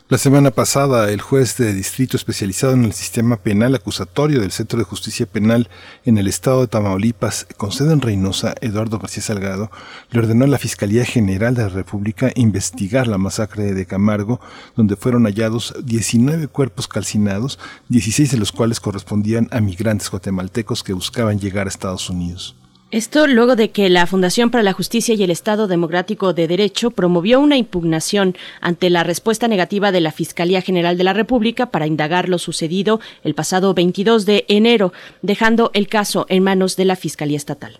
La 0.09 0.17
semana 0.17 0.51
pasada, 0.51 1.09
el 1.11 1.21
juez 1.21 1.55
de 1.55 1.73
distrito 1.73 2.17
especializado 2.17 2.73
en 2.73 2.83
el 2.83 2.91
sistema 2.91 3.37
penal 3.37 3.73
acusatorio 3.73 4.41
del 4.41 4.51
Centro 4.51 4.77
de 4.77 4.85
Justicia 4.85 5.25
Penal 5.25 5.69
en 6.03 6.17
el 6.17 6.27
estado 6.27 6.61
de 6.61 6.67
Tamaulipas, 6.67 7.47
con 7.55 7.71
sede 7.71 7.93
en 7.93 8.01
Reynosa, 8.01 8.53
Eduardo 8.59 8.99
García 8.99 9.23
Salgado, 9.23 9.71
le 10.11 10.19
ordenó 10.19 10.43
a 10.43 10.49
la 10.49 10.57
Fiscalía 10.57 11.05
General 11.05 11.55
de 11.55 11.63
la 11.63 11.69
República 11.69 12.31
investigar 12.35 13.07
la 13.07 13.17
masacre 13.17 13.73
de 13.73 13.85
Camargo, 13.85 14.41
donde 14.75 14.97
fueron 14.97 15.23
hallados 15.23 15.73
19 15.85 16.49
cuerpos 16.49 16.89
calcinados, 16.89 17.59
16 17.87 18.31
de 18.31 18.37
los 18.37 18.51
cuales 18.51 18.81
correspondían 18.81 19.47
a 19.51 19.61
migrantes 19.61 20.11
guatemaltecos 20.11 20.83
que 20.83 20.93
buscaban 20.93 21.39
llegar 21.39 21.67
a 21.67 21.69
Estados 21.69 22.09
Unidos. 22.09 22.55
Esto 22.93 23.25
luego 23.25 23.55
de 23.55 23.71
que 23.71 23.89
la 23.89 24.05
Fundación 24.05 24.51
para 24.51 24.61
la 24.63 24.71
Justicia 24.71 25.15
y 25.15 25.23
el 25.23 25.31
Estado 25.31 25.65
Democrático 25.65 26.33
de 26.33 26.47
Derecho 26.47 26.91
promovió 26.91 27.39
una 27.39 27.57
impugnación 27.57 28.37
ante 28.61 28.91
la 28.91 29.03
respuesta 29.03 29.47
negativa 29.47 29.91
de 29.91 29.99
la 29.99 30.11
Fiscalía 30.11 30.61
General 30.61 30.95
de 30.95 31.03
la 31.03 31.13
República 31.13 31.71
para 31.71 31.87
indagar 31.87 32.29
lo 32.29 32.37
sucedido 32.37 32.99
el 33.23 33.33
pasado 33.33 33.73
22 33.73 34.27
de 34.27 34.45
enero, 34.47 34.93
dejando 35.23 35.71
el 35.73 35.87
caso 35.87 36.27
en 36.29 36.43
manos 36.43 36.75
de 36.75 36.85
la 36.85 36.95
Fiscalía 36.95 37.37
Estatal. 37.37 37.79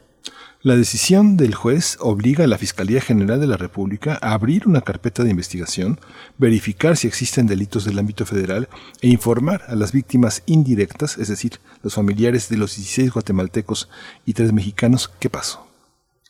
La 0.65 0.77
decisión 0.77 1.35
del 1.35 1.55
juez 1.55 1.97
obliga 1.99 2.45
a 2.45 2.47
la 2.47 2.57
Fiscalía 2.57 3.01
General 3.01 3.37
de 3.37 3.47
la 3.47 3.57
República 3.57 4.17
a 4.21 4.31
abrir 4.31 4.65
una 4.65 4.79
carpeta 4.79 5.21
de 5.25 5.29
investigación, 5.29 5.99
verificar 6.37 6.95
si 6.95 7.05
existen 7.05 7.47
delitos 7.47 7.83
del 7.83 7.99
ámbito 7.99 8.25
federal 8.25 8.69
e 9.01 9.09
informar 9.09 9.63
a 9.67 9.75
las 9.75 9.91
víctimas 9.91 10.41
indirectas, 10.45 11.17
es 11.17 11.27
decir, 11.27 11.59
los 11.81 11.95
familiares 11.95 12.47
de 12.47 12.55
los 12.55 12.77
16 12.77 13.11
guatemaltecos 13.11 13.89
y 14.25 14.35
tres 14.35 14.53
mexicanos, 14.53 15.11
qué 15.19 15.29
pasó. 15.29 15.62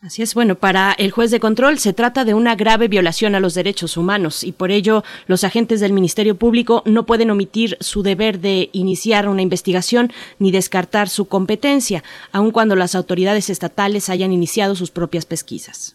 Así 0.04 0.20
es, 0.20 0.34
bueno, 0.34 0.56
para 0.56 0.92
el 0.92 1.12
juez 1.12 1.30
de 1.30 1.40
control 1.40 1.78
se 1.78 1.94
trata 1.94 2.26
de 2.26 2.34
una 2.34 2.56
grave 2.56 2.88
violación 2.88 3.34
a 3.34 3.40
los 3.40 3.54
derechos 3.54 3.96
humanos 3.96 4.44
y 4.44 4.52
por 4.52 4.70
ello 4.70 5.02
los 5.26 5.44
agentes 5.44 5.80
del 5.80 5.94
Ministerio 5.94 6.36
Público 6.36 6.82
no 6.84 7.06
pueden 7.06 7.30
omitir 7.30 7.78
su 7.80 8.02
deber 8.02 8.38
de 8.38 8.68
iniciar 8.72 9.26
una 9.30 9.40
investigación 9.40 10.12
ni 10.38 10.50
descartar 10.50 11.08
su 11.08 11.24
competencia, 11.24 12.04
aun 12.32 12.50
cuando 12.50 12.76
las 12.76 12.94
autoridades 12.94 13.48
estatales 13.48 14.10
hayan 14.10 14.30
iniciado 14.30 14.76
sus 14.76 14.90
propias 14.90 15.24
pesquisas. 15.24 15.93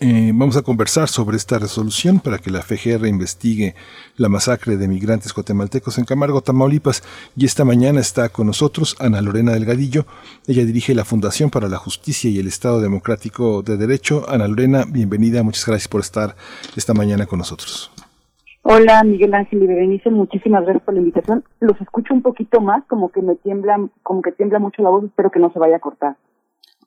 Eh, 0.00 0.32
vamos 0.34 0.56
a 0.56 0.62
conversar 0.62 1.08
sobre 1.08 1.36
esta 1.36 1.58
resolución 1.58 2.20
para 2.20 2.38
que 2.38 2.50
la 2.50 2.62
FGR 2.62 3.06
investigue 3.06 3.74
la 4.16 4.28
masacre 4.28 4.76
de 4.76 4.88
migrantes 4.88 5.34
guatemaltecos 5.34 5.98
en 5.98 6.04
Camargo, 6.04 6.40
Tamaulipas. 6.40 7.02
Y 7.36 7.44
esta 7.44 7.64
mañana 7.64 8.00
está 8.00 8.28
con 8.28 8.46
nosotros 8.46 8.96
Ana 9.00 9.20
Lorena 9.20 9.52
Delgadillo. 9.52 10.06
Ella 10.46 10.64
dirige 10.64 10.94
la 10.94 11.04
Fundación 11.04 11.50
para 11.50 11.68
la 11.68 11.76
Justicia 11.76 12.30
y 12.30 12.38
el 12.38 12.46
Estado 12.46 12.80
Democrático 12.80 13.62
de 13.62 13.76
Derecho. 13.76 14.24
Ana 14.28 14.48
Lorena, 14.48 14.84
bienvenida. 14.88 15.42
Muchas 15.42 15.66
gracias 15.66 15.88
por 15.88 16.00
estar 16.00 16.36
esta 16.76 16.94
mañana 16.94 17.26
con 17.26 17.38
nosotros. 17.38 17.90
Hola, 18.62 19.02
Miguel 19.02 19.32
Ángel 19.32 19.62
y 19.62 19.66
Berenice, 19.66 20.10
muchísimas 20.10 20.62
gracias 20.64 20.84
por 20.84 20.92
la 20.92 21.00
invitación. 21.00 21.42
Los 21.58 21.80
escucho 21.80 22.12
un 22.12 22.20
poquito 22.20 22.60
más, 22.60 22.84
como 22.84 23.10
que 23.10 23.22
me 23.22 23.34
tiembla, 23.36 23.88
como 24.02 24.20
que 24.20 24.32
tiembla 24.32 24.58
mucho 24.58 24.82
la 24.82 24.90
voz, 24.90 25.04
espero 25.04 25.30
que 25.30 25.38
no 25.38 25.50
se 25.52 25.58
vaya 25.58 25.76
a 25.76 25.80
cortar. 25.80 26.16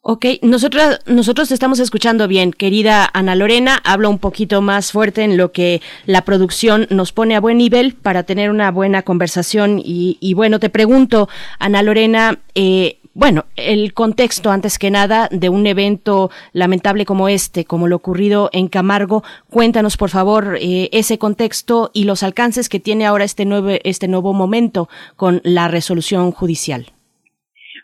Ok, 0.03 0.25
nosotros, 0.41 0.99
nosotros 1.05 1.51
estamos 1.51 1.77
escuchando 1.77 2.27
bien, 2.27 2.53
querida 2.53 3.07
Ana 3.13 3.35
Lorena. 3.35 3.79
Habla 3.83 4.09
un 4.09 4.17
poquito 4.17 4.59
más 4.59 4.91
fuerte 4.91 5.21
en 5.21 5.37
lo 5.37 5.51
que 5.51 5.79
la 6.07 6.25
producción 6.25 6.87
nos 6.89 7.11
pone 7.11 7.35
a 7.35 7.39
buen 7.39 7.59
nivel 7.59 7.93
para 7.93 8.23
tener 8.23 8.49
una 8.49 8.71
buena 8.71 9.03
conversación. 9.03 9.77
Y, 9.77 10.17
y 10.19 10.33
bueno, 10.33 10.59
te 10.59 10.71
pregunto, 10.71 11.29
Ana 11.59 11.83
Lorena, 11.83 12.39
eh, 12.55 12.97
bueno, 13.13 13.45
el 13.55 13.93
contexto 13.93 14.49
antes 14.49 14.79
que 14.79 14.89
nada 14.89 15.29
de 15.31 15.49
un 15.49 15.67
evento 15.67 16.31
lamentable 16.51 17.05
como 17.05 17.29
este, 17.29 17.65
como 17.65 17.87
lo 17.87 17.97
ocurrido 17.97 18.49
en 18.53 18.69
Camargo. 18.69 19.23
Cuéntanos, 19.51 19.97
por 19.97 20.09
favor, 20.09 20.57
eh, 20.59 20.89
ese 20.93 21.19
contexto 21.19 21.91
y 21.93 22.05
los 22.05 22.23
alcances 22.23 22.69
que 22.69 22.79
tiene 22.79 23.05
ahora 23.05 23.23
este 23.23 23.45
nuevo, 23.45 23.69
este 23.83 24.07
nuevo 24.07 24.33
momento 24.33 24.89
con 25.15 25.41
la 25.43 25.67
resolución 25.67 26.31
judicial. 26.31 26.91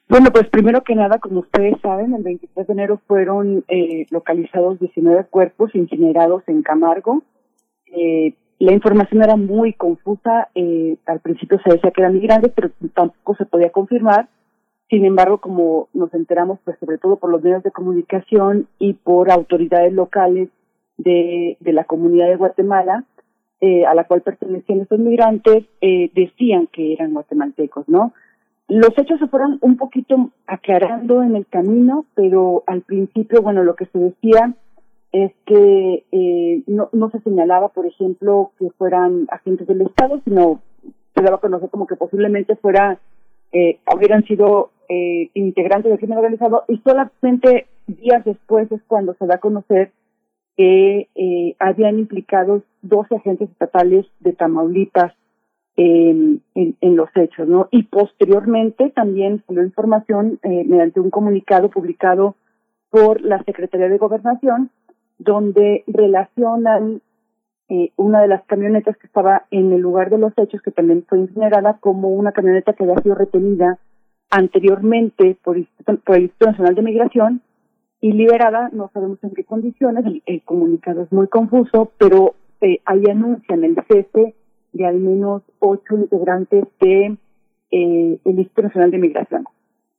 Bueno, 0.09 0.31
pues 0.31 0.47
primero 0.49 0.83
que 0.83 0.95
nada, 0.95 1.19
como 1.19 1.41
ustedes 1.41 1.75
saben, 1.81 2.13
el 2.13 2.23
23 2.23 2.67
de 2.67 2.73
enero 2.73 3.01
fueron 3.07 3.65
eh, 3.67 4.05
localizados 4.09 4.79
19 4.79 5.25
cuerpos 5.25 5.75
incinerados 5.75 6.43
en 6.47 6.63
Camargo. 6.63 7.23
Eh, 7.87 8.33
la 8.59 8.73
información 8.73 9.21
era 9.21 9.35
muy 9.35 9.73
confusa. 9.73 10.49
Eh, 10.55 10.97
al 11.05 11.19
principio 11.19 11.59
se 11.63 11.73
decía 11.73 11.91
que 11.91 12.01
eran 12.01 12.13
migrantes, 12.13 12.53
pero 12.55 12.71
tampoco 12.93 13.35
se 13.35 13.45
podía 13.45 13.69
confirmar. 13.71 14.29
Sin 14.89 15.03
embargo, 15.03 15.39
como 15.39 15.89
nos 15.93 16.13
enteramos, 16.13 16.59
pues 16.63 16.77
sobre 16.79 16.97
todo 16.97 17.17
por 17.17 17.29
los 17.29 17.43
medios 17.43 17.63
de 17.63 17.71
comunicación 17.71 18.67
y 18.79 18.93
por 18.93 19.29
autoridades 19.29 19.91
locales 19.91 20.49
de, 20.97 21.57
de 21.59 21.73
la 21.73 21.83
comunidad 21.83 22.29
de 22.29 22.37
Guatemala, 22.37 23.03
eh, 23.59 23.85
a 23.85 23.93
la 23.93 24.05
cual 24.05 24.21
pertenecían 24.21 24.81
estos 24.81 24.99
migrantes, 24.99 25.65
eh, 25.81 26.09
decían 26.13 26.67
que 26.67 26.93
eran 26.93 27.13
guatemaltecos, 27.13 27.89
¿no? 27.89 28.13
Los 28.67 28.97
hechos 28.97 29.19
se 29.19 29.27
fueron 29.27 29.59
un 29.61 29.77
poquito 29.77 30.31
aclarando 30.45 31.23
en 31.23 31.35
el 31.35 31.47
camino, 31.47 32.05
pero 32.15 32.63
al 32.67 32.81
principio, 32.81 33.41
bueno, 33.41 33.63
lo 33.63 33.75
que 33.75 33.85
se 33.85 33.97
decía 33.97 34.53
es 35.13 35.31
que 35.45 36.03
eh, 36.11 36.63
no, 36.67 37.09
se 37.11 37.21
señalaba, 37.21 37.69
por 37.69 37.85
ejemplo, 37.85 38.51
que 38.59 38.69
fueran 38.71 39.27
agentes 39.31 39.67
del 39.67 39.81
Estado, 39.81 40.19
sino 40.25 40.61
se 41.15 41.23
daba 41.23 41.37
a 41.37 41.41
conocer 41.41 41.69
como 41.69 41.87
que 41.87 41.95
posiblemente 41.95 42.57
fuera, 42.57 42.99
eh, 43.53 43.79
hubieran 43.95 44.25
sido 44.25 44.71
eh, 44.89 45.29
integrantes 45.33 45.89
del 45.89 45.99
crimen 45.99 46.17
organizado 46.17 46.63
y 46.67 46.77
solamente 46.77 47.67
días 47.87 48.23
después 48.25 48.71
es 48.71 48.81
cuando 48.87 49.13
se 49.15 49.25
da 49.25 49.35
a 49.35 49.39
conocer 49.39 49.91
que 50.57 51.07
eh, 51.15 51.55
habían 51.59 51.99
implicado 51.99 52.63
12 52.81 53.15
agentes 53.15 53.49
estatales 53.49 54.05
de 54.19 54.33
Tamaulipas 54.33 55.13
en, 55.77 56.41
en, 56.55 56.95
los 56.95 57.09
hechos, 57.15 57.47
¿no? 57.47 57.67
Y 57.69 57.83
posteriormente 57.83 58.89
también 58.89 59.43
salió 59.45 59.63
información 59.63 60.39
eh, 60.41 60.63
mediante 60.65 60.99
un 60.99 61.11
comunicado 61.11 61.69
publicado 61.69 62.35
por 62.89 63.21
la 63.21 63.43
Secretaría 63.43 63.87
de 63.87 63.99
Gobernación, 63.99 64.71
donde 65.19 65.83
relacionan 65.85 67.01
eh, 67.69 67.91
una 67.95 68.21
de 68.21 68.27
las 68.27 68.43
camionetas 68.45 68.97
que 68.97 69.05
estaba 69.05 69.45
en 69.51 69.71
el 69.71 69.81
lugar 69.81 70.09
de 70.09 70.17
los 70.17 70.33
hechos, 70.37 70.61
que 70.63 70.71
también 70.71 71.05
fue 71.07 71.19
incinerada, 71.19 71.77
como 71.79 72.09
una 72.09 72.31
camioneta 72.31 72.73
que 72.73 72.83
había 72.83 73.01
sido 73.03 73.13
retenida 73.13 73.77
anteriormente 74.31 75.37
por, 75.43 75.57
el 75.57 75.67
Instituto 75.67 76.45
Nacional 76.47 76.73
de 76.73 76.81
Migración 76.81 77.41
y 78.01 78.13
liberada, 78.13 78.69
no 78.73 78.89
sabemos 78.93 79.19
en 79.23 79.31
qué 79.31 79.43
condiciones, 79.43 80.05
el, 80.25 80.41
comunicado 80.41 81.03
es 81.03 81.11
muy 81.11 81.27
confuso, 81.27 81.91
pero 81.99 82.33
eh, 82.61 82.79
ahí 82.85 83.03
anuncian 83.09 83.63
el 83.63 83.75
cese 83.87 84.33
de 84.77 84.85
al 84.85 84.99
menos 84.99 85.43
ocho 85.59 85.95
integrantes 85.95 86.65
de 86.79 87.17
eh, 87.71 88.19
el 88.23 88.39
Instituto 88.39 88.63
Nacional 88.63 88.91
de 88.91 88.97
Migración. 88.97 89.45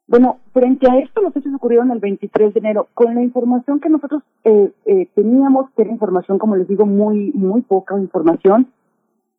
Bueno, 0.08 0.38
frente 0.54 0.90
a 0.90 0.98
esto, 1.00 1.20
los 1.20 1.36
hechos 1.36 1.52
ocurrieron 1.54 1.90
el 1.90 1.98
23 1.98 2.54
de 2.54 2.60
enero. 2.60 2.88
Con 2.94 3.14
la 3.14 3.22
información 3.22 3.78
que 3.78 3.90
nosotros 3.90 4.22
eh, 4.44 4.72
eh, 4.86 5.06
teníamos, 5.14 5.70
que 5.76 5.82
era 5.82 5.92
información, 5.92 6.38
como 6.38 6.56
les 6.56 6.66
digo, 6.66 6.86
muy, 6.86 7.30
muy 7.34 7.60
poca 7.60 7.98
información, 7.98 8.68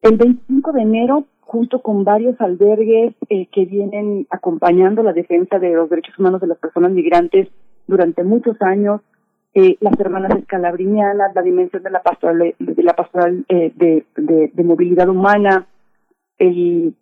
el 0.04 0.18
25 0.18 0.72
de 0.74 0.82
enero, 0.82 1.26
junto 1.42 1.82
con 1.82 2.04
varios 2.04 2.40
albergues 2.40 3.16
eh, 3.30 3.48
que 3.48 3.66
vienen 3.66 4.28
acompañando 4.30 5.02
la 5.02 5.14
defensa 5.14 5.58
de 5.58 5.74
los 5.74 5.90
derechos 5.90 6.18
humanos 6.20 6.40
de 6.40 6.48
las 6.48 6.60
personas 6.60 6.92
migrantes 6.92 7.50
durante 7.88 8.24
muchos 8.24 8.62
años, 8.62 9.02
eh, 9.54 9.78
las 9.80 10.00
hermanas 10.00 10.38
escalabrinianas, 10.38 11.34
la 11.34 11.42
dimensión 11.42 11.82
de 11.82 11.90
la 11.90 12.04
pastoral, 12.04 12.54
de 12.60 12.84
la 12.84 12.94
pastoral 12.94 13.46
eh, 13.50 13.72
de, 13.76 14.64
movilidad 14.64 15.10
humana, 15.10 15.68
el 16.38 16.94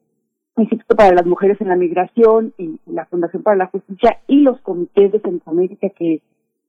Instituto 0.55 0.95
para 0.95 1.13
las 1.13 1.25
Mujeres 1.25 1.59
en 1.61 1.67
la 1.67 1.75
Migración 1.75 2.53
y 2.57 2.79
la 2.87 3.05
Fundación 3.05 3.43
para 3.43 3.57
la 3.57 3.67
Justicia 3.67 4.19
y 4.27 4.41
los 4.41 4.59
comités 4.61 5.11
de 5.11 5.19
Centroamérica 5.19 5.89
que, 5.89 6.21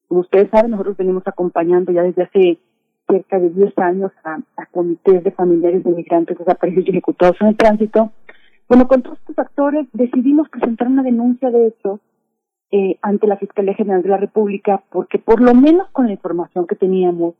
como 0.08 0.20
ustedes 0.20 0.50
saben, 0.50 0.72
nosotros 0.72 0.96
venimos 0.96 1.22
acompañando 1.26 1.92
ya 1.92 2.02
desde 2.02 2.24
hace 2.24 2.58
cerca 3.08 3.38
de 3.38 3.48
10 3.50 3.78
años 3.78 4.12
a, 4.24 4.40
comités 4.72 5.24
de 5.24 5.30
familiares 5.30 5.82
de 5.84 5.90
migrantes 5.92 6.36
desaparecidos 6.36 6.86
y 6.86 6.90
ejecutados 6.90 7.36
en 7.40 7.46
el 7.46 7.56
tránsito. 7.56 8.12
Bueno, 8.68 8.86
con 8.86 9.02
todos 9.02 9.18
estos 9.20 9.38
actores 9.38 9.86
decidimos 9.94 10.48
presentar 10.50 10.88
una 10.88 11.02
denuncia 11.02 11.50
de 11.50 11.68
hechos 11.68 12.00
eh, 12.70 12.98
ante 13.02 13.26
la 13.26 13.36
Fiscalía 13.36 13.74
General 13.74 14.02
de 14.02 14.08
la 14.08 14.16
República 14.18 14.82
porque 14.90 15.18
por 15.18 15.40
lo 15.40 15.54
menos 15.54 15.88
con 15.90 16.06
la 16.06 16.12
información 16.12 16.66
que 16.66 16.76
teníamos 16.76 17.34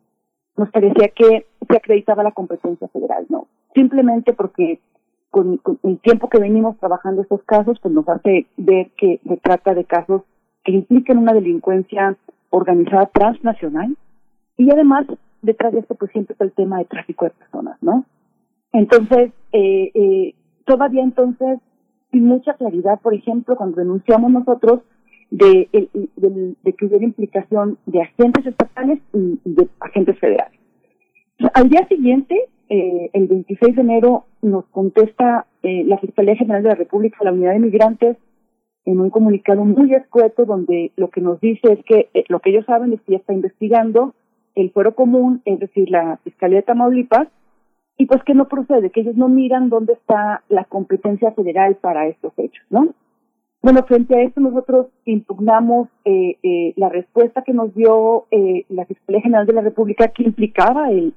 nos 0.57 0.69
parecía 0.71 1.09
que 1.09 1.45
se 1.67 1.77
acreditaba 1.77 2.23
la 2.23 2.31
competencia 2.31 2.87
federal, 2.89 3.25
¿no? 3.29 3.47
Simplemente 3.73 4.33
porque 4.33 4.79
con, 5.29 5.61
el 5.83 5.99
tiempo 5.99 6.29
que 6.29 6.39
venimos 6.39 6.77
trabajando 6.79 7.21
estos 7.21 7.43
casos, 7.43 7.79
pues 7.79 7.93
nos 7.93 8.07
hace 8.09 8.47
ver 8.57 8.89
que 8.97 9.19
se 9.25 9.37
trata 9.37 9.73
de 9.73 9.85
casos 9.85 10.23
que 10.63 10.71
implican 10.71 11.17
una 11.17 11.33
delincuencia 11.33 12.17
organizada 12.49 13.05
transnacional 13.07 13.95
y 14.57 14.71
además 14.71 15.05
detrás 15.41 15.71
de 15.71 15.79
esto 15.79 15.95
pues 15.95 16.11
siempre 16.11 16.33
está 16.33 16.43
el 16.43 16.51
tema 16.51 16.79
de 16.79 16.85
tráfico 16.85 17.25
de 17.25 17.31
personas, 17.31 17.77
¿no? 17.81 18.05
Entonces, 18.73 19.31
eh, 19.51 19.91
eh, 19.93 20.35
todavía 20.65 21.03
entonces, 21.03 21.59
sin 22.11 22.25
mucha 22.25 22.53
claridad, 22.55 22.99
por 23.01 23.13
ejemplo, 23.13 23.55
cuando 23.55 23.77
denunciamos 23.77 24.31
nosotros, 24.31 24.81
de, 25.31 25.69
de, 25.71 26.55
de, 26.63 26.73
que 26.73 26.85
hubiera 26.85 27.05
implicación 27.05 27.77
de 27.85 28.01
agentes 28.01 28.45
estatales 28.45 28.99
y, 29.13 29.39
de 29.45 29.67
agentes 29.79 30.17
federales. 30.19 30.59
Al 31.53 31.69
día 31.69 31.87
siguiente, 31.87 32.35
eh, 32.69 33.09
el 33.13 33.27
26 33.27 33.75
de 33.75 33.81
enero, 33.81 34.25
nos 34.41 34.65
contesta 34.67 35.45
eh, 35.63 35.83
la 35.85 35.97
Fiscalía 35.97 36.35
General 36.35 36.63
de 36.63 36.69
la 36.69 36.75
República, 36.75 37.17
la 37.21 37.31
Unidad 37.31 37.53
de 37.53 37.59
Migrantes, 37.59 38.17
en 38.85 38.99
un 38.99 39.09
comunicado 39.09 39.65
muy 39.65 39.93
escueto 39.93 40.45
donde 40.45 40.91
lo 40.95 41.09
que 41.09 41.21
nos 41.21 41.39
dice 41.41 41.73
es 41.73 41.85
que 41.85 42.09
eh, 42.13 42.23
lo 42.27 42.39
que 42.39 42.49
ellos 42.49 42.65
saben 42.65 42.93
es 42.93 43.01
que 43.01 43.13
ya 43.13 43.17
está 43.19 43.33
investigando 43.33 44.15
el 44.55 44.71
fuero 44.71 44.95
común, 44.95 45.41
es 45.45 45.59
decir, 45.59 45.89
la 45.89 46.17
Fiscalía 46.23 46.57
de 46.57 46.63
Tamaulipas, 46.63 47.27
y 47.97 48.05
pues 48.05 48.23
que 48.23 48.33
no 48.33 48.47
procede, 48.47 48.89
que 48.89 49.01
ellos 49.01 49.15
no 49.15 49.27
miran 49.27 49.69
dónde 49.69 49.93
está 49.93 50.43
la 50.49 50.63
competencia 50.63 51.31
federal 51.33 51.75
para 51.75 52.07
estos 52.07 52.33
hechos, 52.37 52.65
¿no? 52.69 52.93
Bueno, 53.61 53.83
frente 53.83 54.15
a 54.15 54.21
esto 54.21 54.39
nosotros 54.39 54.87
impugnamos 55.03 55.89
eh, 56.05 56.37
eh, 56.43 56.73
la 56.77 56.87
respuesta 56.87 57.43
que 57.43 57.53
nos 57.53 57.75
dio 57.75 58.25
eh, 58.31 58.65
la 58.69 58.85
Fiscalía 58.85 59.21
General 59.21 59.45
de 59.45 59.53
la 59.53 59.61
República 59.61 60.07
que 60.07 60.23
implicaba 60.23 60.89
el, 60.91 61.13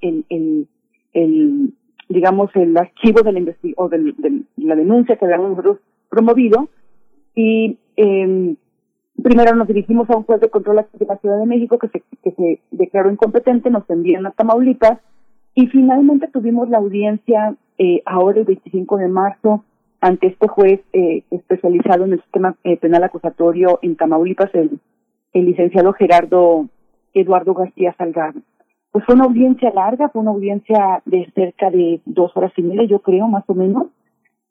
digamos, 2.09 2.51
el 2.55 2.77
archivo 2.77 3.23
de 3.23 3.32
la 3.32 3.55
o 3.77 3.89
de, 3.89 4.43
la 4.56 4.74
denuncia 4.74 5.16
que 5.16 5.24
habíamos 5.24 5.51
nosotros 5.51 5.78
promovido. 6.09 6.69
Y 7.35 7.78
eh, 7.97 8.56
primero 9.23 9.55
nos 9.55 9.69
dirigimos 9.69 10.09
a 10.10 10.16
un 10.16 10.24
juez 10.24 10.40
de 10.40 10.51
control 10.51 10.85
de 10.93 11.06
la 11.06 11.16
Ciudad 11.19 11.39
de 11.39 11.47
México 11.47 11.78
que 11.78 11.89
se, 11.89 12.02
que 12.23 12.32
se 12.32 12.60
declaró 12.70 13.10
incompetente, 13.10 13.70
nos 13.70 13.89
envían 13.89 14.27
a 14.27 14.32
Tamaulipas. 14.32 14.98
Y 15.55 15.66
finalmente 15.69 16.28
tuvimos 16.28 16.69
la 16.70 16.78
audiencia 16.78 17.55
eh, 17.78 18.02
ahora 18.06 18.40
el 18.40 18.47
25 18.47 18.97
de 18.97 19.09
marzo 19.09 19.64
ante 20.03 20.27
este 20.27 20.49
juez 20.49 20.81
eh, 20.93 21.23
especializado 21.31 22.05
en 22.05 22.15
el 22.15 22.23
sistema 22.23 22.57
eh, 22.65 22.77
penal 22.77 23.05
acusatorio 23.05 23.79
en 23.83 23.97
Tamaulipas, 23.97 24.53
el, 24.55 24.81
el 25.33 25.47
licenciado 25.47 25.93
Gerardo 25.93 26.66
Eduardo 27.15 27.55
García 27.55 27.95
Salgado. 27.97 28.41
Pues 28.91 29.05
fue 29.07 29.15
una 29.15 29.24
audiencia 29.24 29.70
larga, 29.73 30.09
fue 30.09 30.23
una 30.23 30.33
audiencia 30.33 31.03
de 31.07 31.31
cerca 31.35 31.70
de 31.70 32.01
dos 32.05 32.37
horas 32.37 32.53
y 32.57 32.62
media, 32.62 32.85
yo 32.85 32.99
creo, 32.99 33.29
más 33.29 33.45
o 33.47 33.55
menos. 33.55 33.87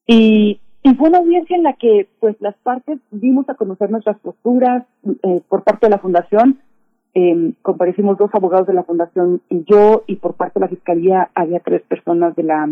Y, 0.07 0.61
y 0.83 0.95
fue 0.95 1.09
una 1.09 1.19
audiencia 1.19 1.57
en 1.57 1.63
la 1.63 1.73
que, 1.73 2.07
pues, 2.21 2.37
las 2.39 2.55
partes 2.63 2.99
dimos 3.11 3.47
a 3.49 3.55
conocer 3.55 3.91
nuestras 3.91 4.17
posturas 4.19 4.85
eh, 5.05 5.41
por 5.49 5.63
parte 5.63 5.87
de 5.87 5.91
la 5.91 5.99
Fundación. 5.99 6.59
Eh, 7.13 7.53
comparecimos 7.61 8.17
dos 8.17 8.31
abogados 8.33 8.67
de 8.67 8.73
la 8.73 8.83
Fundación 8.83 9.41
y 9.49 9.65
yo, 9.65 10.03
y 10.07 10.15
por 10.15 10.35
parte 10.35 10.59
de 10.59 10.61
la 10.61 10.69
Fiscalía 10.69 11.29
había 11.35 11.59
tres 11.59 11.81
personas 11.81 12.35
de 12.37 12.43
la 12.43 12.69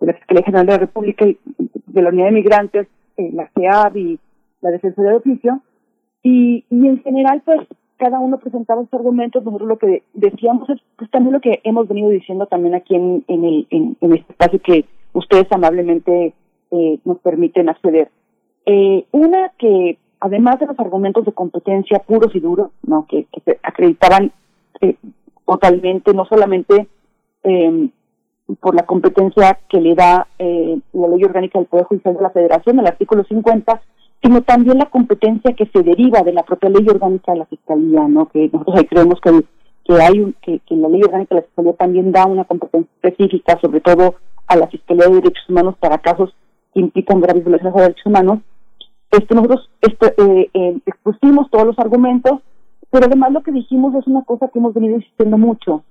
de 0.00 0.06
la 0.06 0.12
Fiscalía 0.14 0.44
General 0.44 0.66
de 0.66 0.72
la 0.72 0.78
República 0.78 1.26
y 1.26 1.38
de 1.86 2.02
la 2.02 2.10
Unidad 2.10 2.26
de 2.26 2.32
Migrantes, 2.32 2.88
eh, 3.16 3.30
la 3.32 3.50
CEAB 3.54 3.96
y 3.96 4.18
la 4.60 4.70
Defensoría 4.70 5.12
de 5.12 5.16
Oficio. 5.16 5.60
Y, 6.22 6.64
y 6.70 6.86
en 6.86 7.02
general, 7.02 7.42
pues, 7.44 7.60
cada 7.98 8.20
uno 8.20 8.38
presentaba 8.38 8.82
sus 8.82 8.94
argumentos, 8.94 9.44
nosotros 9.44 9.68
lo 9.68 9.78
que 9.78 10.04
decíamos 10.14 10.70
es 10.70 10.80
pues 10.96 11.10
también 11.10 11.34
lo 11.34 11.40
que 11.40 11.60
hemos 11.64 11.88
venido 11.88 12.10
diciendo 12.10 12.46
también 12.46 12.74
aquí 12.74 12.94
en, 12.94 13.24
en, 13.26 13.44
el, 13.44 13.66
en, 13.70 13.96
este 14.00 14.32
espacio 14.32 14.60
que 14.62 14.84
ustedes 15.12 15.50
amablemente 15.50 16.32
eh, 16.70 16.98
nos 17.04 17.18
permiten 17.18 17.68
acceder. 17.68 18.08
Eh, 18.66 19.04
una 19.10 19.52
que 19.58 19.98
además 20.20 20.60
de 20.60 20.66
los 20.66 20.78
argumentos 20.78 21.24
de 21.24 21.32
competencia 21.32 21.98
puros 21.98 22.34
y 22.34 22.40
duros, 22.40 22.70
¿no? 22.86 23.06
que, 23.08 23.24
que 23.24 23.58
acreditaban 23.62 24.32
eh, 24.80 24.94
totalmente, 25.44 26.14
no 26.14 26.24
solamente 26.26 26.86
eh, 27.42 27.88
por 28.60 28.74
la 28.74 28.84
competencia 28.84 29.58
que 29.68 29.80
le 29.80 29.94
da 29.94 30.26
eh, 30.38 30.78
la 30.92 31.08
ley 31.08 31.22
orgánica 31.24 31.58
del 31.58 31.68
Poder 31.68 31.86
Judicial 31.86 32.16
de 32.16 32.22
la 32.22 32.30
Federación, 32.30 32.78
el 32.78 32.86
artículo 32.86 33.24
50, 33.24 33.80
sino 34.22 34.42
también 34.42 34.78
la 34.78 34.86
competencia 34.86 35.52
que 35.54 35.66
se 35.66 35.82
deriva 35.82 36.22
de 36.22 36.32
la 36.32 36.42
propia 36.42 36.70
ley 36.70 36.86
orgánica 36.88 37.32
de 37.32 37.38
la 37.38 37.46
Fiscalía, 37.46 38.08
¿no? 38.08 38.28
Que 38.28 38.48
nosotros 38.52 38.76
ahí 38.76 38.86
creemos 38.86 39.20
que, 39.20 39.44
que 39.84 40.02
hay 40.02 40.20
un, 40.20 40.34
que, 40.42 40.60
que 40.60 40.76
la 40.76 40.88
ley 40.88 41.02
orgánica 41.02 41.34
de 41.34 41.40
la 41.42 41.46
Fiscalía 41.46 41.72
también 41.74 42.10
da 42.10 42.26
una 42.26 42.44
competencia 42.44 42.90
específica, 43.02 43.58
sobre 43.60 43.80
todo 43.80 44.16
a 44.46 44.56
la 44.56 44.66
Fiscalía 44.68 45.06
de 45.06 45.16
Derechos 45.16 45.48
Humanos 45.48 45.76
para 45.78 45.98
casos 45.98 46.34
que 46.72 46.80
implican 46.80 47.20
graves 47.20 47.44
violaciones 47.44 47.74
de 47.74 47.82
derechos 47.82 48.06
humanos. 48.06 48.40
Este, 49.10 49.34
nosotros 49.34 49.70
este, 49.80 50.06
eh, 50.18 50.50
eh, 50.52 50.78
expusimos 50.86 51.50
todos 51.50 51.66
los 51.66 51.78
argumentos, 51.78 52.40
pero 52.90 53.06
además 53.06 53.32
lo 53.32 53.42
que 53.42 53.52
dijimos 53.52 53.94
es 53.94 54.06
una 54.06 54.22
cosa 54.22 54.48
que 54.48 54.58
hemos 54.58 54.74
venido 54.74 54.96
insistiendo 54.96 55.38
mucho. 55.38 55.84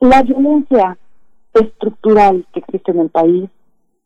La 0.00 0.22
violencia 0.22 0.98
estructural 1.58 2.46
que 2.52 2.60
existe 2.60 2.92
en 2.92 3.00
el 3.00 3.10
país 3.10 3.50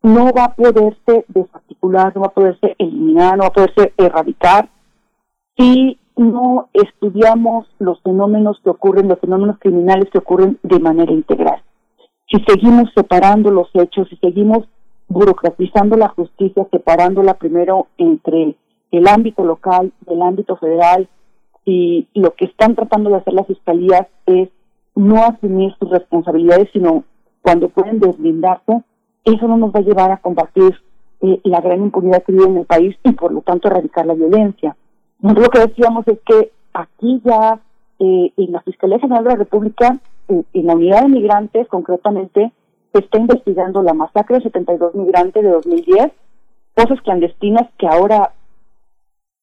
no 0.03 0.31
va 0.33 0.45
a 0.45 0.55
poderse 0.55 1.25
desarticular, 1.27 2.15
no 2.15 2.21
va 2.21 2.27
a 2.27 2.33
poderse 2.33 2.75
eliminar, 2.79 3.37
no 3.37 3.43
va 3.43 3.47
a 3.49 3.53
poderse 3.53 3.93
erradicar 3.97 4.69
si 5.57 5.99
no 6.17 6.69
estudiamos 6.73 7.67
los 7.79 8.01
fenómenos 8.01 8.59
que 8.63 8.69
ocurren, 8.69 9.07
los 9.07 9.19
fenómenos 9.19 9.57
criminales 9.59 10.09
que 10.11 10.17
ocurren 10.17 10.59
de 10.63 10.79
manera 10.79 11.11
integral. 11.11 11.61
Si 12.29 12.41
seguimos 12.47 12.89
separando 12.95 13.51
los 13.51 13.69
hechos, 13.73 14.07
si 14.09 14.17
seguimos 14.17 14.65
burocratizando 15.07 15.97
la 15.97 16.09
justicia, 16.09 16.65
separándola 16.71 17.35
primero 17.35 17.87
entre 17.97 18.55
el 18.91 19.07
ámbito 19.07 19.43
local 19.43 19.91
y 20.07 20.13
el 20.13 20.21
ámbito 20.21 20.55
federal, 20.57 21.07
y 21.65 22.07
lo 22.15 22.33
que 22.33 22.45
están 22.45 22.75
tratando 22.75 23.09
de 23.09 23.17
hacer 23.17 23.33
las 23.33 23.47
fiscalías 23.47 24.07
es 24.25 24.49
no 24.95 25.23
asumir 25.23 25.75
sus 25.79 25.89
responsabilidades, 25.89 26.69
sino 26.73 27.03
cuando 27.41 27.69
pueden 27.69 27.99
deslindarse, 27.99 28.83
eso 29.23 29.47
no 29.47 29.57
nos 29.57 29.73
va 29.73 29.79
a 29.79 29.83
llevar 29.83 30.11
a 30.11 30.17
combatir 30.17 30.75
eh, 31.21 31.39
la 31.43 31.61
gran 31.61 31.81
impunidad 31.81 32.23
que 32.23 32.31
vive 32.31 32.45
en 32.45 32.57
el 32.57 32.65
país 32.65 32.95
y 33.03 33.11
por 33.11 33.31
lo 33.31 33.41
tanto 33.41 33.67
erradicar 33.67 34.05
la 34.05 34.13
violencia. 34.13 34.75
Nosotros 35.19 35.47
lo 35.47 35.51
que 35.51 35.67
decíamos 35.67 36.07
es 36.07 36.19
que 36.25 36.51
aquí 36.73 37.21
ya 37.23 37.59
eh, 37.99 38.33
en 38.35 38.51
la 38.51 38.61
Fiscalía 38.61 38.99
General 38.99 39.23
de 39.23 39.29
la 39.29 39.35
República, 39.35 39.99
eh, 40.27 40.43
en 40.53 40.65
la 40.65 40.73
unidad 40.73 41.03
de 41.03 41.09
migrantes 41.09 41.67
concretamente, 41.67 42.51
se 42.93 42.99
está 42.99 43.19
investigando 43.19 43.83
la 43.83 43.93
masacre 43.93 44.37
de 44.37 44.43
72 44.43 44.95
migrantes 44.95 45.43
de 45.43 45.49
2010, 45.49 46.11
cosas 46.75 47.01
clandestinas 47.01 47.67
que 47.77 47.87
ahora 47.87 48.33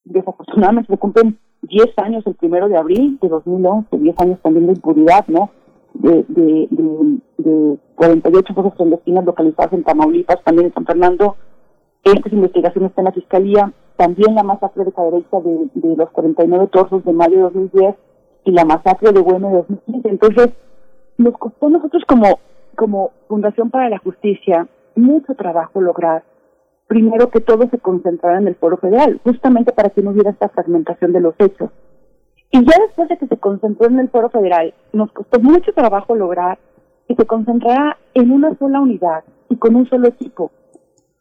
desafortunadamente 0.04 0.92
se 0.92 0.98
cumplen 0.98 1.38
10 1.62 1.86
años 1.98 2.26
el 2.26 2.34
primero 2.34 2.68
de 2.68 2.76
abril 2.76 3.18
de 3.20 3.28
2011, 3.28 3.96
10 3.96 4.20
años 4.20 4.40
también 4.42 4.66
de 4.66 4.72
impunidad, 4.72 5.26
¿no? 5.28 5.50
De, 5.98 6.24
de, 6.28 6.68
de, 6.70 7.18
de 7.38 7.78
48 7.96 8.54
fosas 8.54 8.74
clandestinas 8.74 9.24
localizadas 9.24 9.72
en 9.72 9.82
Tamaulipas, 9.84 10.42
también 10.44 10.68
en 10.68 10.74
San 10.74 10.86
Fernando. 10.86 11.36
Estas 12.04 12.32
investigaciones 12.32 12.90
están 12.90 13.02
en 13.02 13.10
la 13.10 13.12
Fiscalía. 13.12 13.72
También 13.96 14.34
la 14.34 14.44
masacre 14.44 14.84
de 14.84 14.92
Cadereyta 14.92 15.40
de, 15.40 15.68
de 15.74 15.96
los 15.96 16.10
49 16.10 16.68
torsos 16.68 17.04
de 17.04 17.12
mayo 17.12 17.36
de 17.36 17.42
2010 17.42 17.96
y 18.44 18.52
la 18.52 18.64
masacre 18.64 19.12
de 19.12 19.20
Güeme 19.20 19.48
de 19.48 19.54
2015. 19.56 20.08
Entonces, 20.08 20.50
nos 21.18 21.36
costó 21.36 21.68
nosotros 21.68 22.04
como, 22.06 22.38
como 22.76 23.10
Fundación 23.26 23.70
para 23.70 23.90
la 23.90 23.98
Justicia 23.98 24.68
mucho 24.94 25.34
trabajo 25.34 25.80
lograr 25.80 26.22
primero 26.88 27.30
que 27.30 27.40
todo 27.40 27.68
se 27.70 27.78
concentrara 27.78 28.38
en 28.38 28.48
el 28.48 28.56
foro 28.56 28.78
federal, 28.78 29.20
justamente 29.22 29.72
para 29.72 29.90
que 29.90 30.02
no 30.02 30.10
hubiera 30.10 30.30
esta 30.30 30.48
fragmentación 30.48 31.12
de 31.12 31.20
los 31.20 31.34
hechos. 31.38 31.70
Y 32.50 32.64
ya 32.64 32.74
después 32.86 33.08
de 33.08 33.18
que 33.18 33.26
se 33.26 33.36
concentró 33.36 33.86
en 33.88 33.98
el 33.98 34.08
foro 34.08 34.30
federal, 34.30 34.72
nos 34.92 35.12
costó 35.12 35.38
mucho 35.40 35.72
trabajo 35.72 36.14
lograr 36.14 36.58
que 37.06 37.14
se 37.14 37.26
concentrara 37.26 37.98
en 38.14 38.30
una 38.30 38.56
sola 38.58 38.80
unidad 38.80 39.24
y 39.48 39.56
con 39.56 39.76
un 39.76 39.88
solo 39.88 40.08
equipo. 40.08 40.50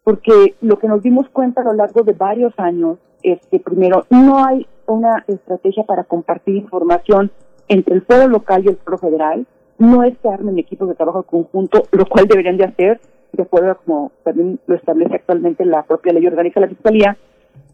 Porque 0.04 0.56
lo 0.62 0.80
que 0.80 0.88
nos 0.88 1.04
dimos 1.04 1.28
cuenta 1.30 1.62
a 1.62 1.66
lo 1.66 1.74
largo 1.74 2.04
de 2.04 2.14
varios 2.14 2.54
años 2.58 2.98
es 3.24 3.46
que 3.48 3.60
primero 3.60 4.06
no 4.10 4.46
hay 4.46 4.68
una 4.86 5.26
estrategia 5.28 5.84
para 5.84 6.06
compartir 6.06 6.56
información 6.56 7.32
entre 7.68 7.96
el 7.96 8.02
foro 8.04 8.28
local 8.28 8.64
y 8.64 8.70
el 8.70 8.78
foro 8.78 8.98
federal, 8.98 9.46
no 9.78 10.04
es 10.04 10.18
que 10.18 10.30
armen 10.30 10.58
equipos 10.58 10.88
de 10.88 10.96
trabajo 10.96 11.24
conjunto, 11.24 11.84
lo 11.92 12.06
cual 12.06 12.26
deberían 12.28 12.58
de 12.58 12.66
hacer, 12.66 13.02
de 13.34 13.44
acuerdo 13.44 13.72
a 13.72 13.76
como 13.76 14.12
también 14.24 14.60
lo 14.66 14.76
establece 14.76 15.16
actualmente 15.16 15.66
la 15.66 15.84
propia 15.84 16.14
ley 16.14 16.26
orgánica 16.26 16.60
de 16.60 16.68
la 16.68 16.74
Fiscalía. 16.74 17.18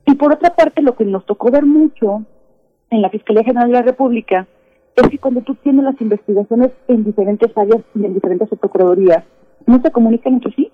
Y 0.06 0.16
por 0.16 0.34
otra 0.34 0.56
parte, 0.56 0.82
lo 0.82 0.96
que 0.96 1.06
nos 1.06 1.26
tocó 1.26 1.52
ver 1.52 1.66
mucho 1.66 2.24
en 2.94 3.02
la 3.02 3.10
Fiscalía 3.10 3.44
General 3.44 3.68
de 3.68 3.74
la 3.74 3.82
República 3.82 4.48
es 4.96 5.10
que 5.10 5.18
cuando 5.18 5.42
tú 5.42 5.56
tienes 5.56 5.84
las 5.84 6.00
investigaciones 6.00 6.72
en 6.88 7.04
diferentes 7.04 7.52
áreas 7.58 7.82
y 7.96 8.06
en 8.06 8.14
diferentes 8.14 8.48
procuradurías, 8.60 9.24
no 9.66 9.82
se 9.82 9.92
comunican 9.92 10.34
entre 10.34 10.54
sí. 10.54 10.72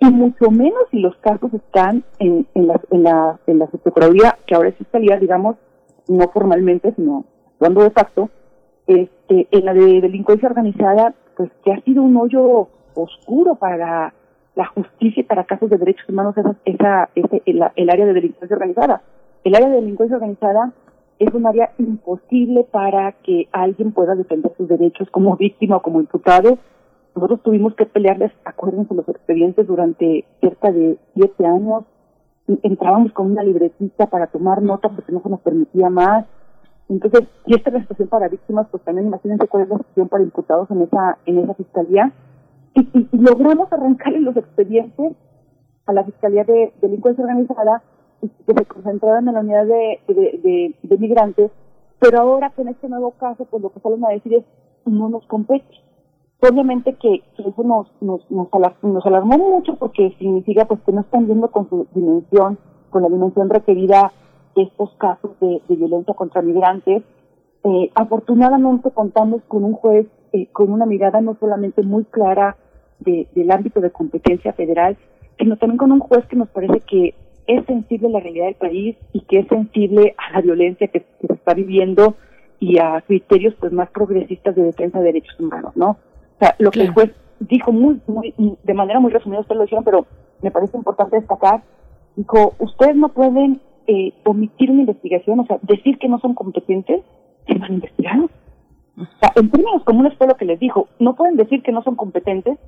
Y 0.00 0.06
mucho 0.06 0.50
menos 0.50 0.80
si 0.90 0.98
los 0.98 1.14
casos 1.16 1.52
están 1.52 2.04
en, 2.18 2.46
en, 2.54 2.66
la, 2.66 2.80
en, 2.90 3.02
la, 3.02 3.38
en 3.46 3.58
la 3.58 3.66
Procuraduría, 3.66 4.38
que 4.46 4.54
ahora 4.54 4.70
es 4.70 4.76
Fiscalía, 4.76 5.18
digamos, 5.18 5.56
no 6.08 6.28
formalmente, 6.30 6.92
sino 6.96 7.26
hablando 7.60 7.82
de 7.82 7.90
facto, 7.90 8.30
este, 8.86 9.46
en 9.50 9.64
la 9.64 9.74
de 9.74 10.00
delincuencia 10.00 10.48
organizada, 10.48 11.14
pues 11.36 11.50
que 11.64 11.72
ha 11.72 11.80
sido 11.82 12.02
un 12.02 12.16
hoyo 12.16 12.68
oscuro 12.94 13.56
para 13.56 14.14
la 14.54 14.66
justicia 14.66 15.24
para 15.28 15.44
casos 15.44 15.70
de 15.70 15.76
derechos 15.76 16.08
humanos 16.08 16.36
esa, 16.36 16.56
esa, 16.64 17.08
ese, 17.14 17.42
el, 17.46 17.90
área 17.90 18.06
de 18.06 18.14
delincuencia 18.14 18.56
organizada. 18.56 19.02
El 19.44 19.54
área 19.54 19.68
de 19.68 19.76
delincuencia 19.76 20.16
organizada 20.16 20.72
es 21.20 21.34
un 21.34 21.46
área 21.46 21.72
imposible 21.78 22.64
para 22.64 23.12
que 23.12 23.46
alguien 23.52 23.92
pueda 23.92 24.14
defender 24.14 24.52
sus 24.56 24.68
derechos 24.68 25.08
como 25.10 25.36
víctima 25.36 25.76
o 25.76 25.82
como 25.82 26.00
imputado. 26.00 26.58
Nosotros 27.14 27.42
tuvimos 27.42 27.74
que 27.74 27.84
pelearles, 27.84 28.32
acuérdense, 28.44 28.94
los 28.94 29.06
expedientes 29.06 29.66
durante 29.66 30.24
cerca 30.40 30.72
de 30.72 30.98
siete 31.14 31.46
años. 31.46 31.84
Entrábamos 32.62 33.12
con 33.12 33.30
una 33.30 33.42
libretita 33.42 34.06
para 34.06 34.28
tomar 34.28 34.62
nota 34.62 34.88
porque 34.88 35.12
no 35.12 35.20
se 35.22 35.28
nos 35.28 35.40
permitía 35.40 35.90
más. 35.90 36.24
Entonces, 36.88 37.28
y 37.44 37.54
esta 37.54 37.68
es 37.68 37.74
la 37.74 37.80
situación 37.82 38.08
para 38.08 38.28
víctimas, 38.28 38.66
pues 38.70 38.82
también 38.82 39.06
imagínense 39.08 39.46
cuál 39.46 39.64
es 39.64 39.68
la 39.68 39.76
situación 39.76 40.08
para 40.08 40.24
imputados 40.24 40.70
en 40.70 40.82
esa, 40.82 41.18
en 41.26 41.38
esa 41.38 41.54
fiscalía 41.54 42.12
y, 42.74 42.80
y, 42.94 43.08
logramos 43.18 43.70
arrancarle 43.72 44.20
los 44.20 44.36
expedientes 44.36 45.12
a 45.86 45.92
la 45.92 46.04
Fiscalía 46.04 46.44
de 46.44 46.72
Delincuencia 46.80 47.24
Organizada 47.24 47.82
y 47.82 47.99
que 48.20 48.54
se 48.54 48.64
concentraran 48.66 49.26
en 49.28 49.34
la 49.34 49.40
unidad 49.40 49.66
de, 49.66 50.00
de, 50.08 50.74
de, 50.82 50.98
migrantes, 50.98 51.50
pero 51.98 52.20
ahora 52.20 52.50
con 52.50 52.68
este 52.68 52.88
nuevo 52.88 53.12
caso, 53.12 53.44
pues 53.46 53.62
lo 53.62 53.70
que 53.70 53.80
salen 53.80 54.04
a 54.04 54.10
decir 54.10 54.34
es, 54.34 54.44
no 54.84 55.08
nos 55.08 55.24
compete. 55.26 55.66
Obviamente 56.40 56.94
que, 56.94 57.22
eso 57.36 57.62
nos, 57.62 57.86
nos, 58.00 58.30
nos, 58.30 59.06
alarmó 59.06 59.36
mucho 59.36 59.76
porque 59.76 60.14
significa 60.18 60.64
pues 60.64 60.80
que 60.86 60.92
no 60.92 61.02
están 61.02 61.26
viendo 61.26 61.50
con 61.50 61.68
su 61.68 61.86
dimensión, 61.94 62.58
con 62.90 63.02
la 63.02 63.08
dimensión 63.08 63.50
requerida 63.50 64.12
estos 64.56 64.90
casos 64.94 65.38
de, 65.40 65.62
de 65.68 65.76
violencia 65.76 66.14
contra 66.14 66.42
migrantes. 66.42 67.02
Eh, 67.62 67.90
afortunadamente 67.94 68.90
contamos 68.90 69.42
con 69.48 69.64
un 69.64 69.74
juez 69.74 70.06
eh, 70.32 70.46
con 70.52 70.70
una 70.72 70.86
mirada 70.86 71.20
no 71.20 71.36
solamente 71.40 71.82
muy 71.82 72.04
clara 72.04 72.56
del 73.00 73.50
ámbito 73.50 73.80
de 73.80 73.90
competencia 73.90 74.52
federal, 74.52 74.96
sino 75.38 75.56
también 75.56 75.78
con 75.78 75.90
un 75.90 75.98
juez 75.98 76.24
que 76.26 76.36
nos 76.36 76.48
parece 76.50 76.80
que 76.80 77.14
es 77.56 77.66
sensible 77.66 78.08
a 78.08 78.12
la 78.12 78.20
realidad 78.20 78.46
del 78.46 78.54
país 78.54 78.96
y 79.12 79.20
que 79.22 79.40
es 79.40 79.48
sensible 79.48 80.14
a 80.18 80.32
la 80.32 80.40
violencia 80.40 80.88
que, 80.88 81.04
se 81.26 81.32
está 81.32 81.54
viviendo 81.54 82.16
y 82.58 82.78
a 82.78 83.02
criterios 83.06 83.54
pues 83.58 83.72
más 83.72 83.90
progresistas 83.90 84.54
de 84.54 84.62
defensa 84.62 84.98
de 84.98 85.06
derechos 85.06 85.38
humanos, 85.40 85.76
¿no? 85.76 85.90
O 85.90 86.38
sea, 86.38 86.54
lo 86.58 86.70
que 86.70 86.82
el 86.82 86.92
juez 86.92 87.10
dijo 87.40 87.72
muy, 87.72 88.00
muy, 88.06 88.34
de 88.62 88.74
manera 88.74 89.00
muy 89.00 89.10
resumida, 89.10 89.40
ustedes 89.40 89.56
lo 89.56 89.64
dijeron, 89.64 89.84
pero 89.84 90.06
me 90.42 90.50
parece 90.50 90.76
importante 90.76 91.16
destacar, 91.16 91.62
dijo, 92.16 92.54
ustedes 92.58 92.96
no 92.96 93.08
pueden 93.08 93.60
eh, 93.86 94.12
omitir 94.24 94.70
una 94.70 94.82
investigación, 94.82 95.40
o 95.40 95.46
sea, 95.46 95.58
decir 95.62 95.98
que 95.98 96.08
no 96.08 96.18
son 96.20 96.34
competentes, 96.34 97.02
se 97.46 97.54
van 97.54 97.72
a 97.72 97.74
investigar. 97.74 98.20
O 98.20 99.06
sea, 99.18 99.32
en 99.36 99.50
términos 99.50 99.82
comunes 99.84 100.14
fue 100.16 100.26
lo 100.26 100.36
que 100.36 100.44
les 100.44 100.60
dijo. 100.60 100.88
No 100.98 101.16
pueden 101.16 101.36
decir 101.36 101.62
que 101.62 101.72
no 101.72 101.82
son 101.82 101.96
competentes 101.96 102.58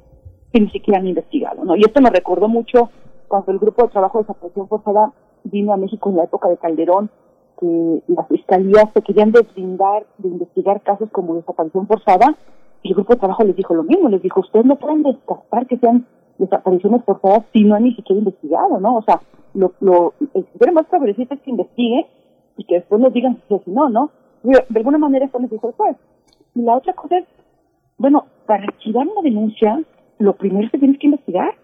si 0.53 0.61
ni 0.61 0.71
siquiera 0.71 1.01
han 1.01 1.07
investigado, 1.07 1.65
¿no? 1.65 1.77
Y 1.77 1.83
esto 1.83 2.01
me 2.01 2.11
recordó 2.11 2.49
mucho 2.49 2.91
cuando 3.33 3.51
el 3.51 3.59
grupo 3.61 3.85
de 3.85 3.89
trabajo 3.89 4.19
de 4.19 4.25
desaparición 4.25 4.69
forzada 4.69 5.11
vino 5.45 5.73
a 5.73 5.79
México 5.79 6.11
en 6.11 6.17
la 6.17 6.25
época 6.25 6.51
de 6.51 6.59
Calderón, 6.59 7.09
que 7.59 8.03
las 8.09 8.29
fiscalías 8.29 8.91
se 8.93 9.01
querían 9.01 9.33
deslindar 9.33 10.05
de 10.19 10.29
investigar 10.29 10.83
casos 10.83 11.09
como 11.11 11.37
desaparición 11.37 11.87
forzada, 11.87 12.37
y 12.83 12.89
el 12.89 12.95
grupo 12.95 13.15
de 13.15 13.21
trabajo 13.21 13.43
les 13.45 13.57
dijo 13.57 13.73
lo 13.73 13.85
mismo, 13.85 14.11
les 14.11 14.21
dijo, 14.21 14.41
ustedes 14.41 14.67
no 14.67 14.77
pueden 14.77 15.03
descartar 15.03 15.67
que 15.67 15.79
sean 15.79 16.07
desapariciones 16.37 17.03
forzadas 17.07 17.45
si 17.55 17.65
no 17.65 17.75
han 17.75 17.85
ni 17.85 17.95
siquiera 17.95 18.19
investigado, 18.19 18.79
¿no? 18.79 18.97
O 18.97 19.03
sea, 19.03 19.23
lo, 19.55 19.73
lo, 19.81 20.13
el 20.35 20.73
más 20.75 20.85
progresista 20.85 21.35
es 21.35 21.41
que 21.41 21.53
investiguen 21.53 22.05
y 22.59 22.65
que 22.65 22.75
después 22.75 23.01
nos 23.01 23.15
digan 23.15 23.37
si 23.37 23.41
sí 23.49 23.55
o 23.55 23.63
si 23.65 23.71
no, 23.71 23.89
¿no? 23.89 24.11
De 24.43 24.79
alguna 24.79 24.99
manera 24.99 25.25
eso 25.25 25.39
les 25.39 25.51
dijo 25.51 25.69
el 25.69 25.75
juez. 25.75 25.97
Y 26.55 26.61
la 26.61 26.77
otra 26.77 26.93
cosa 26.93 27.17
es, 27.17 27.25
bueno, 27.97 28.27
para 28.45 28.65
archivar 28.65 29.07
una 29.07 29.23
denuncia, 29.23 29.83
lo 30.19 30.35
primero 30.35 30.67
es 30.67 30.71
que 30.71 30.79
tienes 30.79 30.99
que 30.99 31.07
investigar. 31.07 31.61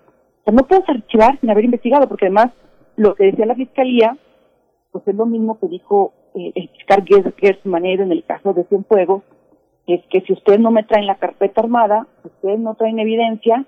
No 0.53 0.67
puedes 0.67 0.89
archivar 0.89 1.39
sin 1.41 1.51
haber 1.51 1.65
investigado, 1.65 2.09
porque 2.09 2.27
además 2.27 2.53
lo 2.97 3.15
que 3.15 3.25
decía 3.25 3.47
la 3.47 3.55
fiscalía, 3.55 4.17
pues 4.93 5.07
es 5.07 5.15
lo 5.15 5.27
mismo 5.27 5.59
que 5.59 5.69
dijo 5.69 6.13
eh, 6.35 6.53
el 6.55 6.69
fiscal 6.71 7.05
Gers 7.37 7.67
Manero 7.67 8.03
en 8.03 8.13
el 8.13 8.25
caso 8.25 8.53
de 8.55 8.65
Cienfuegos, 8.65 9.23
es 9.87 10.03
que 10.11 10.21
si 10.23 10.33
ustedes 10.33 10.61
no 10.61 10.71
me 10.71 10.85
traen 10.85 11.07
la 11.07 11.17
carpeta 11.17 11.61
armada, 11.61 12.07
si 12.23 12.29
ustedes 12.29 12.61
no 12.61 12.75
traen 12.75 12.99
evidencia, 12.99 13.65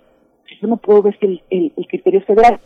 yo 0.61 0.69
no 0.69 0.77
puedo 0.77 1.02
ver 1.02 1.16
el, 1.20 1.43
el, 1.51 1.86
criterio 1.86 2.20
federal. 2.23 2.61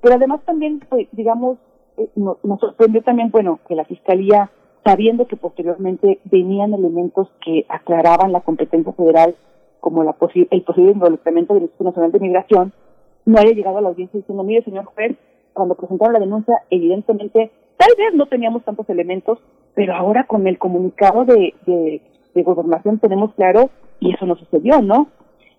Pero 0.00 0.14
además 0.14 0.40
también, 0.44 0.80
pues, 0.88 1.08
digamos, 1.12 1.58
eh, 1.96 2.08
nos, 2.16 2.38
sorprendió 2.60 3.02
también, 3.02 3.30
bueno, 3.30 3.60
que 3.68 3.74
la 3.74 3.84
Fiscalía, 3.84 4.50
sabiendo 4.84 5.26
que 5.26 5.36
posteriormente 5.36 6.20
venían 6.24 6.74
elementos 6.74 7.28
que 7.44 7.66
aclaraban 7.68 8.32
la 8.32 8.40
competencia 8.40 8.92
federal, 8.92 9.34
como 9.80 10.02
la 10.02 10.16
el 10.50 10.62
posible 10.62 10.92
involucramiento 10.92 11.54
del 11.54 11.64
Instituto 11.64 11.90
Nacional 11.90 12.12
de 12.12 12.20
Migración, 12.20 12.72
no 13.26 13.38
haya 13.38 13.52
llegado 13.52 13.78
a 13.78 13.80
la 13.80 13.88
audiencia 13.88 14.18
diciendo, 14.18 14.44
mire, 14.44 14.64
señor 14.64 14.84
juez, 14.86 15.16
cuando 15.52 15.74
presentaron 15.74 16.14
la 16.14 16.20
denuncia, 16.20 16.54
evidentemente, 16.70 17.50
tal 17.76 17.90
vez 17.96 18.14
no 18.14 18.26
teníamos 18.26 18.64
tantos 18.64 18.88
elementos, 18.88 19.38
pero 19.74 19.94
ahora 19.94 20.24
con 20.24 20.46
el 20.46 20.58
comunicado 20.58 21.24
de, 21.24 21.54
de, 21.66 22.02
de 22.34 22.42
gobernación 22.42 22.98
tenemos 22.98 23.32
claro, 23.34 23.70
y 24.00 24.12
eso 24.12 24.26
no 24.26 24.36
sucedió, 24.36 24.82
¿no? 24.82 25.08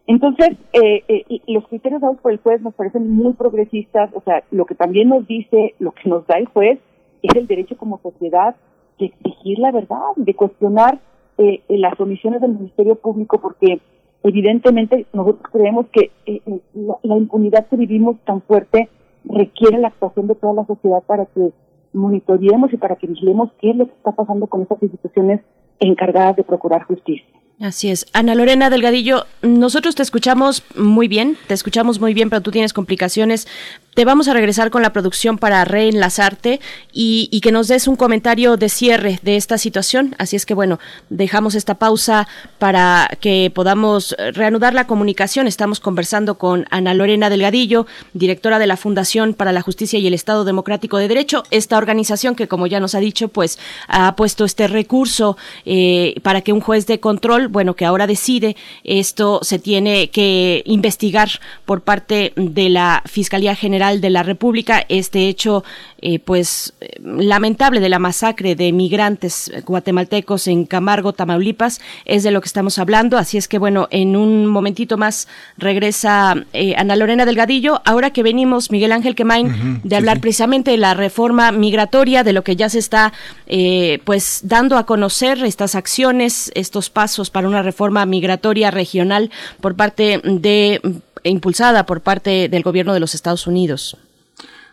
Entonces, 0.08 0.50
eh, 0.74 1.04
eh, 1.08 1.42
los 1.48 1.68
criterios 1.68 2.02
dados 2.02 2.18
por 2.22 2.32
el 2.32 2.38
juez 2.38 2.62
nos 2.62 2.76
parecen 2.76 3.10
muy 3.10 3.34
progresistas, 3.34 4.12
o 4.14 4.22
sea, 4.22 4.44
lo 4.52 4.66
que 4.66 4.76
también 4.76 5.10
nos 5.10 5.26
dice, 5.26 5.74
lo 5.80 5.94
que 5.94 6.10
nos 6.10 6.28
da 6.28 6.38
el 6.38 6.46
juez, 6.46 6.80
es 7.24 7.36
el 7.36 7.48
derecho 7.48 7.76
como 7.76 8.00
sociedad 8.00 8.56
de 9.00 9.08
exigir 9.08 9.58
la 9.60 9.72
verdad, 9.72 10.00
de 10.16 10.34
cuestionar 10.36 11.00
eh, 11.38 11.62
las 11.70 12.00
omisiones 12.00 12.42
del 12.42 12.54
Ministerio 12.54 12.96
Público, 12.96 13.40
porque 13.42 13.80
evidentemente 14.26 15.06
nosotros 15.14 15.52
creemos 15.52 15.86
que 15.94 16.12
eh, 16.26 16.42
eh, 16.46 16.60
la, 16.74 17.16
impunidad 17.16 17.68
que 17.68 17.76
vivimos 17.76 18.18
tan 18.26 18.42
fuerte 18.42 18.90
requiere 19.24 19.78
la 19.78 19.90
actuación 19.90 20.28
de 20.28 20.36
toda 20.36 20.54
la 20.54 20.66
sociedad 20.66 21.04
para 21.06 21.28
que 21.28 21.52
monitoreemos 21.94 22.74
y 22.74 22.78
para 22.78 22.96
que 22.96 23.08
vigilemos 23.08 23.52
qué 23.62 23.70
es 23.70 23.76
lo 23.76 23.86
que 23.86 23.94
está 23.94 24.12
pasando 24.12 24.48
con 24.48 24.64
estas 24.64 24.82
instituciones 24.82 25.42
encargadas 25.80 26.36
de 26.36 26.44
procurar 26.44 26.84
justicia. 26.84 27.26
Así 27.60 27.90
es. 27.90 28.06
Ana 28.12 28.36
Lorena 28.36 28.70
Delgadillo, 28.70 29.26
nosotros 29.42 29.96
te 29.96 30.04
escuchamos 30.04 30.64
muy 30.76 31.08
bien, 31.08 31.38
te 31.48 31.54
escuchamos 31.54 32.02
muy 32.02 32.14
bien, 32.14 32.30
pero 32.30 32.42
tú 32.42 32.52
tienes 32.52 32.74
complicaciones. 32.74 33.48
Te 33.96 34.04
vamos 34.04 34.28
a 34.28 34.34
regresar 34.34 34.72
con 34.72 34.82
la 34.82 34.92
producción 34.92 35.38
para 35.38 35.64
reenlazarte 35.64 36.60
y, 36.92 37.40
que 37.40 37.54
nos 37.54 37.70
des 37.70 37.88
un 37.88 37.96
comentario 37.96 38.58
de 38.58 38.68
cierre 38.68 39.22
de 39.22 39.38
esta 39.38 39.58
situación. 39.58 40.16
Así 40.18 40.36
es 40.36 40.46
que 40.46 40.54
bueno, 40.54 40.80
dejamos 41.10 41.56
esta 41.56 41.76
pausa 41.76 42.28
para 42.60 43.10
que 43.22 43.50
podamos 43.56 44.14
reanudar 44.34 44.74
la 44.74 44.86
comunicación. 44.86 45.48
Estamos 45.48 45.80
conversando 45.80 46.38
con 46.38 46.66
Ana 46.72 46.94
Lorena 46.94 47.30
Delgadillo, 47.30 47.88
directora 48.12 48.60
de 48.60 48.68
la 48.68 48.76
Fundación 48.76 49.34
para 49.34 49.54
la 49.54 49.62
Justicia 49.62 49.98
y 49.98 50.08
el 50.08 50.14
Estado 50.14 50.44
Democrático 50.44 50.98
de 50.98 51.08
Derecho, 51.08 51.44
esta 51.50 51.78
organización 51.78 52.36
que 52.36 52.50
como 52.50 52.68
ya 52.68 52.82
nos 52.82 52.96
ha 52.96 53.00
dicho, 53.00 53.30
pues 53.30 53.60
ha 53.88 54.18
puesto 54.18 54.44
este 54.44 54.68
recurso 54.68 55.38
eh, 55.64 56.16
para 56.22 56.42
que 56.42 56.52
un 56.52 56.60
juez 56.60 56.86
de 56.86 57.00
control 57.00 57.48
bueno, 57.48 57.78
que 57.78 57.86
ahora 57.86 58.08
decide, 58.08 58.58
esto 58.84 59.40
se 59.42 59.58
tiene 59.58 60.10
que 60.10 60.64
investigar 60.66 61.30
por 61.64 61.80
parte 61.80 62.34
de 62.36 62.68
la 62.68 63.02
Fiscalía 63.06 63.56
General 63.56 63.85
de 63.94 64.10
la 64.10 64.24
República, 64.24 64.84
este 64.90 65.28
hecho 65.28 65.64
eh, 66.02 66.20
pues 66.20 66.74
lamentable 67.00 67.80
de 67.80 67.90
la 67.90 68.00
masacre 68.00 68.56
de 68.56 68.72
migrantes 68.72 69.52
guatemaltecos 69.66 70.48
en 70.48 70.66
Camargo, 70.66 71.14
Tamaulipas, 71.14 71.80
es 72.06 72.24
de 72.24 72.32
lo 72.32 72.42
que 72.42 72.48
estamos 72.48 72.80
hablando, 72.80 73.18
así 73.18 73.38
es 73.38 73.48
que 73.48 73.58
bueno, 73.58 73.88
en 73.92 74.16
un 74.16 74.48
momentito 74.48 74.98
más 74.98 75.28
regresa 75.58 76.36
eh, 76.54 76.76
Ana 76.78 76.96
Lorena 76.96 77.26
Delgadillo, 77.26 77.82
ahora 77.86 78.12
que 78.12 78.24
venimos, 78.24 78.72
Miguel 78.72 78.92
Ángel 78.92 79.16
Quemain, 79.16 79.82
de 79.84 79.96
hablar 79.96 80.20
precisamente 80.20 80.72
de 80.72 80.78
la 80.78 80.94
reforma 80.94 81.52
migratoria, 81.52 82.24
de 82.24 82.34
lo 82.34 82.44
que 82.44 82.56
ya 82.56 82.70
se 82.70 82.80
está 82.80 83.14
eh, 83.48 84.00
pues 84.04 84.42
dando 84.44 84.78
a 84.78 84.86
conocer 84.86 85.44
estas 85.44 85.76
acciones, 85.76 86.52
estos 86.56 86.90
pasos 86.90 87.30
para 87.30 87.48
una 87.48 87.62
reforma 87.62 88.06
migratoria 88.06 88.72
regional 88.72 89.32
por 89.62 89.76
parte 89.76 90.22
de 90.24 90.82
impulsada 91.30 91.86
por 91.86 92.02
parte 92.02 92.50
del 92.50 92.64
gobierno 92.64 92.94
de 92.94 93.00
los 93.00 93.16
Estados 93.16 93.48
Unidos. 93.48 93.98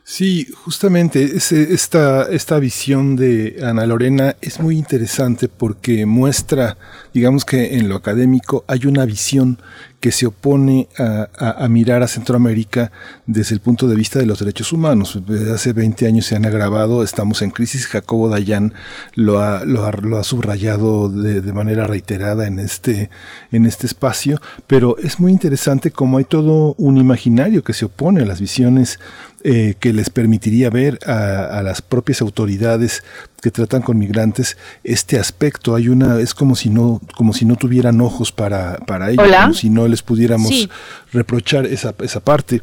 Sí, 0.04 0.48
justamente 0.64 1.36
esta, 1.36 2.24
esta 2.24 2.58
visión 2.58 3.14
de 3.14 3.60
Ana 3.62 3.86
Lorena 3.86 4.34
es 4.40 4.58
muy 4.58 4.76
interesante 4.76 5.48
porque 5.48 6.06
muestra, 6.06 6.76
digamos 7.14 7.44
que 7.44 7.76
en 7.78 7.88
lo 7.88 7.94
académico 7.94 8.64
hay 8.66 8.86
una 8.86 9.04
visión 9.04 9.58
que 10.02 10.10
se 10.10 10.26
opone 10.26 10.88
a, 10.98 11.68
mirar 11.68 12.02
a 12.02 12.08
Centroamérica 12.08 12.90
desde 13.24 13.54
el 13.54 13.60
punto 13.60 13.86
de 13.86 13.94
vista 13.94 14.18
de 14.18 14.26
los 14.26 14.40
derechos 14.40 14.72
humanos. 14.72 15.22
Desde 15.24 15.52
hace 15.52 15.72
20 15.72 16.08
años 16.08 16.26
se 16.26 16.34
han 16.34 16.44
agravado, 16.44 17.04
estamos 17.04 17.40
en 17.40 17.52
crisis. 17.52 17.86
Jacobo 17.86 18.28
Dayan 18.28 18.74
lo 19.14 19.40
ha, 19.40 19.64
lo 19.64 19.86
ha, 19.86 20.24
subrayado 20.24 21.08
de, 21.08 21.40
manera 21.52 21.86
reiterada 21.86 22.48
en 22.48 22.58
este, 22.58 23.10
en 23.52 23.64
este 23.64 23.86
espacio, 23.86 24.40
pero 24.66 24.98
es 24.98 25.20
muy 25.20 25.30
interesante 25.30 25.92
cómo 25.92 26.18
hay 26.18 26.24
todo 26.24 26.74
un 26.78 26.96
imaginario 26.96 27.62
que 27.62 27.72
se 27.72 27.84
opone 27.84 28.22
a 28.22 28.26
las 28.26 28.40
visiones 28.40 28.98
eh, 29.44 29.74
que 29.80 29.92
les 29.92 30.10
permitiría 30.10 30.70
ver 30.70 30.98
a, 31.06 31.58
a, 31.58 31.62
las 31.62 31.82
propias 31.82 32.20
autoridades 32.20 33.02
que 33.42 33.50
tratan 33.50 33.82
con 33.82 33.98
migrantes 33.98 34.56
este 34.84 35.18
aspecto. 35.18 35.74
Hay 35.74 35.88
una, 35.88 36.20
es 36.20 36.32
como 36.32 36.54
si 36.54 36.70
no, 36.70 37.00
como 37.16 37.32
si 37.32 37.44
no 37.44 37.56
tuvieran 37.56 38.00
ojos 38.00 38.30
para, 38.30 38.78
para 38.86 39.10
ellos, 39.10 39.26
como 39.42 39.54
si 39.54 39.68
no 39.68 39.88
les 39.88 40.00
pudiéramos 40.00 40.68
reprochar 41.12 41.66
esa, 41.66 41.92
esa 42.02 42.20
parte. 42.20 42.60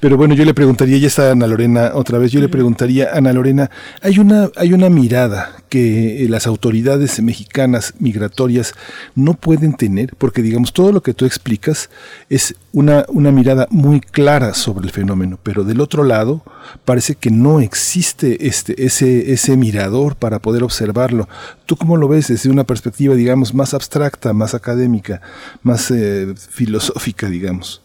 Pero 0.00 0.16
bueno, 0.16 0.34
yo 0.34 0.46
le 0.46 0.54
preguntaría, 0.54 0.96
ya 0.96 1.06
está 1.06 1.30
Ana 1.30 1.46
Lorena 1.46 1.92
otra 1.94 2.18
vez, 2.18 2.32
yo 2.32 2.40
le 2.40 2.48
preguntaría, 2.48 3.10
Ana 3.12 3.32
Lorena, 3.34 3.70
hay 4.00 4.18
una, 4.18 4.50
hay 4.56 4.72
una 4.72 4.88
mirada 4.88 5.62
que 5.68 6.24
eh, 6.24 6.28
las 6.28 6.46
autoridades 6.46 7.22
mexicanas 7.22 7.94
migratorias 7.98 8.74
no 9.14 9.34
pueden 9.34 9.74
tener, 9.74 10.14
porque 10.16 10.40
digamos, 10.40 10.72
todo 10.72 10.92
lo 10.92 11.02
que 11.02 11.12
tú 11.12 11.26
explicas 11.26 11.90
es 12.30 12.54
una, 12.72 13.04
una 13.08 13.30
mirada 13.30 13.68
muy 13.70 14.00
clara 14.00 14.54
sobre 14.54 14.86
el 14.86 14.92
fenómeno, 14.92 15.38
pero 15.42 15.64
del 15.64 15.80
otro 15.80 16.04
lado 16.04 16.42
parece 16.84 17.16
que 17.16 17.30
no 17.30 17.60
existe 17.60 18.46
este, 18.46 18.84
ese, 18.84 19.32
ese 19.32 19.56
mirador 19.56 20.16
para 20.22 20.38
poder 20.38 20.62
observarlo. 20.62 21.28
¿Tú 21.66 21.74
cómo 21.76 21.96
lo 21.96 22.06
ves 22.06 22.28
desde 22.28 22.48
una 22.48 22.62
perspectiva, 22.62 23.16
digamos, 23.16 23.54
más 23.54 23.74
abstracta, 23.74 24.32
más 24.32 24.54
académica, 24.54 25.20
más 25.64 25.90
eh, 25.90 26.32
filosófica, 26.36 27.26
digamos? 27.28 27.81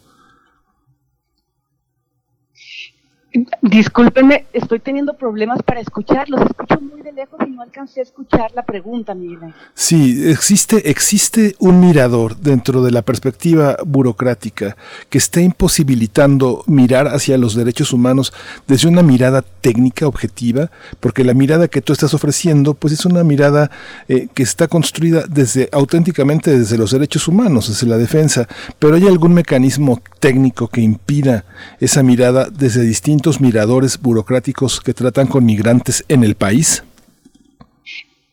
Discúlpenme, 3.60 4.46
estoy 4.54 4.80
teniendo 4.80 5.14
problemas 5.14 5.62
para 5.62 5.80
escucharlos. 5.80 6.40
Escucho 6.40 6.80
muy 6.80 7.02
de 7.02 7.12
lejos 7.12 7.38
y 7.46 7.50
no 7.50 7.60
alcancé 7.60 8.00
a 8.00 8.02
escuchar 8.02 8.52
la 8.54 8.62
pregunta, 8.62 9.14
Miguel. 9.14 9.52
Sí, 9.74 10.30
existe, 10.30 10.88
existe 10.88 11.54
un 11.58 11.78
mirador 11.78 12.38
dentro 12.38 12.82
de 12.82 12.90
la 12.90 13.02
perspectiva 13.02 13.76
burocrática 13.84 14.76
que 15.10 15.18
está 15.18 15.42
imposibilitando 15.42 16.64
mirar 16.66 17.08
hacia 17.08 17.36
los 17.36 17.54
derechos 17.54 17.92
humanos 17.92 18.32
desde 18.66 18.88
una 18.88 19.02
mirada 19.02 19.42
técnica 19.42 20.06
objetiva, 20.06 20.70
porque 20.98 21.22
la 21.22 21.34
mirada 21.34 21.68
que 21.68 21.82
tú 21.82 21.92
estás 21.92 22.14
ofreciendo, 22.14 22.72
pues 22.72 22.94
es 22.94 23.04
una 23.04 23.24
mirada 23.24 23.70
eh, 24.08 24.28
que 24.32 24.42
está 24.42 24.68
construida 24.68 25.24
desde 25.28 25.68
auténticamente 25.72 26.58
desde 26.58 26.78
los 26.78 26.92
derechos 26.92 27.28
humanos, 27.28 27.68
desde 27.68 27.86
la 27.86 27.98
defensa. 27.98 28.48
Pero 28.78 28.94
hay 28.94 29.06
algún 29.06 29.34
mecanismo 29.34 30.00
técnico 30.18 30.68
que 30.68 30.80
impida 30.80 31.44
esa 31.78 32.02
mirada 32.02 32.48
desde 32.50 32.80
distintos 32.80 33.17
miradores 33.40 34.00
burocráticos 34.00 34.80
que 34.80 34.94
tratan 34.94 35.26
con 35.26 35.44
migrantes 35.44 36.04
en 36.08 36.24
el 36.24 36.34
país? 36.34 36.84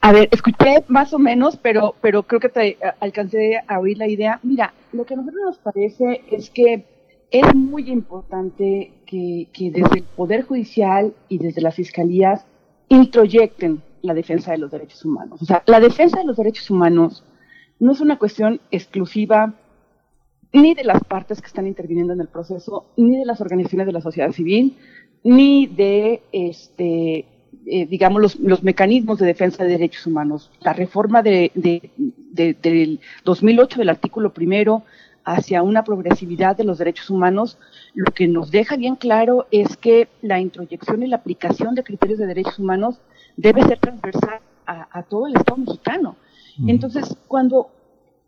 A 0.01 0.11
ver, 0.11 0.29
escuché 0.31 0.83
más 0.87 1.13
o 1.13 1.19
menos, 1.19 1.57
pero, 1.57 1.95
pero 2.01 2.23
creo 2.23 2.39
que 2.39 2.49
te 2.49 2.77
alcancé 2.99 3.59
a 3.67 3.79
oír 3.79 3.97
la 3.97 4.07
idea. 4.07 4.39
Mira, 4.43 4.73
lo 4.91 5.03
que 5.03 5.15
a 5.15 5.17
nosotros 5.17 5.41
nos 5.43 5.57
parece 5.57 6.21
es 6.29 6.49
que 6.51 6.85
es 7.31 7.55
muy 7.55 7.89
importante 7.89 8.93
que, 9.07 9.47
que 9.51 9.71
desde 9.71 9.99
el 9.99 10.03
Poder 10.03 10.43
Judicial 10.43 11.13
y 11.27 11.39
desde 11.39 11.61
las 11.61 11.75
fiscalías 11.75 12.45
introyecten 12.87 13.81
la 14.03 14.13
defensa 14.13 14.51
de 14.51 14.59
los 14.59 14.71
derechos 14.71 15.03
humanos. 15.03 15.41
O 15.41 15.45
sea, 15.45 15.63
la 15.65 15.79
defensa 15.79 16.19
de 16.19 16.25
los 16.25 16.37
derechos 16.37 16.69
humanos 16.69 17.23
no 17.79 17.91
es 17.91 17.99
una 17.99 18.17
cuestión 18.17 18.61
exclusiva 18.71 19.53
ni 20.55 20.73
de 20.73 20.83
las 20.83 21.03
partes 21.03 21.41
que 21.41 21.47
están 21.47 21.67
interviniendo 21.67 22.13
en 22.13 22.21
el 22.21 22.27
proceso, 22.27 22.85
ni 22.95 23.17
de 23.17 23.25
las 23.25 23.41
organizaciones 23.41 23.87
de 23.87 23.93
la 23.93 24.01
sociedad 24.01 24.31
civil, 24.31 24.77
ni 25.23 25.67
de, 25.67 26.21
este, 26.31 27.25
eh, 27.65 27.85
digamos, 27.87 28.39
los, 28.39 28.63
mecanismos 28.63 29.19
de 29.19 29.25
defensa 29.25 29.63
de 29.63 29.71
derechos 29.71 30.07
humanos. 30.07 30.51
La 30.61 30.71
reforma 30.71 31.21
de, 31.21 31.51
del 31.55 32.99
2008 33.25 33.79
del 33.79 33.89
artículo 33.89 34.33
primero 34.33 34.83
hacia 35.25 35.61
una 35.61 35.83
progresividad 35.83 36.55
de 36.55 36.63
los 36.63 36.77
derechos 36.77 37.09
humanos, 37.09 37.57
lo 37.93 38.11
que 38.13 38.27
nos 38.27 38.51
deja 38.51 38.77
bien 38.77 38.95
claro 38.95 39.47
es 39.51 39.75
que 39.75 40.07
la 40.21 40.39
introyección 40.39 41.03
y 41.03 41.07
la 41.07 41.17
aplicación 41.17 41.75
de 41.75 41.83
criterios 41.83 42.19
de 42.19 42.27
derechos 42.27 42.59
humanos 42.59 43.01
debe 43.35 43.63
ser 43.63 43.79
transversal 43.79 44.39
a, 44.65 44.87
a 44.91 45.03
todo 45.03 45.27
el 45.27 45.35
Estado 45.35 45.57
mexicano 45.57 46.15
Entonces, 46.67 47.17
cuando 47.27 47.71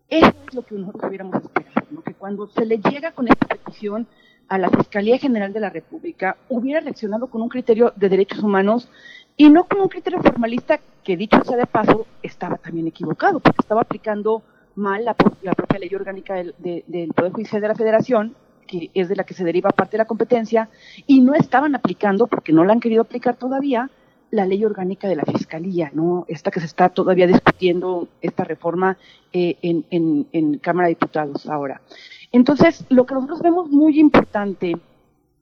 eso 0.08 0.32
es 0.46 0.54
lo 0.54 0.62
que 0.62 0.74
nosotros 0.74 1.04
hubiéramos 1.08 1.36
esperado, 1.36 2.02
que 2.04 2.14
cuando 2.14 2.46
se 2.46 2.64
le 2.64 2.78
llega 2.78 3.12
con 3.12 3.28
esta 3.28 3.46
petición 3.46 4.06
a 4.48 4.58
la 4.58 4.70
Fiscalía 4.70 5.18
General 5.18 5.52
de 5.52 5.60
la 5.60 5.70
República, 5.70 6.36
hubiera 6.48 6.80
reaccionado 6.80 7.26
con 7.26 7.42
un 7.42 7.48
criterio 7.48 7.92
de 7.96 8.08
derechos 8.08 8.42
humanos 8.42 8.88
y 9.36 9.50
no 9.50 9.64
con 9.64 9.80
un 9.80 9.88
criterio 9.88 10.20
formalista 10.22 10.80
que, 11.04 11.16
dicho 11.16 11.42
sea 11.44 11.56
de 11.56 11.66
paso, 11.66 12.06
estaba 12.22 12.56
también 12.56 12.86
equivocado, 12.86 13.40
porque 13.40 13.60
estaba 13.60 13.82
aplicando 13.82 14.42
mal 14.74 15.04
la, 15.04 15.14
propia 15.14 15.78
ley 15.78 15.94
orgánica 15.94 16.34
del, 16.34 16.54
del 16.58 17.12
Poder 17.12 17.32
Judicial 17.32 17.60
de 17.60 17.68
la 17.68 17.74
Federación, 17.74 18.34
que 18.66 18.90
es 18.94 19.08
de 19.08 19.16
la 19.16 19.24
que 19.24 19.34
se 19.34 19.44
deriva 19.44 19.70
parte 19.70 19.92
de 19.92 19.98
la 19.98 20.06
competencia, 20.06 20.68
y 21.06 21.20
no 21.20 21.34
estaban 21.34 21.74
aplicando, 21.74 22.26
porque 22.26 22.52
no 22.52 22.64
la 22.64 22.72
han 22.72 22.80
querido 22.80 23.02
aplicar 23.02 23.36
todavía, 23.36 23.90
la 24.30 24.46
ley 24.46 24.64
orgánica 24.64 25.08
de 25.08 25.16
la 25.16 25.24
Fiscalía, 25.24 25.90
¿no? 25.94 26.24
Esta 26.28 26.50
que 26.50 26.60
se 26.60 26.66
está 26.66 26.88
todavía 26.88 27.26
discutiendo, 27.26 28.08
esta 28.20 28.44
reforma 28.44 28.98
eh, 29.32 29.56
en, 29.62 29.84
en, 29.90 30.26
en, 30.32 30.58
Cámara 30.58 30.88
de 30.88 30.94
Diputados 30.94 31.46
ahora. 31.46 31.80
Entonces, 32.32 32.84
lo 32.88 33.06
que 33.06 33.14
nosotros 33.14 33.40
vemos 33.40 33.70
muy 33.70 33.98
importante 33.98 34.76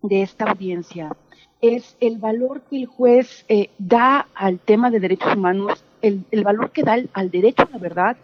de 0.03 0.23
esta 0.23 0.45
audiencia 0.45 1.17
es 1.61 1.97
el 2.01 2.19
valor 2.19 2.63
que 2.71 2.77
el 2.77 2.87
juez 2.87 3.45
eh, 3.49 3.71
da 3.79 4.29
al 4.35 4.59
tema 4.61 4.91
de 4.91 5.01
derechos 5.01 5.35
humanos, 5.35 5.85
el, 6.03 6.25
el 6.31 6.45
valor 6.45 6.71
que 6.71 6.83
da 6.83 6.93
al, 6.93 7.11
al, 7.13 7.31
derecho 7.31 7.63
a 7.63 7.71
la 7.73 7.79
verdad. 7.79 8.17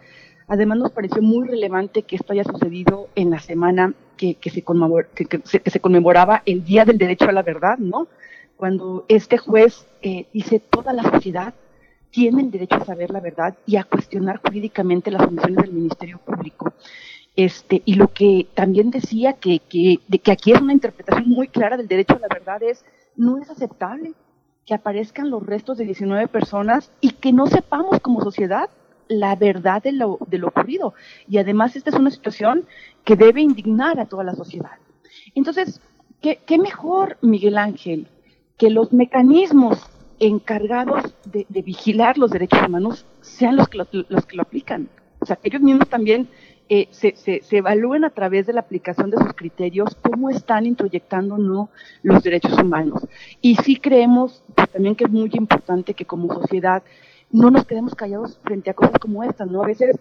Además, 0.46 0.78
nos 0.78 0.92
pareció 0.92 1.22
muy 1.22 1.48
relevante 1.48 2.02
que 2.02 2.16
esto 2.16 2.32
haya 2.32 2.44
sucedido 2.44 3.08
en 3.14 3.30
la 3.30 3.40
semana 3.40 3.94
que, 4.16 4.34
que, 4.34 4.50
se, 4.50 4.62
conmemor, 4.62 5.08
que, 5.14 5.24
que, 5.24 5.40
se, 5.44 5.62
se 5.64 5.80
conmemoraba 5.80 6.42
el 6.46 6.64
Día 6.64 6.84
del 6.84 6.98
Derecho 6.98 7.24
a 7.24 7.32
la 7.32 7.42
Verdad, 7.42 7.78
¿no? 7.78 8.06
Cuando 8.62 9.04
este 9.08 9.38
juez 9.38 9.88
eh, 10.02 10.28
dice 10.32 10.60
toda 10.60 10.92
la 10.92 11.02
sociedad 11.02 11.52
tiene 12.12 12.42
el 12.42 12.52
derecho 12.52 12.76
a 12.76 12.84
saber 12.84 13.10
la 13.10 13.18
verdad 13.18 13.56
y 13.66 13.74
a 13.74 13.82
cuestionar 13.82 14.40
jurídicamente 14.40 15.10
las 15.10 15.24
funciones 15.24 15.56
del 15.56 15.72
Ministerio 15.72 16.18
Público. 16.18 16.72
Este, 17.34 17.82
y 17.84 17.94
lo 17.94 18.12
que 18.12 18.46
también 18.54 18.92
decía 18.92 19.32
que, 19.32 19.58
que, 19.58 19.98
que 20.22 20.30
aquí 20.30 20.52
es 20.52 20.60
una 20.60 20.74
interpretación 20.74 21.28
muy 21.28 21.48
clara 21.48 21.76
del 21.76 21.88
derecho 21.88 22.14
a 22.14 22.20
la 22.20 22.28
verdad 22.32 22.62
es, 22.62 22.84
no 23.16 23.36
es 23.38 23.50
aceptable 23.50 24.12
que 24.64 24.74
aparezcan 24.74 25.28
los 25.28 25.44
restos 25.44 25.76
de 25.76 25.84
19 25.84 26.28
personas 26.28 26.92
y 27.00 27.10
que 27.14 27.32
no 27.32 27.48
sepamos 27.48 27.98
como 27.98 28.22
sociedad 28.22 28.70
la 29.08 29.34
verdad 29.34 29.82
de 29.82 29.90
lo, 29.90 30.18
de 30.28 30.38
lo 30.38 30.46
ocurrido. 30.46 30.94
Y 31.28 31.38
además 31.38 31.74
esta 31.74 31.90
es 31.90 31.96
una 31.96 32.12
situación 32.12 32.64
que 33.02 33.16
debe 33.16 33.40
indignar 33.40 33.98
a 33.98 34.06
toda 34.06 34.22
la 34.22 34.36
sociedad. 34.36 34.78
Entonces, 35.34 35.80
¿qué, 36.20 36.38
qué 36.46 36.58
mejor, 36.58 37.18
Miguel 37.22 37.58
Ángel, 37.58 38.06
que 38.56 38.70
los 38.70 38.92
mecanismos 38.92 39.84
encargados 40.18 41.14
de, 41.24 41.46
vigilar 41.62 42.16
los 42.16 42.30
derechos 42.30 42.60
humanos 42.66 43.06
sean 43.20 43.56
los 43.56 43.68
que 43.68 43.78
lo, 43.78 43.86
los 44.08 44.26
que 44.26 44.36
lo 44.36 44.42
aplican. 44.42 44.88
O 45.18 45.26
sea, 45.26 45.38
ellos 45.42 45.62
mismos 45.62 45.88
también 45.88 46.28
eh, 46.68 46.88
se, 46.90 47.14
se, 47.16 47.42
se, 47.42 47.58
evalúen 47.58 48.04
a 48.04 48.10
través 48.10 48.46
de 48.46 48.52
la 48.52 48.60
aplicación 48.60 49.10
de 49.10 49.18
sus 49.18 49.34
criterios 49.34 49.96
cómo 49.96 50.30
están 50.30 50.64
introyectando 50.64 51.38
no 51.38 51.70
los 52.02 52.22
derechos 52.22 52.56
humanos. 52.58 53.06
Y 53.40 53.56
sí 53.56 53.76
creemos 53.76 54.42
pues, 54.54 54.70
también 54.70 54.94
que 54.94 55.04
es 55.04 55.10
muy 55.10 55.30
importante 55.34 55.94
que 55.94 56.06
como 56.06 56.32
sociedad 56.32 56.82
no 57.30 57.50
nos 57.50 57.66
quedemos 57.66 57.94
callados 57.94 58.38
frente 58.42 58.70
a 58.70 58.74
cosas 58.74 58.98
como 59.00 59.24
estas, 59.24 59.50
¿no? 59.50 59.62
A 59.62 59.66
veces 59.66 59.98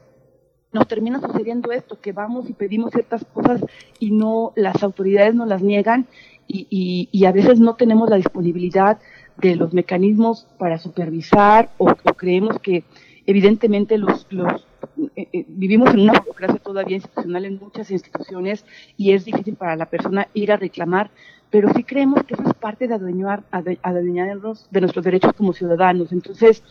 nos 0.71 0.87
termina 0.87 1.19
sucediendo 1.19 1.71
esto, 1.71 1.99
que 1.99 2.13
vamos 2.13 2.49
y 2.49 2.53
pedimos 2.53 2.91
ciertas 2.91 3.25
cosas 3.25 3.61
y 3.99 4.11
no 4.11 4.53
las 4.55 4.83
autoridades 4.83 5.35
nos 5.35 5.47
las 5.47 5.61
niegan 5.61 6.07
y, 6.47 7.25
a 7.25 7.31
veces 7.31 7.59
no 7.59 7.75
tenemos 7.75 8.09
la 8.09 8.17
disponibilidad 8.17 8.99
de 9.37 9.55
los 9.55 9.73
mecanismos 9.73 10.47
para 10.57 10.77
supervisar 10.77 11.69
o, 11.77 11.87
creemos 12.15 12.59
que 12.59 12.83
evidentemente 13.25 13.97
los, 13.97 14.27
los 14.29 14.67
eh, 15.15 15.27
eh, 15.31 15.45
vivimos 15.47 15.93
en 15.93 16.01
una 16.01 16.19
burocracia 16.19 16.59
todavía 16.59 16.97
institucional 16.97 17.45
en 17.45 17.59
muchas 17.59 17.91
instituciones 17.91 18.65
y 18.97 19.13
es 19.13 19.25
difícil 19.25 19.55
para 19.55 19.75
la 19.75 19.85
persona 19.85 20.27
ir 20.33 20.51
a 20.51 20.57
reclamar, 20.57 21.11
pero 21.49 21.71
sí 21.73 21.83
creemos 21.83 22.23
que 22.23 22.33
eso 22.33 22.43
es 22.45 22.53
parte 22.55 22.87
de 22.87 22.95
adueñar, 22.95 23.43
adueñarnos 23.51 24.67
de 24.71 24.81
nuestros 24.81 25.05
derechos 25.05 25.33
como 25.33 25.53
ciudadanos. 25.53 26.11
Entonces, 26.11 26.63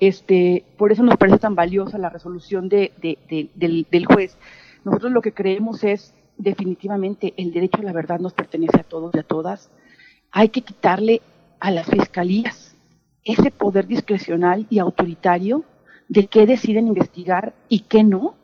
este, 0.00 0.64
por 0.76 0.92
eso 0.92 1.02
nos 1.02 1.16
parece 1.16 1.38
tan 1.38 1.54
valiosa 1.54 1.98
la 1.98 2.10
resolución 2.10 2.68
de, 2.68 2.92
del, 3.00 3.86
del 3.90 4.06
juez. 4.06 4.36
Nosotros 4.84 5.12
lo 5.12 5.22
que 5.22 5.32
creemos 5.32 5.84
es 5.84 6.14
definitivamente 6.36 7.34
el 7.36 7.52
derecho 7.52 7.78
a 7.80 7.84
la 7.84 7.92
verdad 7.92 8.20
nos 8.20 8.32
pertenece 8.32 8.80
a 8.80 8.84
todos 8.84 9.14
y 9.14 9.18
a 9.18 9.22
todas. 9.22 9.70
Hay 10.30 10.48
que 10.48 10.62
quitarle 10.62 11.22
a 11.60 11.70
las 11.70 11.86
fiscalías 11.86 12.76
ese 13.24 13.50
poder 13.50 13.86
discrecional 13.86 14.66
y 14.68 14.78
autoritario 14.78 15.64
de 16.08 16.26
qué 16.26 16.46
deciden 16.46 16.88
investigar 16.88 17.54
y 17.68 17.80
qué 17.80 18.04
no. 18.04 18.34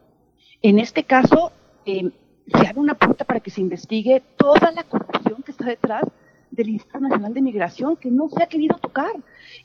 En 0.62 0.78
este 0.78 1.04
caso, 1.04 1.52
eh, 1.84 2.10
se 2.46 2.66
abre 2.66 2.80
una 2.80 2.94
puerta 2.94 3.24
para 3.24 3.40
que 3.40 3.50
se 3.50 3.60
investigue 3.60 4.22
toda 4.36 4.72
la 4.72 4.84
corrupción 4.84 5.42
que 5.42 5.52
está 5.52 5.64
detrás 5.64 6.04
del 6.50 6.68
Instituto 6.68 7.00
Nacional 7.00 7.34
de 7.34 7.42
Migración, 7.42 7.96
que 7.96 8.10
no 8.10 8.28
se 8.28 8.42
ha 8.42 8.46
querido 8.46 8.76
tocar 8.78 9.12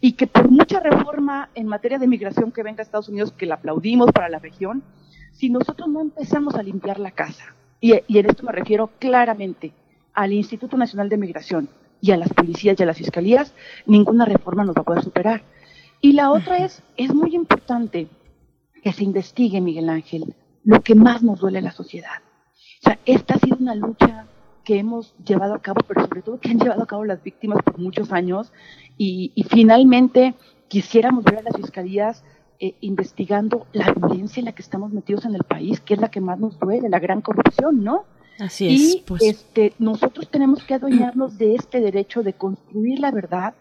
y 0.01 0.13
que 0.13 0.27
por 0.27 0.49
mucha 0.49 0.79
reforma 0.79 1.49
en 1.55 1.67
materia 1.67 1.97
de 1.97 2.07
migración 2.07 2.51
que 2.51 2.63
venga 2.63 2.81
a 2.81 2.83
Estados 2.83 3.09
Unidos, 3.09 3.31
que 3.31 3.45
la 3.45 3.55
aplaudimos 3.55 4.11
para 4.11 4.29
la 4.29 4.39
región, 4.39 4.83
si 5.31 5.49
nosotros 5.49 5.89
no 5.89 6.01
empezamos 6.01 6.55
a 6.55 6.63
limpiar 6.63 6.99
la 6.99 7.11
casa, 7.11 7.55
y, 7.85 8.17
en 8.17 8.25
esto 8.25 8.43
me 8.43 8.51
refiero 8.51 8.89
claramente 8.97 9.71
al 10.15 10.33
Instituto 10.33 10.75
Nacional 10.75 11.07
de 11.07 11.17
Migración 11.17 11.69
y 12.01 12.11
a 12.11 12.17
las 12.17 12.29
policías 12.33 12.79
y 12.79 12.83
a 12.83 12.85
las 12.87 12.97
fiscalías, 12.97 13.53
ninguna 13.85 14.25
reforma 14.25 14.65
nos 14.65 14.75
va 14.75 14.81
a 14.81 14.85
poder 14.85 15.03
superar. 15.03 15.43
Y 16.01 16.13
la 16.13 16.31
otra 16.31 16.57
es, 16.65 16.81
es 16.97 17.13
muy 17.13 17.35
importante 17.35 18.07
que 18.81 18.91
se 18.91 19.03
investigue, 19.03 19.61
Miguel 19.61 19.89
Ángel, 19.89 20.33
lo 20.63 20.81
que 20.81 20.95
más 20.95 21.21
nos 21.21 21.39
duele 21.39 21.59
a 21.59 21.61
la 21.61 21.71
sociedad. 21.71 22.23
O 22.81 22.85
sea, 22.85 22.99
esta 23.05 23.35
ha 23.35 23.39
sido 23.39 23.57
una 23.59 23.75
lucha 23.75 24.25
que 24.63 24.79
hemos 24.79 25.13
llevado 25.23 25.53
a 25.53 25.61
cabo, 25.61 25.81
pero 25.87 26.01
sobre 26.01 26.23
todo 26.23 26.39
que 26.39 26.49
han 26.49 26.59
llevado 26.59 26.81
a 26.81 26.87
cabo 26.87 27.05
las 27.05 27.21
víctimas 27.21 27.61
por 27.63 27.77
muchos 27.77 28.11
años 28.11 28.51
y, 28.97 29.31
y 29.35 29.43
finalmente 29.43 30.33
quisiéramos 30.69 31.23
ver 31.23 31.37
a 31.37 31.43
las 31.43 31.55
fiscalías 31.55 32.23
eh, 32.59 32.75
investigando 32.81 33.67
la 33.73 33.93
violencia 33.93 34.39
en 34.39 34.45
la 34.45 34.53
que 34.53 34.61
estamos 34.61 34.91
metidos 34.91 35.25
en 35.25 35.35
el 35.35 35.43
país, 35.43 35.79
que 35.81 35.93
es 35.93 35.99
la 35.99 36.09
que 36.09 36.21
más 36.21 36.39
nos 36.39 36.57
duele, 36.59 36.89
la 36.89 36.99
gran 36.99 37.21
corrupción, 37.21 37.83
¿no? 37.83 38.05
Así 38.39 38.67
es. 38.67 38.95
Y 38.95 39.03
pues. 39.05 39.23
este, 39.23 39.73
nosotros 39.79 40.29
tenemos 40.29 40.63
que 40.63 40.73
adueñarnos 40.73 41.37
de 41.37 41.55
este 41.55 41.79
derecho 41.79 42.23
de 42.23 42.33
construir 42.33 42.99
la 42.99 43.11
verdad 43.11 43.53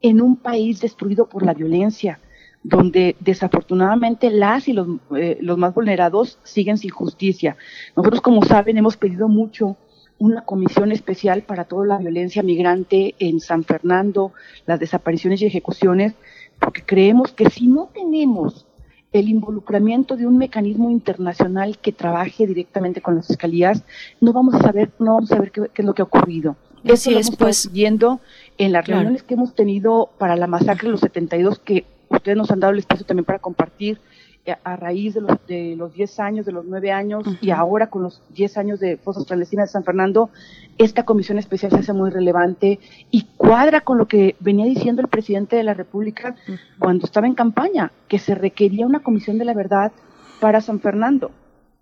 en 0.00 0.20
un 0.20 0.36
país 0.36 0.80
destruido 0.80 1.28
por 1.28 1.44
la 1.44 1.54
violencia, 1.54 2.20
donde 2.62 3.16
desafortunadamente 3.20 4.30
las 4.30 4.68
y 4.68 4.72
los, 4.72 4.88
eh, 5.16 5.38
los 5.40 5.58
más 5.58 5.74
vulnerados 5.74 6.38
siguen 6.42 6.78
sin 6.78 6.90
justicia. 6.90 7.56
Nosotros, 7.96 8.20
como 8.20 8.42
saben, 8.44 8.78
hemos 8.78 8.96
pedido 8.96 9.28
mucho 9.28 9.76
una 10.18 10.42
comisión 10.42 10.90
especial 10.92 11.42
para 11.42 11.64
toda 11.64 11.86
la 11.86 11.98
violencia 11.98 12.42
migrante 12.42 13.14
en 13.18 13.40
San 13.40 13.64
Fernando, 13.64 14.32
las 14.66 14.80
desapariciones 14.80 15.40
y 15.42 15.46
ejecuciones, 15.46 16.14
porque 16.58 16.82
creemos 16.82 17.32
que 17.32 17.50
si 17.50 17.66
no 17.66 17.88
tenemos 17.92 18.66
el 19.12 19.28
involucramiento 19.28 20.16
de 20.16 20.26
un 20.26 20.36
mecanismo 20.36 20.90
internacional 20.90 21.78
que 21.78 21.92
trabaje 21.92 22.46
directamente 22.46 23.00
con 23.00 23.16
las 23.16 23.26
fiscalías, 23.26 23.84
no 24.20 24.32
vamos 24.32 24.54
a 24.54 24.60
saber, 24.60 24.90
no 24.98 25.14
vamos 25.14 25.32
a 25.32 25.36
saber 25.36 25.50
qué, 25.50 25.70
es 25.74 25.84
lo 25.84 25.94
que 25.94 26.02
ha 26.02 26.04
ocurrido. 26.04 26.56
Eso 26.84 27.10
lo 27.10 27.18
es, 27.18 27.34
pues, 27.34 27.72
viendo 27.72 28.20
en 28.58 28.72
las 28.72 28.86
reuniones 28.86 29.22
que 29.22 29.34
hemos 29.34 29.54
tenido 29.54 30.10
para 30.18 30.36
la 30.36 30.46
masacre 30.46 30.88
de 30.88 30.92
los 30.92 31.00
72, 31.00 31.58
que 31.58 31.84
ustedes 32.08 32.36
nos 32.36 32.50
han 32.50 32.60
dado 32.60 32.72
el 32.72 32.78
espacio 32.78 33.04
también 33.04 33.24
para 33.24 33.38
compartir 33.38 33.98
a 34.50 34.76
raíz 34.76 35.14
de 35.14 35.20
los, 35.20 35.46
de 35.46 35.74
los 35.76 35.92
10 35.94 36.20
años, 36.20 36.46
de 36.46 36.52
los 36.52 36.64
9 36.64 36.92
años 36.92 37.24
y 37.40 37.50
ahora 37.50 37.88
con 37.88 38.02
los 38.02 38.22
10 38.34 38.58
años 38.58 38.80
de 38.80 38.96
Fosas 38.96 39.24
Clandestinas 39.24 39.68
de 39.68 39.72
San 39.72 39.84
Fernando, 39.84 40.30
esta 40.78 41.04
comisión 41.04 41.38
especial 41.38 41.72
se 41.72 41.78
hace 41.78 41.92
muy 41.92 42.10
relevante 42.10 42.78
y 43.10 43.26
cuadra 43.36 43.80
con 43.80 43.98
lo 43.98 44.06
que 44.06 44.36
venía 44.40 44.64
diciendo 44.64 45.02
el 45.02 45.08
presidente 45.08 45.56
de 45.56 45.64
la 45.64 45.74
República 45.74 46.36
cuando 46.78 47.06
estaba 47.06 47.26
en 47.26 47.34
campaña, 47.34 47.92
que 48.08 48.18
se 48.18 48.34
requería 48.34 48.86
una 48.86 49.00
comisión 49.00 49.38
de 49.38 49.44
la 49.44 49.54
verdad 49.54 49.92
para 50.40 50.60
San 50.60 50.80
Fernando. 50.80 51.30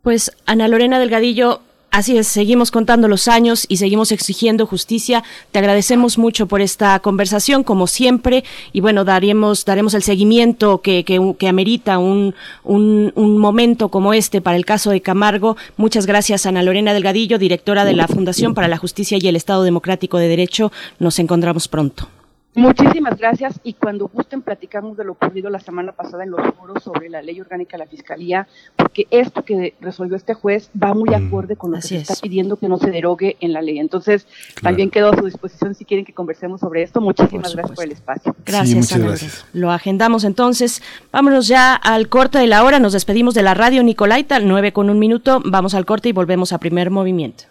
Pues 0.02 0.30
Ana 0.47 0.68
Lorena 0.68 0.98
Delgadillo, 0.98 1.60
Así 1.97 2.18
es, 2.18 2.27
seguimos 2.27 2.70
contando 2.70 3.09
los 3.09 3.27
años 3.27 3.64
y 3.70 3.78
seguimos 3.78 4.12
exigiendo 4.12 4.66
justicia. 4.66 5.24
Te 5.51 5.60
agradecemos 5.60 6.18
mucho 6.18 6.47
por 6.47 6.60
esta 6.60 7.01
conversación, 7.01 7.64
como 7.64 7.86
siempre, 7.86 8.44
y 8.74 8.82
bueno, 8.82 9.06
daremos, 9.06 9.64
daremos 9.64 9.94
el 9.94 10.02
seguimiento 10.02 10.82
que, 10.82 11.05
que, 11.05 11.48
amerita 11.48 11.97
un, 11.97 12.35
un, 12.64 13.14
un, 13.14 13.39
momento 13.39 13.89
como 13.89 14.12
este 14.12 14.43
para 14.43 14.59
el 14.59 14.66
caso 14.66 14.90
de 14.90 15.01
Camargo. 15.01 15.56
Muchas 15.78 16.05
gracias, 16.05 16.44
Ana 16.44 16.62
Lorena 16.62 16.93
Delgadillo, 16.93 17.39
directora 17.39 17.86
de 17.86 17.94
la 17.94 18.09
Fundación 18.09 18.52
para 18.52 18.68
la 18.68 18.77
Justicia 18.77 19.16
y 19.18 19.27
el 19.27 19.36
Estado 19.36 19.62
Democrático 19.62 20.18
de 20.18 20.28
Derecho. 20.28 20.70
Nos 20.98 21.18
encontramos 21.18 21.66
pronto. 21.66 22.10
Muchísimas 22.57 23.19
gracias 23.19 23.61
y 23.62 23.74
cuando 23.74 24.09
gusten 24.09 24.41
platicamos 24.41 24.97
de 24.97 25.05
lo 25.05 25.12
ocurrido 25.12 25.51
la 25.51 25.61
semana 25.61 25.93
pasada 25.93 26.24
en 26.24 26.31
los 26.31 26.41
foros 26.55 26.83
sobre 26.83 27.11
la 27.11 27.20
ley 27.20 27.39
orgánica 27.41 27.77
de 27.77 27.85
la 27.85 27.91
Fiscalía, 27.91 28.49
porque 28.77 29.07
esto 29.11 29.45
que 29.45 29.74
resolvió 29.81 30.16
este 30.16 30.33
juez 30.35 30.70
va 30.83 30.95
muy 30.95 31.11
Mm. 31.11 31.27
acorde 31.27 31.57
con 31.57 31.70
lo 31.73 31.77
que 31.77 31.83
se 31.83 31.97
está 31.99 32.15
pidiendo 32.15 32.57
que 32.57 32.69
no 32.69 32.78
se 32.78 32.91
derogue 32.91 33.37
en 33.41 33.53
la 33.53 33.61
ley. 33.61 33.78
Entonces, 33.78 34.27
también 34.62 34.91
quedo 34.91 35.11
a 35.12 35.16
su 35.16 35.24
disposición 35.27 35.74
si 35.74 35.85
quieren 35.85 36.07
que 36.07 36.15
conversemos 36.15 36.61
sobre 36.61 36.83
esto. 36.83 37.01
Muchísimas 37.01 37.55
gracias 37.55 37.77
por 37.77 37.85
el 37.85 37.93
espacio. 37.93 38.35
Gracias, 38.45 38.93
Ana 38.93 39.07
María. 39.11 39.28
Lo 39.53 39.70
agendamos 39.70 40.24
entonces. 40.24 40.83
Vámonos 41.12 41.49
ya 41.49 41.74
al 41.74 42.09
corte 42.09 42.39
de 42.39 42.47
la 42.47 42.65
hora. 42.65 42.78
Nos 42.78 42.95
despedimos 42.95 43.35
de 43.35 43.43
la 43.43 43.53
radio 43.55 43.83
Nicolaita, 43.83 44.41
9 44.41 44.73
con 44.73 44.89
un 44.89 44.99
minuto. 44.99 45.43
Vamos 45.45 45.74
al 45.74 45.85
corte 45.85 46.09
y 46.09 46.12
volvemos 46.12 46.53
a 46.55 46.59
primer 46.59 46.91
movimiento. 46.91 47.45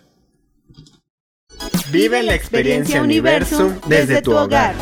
Vive 1.91 2.23
la 2.23 2.35
experiencia 2.35 3.01
Universum 3.01 3.79
desde 3.87 4.21
tu 4.21 4.35
hogar. 4.35 4.75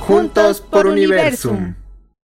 Juntos 0.00 0.60
por 0.60 0.86
Universum. 0.86 1.74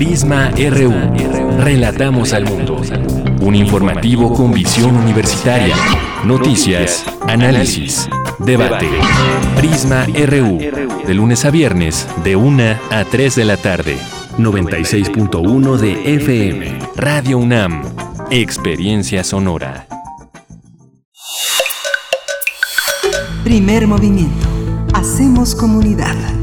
Prisma 0.00 0.50
RU. 0.56 0.94
Relatamos 1.58 2.32
al 2.32 2.46
mundo. 2.46 2.80
Un 3.42 3.54
informativo 3.54 4.32
con 4.32 4.50
visión 4.50 4.96
universitaria. 4.96 5.76
Noticias, 6.24 7.04
análisis, 7.28 8.08
debate. 8.38 8.88
Prisma 9.56 10.06
RU. 10.06 10.58
De 11.06 11.12
lunes 11.12 11.44
a 11.44 11.50
viernes, 11.50 12.08
de 12.24 12.34
1 12.34 12.62
a 12.90 13.04
3 13.04 13.34
de 13.36 13.44
la 13.44 13.58
tarde. 13.58 13.98
96.1 14.38 15.76
de 15.76 16.14
FM. 16.14 16.78
Radio 16.96 17.36
UNAM. 17.36 17.82
Experiencia 18.30 19.22
sonora. 19.22 19.86
Primer 23.44 23.86
movimiento. 23.86 24.48
Hacemos 24.94 25.54
comunidad. 25.54 26.39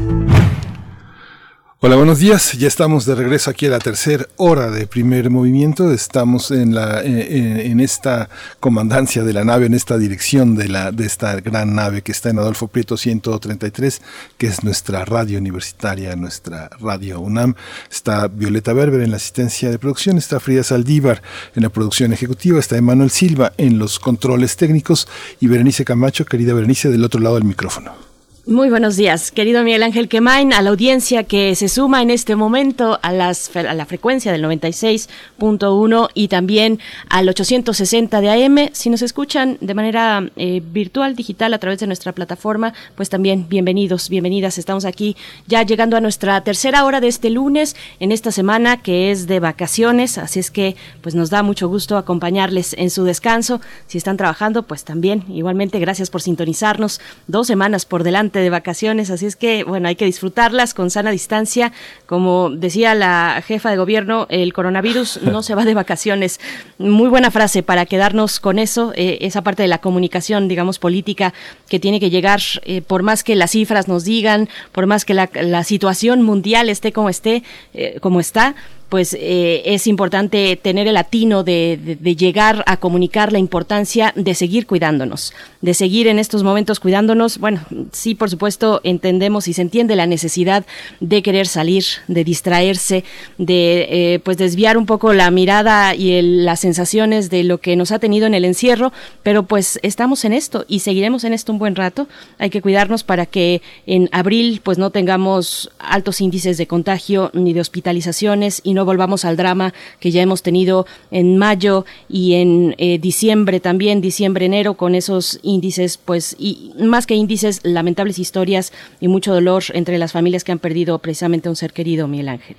Hola, 1.80 1.94
buenos 1.94 2.18
días. 2.18 2.54
Ya 2.54 2.66
estamos 2.66 3.06
de 3.06 3.14
regreso 3.14 3.50
aquí 3.50 3.66
a 3.66 3.70
la 3.70 3.78
tercera 3.78 4.26
hora 4.34 4.68
de 4.68 4.88
primer 4.88 5.30
movimiento. 5.30 5.92
Estamos 5.92 6.50
en 6.50 6.74
la 6.74 7.04
en, 7.04 7.78
esta 7.78 8.28
comandancia 8.58 9.22
de 9.22 9.32
la 9.32 9.44
nave, 9.44 9.66
en 9.66 9.74
esta 9.74 9.96
dirección 9.96 10.56
de 10.56 10.68
la 10.68 10.90
de 10.90 11.06
esta 11.06 11.40
gran 11.40 11.76
nave 11.76 12.02
que 12.02 12.10
está 12.10 12.30
en 12.30 12.40
Adolfo 12.40 12.66
Prieto 12.66 12.96
133, 12.96 14.02
que 14.36 14.48
es 14.48 14.64
nuestra 14.64 15.04
radio 15.04 15.38
universitaria, 15.38 16.16
nuestra 16.16 16.68
radio 16.80 17.20
UNAM. 17.20 17.54
Está 17.88 18.26
Violeta 18.26 18.72
Berber 18.72 19.02
en 19.02 19.12
la 19.12 19.18
asistencia 19.18 19.70
de 19.70 19.78
producción, 19.78 20.18
está 20.18 20.40
Frida 20.40 20.64
Saldívar 20.64 21.22
en 21.54 21.62
la 21.62 21.68
producción 21.68 22.12
ejecutiva, 22.12 22.58
está 22.58 22.76
Emanuel 22.76 23.10
Silva 23.10 23.52
en 23.56 23.78
los 23.78 24.00
controles 24.00 24.56
técnicos 24.56 25.06
y 25.38 25.46
Berenice 25.46 25.84
Camacho, 25.84 26.24
querida 26.24 26.54
Berenice, 26.54 26.88
del 26.88 27.04
otro 27.04 27.20
lado 27.20 27.36
del 27.36 27.44
micrófono. 27.44 28.07
Muy 28.48 28.70
buenos 28.70 28.96
días, 28.96 29.30
querido 29.30 29.62
Miguel 29.62 29.82
Ángel 29.82 30.08
Quemain, 30.08 30.54
a 30.54 30.62
la 30.62 30.70
audiencia 30.70 31.24
que 31.24 31.54
se 31.54 31.68
suma 31.68 32.00
en 32.00 32.08
este 32.08 32.34
momento 32.34 32.98
a, 33.02 33.12
las, 33.12 33.54
a 33.54 33.74
la 33.74 33.84
frecuencia 33.84 34.32
del 34.32 34.42
96.1 34.42 36.08
y 36.14 36.28
también 36.28 36.80
al 37.10 37.28
860 37.28 38.22
de 38.22 38.30
AM. 38.30 38.70
Si 38.72 38.88
nos 38.88 39.02
escuchan 39.02 39.58
de 39.60 39.74
manera 39.74 40.30
eh, 40.36 40.62
virtual, 40.64 41.14
digital, 41.14 41.52
a 41.52 41.58
través 41.58 41.80
de 41.80 41.88
nuestra 41.88 42.12
plataforma, 42.12 42.72
pues 42.94 43.10
también 43.10 43.50
bienvenidos, 43.50 44.08
bienvenidas. 44.08 44.56
Estamos 44.56 44.86
aquí 44.86 45.14
ya 45.46 45.62
llegando 45.62 45.98
a 45.98 46.00
nuestra 46.00 46.42
tercera 46.42 46.86
hora 46.86 47.02
de 47.02 47.08
este 47.08 47.28
lunes, 47.28 47.76
en 48.00 48.12
esta 48.12 48.32
semana 48.32 48.80
que 48.80 49.10
es 49.10 49.26
de 49.26 49.40
vacaciones, 49.40 50.16
así 50.16 50.40
es 50.40 50.50
que 50.50 50.74
pues 51.02 51.14
nos 51.14 51.28
da 51.28 51.42
mucho 51.42 51.68
gusto 51.68 51.98
acompañarles 51.98 52.72
en 52.78 52.88
su 52.88 53.04
descanso. 53.04 53.60
Si 53.88 53.98
están 53.98 54.16
trabajando, 54.16 54.62
pues 54.62 54.84
también, 54.84 55.24
igualmente, 55.28 55.78
gracias 55.80 56.08
por 56.08 56.22
sintonizarnos. 56.22 57.02
Dos 57.26 57.46
semanas 57.46 57.84
por 57.84 58.04
delante 58.04 58.37
de 58.40 58.50
vacaciones, 58.50 59.10
así 59.10 59.26
es 59.26 59.36
que, 59.36 59.64
bueno, 59.64 59.88
hay 59.88 59.96
que 59.96 60.04
disfrutarlas 60.04 60.74
con 60.74 60.90
sana 60.90 61.10
distancia. 61.10 61.72
Como 62.06 62.50
decía 62.50 62.94
la 62.94 63.42
jefa 63.46 63.70
de 63.70 63.76
gobierno, 63.76 64.26
el 64.30 64.52
coronavirus 64.52 65.20
no 65.22 65.42
se 65.42 65.54
va 65.54 65.64
de 65.64 65.74
vacaciones. 65.74 66.40
Muy 66.78 67.08
buena 67.08 67.30
frase 67.30 67.62
para 67.62 67.86
quedarnos 67.86 68.40
con 68.40 68.58
eso, 68.58 68.92
eh, 68.94 69.18
esa 69.22 69.42
parte 69.42 69.62
de 69.62 69.68
la 69.68 69.78
comunicación, 69.78 70.48
digamos, 70.48 70.78
política 70.78 71.34
que 71.68 71.78
tiene 71.78 72.00
que 72.00 72.10
llegar, 72.10 72.40
eh, 72.64 72.82
por 72.82 73.02
más 73.02 73.24
que 73.24 73.36
las 73.36 73.52
cifras 73.52 73.88
nos 73.88 74.04
digan, 74.04 74.48
por 74.72 74.86
más 74.86 75.04
que 75.04 75.14
la, 75.14 75.28
situación 75.64 76.22
mundial 76.22 76.68
esté 76.68 76.92
como 76.92 77.08
esté, 77.08 77.42
eh, 77.74 77.98
como 78.00 78.20
está, 78.20 78.54
pues 78.88 79.14
eh, 79.18 79.62
es 79.66 79.86
importante 79.86 80.56
tener 80.56 80.88
el 80.88 80.96
atino 80.96 81.44
de, 81.44 81.98
llegar 82.18 82.64
a 82.66 82.78
comunicar 82.78 83.32
la 83.32 83.38
importancia 83.38 84.12
de 84.16 84.34
seguir 84.34 84.66
cuidándonos, 84.66 85.34
de 85.60 85.74
seguir 85.74 86.06
en 86.06 86.18
estos 86.18 86.42
momentos 86.42 86.80
cuidándonos. 86.80 87.38
Bueno, 87.38 87.60
sí, 87.92 88.14
por 88.14 88.30
supuesto, 88.30 88.80
entendemos 88.84 89.46
y 89.46 89.52
se 89.52 89.62
entiende 89.62 89.94
la 89.94 90.06
necesidad 90.06 90.64
de 91.00 91.22
querer 91.22 91.46
salir, 91.46 91.84
de 92.08 92.24
distraerse, 92.24 93.04
de 93.36 93.86
eh, 93.90 94.18
pues 94.20 94.38
desviar 94.38 94.78
un 94.78 94.86
poco 94.86 95.12
la 95.12 95.30
mirada 95.30 95.94
y 95.94 96.22
las 96.22 96.60
sensaciones 96.60 97.28
de 97.28 97.44
lo 97.44 97.58
que 97.58 97.76
nos 97.76 97.92
ha 97.92 97.98
tenido 97.98 98.26
en 98.26 98.34
el 98.34 98.44
encierro, 98.44 98.92
pero 99.22 99.42
pues 99.42 99.78
estamos 99.82 100.24
en 100.24 100.32
esto 100.32 100.64
y 100.66 100.80
seguiremos 100.80 101.24
en 101.24 101.34
esto 101.34 101.52
un 101.52 101.58
buen 101.58 101.76
rato. 101.76 102.08
Hay 102.38 102.50
que 102.50 102.62
cuidarnos 102.62 103.04
para 103.04 103.26
que 103.26 103.60
en 103.86 104.08
abril 104.12 104.60
pues 104.64 104.78
no 104.78 104.90
tengamos 104.90 105.70
altos 105.78 106.20
índices 106.20 106.56
de 106.56 106.66
contagio 106.66 107.30
ni 107.34 107.52
de 107.52 107.60
hospitalizaciones 107.60 108.62
no 108.78 108.84
volvamos 108.84 109.24
al 109.24 109.36
drama 109.36 109.74
que 109.98 110.12
ya 110.12 110.22
hemos 110.22 110.42
tenido 110.42 110.86
en 111.10 111.36
mayo 111.36 111.84
y 112.08 112.34
en 112.34 112.76
eh, 112.78 113.00
diciembre 113.00 113.58
también, 113.58 114.00
diciembre-enero, 114.00 114.74
con 114.74 114.94
esos 114.94 115.40
índices, 115.42 115.98
pues, 115.98 116.36
y 116.38 116.72
más 116.78 117.04
que 117.04 117.16
índices, 117.16 117.60
lamentables 117.64 118.20
historias 118.20 118.72
y 119.00 119.08
mucho 119.08 119.34
dolor 119.34 119.64
entre 119.74 119.98
las 119.98 120.12
familias 120.12 120.44
que 120.44 120.52
han 120.52 120.60
perdido 120.60 120.96
precisamente 121.00 121.48
a 121.48 121.50
un 121.50 121.56
ser 121.56 121.72
querido, 121.72 122.06
Miguel 122.06 122.28
Ángel. 122.28 122.56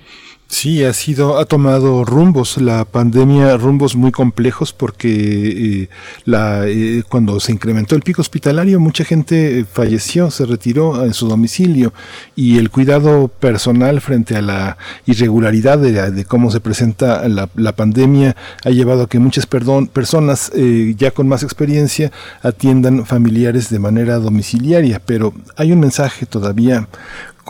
Sí, 0.50 0.82
ha 0.84 0.92
sido, 0.92 1.38
ha 1.38 1.44
tomado 1.44 2.04
rumbos. 2.04 2.60
La 2.60 2.84
pandemia, 2.84 3.56
rumbos 3.56 3.94
muy 3.94 4.10
complejos 4.10 4.72
porque 4.72 5.84
eh, 5.84 5.88
la, 6.24 6.66
eh, 6.66 7.04
cuando 7.08 7.38
se 7.38 7.52
incrementó 7.52 7.94
el 7.94 8.02
pico 8.02 8.20
hospitalario, 8.20 8.80
mucha 8.80 9.04
gente 9.04 9.64
falleció, 9.64 10.28
se 10.32 10.46
retiró 10.46 11.04
en 11.04 11.14
su 11.14 11.28
domicilio. 11.28 11.94
Y 12.34 12.58
el 12.58 12.68
cuidado 12.68 13.28
personal 13.28 14.00
frente 14.00 14.36
a 14.36 14.42
la 14.42 14.76
irregularidad 15.06 15.78
de, 15.78 16.24
cómo 16.24 16.50
se 16.50 16.58
presenta 16.58 17.28
la, 17.28 17.48
la, 17.54 17.76
pandemia 17.76 18.34
ha 18.64 18.70
llevado 18.70 19.04
a 19.04 19.08
que 19.08 19.20
muchas 19.20 19.46
perdón, 19.46 19.86
personas 19.86 20.50
eh, 20.56 20.96
ya 20.98 21.12
con 21.12 21.28
más 21.28 21.44
experiencia 21.44 22.10
atiendan 22.42 23.06
familiares 23.06 23.70
de 23.70 23.78
manera 23.78 24.16
domiciliaria, 24.18 25.00
pero 25.06 25.32
hay 25.56 25.70
un 25.70 25.78
mensaje 25.78 26.26
todavía 26.26 26.88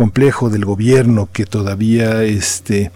complejo 0.00 0.48
del 0.48 0.64
gobierno 0.64 1.28
que 1.30 1.44
todavía 1.44 2.22
este, 2.22 2.90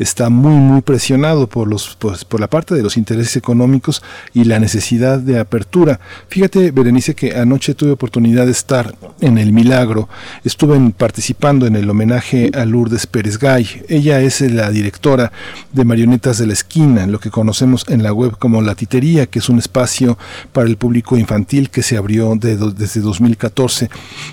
está 0.00 0.28
muy 0.28 0.56
muy 0.56 0.80
presionado 0.80 1.46
por 1.46 1.68
los 1.68 1.96
pues, 2.00 2.24
por 2.24 2.40
la 2.40 2.48
parte 2.48 2.74
de 2.74 2.82
los 2.82 2.96
intereses 2.96 3.36
económicos 3.36 4.02
y 4.34 4.42
la 4.42 4.58
necesidad 4.58 5.20
de 5.20 5.38
apertura. 5.38 6.00
Fíjate, 6.26 6.72
Berenice, 6.72 7.14
que 7.14 7.36
anoche 7.36 7.74
tuve 7.74 7.92
oportunidad 7.92 8.46
de 8.46 8.50
estar 8.50 8.92
en 9.20 9.38
el 9.38 9.52
Milagro, 9.52 10.08
estuve 10.42 10.76
participando 10.90 11.64
en 11.64 11.76
el 11.76 11.88
homenaje 11.88 12.50
a 12.52 12.64
Lourdes 12.64 13.06
Pérez 13.06 13.38
Gay. 13.38 13.84
Ella 13.88 14.20
es 14.20 14.40
la 14.40 14.68
directora 14.72 15.30
de 15.72 15.84
Marionetas 15.84 16.38
de 16.38 16.48
la 16.48 16.54
Esquina, 16.54 17.06
lo 17.06 17.20
que 17.20 17.30
conocemos 17.30 17.84
en 17.88 18.02
la 18.02 18.12
web 18.12 18.36
como 18.36 18.62
La 18.62 18.74
Titería, 18.74 19.26
que 19.26 19.38
es 19.38 19.48
un 19.48 19.60
espacio 19.60 20.18
para 20.52 20.66
el 20.66 20.76
público 20.76 21.16
infantil 21.16 21.70
que 21.70 21.84
se 21.84 21.96
abrió 21.96 22.34
desde 22.34 23.00
2014. 23.00 23.90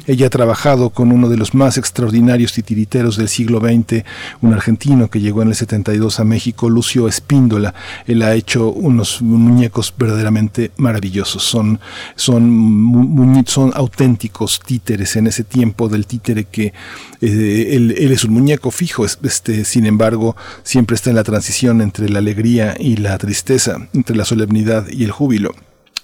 Ella 0.08 0.26
ha 0.26 0.32
trabajado 0.32 0.90
con 0.90 1.12
uno 1.12 1.30
de 1.30 1.38
los 1.38 1.54
más 1.54 1.78
extraordinarios 1.78 2.15
extraordinarios 2.16 2.54
titiriteros 2.54 3.18
del 3.18 3.28
siglo 3.28 3.60
XX, 3.60 4.04
un 4.42 4.54
argentino 4.54 5.10
que 5.10 5.20
llegó 5.20 5.42
en 5.42 5.50
el 5.50 5.56
72 5.56 6.20
a 6.20 6.24
México, 6.24 6.70
Lucio 6.70 7.08
Espíndola. 7.10 7.74
Él 8.08 8.22
ha 8.22 8.34
hecho 8.34 8.70
unos 8.70 9.22
muñecos 9.22 9.94
verdaderamente 9.98 10.72
maravillosos. 10.78 11.44
Son, 11.44 11.80
son, 12.16 13.72
auténticos 13.74 14.62
títeres 14.66 15.16
en 15.18 15.28
ese 15.28 15.44
tiempo 15.44 15.90
del 15.90 16.06
títere 16.06 16.46
que 16.46 16.74
eh, 17.22 17.70
él, 17.72 17.96
él, 17.98 18.12
es 18.12 18.24
un 18.24 18.34
muñeco 18.34 18.72
fijo, 18.72 19.06
este, 19.06 19.66
sin 19.66 19.86
embargo, 19.86 20.36
siempre 20.64 20.96
está 20.96 21.10
en 21.10 21.18
la 21.18 21.24
transición 21.24 21.82
entre 21.82 22.10
la 22.10 22.20
alegría 22.20 22.76
y 22.80 22.98
la 22.98 23.18
tristeza, 23.18 23.88
entre 23.94 24.16
la 24.16 24.26
solemnidad 24.26 24.88
y 24.90 25.04
el 25.04 25.12
júbilo. 25.12 25.54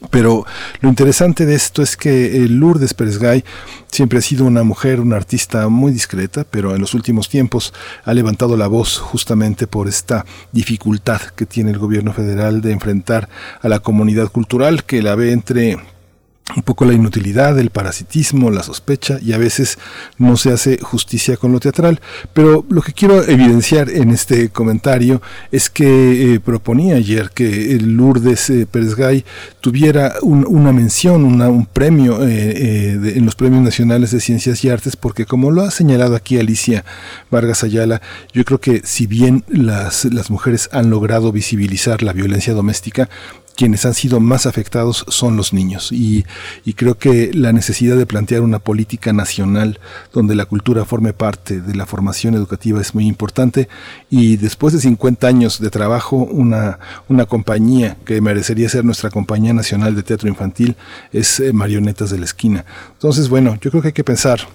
Pero 0.10 0.46
lo 0.82 0.90
interesante 0.90 1.46
de 1.46 1.54
esto 1.54 1.84
es 1.84 1.96
que 1.96 2.38
eh, 2.38 2.48
Lourdes 2.50 2.94
Pérez 2.94 3.20
Gay 3.20 3.44
siempre 3.92 4.18
ha 4.18 4.22
sido 4.22 4.46
una 4.46 4.64
mujer, 4.64 5.00
una 5.00 5.16
artista 5.16 5.68
muy 5.70 5.92
discreta, 5.92 6.44
pero 6.50 6.74
en 6.74 6.82
los 6.82 6.96
últimos 6.96 7.30
tiempos 7.30 7.74
ha 8.04 8.14
levantado 8.14 8.58
la 8.58 8.68
voz 8.68 8.98
justamente 8.98 9.68
por 9.68 9.88
esta 9.88 10.26
dificultad 10.52 11.22
que 11.36 11.46
tiene 11.46 11.72
el 11.72 11.78
gobierno 11.78 12.14
federal 12.14 12.62
de 12.62 12.72
enfrentar 12.72 13.30
a 13.62 13.70
la 13.70 13.80
comunidad 13.80 14.30
cultural 14.30 14.86
que 14.86 15.04
la 15.04 15.16
ve 15.16 15.34
entre 15.34 15.78
un 16.56 16.64
poco 16.64 16.86
la 16.86 16.94
inutilidad, 16.94 17.58
el 17.60 17.70
parasitismo, 17.70 18.52
la 18.52 18.64
sospecha 18.64 19.20
y 19.22 19.34
a 19.34 19.38
veces 19.38 19.78
no 20.18 20.38
se 20.38 20.52
hace 20.52 20.80
justicia 20.82 21.38
con 21.38 21.52
lo 21.52 21.60
teatral. 21.60 22.02
Pero 22.34 22.66
lo 22.70 22.82
que 22.82 22.94
quiero 22.94 23.24
evidenciar 23.24 23.90
en 23.90 24.12
este 24.12 24.50
comentario 24.50 25.22
es 25.52 25.70
que 25.70 26.34
eh, 26.34 26.40
proponía 26.40 26.96
ayer 26.96 27.32
que 27.32 27.74
el 27.74 27.96
Lourdes 27.96 28.50
eh, 28.50 28.68
Gay 28.72 29.24
tuviera 29.62 30.16
una 30.22 30.74
mención, 30.74 31.24
un 31.24 31.66
premio 31.66 32.26
eh, 32.28 33.14
en 33.16 33.26
los 33.26 33.36
premios 33.36 33.64
nacionales 33.64 34.12
de 34.12 34.20
ciencias 34.20 34.64
y 34.64 34.70
artes, 34.70 34.96
porque 34.96 35.26
como 35.26 35.52
lo 35.52 35.62
ha 35.62 35.72
señalado 35.72 36.16
aquí 36.16 36.38
Alicia 36.38 36.84
Vargas 37.30 37.64
Ayala, 37.64 38.02
yo 38.34 38.44
creo 38.44 38.60
que 38.60 38.82
si 38.84 39.08
bien 39.08 39.44
las, 39.48 40.06
las 40.06 40.30
mujeres 40.30 40.70
han 40.72 40.90
logrado 40.90 41.32
visibilizar 41.32 42.04
la 42.04 42.14
violencia 42.14 42.54
doméstica, 42.54 43.10
quienes 43.56 43.86
han 43.86 43.94
sido 43.94 44.20
más 44.20 44.46
afectados 44.46 45.06
son 45.08 45.38
los 45.38 45.54
niños 45.54 45.92
y, 45.92 46.26
creo 46.76 46.98
que 46.98 47.32
la 47.34 47.54
necesidad 47.54 47.96
de 47.96 48.08
plantear 48.08 48.42
una 48.42 48.58
política 48.58 49.14
nacional 49.14 49.80
donde 50.14 50.34
la 50.34 50.46
cultura 50.46 50.84
forme 50.84 51.14
parte 51.14 51.62
de 51.62 51.76
la 51.76 51.86
formación 51.86 52.34
educativa 52.34 52.82
es 52.82 52.96
muy 52.96 53.06
importante 53.08 53.68
y 54.10 54.38
después 54.38 54.74
de 54.74 54.80
50 54.80 55.28
años 55.28 55.60
de 55.60 55.70
trabajo 55.70 56.16
una, 56.16 56.80
una 57.08 57.26
compañía 57.26 57.98
que 58.04 58.20
merecería 58.20 58.68
ser 58.68 58.84
nuestra 58.84 59.12
compañía 59.12 59.54
nacional 59.54 59.96
de 59.96 60.02
teatro 60.02 60.28
infantil 60.28 60.76
es 61.12 61.40
eh, 61.40 61.54
Marionetas 61.54 62.10
de 62.10 62.18
la 62.18 62.26
Esquina. 62.26 62.66
Entonces, 62.94 63.30
bueno, 63.30 63.58
yo 63.62 63.70
creo 63.70 63.82
que 63.82 63.90
hay 63.90 63.94
que 63.94 64.04
pensar 64.04 64.48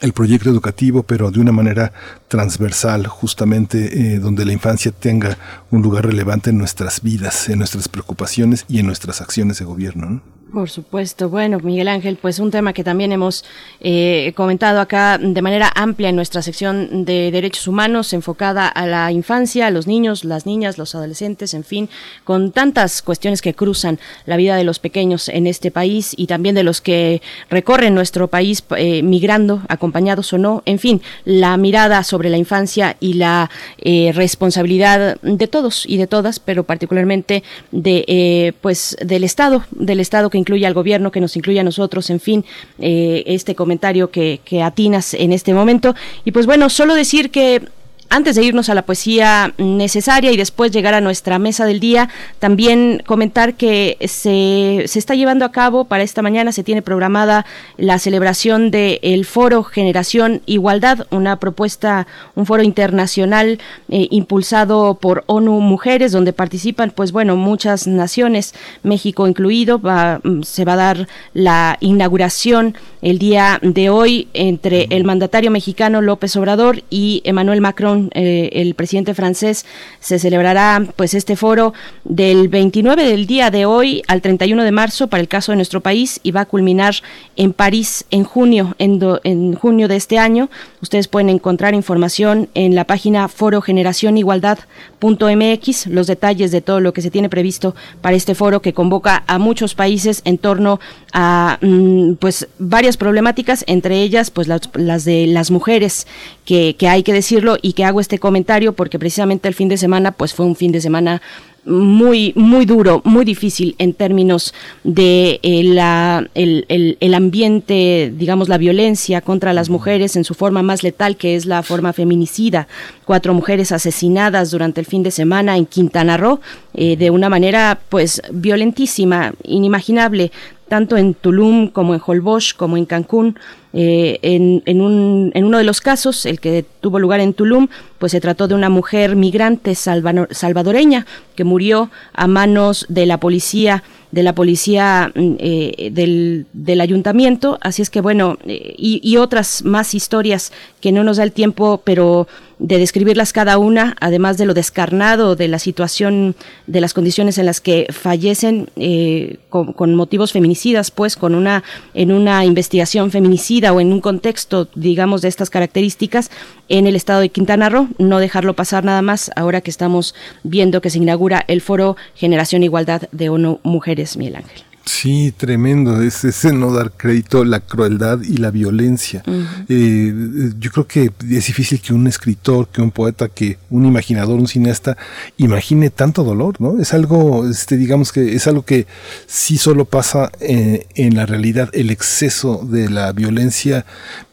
el 0.00 0.12
proyecto 0.12 0.50
educativo, 0.50 1.02
pero 1.02 1.30
de 1.30 1.40
una 1.40 1.52
manera 1.52 1.92
transversal, 2.28 3.06
justamente 3.06 4.14
eh, 4.14 4.18
donde 4.18 4.44
la 4.44 4.52
infancia 4.52 4.92
tenga 4.92 5.38
un 5.70 5.82
lugar 5.82 6.06
relevante 6.06 6.50
en 6.50 6.58
nuestras 6.58 7.02
vidas, 7.02 7.48
en 7.48 7.58
nuestras 7.58 7.88
preocupaciones 7.88 8.64
y 8.68 8.80
en 8.80 8.86
nuestras 8.86 9.20
acciones 9.20 9.58
de 9.58 9.64
gobierno. 9.64 10.22
Por 10.54 10.70
supuesto. 10.70 11.28
Bueno, 11.30 11.58
Miguel 11.58 11.88
Ángel, 11.88 12.16
pues 12.16 12.38
un 12.38 12.52
tema 12.52 12.72
que 12.72 12.84
también 12.84 13.10
hemos 13.10 13.44
eh, 13.80 14.32
comentado 14.36 14.78
acá 14.78 15.18
de 15.18 15.42
manera 15.42 15.68
amplia 15.74 16.10
en 16.10 16.14
nuestra 16.16 16.42
sección 16.42 17.04
de 17.04 17.32
derechos 17.32 17.66
humanos, 17.66 18.12
enfocada 18.12 18.68
a 18.68 18.86
la 18.86 19.10
infancia, 19.10 19.66
a 19.66 19.72
los 19.72 19.88
niños, 19.88 20.22
las 20.22 20.46
niñas, 20.46 20.78
los 20.78 20.94
adolescentes, 20.94 21.54
en 21.54 21.64
fin, 21.64 21.90
con 22.22 22.52
tantas 22.52 23.02
cuestiones 23.02 23.42
que 23.42 23.54
cruzan 23.54 23.98
la 24.26 24.36
vida 24.36 24.54
de 24.54 24.62
los 24.62 24.78
pequeños 24.78 25.28
en 25.28 25.48
este 25.48 25.72
país 25.72 26.14
y 26.16 26.28
también 26.28 26.54
de 26.54 26.62
los 26.62 26.80
que 26.80 27.20
recorren 27.50 27.92
nuestro 27.92 28.28
país 28.28 28.62
eh, 28.76 29.02
migrando, 29.02 29.62
acompañados 29.68 30.32
o 30.34 30.38
no. 30.38 30.62
En 30.66 30.78
fin, 30.78 31.02
la 31.24 31.56
mirada 31.56 32.04
sobre 32.04 32.30
la 32.30 32.38
infancia 32.38 32.96
y 33.00 33.14
la 33.14 33.50
eh, 33.78 34.12
responsabilidad 34.14 35.20
de 35.20 35.48
todos 35.48 35.84
y 35.84 35.96
de 35.96 36.06
todas, 36.06 36.38
pero 36.38 36.62
particularmente 36.62 37.42
de, 37.72 38.54
pues, 38.60 38.96
del 39.04 39.24
Estado, 39.24 39.64
del 39.72 39.98
Estado 39.98 40.30
que 40.30 40.43
incluye 40.44 40.66
al 40.66 40.74
gobierno, 40.74 41.10
que 41.10 41.20
nos 41.20 41.36
incluye 41.36 41.60
a 41.60 41.64
nosotros, 41.64 42.10
en 42.10 42.20
fin, 42.20 42.44
eh, 42.78 43.22
este 43.26 43.54
comentario 43.54 44.10
que, 44.10 44.40
que 44.44 44.62
atinas 44.62 45.14
en 45.14 45.32
este 45.32 45.54
momento. 45.54 45.94
Y 46.26 46.32
pues 46.32 46.44
bueno, 46.44 46.68
solo 46.68 46.94
decir 46.94 47.30
que 47.30 47.62
antes 48.10 48.36
de 48.36 48.44
irnos 48.44 48.68
a 48.68 48.74
la 48.74 48.82
poesía 48.82 49.54
necesaria 49.58 50.32
y 50.32 50.36
después 50.36 50.72
llegar 50.72 50.94
a 50.94 51.00
nuestra 51.00 51.38
mesa 51.38 51.66
del 51.66 51.80
día, 51.80 52.08
también 52.38 53.02
comentar 53.06 53.54
que 53.54 53.96
se, 54.08 54.84
se 54.86 54.98
está 54.98 55.14
llevando 55.14 55.44
a 55.44 55.52
cabo 55.52 55.84
para 55.84 56.02
esta 56.02 56.22
mañana, 56.22 56.52
se 56.52 56.64
tiene 56.64 56.82
programada 56.82 57.44
la 57.76 57.98
celebración 57.98 58.70
del 58.70 59.24
foro 59.24 59.64
Generación 59.64 60.42
Igualdad, 60.46 61.06
una 61.10 61.38
propuesta, 61.38 62.06
un 62.34 62.46
foro 62.46 62.62
internacional 62.62 63.58
eh, 63.88 64.08
impulsado 64.10 64.94
por 64.94 65.24
ONU 65.26 65.60
Mujeres, 65.60 66.12
donde 66.12 66.32
participan, 66.32 66.92
pues 66.94 67.12
bueno, 67.12 67.36
muchas 67.36 67.86
naciones, 67.86 68.54
México 68.82 69.26
incluido, 69.26 69.80
va, 69.80 70.20
se 70.42 70.64
va 70.64 70.74
a 70.74 70.76
dar 70.76 71.08
la 71.32 71.76
inauguración 71.80 72.76
el 73.02 73.18
día 73.18 73.58
de 73.62 73.90
hoy 73.90 74.28
entre 74.34 74.86
el 74.90 75.04
mandatario 75.04 75.50
mexicano 75.50 76.00
López 76.00 76.36
Obrador 76.36 76.82
y 76.90 77.22
Emmanuel 77.24 77.60
Macron, 77.60 77.93
eh, 78.12 78.50
el 78.52 78.74
presidente 78.74 79.14
francés. 79.14 79.64
Se 80.00 80.18
celebrará 80.18 80.84
pues 80.96 81.14
este 81.14 81.36
foro 81.36 81.72
del 82.04 82.48
29 82.48 83.04
del 83.04 83.26
día 83.26 83.50
de 83.50 83.66
hoy 83.66 84.02
al 84.08 84.22
31 84.22 84.64
de 84.64 84.72
marzo 84.72 85.08
para 85.08 85.20
el 85.20 85.28
caso 85.28 85.52
de 85.52 85.56
nuestro 85.56 85.80
país 85.80 86.20
y 86.22 86.32
va 86.32 86.42
a 86.42 86.46
culminar 86.46 86.94
en 87.36 87.52
París 87.52 88.04
en 88.10 88.24
junio, 88.24 88.74
en, 88.78 89.54
junio 89.54 89.88
de 89.88 89.96
este 89.96 90.18
año. 90.18 90.48
Ustedes 90.82 91.08
pueden 91.08 91.30
encontrar 91.30 91.74
información 91.74 92.48
en 92.54 92.74
la 92.74 92.84
página 92.84 93.28
forogeneracionigualdad.mx, 93.28 95.86
los 95.86 96.06
detalles 96.06 96.50
de 96.50 96.60
todo 96.60 96.80
lo 96.80 96.92
que 96.92 97.00
se 97.02 97.10
tiene 97.10 97.28
previsto 97.28 97.74
para 98.00 98.16
este 98.16 98.34
foro 98.34 98.62
que 98.62 98.72
convoca 98.72 99.22
a 99.26 99.38
muchos 99.38 99.74
países 99.74 100.22
en 100.24 100.38
torno 100.38 100.80
a 101.12 101.58
mm, 101.60 102.14
pues 102.14 102.48
varias 102.58 102.96
problemáticas, 102.96 103.64
entre 103.66 104.02
ellas 104.02 104.30
pues 104.30 104.48
las 104.48 105.04
de 105.04 105.26
las 105.26 105.50
mujeres, 105.50 106.06
que, 106.44 106.76
que, 106.76 106.88
hay 106.88 107.02
que 107.02 107.12
decirlo 107.12 107.56
y 107.60 107.72
que 107.72 107.84
hago 107.84 108.00
este 108.00 108.18
comentario 108.18 108.72
porque 108.72 108.98
precisamente 108.98 109.48
el 109.48 109.54
fin 109.54 109.68
de 109.68 109.76
semana 109.76 110.12
pues 110.12 110.34
fue 110.34 110.46
un 110.46 110.56
fin 110.56 110.72
de 110.72 110.80
semana 110.80 111.22
muy 111.66 112.32
muy 112.36 112.66
duro 112.66 113.00
muy 113.04 113.24
difícil 113.24 113.74
en 113.78 113.94
términos 113.94 114.52
de 114.82 115.40
eh, 115.42 115.62
la, 115.64 116.28
el, 116.34 116.66
el, 116.68 116.98
el, 117.00 117.14
ambiente 117.14 118.12
digamos 118.14 118.48
la 118.48 118.58
violencia 118.58 119.20
contra 119.20 119.52
las 119.52 119.70
mujeres 119.70 120.16
en 120.16 120.24
su 120.24 120.34
forma 120.34 120.62
más 120.62 120.82
letal 120.82 121.16
que 121.16 121.36
es 121.36 121.46
la 121.46 121.62
forma 121.62 121.92
feminicida. 121.92 122.68
Cuatro 123.04 123.34
mujeres 123.34 123.72
asesinadas 123.72 124.50
durante 124.50 124.80
el 124.80 124.86
fin 124.86 125.02
de 125.02 125.10
semana 125.10 125.56
en 125.56 125.66
Quintana 125.66 126.16
Roo 126.16 126.40
eh, 126.74 126.96
de 126.96 127.10
una 127.10 127.28
manera 127.28 127.80
pues 127.88 128.20
violentísima 128.32 129.32
inimaginable 129.44 130.32
tanto 130.68 130.96
en 130.96 131.14
Tulum 131.14 131.68
como 131.68 131.94
en 131.94 132.00
Holbox 132.04 132.54
como 132.54 132.76
en 132.76 132.86
Cancún. 132.86 133.38
Eh, 133.76 134.18
en, 134.22 134.62
en, 134.66 134.80
un, 134.80 135.32
en, 135.34 135.44
uno 135.44 135.58
de 135.58 135.64
los 135.64 135.80
casos, 135.80 136.26
el 136.26 136.38
que 136.38 136.64
tuvo 136.80 137.00
lugar 137.00 137.20
en 137.20 137.34
Tulum, 137.34 137.68
pues 137.98 138.12
se 138.12 138.20
trató 138.20 138.46
de 138.46 138.54
una 138.54 138.68
mujer 138.68 139.16
migrante 139.16 139.74
salvadoreña 139.74 141.06
que 141.34 141.42
murió 141.42 141.90
a 142.12 142.28
manos 142.28 142.86
de 142.88 143.06
la 143.06 143.18
policía 143.18 143.82
de 144.12 144.22
la 144.22 144.32
policía 144.32 145.10
eh, 145.16 145.90
del, 145.90 146.46
del, 146.52 146.80
ayuntamiento. 146.80 147.58
Así 147.60 147.82
es 147.82 147.90
que 147.90 148.00
bueno, 148.00 148.38
eh, 148.46 148.72
y, 148.78 149.00
y, 149.02 149.16
otras 149.16 149.64
más 149.64 149.92
historias 149.92 150.52
que 150.80 150.92
no 150.92 151.02
nos 151.02 151.16
da 151.16 151.24
el 151.24 151.32
tiempo, 151.32 151.82
pero 151.82 152.28
de 152.64 152.78
describirlas 152.78 153.34
cada 153.34 153.58
una, 153.58 153.94
además 154.00 154.38
de 154.38 154.46
lo 154.46 154.54
descarnado 154.54 155.36
de 155.36 155.48
la 155.48 155.58
situación, 155.58 156.34
de 156.66 156.80
las 156.80 156.94
condiciones 156.94 157.36
en 157.36 157.44
las 157.44 157.60
que 157.60 157.86
fallecen 157.90 158.70
eh, 158.76 159.36
con, 159.50 159.74
con, 159.74 159.94
motivos 159.94 160.32
feminicidas, 160.32 160.90
pues 160.90 161.16
con 161.16 161.34
una 161.34 161.62
en 161.92 162.10
una 162.10 162.42
investigación 162.46 163.10
feminicida 163.10 163.74
o 163.74 163.80
en 163.80 163.92
un 163.92 164.00
contexto, 164.00 164.66
digamos, 164.74 165.20
de 165.20 165.28
estas 165.28 165.50
características 165.50 166.30
en 166.70 166.86
el 166.86 166.96
estado 166.96 167.20
de 167.20 167.28
Quintana 167.28 167.68
Roo, 167.68 167.88
no 167.98 168.18
dejarlo 168.18 168.56
pasar 168.56 168.82
nada 168.82 169.02
más 169.02 169.30
ahora 169.36 169.60
que 169.60 169.70
estamos 169.70 170.14
viendo 170.42 170.80
que 170.80 170.88
se 170.88 170.96
inaugura 170.96 171.44
el 171.46 171.60
foro 171.60 171.98
Generación 172.14 172.62
Igualdad 172.62 173.02
de 173.12 173.28
ONU 173.28 173.60
Mujeres, 173.62 174.16
Miguel 174.16 174.36
Ángel. 174.36 174.73
Sí, 174.86 175.32
tremendo, 175.36 176.02
es 176.02 176.24
ese 176.24 176.52
no 176.52 176.70
dar 176.72 176.92
crédito 176.92 177.40
a 177.40 177.44
la 177.46 177.60
crueldad 177.60 178.20
y 178.20 178.36
la 178.36 178.50
violencia. 178.50 179.22
Uh 179.26 179.30
-huh. 179.30 179.46
eh, 179.68 180.52
yo 180.58 180.70
creo 180.70 180.86
que 180.86 181.04
es 181.04 181.46
difícil 181.46 181.80
que 181.80 181.94
un 181.94 182.06
escritor, 182.06 182.68
que 182.68 182.82
un 182.82 182.90
poeta, 182.90 183.28
que 183.28 183.58
un 183.70 183.86
imaginador, 183.86 184.38
un 184.38 184.46
cineasta, 184.46 184.96
imagine 185.38 185.88
tanto 185.88 186.22
dolor, 186.22 186.60
¿no? 186.60 186.80
Es 186.80 186.92
algo, 186.92 187.48
este, 187.48 187.76
digamos 187.78 188.12
que 188.12 188.34
es 188.34 188.46
algo 188.46 188.62
que 188.62 188.86
sí 189.26 189.56
solo 189.56 189.86
pasa 189.86 190.30
eh, 190.40 190.86
en 190.94 191.14
la 191.14 191.24
realidad, 191.24 191.70
el 191.72 191.90
exceso 191.90 192.66
de 192.70 192.90
la 192.90 193.12
violencia 193.12 193.86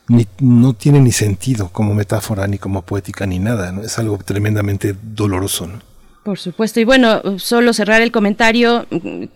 ni, 0.09 0.27
no 0.39 0.73
tiene 0.73 0.99
ni 0.99 1.13
sentido 1.13 1.69
como 1.69 1.93
metáfora, 1.93 2.45
ni 2.47 2.57
como 2.57 2.81
poética, 2.81 3.25
ni 3.25 3.39
nada, 3.39 3.71
¿no? 3.71 3.83
Es 3.83 3.97
algo 3.99 4.17
tremendamente 4.17 4.95
doloroso, 5.01 5.67
¿no? 5.67 5.90
Por 6.23 6.37
supuesto. 6.37 6.79
Y 6.79 6.83
bueno, 6.83 7.39
solo 7.39 7.73
cerrar 7.73 8.03
el 8.03 8.11
comentario 8.11 8.85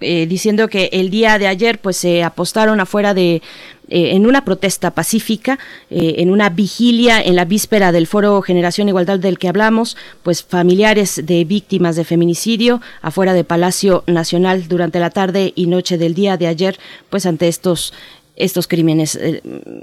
eh, 0.01 0.27
diciendo 0.27 0.67
que 0.67 0.89
el 0.93 1.09
día 1.09 1.39
de 1.39 1.47
ayer 1.47 1.79
pues 1.79 1.97
se 1.97 2.23
apostaron 2.23 2.79
afuera 2.79 3.15
de 3.15 3.41
eh, 3.87 4.11
en 4.15 4.27
una 4.27 4.45
protesta 4.45 4.91
pacífica, 4.91 5.57
eh, 5.89 6.15
en 6.17 6.29
una 6.29 6.49
vigilia 6.49 7.19
en 7.21 7.35
la 7.35 7.45
víspera 7.45 7.91
del 7.91 8.05
Foro 8.05 8.39
Generación 8.43 8.87
Igualdad 8.87 9.17
del 9.17 9.39
que 9.39 9.47
hablamos, 9.47 9.97
pues 10.21 10.43
familiares 10.43 11.21
de 11.23 11.43
víctimas 11.43 11.95
de 11.95 12.03
feminicidio 12.03 12.81
afuera 13.01 13.33
de 13.33 13.43
Palacio 13.43 14.03
Nacional 14.05 14.67
durante 14.67 14.99
la 14.99 15.09
tarde 15.09 15.53
y 15.55 15.65
noche 15.65 15.97
del 15.97 16.13
día 16.13 16.37
de 16.37 16.47
ayer, 16.47 16.77
pues 17.09 17.25
ante 17.25 17.47
estos 17.47 17.93
estos 18.35 18.67
crímenes 18.67 19.15
eh, 19.15 19.41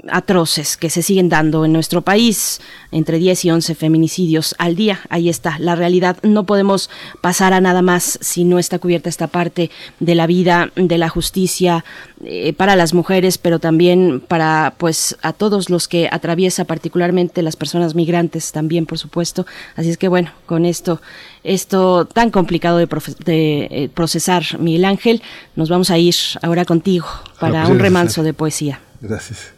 atroces 0.09 0.77
que 0.77 0.89
se 0.89 1.01
siguen 1.01 1.29
dando 1.29 1.65
en 1.65 1.73
nuestro 1.73 2.01
país, 2.01 2.61
entre 2.91 3.17
10 3.17 3.45
y 3.45 3.51
11 3.51 3.75
feminicidios 3.75 4.55
al 4.57 4.75
día. 4.75 5.01
Ahí 5.09 5.29
está 5.29 5.57
la 5.59 5.75
realidad. 5.75 6.17
No 6.23 6.45
podemos 6.45 6.89
pasar 7.21 7.53
a 7.53 7.61
nada 7.61 7.81
más 7.81 8.19
si 8.21 8.43
no 8.43 8.59
está 8.59 8.79
cubierta 8.79 9.09
esta 9.09 9.27
parte 9.27 9.71
de 9.99 10.15
la 10.15 10.27
vida, 10.27 10.71
de 10.75 10.97
la 10.97 11.09
justicia 11.09 11.83
eh, 12.23 12.53
para 12.53 12.75
las 12.75 12.93
mujeres, 12.93 13.37
pero 13.37 13.59
también 13.59 14.21
para 14.25 14.75
pues 14.77 15.17
a 15.21 15.33
todos 15.33 15.69
los 15.69 15.87
que 15.87 16.07
atraviesa, 16.11 16.65
particularmente 16.65 17.41
las 17.41 17.55
personas 17.55 17.95
migrantes 17.95 18.51
también, 18.51 18.85
por 18.85 18.99
supuesto. 18.99 19.45
Así 19.75 19.89
es 19.89 19.97
que 19.97 20.07
bueno, 20.07 20.31
con 20.45 20.65
esto 20.65 21.01
esto 21.43 22.05
tan 22.05 22.31
complicado 22.31 22.77
de, 22.77 22.87
de 23.25 23.67
eh, 23.69 23.89
procesar, 23.93 24.43
Miguel 24.59 24.85
Ángel. 24.85 25.21
Nos 25.55 25.69
vamos 25.69 25.89
a 25.89 25.97
ir 25.97 26.15
ahora 26.41 26.65
contigo 26.65 27.07
para 27.39 27.67
un 27.67 27.79
remanso 27.79 28.23
de 28.23 28.33
poesía. 28.33 28.79
Gracias. 29.01 29.51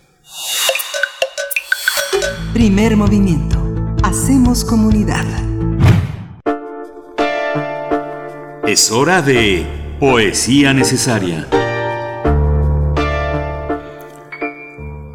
Primer 2.53 2.95
movimiento. 2.95 3.61
Hacemos 4.03 4.63
comunidad. 4.63 5.25
Es 8.65 8.91
hora 8.91 9.21
de 9.21 9.65
poesía 9.99 10.73
necesaria. 10.73 11.47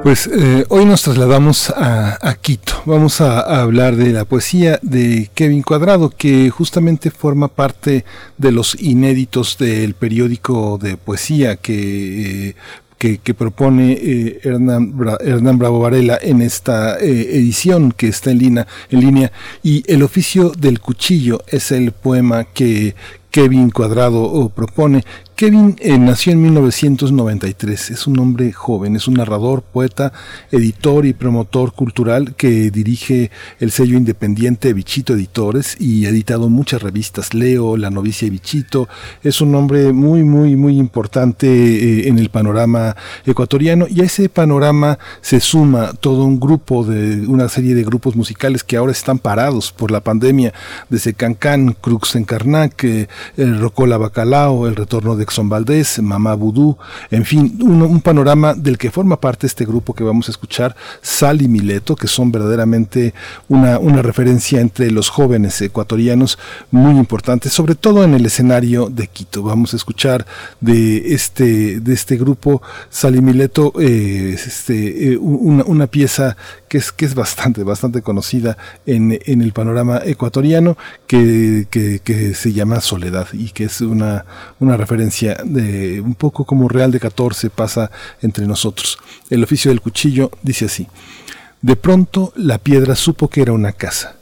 Pues 0.02 0.26
eh, 0.26 0.64
hoy 0.70 0.86
nos 0.86 1.02
trasladamos 1.02 1.70
a, 1.70 2.34
Quito. 2.40 2.82
Vamos 2.86 3.20
a, 3.20 3.40
hablar 3.60 3.96
de 3.96 4.12
la 4.12 4.24
poesía 4.24 4.78
de 4.82 5.30
Kevin 5.34 5.62
Cuadrado, 5.62 6.08
que 6.10 6.48
justamente 6.48 7.10
forma 7.10 7.48
parte 7.48 8.06
de 8.38 8.50
los 8.52 8.80
inéditos 8.80 9.58
del 9.58 9.94
periódico 9.94 10.78
de 10.78 10.96
poesía 10.96 11.56
que 11.56 12.48
eh, 12.48 12.54
que, 13.00 13.34
propone 13.34 13.92
eh, 13.92 14.40
Hernán, 14.44 15.58
Bravo 15.58 15.80
Varela 15.80 16.18
en 16.20 16.42
esta 16.42 16.98
eh, 16.98 17.36
edición 17.36 17.92
que 17.92 18.08
está 18.08 18.30
en 18.30 18.38
línea, 18.38 18.66
en 18.90 19.00
línea. 19.00 19.32
Y 19.62 19.82
El 19.90 20.02
oficio 20.02 20.50
del 20.50 20.80
cuchillo 20.80 21.42
es 21.48 21.72
el 21.72 21.92
poema 21.92 22.44
que 22.44 22.94
Kevin 23.30 23.70
Cuadrado 23.70 24.50
propone, 24.50 25.04
Kevin 25.40 25.74
eh, 25.80 25.96
nació 25.96 26.34
en 26.34 26.42
1993, 26.42 27.92
es 27.92 28.06
un 28.06 28.18
hombre 28.18 28.52
joven, 28.52 28.94
es 28.94 29.08
un 29.08 29.14
narrador, 29.14 29.62
poeta, 29.62 30.12
editor 30.50 31.06
y 31.06 31.14
promotor 31.14 31.72
cultural 31.72 32.34
que 32.34 32.70
dirige 32.70 33.30
el 33.58 33.70
sello 33.70 33.96
independiente 33.96 34.74
Bichito 34.74 35.14
Editores 35.14 35.78
y 35.80 36.04
ha 36.04 36.10
editado 36.10 36.50
muchas 36.50 36.82
revistas, 36.82 37.32
Leo, 37.32 37.78
La 37.78 37.88
novicia 37.88 38.26
y 38.26 38.30
Bichito, 38.32 38.86
es 39.22 39.40
un 39.40 39.54
hombre 39.54 39.94
muy, 39.94 40.24
muy, 40.24 40.56
muy 40.56 40.76
importante 40.76 41.46
eh, 41.46 42.08
en 42.08 42.18
el 42.18 42.28
panorama 42.28 42.94
ecuatoriano. 43.24 43.86
Y 43.88 44.02
a 44.02 44.04
ese 44.04 44.28
panorama 44.28 44.98
se 45.22 45.40
suma 45.40 45.94
todo 45.94 46.22
un 46.26 46.38
grupo 46.38 46.84
de 46.84 47.26
una 47.26 47.48
serie 47.48 47.74
de 47.74 47.82
grupos 47.82 48.14
musicales 48.14 48.62
que 48.62 48.76
ahora 48.76 48.92
están 48.92 49.18
parados 49.18 49.72
por 49.72 49.90
la 49.90 50.00
pandemia, 50.00 50.52
desde 50.90 51.14
Cancán, 51.14 51.74
Crux 51.80 52.14
en 52.16 52.24
Karnak, 52.24 52.84
eh, 52.84 53.08
Rocola 53.38 53.96
Bacalao, 53.96 54.66
el 54.66 54.76
retorno 54.76 55.16
de 55.16 55.29
Exxon 55.30 55.48
Valdés, 55.48 56.00
Mamá 56.02 56.34
Vudú, 56.34 56.76
en 57.10 57.24
fin, 57.24 57.56
un, 57.62 58.00
panorama 58.00 58.54
del 58.54 58.76
que 58.76 58.90
forma 58.90 59.20
parte 59.20 59.46
este 59.46 59.64
grupo 59.64 59.94
que 59.94 60.02
vamos 60.02 60.26
a 60.28 60.32
escuchar, 60.32 60.74
Sal 61.02 61.40
y 61.40 61.46
Mileto, 61.46 61.94
que 61.94 62.08
son 62.08 62.32
verdaderamente 62.32 63.14
una, 63.48 63.78
una 63.78 64.02
referencia 64.02 64.60
entre 64.60 64.90
los 64.90 65.08
jóvenes 65.08 65.60
ecuatorianos 65.62 66.36
muy 66.72 66.96
importantes, 66.96 67.52
sobre 67.52 67.76
todo 67.76 68.02
en 68.02 68.14
el 68.14 68.26
escenario 68.26 68.90
de 68.90 69.06
Quito. 69.06 69.44
Vamos 69.44 69.72
a 69.72 69.76
escuchar 69.76 70.26
de 70.60 71.14
este, 71.14 71.78
de 71.78 71.92
este 71.92 72.16
grupo, 72.16 72.60
Sal 72.90 73.14
y 73.14 73.22
Mileto, 73.22 73.72
eh, 73.78 74.34
este, 74.34 75.12
eh, 75.12 75.16
una, 75.16 75.62
una, 75.64 75.86
pieza 75.86 76.36
que 76.70 76.78
es, 76.78 76.92
que 76.92 77.04
es 77.04 77.16
bastante, 77.16 77.64
bastante 77.64 78.00
conocida 78.00 78.56
en, 78.86 79.18
en 79.26 79.42
el 79.42 79.52
panorama 79.52 80.00
ecuatoriano, 80.04 80.78
que, 81.08 81.66
que, 81.68 82.34
se 82.34 82.52
llama 82.52 82.80
Soledad 82.80 83.26
y 83.32 83.50
que 83.50 83.64
es 83.64 83.80
una, 83.80 84.24
una 84.60 84.76
referencia 84.76 85.34
de 85.44 86.00
un 86.00 86.14
poco 86.14 86.44
como 86.44 86.68
Real 86.68 86.92
de 86.92 87.00
14 87.00 87.50
pasa 87.50 87.90
entre 88.22 88.46
nosotros. 88.46 88.98
El 89.30 89.42
oficio 89.42 89.72
del 89.72 89.80
cuchillo 89.80 90.30
dice 90.42 90.66
así. 90.66 90.86
De 91.60 91.74
pronto 91.74 92.32
la 92.36 92.58
piedra 92.58 92.94
supo 92.94 93.26
que 93.26 93.42
era 93.42 93.52
una 93.52 93.72
casa. 93.72 94.14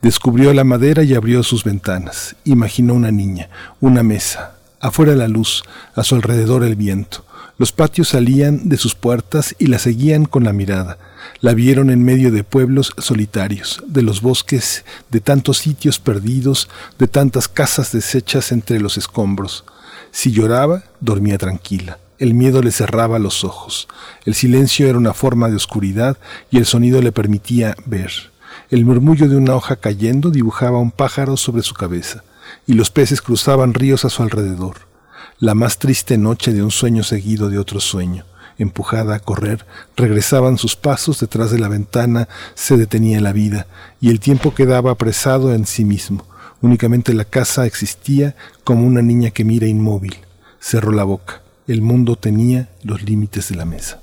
Descubrió 0.00 0.54
la 0.54 0.64
madera 0.64 1.02
y 1.02 1.14
abrió 1.14 1.42
sus 1.42 1.64
ventanas. 1.64 2.34
Imaginó 2.44 2.94
una 2.94 3.10
niña, 3.10 3.50
una 3.78 4.02
mesa, 4.02 4.54
afuera 4.80 5.14
la 5.14 5.28
luz, 5.28 5.64
a 5.94 6.02
su 6.02 6.14
alrededor 6.14 6.64
el 6.64 6.76
viento. 6.76 7.26
Los 7.60 7.72
patios 7.72 8.08
salían 8.08 8.70
de 8.70 8.78
sus 8.78 8.94
puertas 8.94 9.54
y 9.58 9.66
la 9.66 9.78
seguían 9.78 10.24
con 10.24 10.44
la 10.44 10.54
mirada. 10.54 10.96
La 11.42 11.52
vieron 11.52 11.90
en 11.90 12.02
medio 12.02 12.32
de 12.32 12.42
pueblos 12.42 12.94
solitarios, 12.96 13.84
de 13.86 14.00
los 14.00 14.22
bosques, 14.22 14.82
de 15.10 15.20
tantos 15.20 15.58
sitios 15.58 15.98
perdidos, 15.98 16.70
de 16.98 17.06
tantas 17.06 17.48
casas 17.48 17.92
deshechas 17.92 18.50
entre 18.52 18.80
los 18.80 18.96
escombros. 18.96 19.66
Si 20.10 20.32
lloraba, 20.32 20.84
dormía 21.02 21.36
tranquila. 21.36 21.98
El 22.18 22.32
miedo 22.32 22.62
le 22.62 22.72
cerraba 22.72 23.18
los 23.18 23.44
ojos. 23.44 23.88
El 24.24 24.34
silencio 24.34 24.88
era 24.88 24.96
una 24.96 25.12
forma 25.12 25.50
de 25.50 25.56
oscuridad 25.56 26.16
y 26.50 26.56
el 26.56 26.64
sonido 26.64 27.02
le 27.02 27.12
permitía 27.12 27.76
ver. 27.84 28.10
El 28.70 28.86
murmullo 28.86 29.28
de 29.28 29.36
una 29.36 29.54
hoja 29.54 29.76
cayendo 29.76 30.30
dibujaba 30.30 30.78
un 30.78 30.92
pájaro 30.92 31.36
sobre 31.36 31.62
su 31.62 31.74
cabeza, 31.74 32.24
y 32.66 32.72
los 32.72 32.90
peces 32.90 33.20
cruzaban 33.20 33.74
ríos 33.74 34.06
a 34.06 34.08
su 34.08 34.22
alrededor. 34.22 34.89
La 35.40 35.54
más 35.54 35.78
triste 35.78 36.18
noche 36.18 36.52
de 36.52 36.62
un 36.62 36.70
sueño 36.70 37.02
seguido 37.02 37.48
de 37.48 37.56
otro 37.56 37.80
sueño. 37.80 38.26
Empujada 38.58 39.14
a 39.14 39.20
correr, 39.20 39.64
regresaban 39.96 40.58
sus 40.58 40.76
pasos 40.76 41.18
detrás 41.18 41.50
de 41.50 41.58
la 41.58 41.68
ventana, 41.68 42.28
se 42.54 42.76
detenía 42.76 43.22
la 43.22 43.32
vida, 43.32 43.66
y 44.02 44.10
el 44.10 44.20
tiempo 44.20 44.54
quedaba 44.54 44.90
apresado 44.90 45.54
en 45.54 45.64
sí 45.64 45.86
mismo. 45.86 46.26
Únicamente 46.60 47.14
la 47.14 47.24
casa 47.24 47.64
existía 47.64 48.36
como 48.64 48.86
una 48.86 49.00
niña 49.00 49.30
que 49.30 49.46
mira 49.46 49.66
inmóvil. 49.66 50.14
Cerró 50.60 50.92
la 50.92 51.04
boca. 51.04 51.40
El 51.66 51.80
mundo 51.80 52.16
tenía 52.16 52.68
los 52.82 53.02
límites 53.02 53.48
de 53.48 53.56
la 53.56 53.64
mesa. 53.64 54.02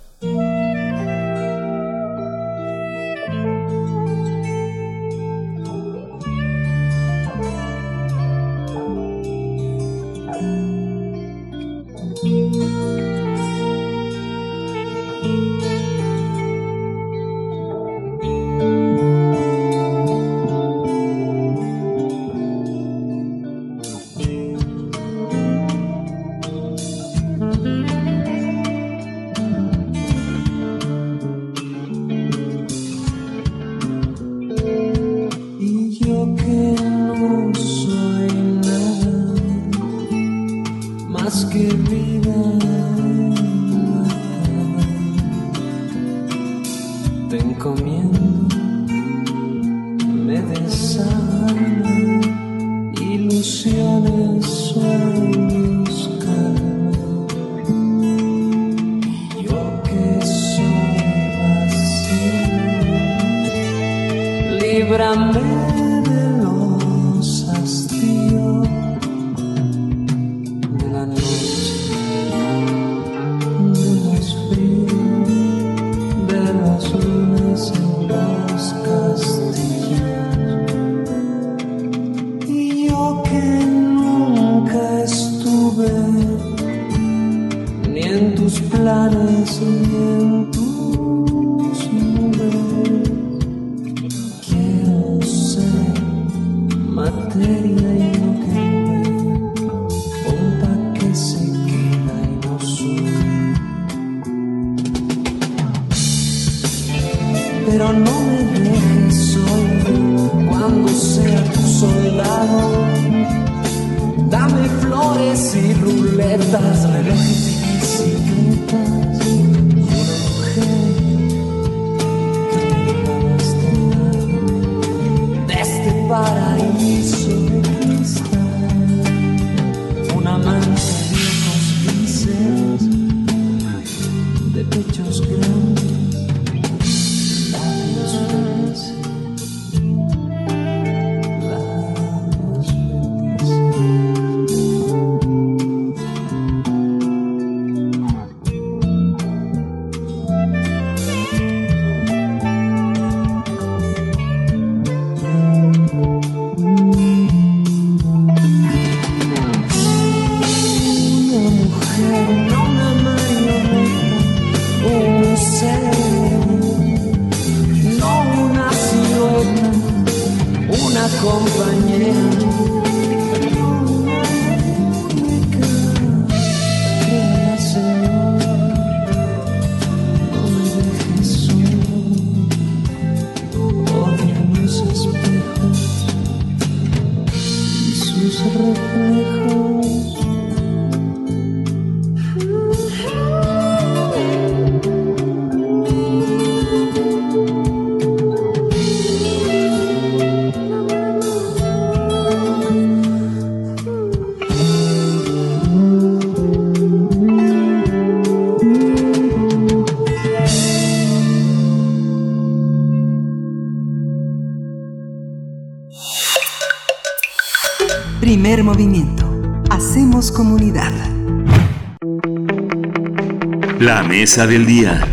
Del 224.36 224.66
día. 224.66 225.08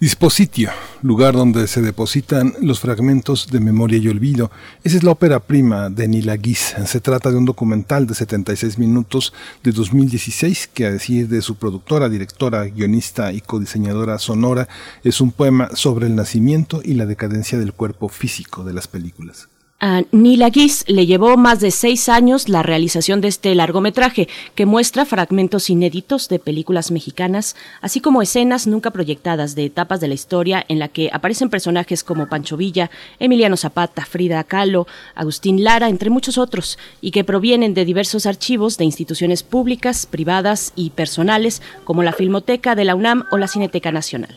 Dispositio, 0.00 0.70
lugar 1.02 1.34
donde 1.34 1.68
se 1.68 1.82
depositan 1.82 2.54
los 2.62 2.80
fragmentos 2.80 3.48
de 3.48 3.60
memoria 3.60 3.98
y 3.98 4.08
olvido. 4.08 4.50
Esa 4.82 4.96
es 4.96 5.02
la 5.02 5.10
ópera 5.10 5.40
prima 5.40 5.90
de 5.90 6.08
Nila 6.08 6.36
Guis. 6.36 6.74
Se 6.86 7.00
trata 7.00 7.30
de 7.30 7.36
un 7.36 7.44
documental 7.44 8.06
de 8.06 8.14
76 8.14 8.78
minutos 8.78 9.34
de 9.62 9.72
2016 9.72 10.70
que, 10.72 10.86
a 10.86 10.90
decir 10.90 11.28
de 11.28 11.42
su 11.42 11.56
productora, 11.56 12.08
directora, 12.08 12.64
guionista 12.64 13.30
y 13.30 13.42
codiseñadora 13.42 14.18
sonora, 14.18 14.66
es 15.04 15.20
un 15.20 15.30
poema 15.30 15.68
sobre 15.74 16.06
el 16.06 16.16
nacimiento 16.16 16.80
y 16.82 16.94
la 16.94 17.04
decadencia 17.04 17.58
del 17.58 17.74
cuerpo 17.74 18.08
físico 18.08 18.64
de 18.64 18.72
las 18.72 18.88
películas. 18.88 19.48
A 19.86 20.02
Nila 20.12 20.48
Guis 20.48 20.86
le 20.88 21.04
llevó 21.04 21.36
más 21.36 21.60
de 21.60 21.70
seis 21.70 22.08
años 22.08 22.48
la 22.48 22.62
realización 22.62 23.20
de 23.20 23.28
este 23.28 23.54
largometraje, 23.54 24.30
que 24.54 24.64
muestra 24.64 25.04
fragmentos 25.04 25.68
inéditos 25.68 26.30
de 26.30 26.38
películas 26.38 26.90
mexicanas, 26.90 27.54
así 27.82 28.00
como 28.00 28.22
escenas 28.22 28.66
nunca 28.66 28.92
proyectadas 28.92 29.54
de 29.54 29.66
etapas 29.66 30.00
de 30.00 30.08
la 30.08 30.14
historia 30.14 30.64
en 30.68 30.78
la 30.78 30.88
que 30.88 31.10
aparecen 31.12 31.50
personajes 31.50 32.02
como 32.02 32.30
Pancho 32.30 32.56
Villa, 32.56 32.90
Emiliano 33.18 33.58
Zapata, 33.58 34.06
Frida 34.06 34.42
Kahlo, 34.44 34.86
Agustín 35.14 35.62
Lara, 35.62 35.90
entre 35.90 36.08
muchos 36.08 36.38
otros, 36.38 36.78
y 37.02 37.10
que 37.10 37.22
provienen 37.22 37.74
de 37.74 37.84
diversos 37.84 38.24
archivos 38.24 38.78
de 38.78 38.86
instituciones 38.86 39.42
públicas, 39.42 40.06
privadas 40.06 40.72
y 40.76 40.90
personales, 40.96 41.60
como 41.84 42.02
la 42.02 42.14
Filmoteca 42.14 42.74
de 42.74 42.86
la 42.86 42.94
UNAM 42.94 43.24
o 43.30 43.36
la 43.36 43.48
Cineteca 43.48 43.92
Nacional. 43.92 44.34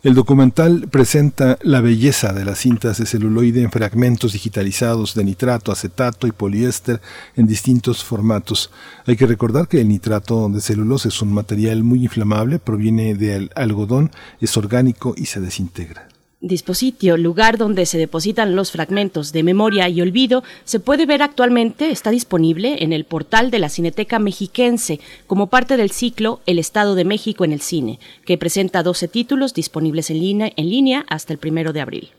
El 0.00 0.14
documental 0.14 0.86
presenta 0.88 1.58
la 1.60 1.80
belleza 1.80 2.32
de 2.32 2.44
las 2.44 2.60
cintas 2.60 2.98
de 2.98 3.06
celuloide 3.06 3.62
en 3.62 3.72
fragmentos 3.72 4.32
digitalizados 4.32 5.16
de 5.16 5.24
nitrato, 5.24 5.72
acetato 5.72 6.28
y 6.28 6.30
poliéster 6.30 7.00
en 7.34 7.48
distintos 7.48 8.04
formatos. 8.04 8.70
Hay 9.06 9.16
que 9.16 9.26
recordar 9.26 9.66
que 9.66 9.80
el 9.80 9.88
nitrato 9.88 10.48
de 10.50 10.60
celulosa 10.60 11.08
es 11.08 11.20
un 11.20 11.32
material 11.32 11.82
muy 11.82 12.04
inflamable, 12.04 12.60
proviene 12.60 13.16
del 13.16 13.50
algodón, 13.56 14.12
es 14.40 14.56
orgánico 14.56 15.14
y 15.16 15.26
se 15.26 15.40
desintegra. 15.40 16.06
Dispositio, 16.40 17.16
lugar 17.16 17.58
donde 17.58 17.84
se 17.84 17.98
depositan 17.98 18.54
los 18.54 18.70
fragmentos 18.70 19.32
de 19.32 19.42
memoria 19.42 19.88
y 19.88 20.00
olvido, 20.00 20.44
se 20.64 20.78
puede 20.78 21.04
ver 21.04 21.20
actualmente, 21.20 21.90
está 21.90 22.10
disponible 22.10 22.84
en 22.84 22.92
el 22.92 23.04
portal 23.04 23.50
de 23.50 23.58
la 23.58 23.68
Cineteca 23.68 24.20
Mexiquense 24.20 25.00
como 25.26 25.48
parte 25.48 25.76
del 25.76 25.90
ciclo 25.90 26.38
El 26.46 26.60
Estado 26.60 26.94
de 26.94 27.04
México 27.04 27.44
en 27.44 27.50
el 27.50 27.60
cine, 27.60 27.98
que 28.24 28.38
presenta 28.38 28.84
12 28.84 29.08
títulos 29.08 29.52
disponibles 29.52 30.10
en 30.10 30.20
línea, 30.20 30.52
en 30.54 30.70
línea 30.70 31.04
hasta 31.08 31.32
el 31.32 31.40
primero 31.40 31.72
de 31.72 31.80
abril. 31.80 32.10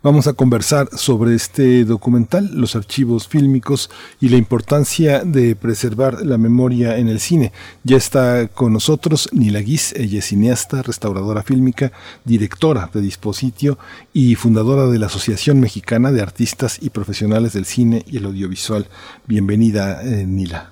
Vamos 0.00 0.28
a 0.28 0.32
conversar 0.32 0.86
sobre 0.92 1.34
este 1.34 1.84
documental, 1.84 2.50
los 2.54 2.76
archivos 2.76 3.26
fílmicos 3.26 3.90
y 4.20 4.28
la 4.28 4.36
importancia 4.36 5.24
de 5.24 5.56
preservar 5.56 6.24
la 6.24 6.38
memoria 6.38 6.98
en 6.98 7.08
el 7.08 7.18
cine. 7.18 7.50
Ya 7.82 7.96
está 7.96 8.46
con 8.46 8.72
nosotros 8.72 9.28
Nila 9.32 9.58
Guis, 9.58 9.92
ella 9.94 10.20
es 10.20 10.26
cineasta, 10.26 10.82
restauradora 10.82 11.42
fílmica, 11.42 11.90
directora 12.24 12.88
de 12.94 13.00
Dispositio 13.00 13.76
y 14.12 14.36
fundadora 14.36 14.86
de 14.86 15.00
la 15.00 15.06
Asociación 15.06 15.58
Mexicana 15.58 16.12
de 16.12 16.22
Artistas 16.22 16.80
y 16.80 16.90
Profesionales 16.90 17.54
del 17.54 17.64
Cine 17.64 18.04
y 18.06 18.18
el 18.18 18.26
Audiovisual. 18.26 18.86
Bienvenida, 19.26 20.04
eh, 20.04 20.24
Nila. 20.24 20.70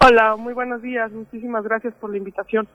Hola, 0.00 0.34
muy 0.34 0.54
buenos 0.54 0.82
días. 0.82 1.12
Muchísimas 1.12 1.62
gracias 1.62 1.94
por 2.00 2.10
la 2.10 2.16
invitación. 2.16 2.66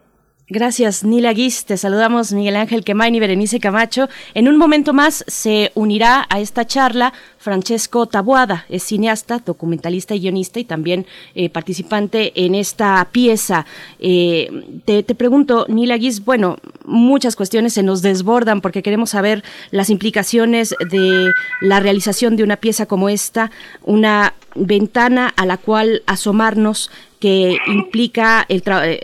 Gracias, 0.49 1.05
Nila 1.05 1.31
Guis. 1.31 1.63
Te 1.63 1.77
saludamos, 1.77 2.33
Miguel 2.33 2.57
Ángel 2.57 2.83
Quemain 2.83 3.15
y 3.15 3.19
Berenice 3.22 3.61
Camacho. 3.61 4.09
En 4.33 4.49
un 4.49 4.57
momento 4.57 4.91
más 4.91 5.23
se 5.25 5.72
unirá 5.73 6.27
a 6.30 6.41
esta 6.41 6.67
charla 6.67 7.13
Francesco 7.38 8.07
Tabuada. 8.07 8.65
Es 8.67 8.83
cineasta, 8.83 9.39
documentalista 9.39 10.15
y 10.15 10.19
guionista 10.19 10.59
y 10.59 10.65
también 10.65 11.05
eh, 11.33 11.49
participante 11.49 12.33
en 12.45 12.55
esta 12.55 13.07
pieza. 13.13 13.65
Eh, 13.99 14.81
te, 14.83 15.03
te, 15.03 15.15
pregunto, 15.15 15.65
Nila 15.69 15.95
Guis, 15.95 16.25
bueno, 16.25 16.57
muchas 16.83 17.38
cuestiones 17.38 17.73
se 17.73 17.83
nos 17.83 18.01
desbordan 18.01 18.59
porque 18.59 18.83
queremos 18.83 19.11
saber 19.11 19.45
las 19.72 19.89
implicaciones 19.89 20.75
de 20.91 21.31
la 21.61 21.80
realización 21.80 22.35
de 22.35 22.43
una 22.43 22.57
pieza 22.57 22.85
como 22.85 23.07
esta, 23.07 23.49
una 23.81 24.33
ventana 24.55 25.33
a 25.38 25.45
la 25.45 25.55
cual 25.55 26.03
asomarnos 26.05 26.91
que 27.23 27.57
implica 27.67 28.45
el 28.49 28.61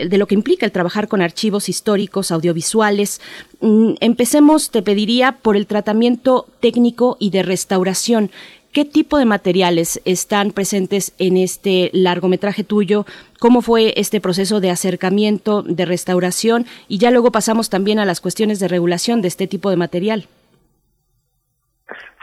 de 0.09 0.17
lo 0.17 0.27
que 0.27 0.35
implica 0.35 0.65
el 0.65 0.73
trabajar 0.73 1.07
con 1.07 1.21
archivos 1.21 1.69
históricos, 1.69 2.33
audiovisuales. 2.33 3.21
Mm, 3.61 3.93
empecemos, 4.01 4.71
te 4.71 4.81
pediría, 4.81 5.37
por 5.41 5.55
el 5.55 5.67
tratamiento 5.67 6.45
técnico 6.59 7.15
y 7.17 7.29
de 7.29 7.43
restauración. 7.43 8.29
¿Qué 8.73 8.83
tipo 8.83 9.17
de 9.17 9.23
materiales 9.23 10.01
están 10.03 10.51
presentes 10.51 11.15
en 11.17 11.37
este 11.37 11.91
largometraje 11.93 12.65
tuyo? 12.65 13.05
¿Cómo 13.39 13.61
fue 13.61 13.93
este 13.95 14.19
proceso 14.19 14.59
de 14.59 14.69
acercamiento, 14.69 15.61
de 15.61 15.85
restauración? 15.85 16.65
Y 16.89 16.97
ya 16.97 17.11
luego 17.11 17.31
pasamos 17.31 17.69
también 17.69 17.99
a 17.99 18.05
las 18.05 18.19
cuestiones 18.19 18.59
de 18.59 18.67
regulación 18.67 19.21
de 19.21 19.29
este 19.29 19.47
tipo 19.47 19.69
de 19.69 19.77
material. 19.77 20.25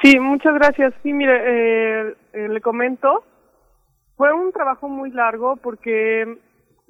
Sí, 0.02 0.18
muchas 0.18 0.52
gracias. 0.56 0.92
Sí, 1.02 1.14
mire, 1.14 1.36
eh, 1.38 2.14
eh, 2.34 2.48
le 2.50 2.60
comento, 2.60 3.24
fue 4.16 4.32
un 4.32 4.52
trabajo 4.52 4.88
muy 4.88 5.10
largo 5.10 5.56
porque 5.56 6.38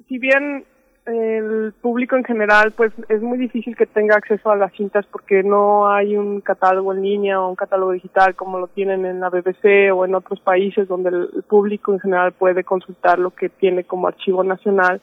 si 0.07 0.17
bien 0.17 0.65
el 1.05 1.73
público 1.81 2.17
en 2.17 2.25
general 2.25 2.73
pues 2.75 2.91
es 3.07 3.21
muy 3.21 3.37
difícil 3.37 3.75
que 3.77 3.85
tenga 3.85 4.15
acceso 4.15 4.51
a 4.51 4.57
las 4.57 4.73
cintas 4.73 5.05
porque 5.05 5.41
no 5.41 5.89
hay 5.89 6.17
un 6.17 6.41
catálogo 6.41 6.93
en 6.93 7.01
línea 7.01 7.39
o 7.39 7.49
un 7.49 7.55
catálogo 7.55 7.93
digital 7.93 8.35
como 8.35 8.59
lo 8.59 8.67
tienen 8.67 9.05
en 9.05 9.21
la 9.21 9.29
BBC 9.29 9.93
o 9.93 10.05
en 10.05 10.15
otros 10.15 10.41
países 10.41 10.87
donde 10.87 11.09
el 11.09 11.43
público 11.47 11.93
en 11.93 11.99
general 11.99 12.33
puede 12.33 12.63
consultar 12.63 13.19
lo 13.19 13.31
que 13.31 13.47
tiene 13.47 13.85
como 13.85 14.07
archivo 14.07 14.43
nacional 14.43 15.01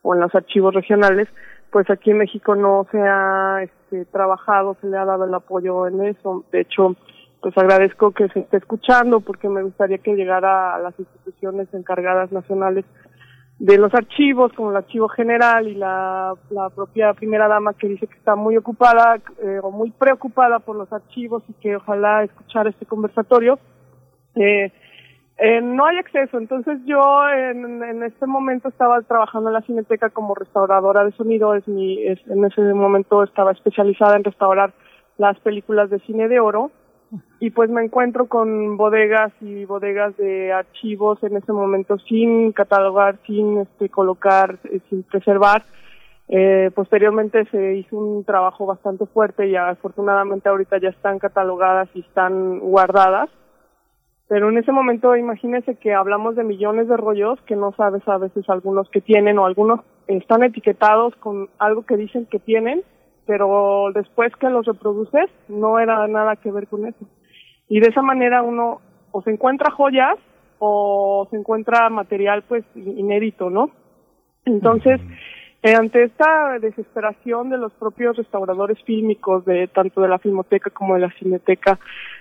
o 0.00 0.14
en 0.14 0.20
los 0.20 0.34
archivos 0.34 0.72
regionales 0.74 1.28
pues 1.72 1.88
aquí 1.88 2.10
en 2.10 2.18
México 2.18 2.54
no 2.54 2.86
se 2.92 2.98
ha 3.00 3.62
este, 3.62 4.04
trabajado, 4.04 4.76
se 4.80 4.86
le 4.86 4.98
ha 4.98 5.06
dado 5.06 5.24
el 5.24 5.34
apoyo 5.34 5.88
en 5.88 6.04
eso. 6.04 6.44
De 6.52 6.60
hecho, 6.60 6.94
pues 7.42 7.58
agradezco 7.58 8.12
que 8.12 8.28
se 8.28 8.40
esté 8.40 8.58
escuchando 8.58 9.20
porque 9.20 9.48
me 9.48 9.64
gustaría 9.64 9.98
que 9.98 10.14
llegara 10.14 10.76
a 10.76 10.78
las 10.78 10.98
instituciones 10.98 11.68
encargadas 11.74 12.30
nacionales 12.30 12.84
de 13.58 13.78
los 13.78 13.92
archivos, 13.94 14.52
como 14.54 14.70
el 14.70 14.76
Archivo 14.76 15.08
General 15.08 15.66
y 15.66 15.74
la, 15.74 16.34
la 16.50 16.70
propia 16.70 17.12
primera 17.14 17.48
dama 17.48 17.74
que 17.74 17.88
dice 17.88 18.06
que 18.06 18.16
está 18.16 18.36
muy 18.36 18.56
ocupada 18.56 19.20
eh, 19.42 19.58
o 19.62 19.70
muy 19.72 19.90
preocupada 19.90 20.60
por 20.60 20.76
los 20.76 20.92
archivos 20.92 21.42
y 21.48 21.52
que 21.54 21.76
ojalá 21.76 22.24
escuchar 22.24 22.68
este 22.68 22.86
conversatorio. 22.86 23.58
Eh, 24.36 24.72
eh, 25.38 25.60
no 25.60 25.86
hay 25.86 25.98
acceso, 25.98 26.38
entonces 26.38 26.78
yo 26.84 27.28
en, 27.28 27.82
en, 27.82 28.02
este 28.04 28.26
momento 28.26 28.68
estaba 28.68 29.00
trabajando 29.02 29.48
en 29.48 29.54
la 29.54 29.62
Cineteca 29.62 30.10
como 30.10 30.34
restauradora 30.34 31.04
de 31.04 31.12
sonido, 31.12 31.54
es 31.54 31.66
mi, 31.66 32.06
es, 32.06 32.20
en 32.28 32.44
ese 32.44 32.62
momento 32.74 33.22
estaba 33.24 33.50
especializada 33.50 34.16
en 34.16 34.24
restaurar 34.24 34.72
las 35.18 35.38
películas 35.40 35.90
de 35.90 35.98
cine 36.00 36.28
de 36.28 36.38
oro 36.38 36.70
y 37.40 37.50
pues 37.50 37.68
me 37.70 37.84
encuentro 37.84 38.26
con 38.26 38.76
bodegas 38.76 39.32
y 39.40 39.64
bodegas 39.64 40.16
de 40.16 40.52
archivos 40.52 41.22
en 41.22 41.36
ese 41.36 41.52
momento 41.52 41.98
sin 41.98 42.52
catalogar, 42.52 43.18
sin 43.26 43.58
este 43.58 43.88
colocar, 43.88 44.58
eh, 44.64 44.80
sin 44.88 45.02
preservar. 45.02 45.64
Eh, 46.28 46.70
posteriormente 46.74 47.44
se 47.50 47.74
hizo 47.74 47.96
un 47.96 48.24
trabajo 48.24 48.64
bastante 48.64 49.06
fuerte 49.06 49.48
y 49.48 49.56
afortunadamente 49.56 50.48
ahorita 50.48 50.78
ya 50.78 50.88
están 50.88 51.18
catalogadas 51.18 51.88
y 51.94 52.00
están 52.00 52.60
guardadas. 52.60 53.28
Pero 54.28 54.48
en 54.48 54.56
ese 54.56 54.72
momento 54.72 55.14
imagínese 55.14 55.74
que 55.74 55.92
hablamos 55.92 56.36
de 56.36 56.44
millones 56.44 56.88
de 56.88 56.96
rollos 56.96 57.38
que 57.42 57.56
no 57.56 57.72
sabes 57.72 58.06
a 58.08 58.16
veces 58.16 58.48
algunos 58.48 58.88
que 58.88 59.02
tienen 59.02 59.38
o 59.38 59.44
algunos 59.44 59.80
están 60.06 60.42
etiquetados 60.42 61.14
con 61.16 61.50
algo 61.58 61.84
que 61.84 61.96
dicen 61.96 62.26
que 62.26 62.38
tienen 62.38 62.82
pero 63.32 63.90
después 63.94 64.30
que 64.36 64.50
los 64.50 64.66
reproduces 64.66 65.30
no 65.48 65.78
era 65.78 66.06
nada 66.06 66.36
que 66.36 66.52
ver 66.52 66.68
con 66.68 66.86
eso. 66.86 67.06
Y 67.66 67.80
de 67.80 67.88
esa 67.88 68.02
manera 68.02 68.42
uno 68.42 68.82
o 69.10 69.22
se 69.22 69.30
encuentra 69.30 69.70
joyas 69.70 70.18
o 70.58 71.26
se 71.30 71.38
encuentra 71.38 71.88
material 71.88 72.42
pues 72.42 72.62
inédito, 72.74 73.48
¿no? 73.48 73.70
Entonces, 74.44 75.00
eh, 75.62 75.74
ante 75.74 76.02
esta 76.04 76.58
desesperación 76.60 77.48
de 77.48 77.56
los 77.56 77.72
propios 77.72 78.18
restauradores 78.18 78.76
fílmicos, 78.84 79.46
de 79.46 79.66
tanto 79.68 80.02
de 80.02 80.08
la 80.08 80.18
Filmoteca 80.18 80.68
como 80.68 80.96
de 80.96 81.00
la 81.00 81.12
Cineteca, 81.12 81.78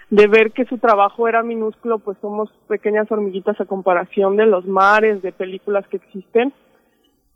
de 0.09 0.27
ver 0.27 0.53
que 0.53 0.63
su 0.63 0.77
trabajo 0.77 1.27
era 1.27 1.43
minúsculo, 1.43 1.99
pues 1.99 2.17
somos 2.21 2.49
pequeñas 2.69 3.11
hormiguitas 3.11 3.59
a 3.59 3.65
comparación 3.65 4.37
de 4.37 4.45
los 4.45 4.65
mares 4.65 5.21
de 5.21 5.33
películas 5.33 5.85
que 5.89 5.97
existen, 5.97 6.53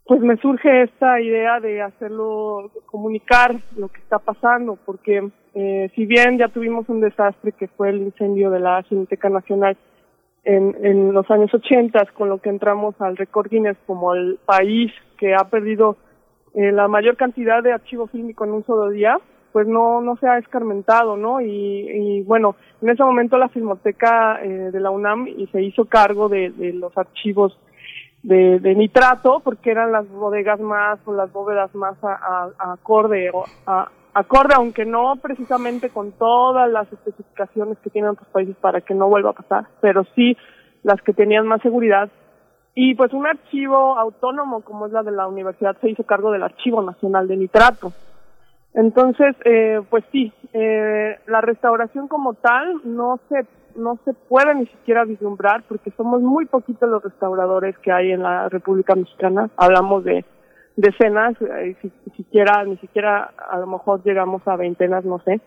pues 0.06 0.20
me 0.20 0.36
surge 0.36 0.82
esta 0.82 1.20
idea 1.20 1.58
de 1.58 1.82
hacerlo, 1.82 2.70
comunicar 2.86 3.56
lo 3.76 3.88
que 3.88 3.98
está 3.98 4.18
pasando, 4.18 4.78
porque 4.86 5.28
eh, 5.54 5.90
si 5.94 6.06
bien 6.06 6.38
ya 6.38 6.48
tuvimos 6.48 6.88
un 6.88 7.00
desastre 7.00 7.52
que 7.52 7.66
fue 7.66 7.90
el 7.90 8.02
incendio 8.02 8.50
de 8.50 8.60
la 8.60 8.82
Cineteca 8.84 9.28
Nacional 9.28 9.76
en, 10.44 10.76
en 10.84 11.12
los 11.12 11.28
años 11.28 11.52
80, 11.52 12.06
con 12.14 12.28
lo 12.28 12.38
que 12.38 12.50
entramos 12.50 12.94
al 13.00 13.16
récord 13.16 13.50
Guinness 13.50 13.76
como 13.84 14.14
el 14.14 14.38
país 14.46 14.92
que 15.18 15.34
ha 15.34 15.50
perdido 15.50 15.96
eh, 16.54 16.70
la 16.70 16.86
mayor 16.86 17.16
cantidad 17.16 17.62
de 17.62 17.72
archivo 17.72 18.06
fílmico 18.06 18.44
en 18.44 18.52
un 18.52 18.64
solo 18.64 18.90
día, 18.90 19.18
pues 19.50 19.66
no, 19.66 20.00
no 20.02 20.16
se 20.18 20.28
ha 20.28 20.38
escarmentado, 20.38 21.16
¿no? 21.16 21.40
Y, 21.40 21.48
y 21.48 22.22
bueno, 22.22 22.54
en 22.80 22.90
ese 22.90 23.02
momento 23.02 23.38
la 23.38 23.48
Filmoteca 23.48 24.40
eh, 24.42 24.70
de 24.70 24.80
la 24.80 24.90
UNAM 24.90 25.26
y 25.26 25.48
se 25.48 25.62
hizo 25.62 25.86
cargo 25.86 26.28
de, 26.28 26.50
de 26.50 26.74
los 26.74 26.96
archivos 26.96 27.58
de, 28.22 28.58
de, 28.58 28.74
nitrato 28.74 29.40
porque 29.40 29.70
eran 29.70 29.92
las 29.92 30.08
bodegas 30.08 30.58
más 30.60 30.98
o 31.04 31.12
las 31.12 31.32
bóvedas 31.32 31.74
más 31.74 31.96
a, 32.02 32.50
a, 32.58 32.72
acorde 32.72 33.30
a, 33.66 33.88
acorde 34.14 34.54
aunque 34.56 34.84
no 34.84 35.16
precisamente 35.16 35.90
con 35.90 36.12
todas 36.12 36.70
las 36.70 36.92
especificaciones 36.92 37.78
que 37.78 37.90
tienen 37.90 38.10
otros 38.10 38.28
países 38.28 38.56
para 38.56 38.80
que 38.80 38.94
no 38.94 39.08
vuelva 39.08 39.30
a 39.30 39.34
pasar 39.34 39.66
pero 39.80 40.04
sí 40.14 40.36
las 40.82 41.00
que 41.02 41.12
tenían 41.12 41.46
más 41.46 41.60
seguridad. 41.62 42.08
Y 42.74 42.94
pues 42.94 43.12
un 43.12 43.26
archivo 43.26 43.98
autónomo 43.98 44.60
como 44.60 44.86
es 44.86 44.92
la 44.92 45.02
de 45.02 45.10
la 45.10 45.26
universidad 45.26 45.76
se 45.80 45.90
hizo 45.90 46.04
cargo 46.04 46.30
del 46.30 46.42
archivo 46.42 46.82
nacional 46.82 47.26
de 47.26 47.36
nitrato 47.36 47.92
entonces 48.76 49.34
eh, 49.44 49.80
pues 49.90 50.04
sí 50.12 50.32
eh, 50.52 51.18
la 51.26 51.40
restauración 51.40 52.06
como 52.06 52.34
tal 52.34 52.80
no 52.84 53.18
se 53.28 53.44
no 53.76 53.98
se 54.04 54.14
puede 54.14 54.54
ni 54.54 54.66
siquiera 54.66 55.04
vislumbrar 55.04 55.62
porque 55.68 55.90
somos 55.96 56.22
muy 56.22 56.46
poquitos 56.46 56.88
los 56.88 57.02
restauradores 57.02 57.76
que 57.78 57.92
hay 57.92 58.12
en 58.12 58.22
la 58.22 58.48
República 58.48 58.94
Mexicana. 58.94 59.50
Hablamos 59.56 60.04
de 60.04 60.24
decenas, 60.76 61.34
eh, 61.42 61.76
si, 61.80 61.92
siquiera, 62.16 62.64
ni 62.64 62.76
siquiera 62.78 63.30
a 63.50 63.58
lo 63.58 63.66
mejor 63.66 64.02
llegamos 64.02 64.46
a 64.46 64.56
veintenas, 64.56 65.04
no 65.04 65.18
sé, 65.20 65.40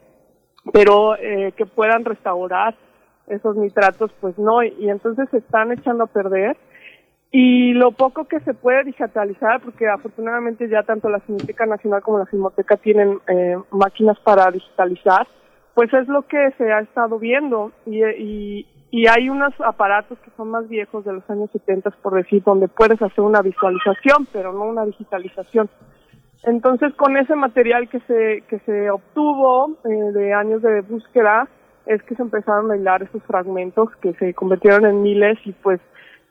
pero 0.74 1.16
eh, 1.16 1.53
que 1.56 1.66
puedan 1.66 2.06
restaurar 2.06 2.75
esos 3.27 3.56
nitratos, 3.56 4.11
pues 4.19 4.38
no, 4.40 4.64
y 4.64 4.90
entonces 4.90 5.30
se 5.30 5.38
están 5.38 5.72
echando 5.72 6.06
a 6.06 6.08
perder. 6.08 6.58
Y 7.32 7.74
lo 7.74 7.91
poco 7.91 8.25
que 8.25 8.40
se 8.40 8.56
puede 8.56 8.83
digitalizar, 8.85 9.61
porque 9.61 9.88
afortunadamente 9.88 10.67
ya 10.67 10.82
tanto 10.83 11.09
la 11.09 11.19
Cineteca 11.19 11.66
Nacional 11.67 12.01
como 12.01 12.17
la 12.17 12.25
Filmoteca 12.25 12.77
tienen 12.77 13.19
eh, 13.27 13.56
máquinas 13.69 14.17
para 14.22 14.49
digitalizar, 14.49 15.27
pues 15.75 15.93
es 15.93 16.08
lo 16.08 16.24
que 16.24 16.51
se 16.58 16.72
ha 16.72 16.80
estado 16.80 17.19
viendo 17.19 17.72
y, 17.85 18.03
y, 18.03 18.67
y 18.90 19.08
hay 19.08 19.30
unos 19.30 19.53
aparatos 19.61 20.17
que 20.19 20.32
son 20.35 20.49
más 20.49 20.67
viejos 20.67 21.06
de 21.06 21.14
los 21.14 21.30
años 21.30 21.51
70, 21.51 21.91
por 22.01 22.16
decir, 22.16 22.41
donde 22.43 22.67
puedes 22.67 22.99
hacer 22.99 23.24
una 23.24 23.41
visualización, 23.41 24.27
pero 24.33 24.51
no 24.51 24.64
una 24.64 24.85
digitalización. 24.85 25.69
Entonces, 26.43 26.93
con 26.95 27.16
ese 27.17 27.35
material 27.35 27.90
que 27.90 27.99
se, 28.01 28.43
que 28.48 28.59
se 28.66 28.90
obtuvo 28.90 29.77
eh, 29.85 30.11
de 30.14 30.33
años 30.33 30.64
de 30.64 30.82
búsqueda, 30.82 31.48
es 31.85 32.01
que 32.03 32.16
se 32.16 32.22
empezaron 32.22 32.72
a 32.72 32.77
hilar 32.77 33.03
esos 33.03 33.22
fragmentos 33.24 33.90
que 33.98 34.14
se 34.14 34.33
convirtieron 34.33 34.85
en 34.85 35.01
miles 35.01 35.38
y 35.45 35.51
pues 35.51 35.80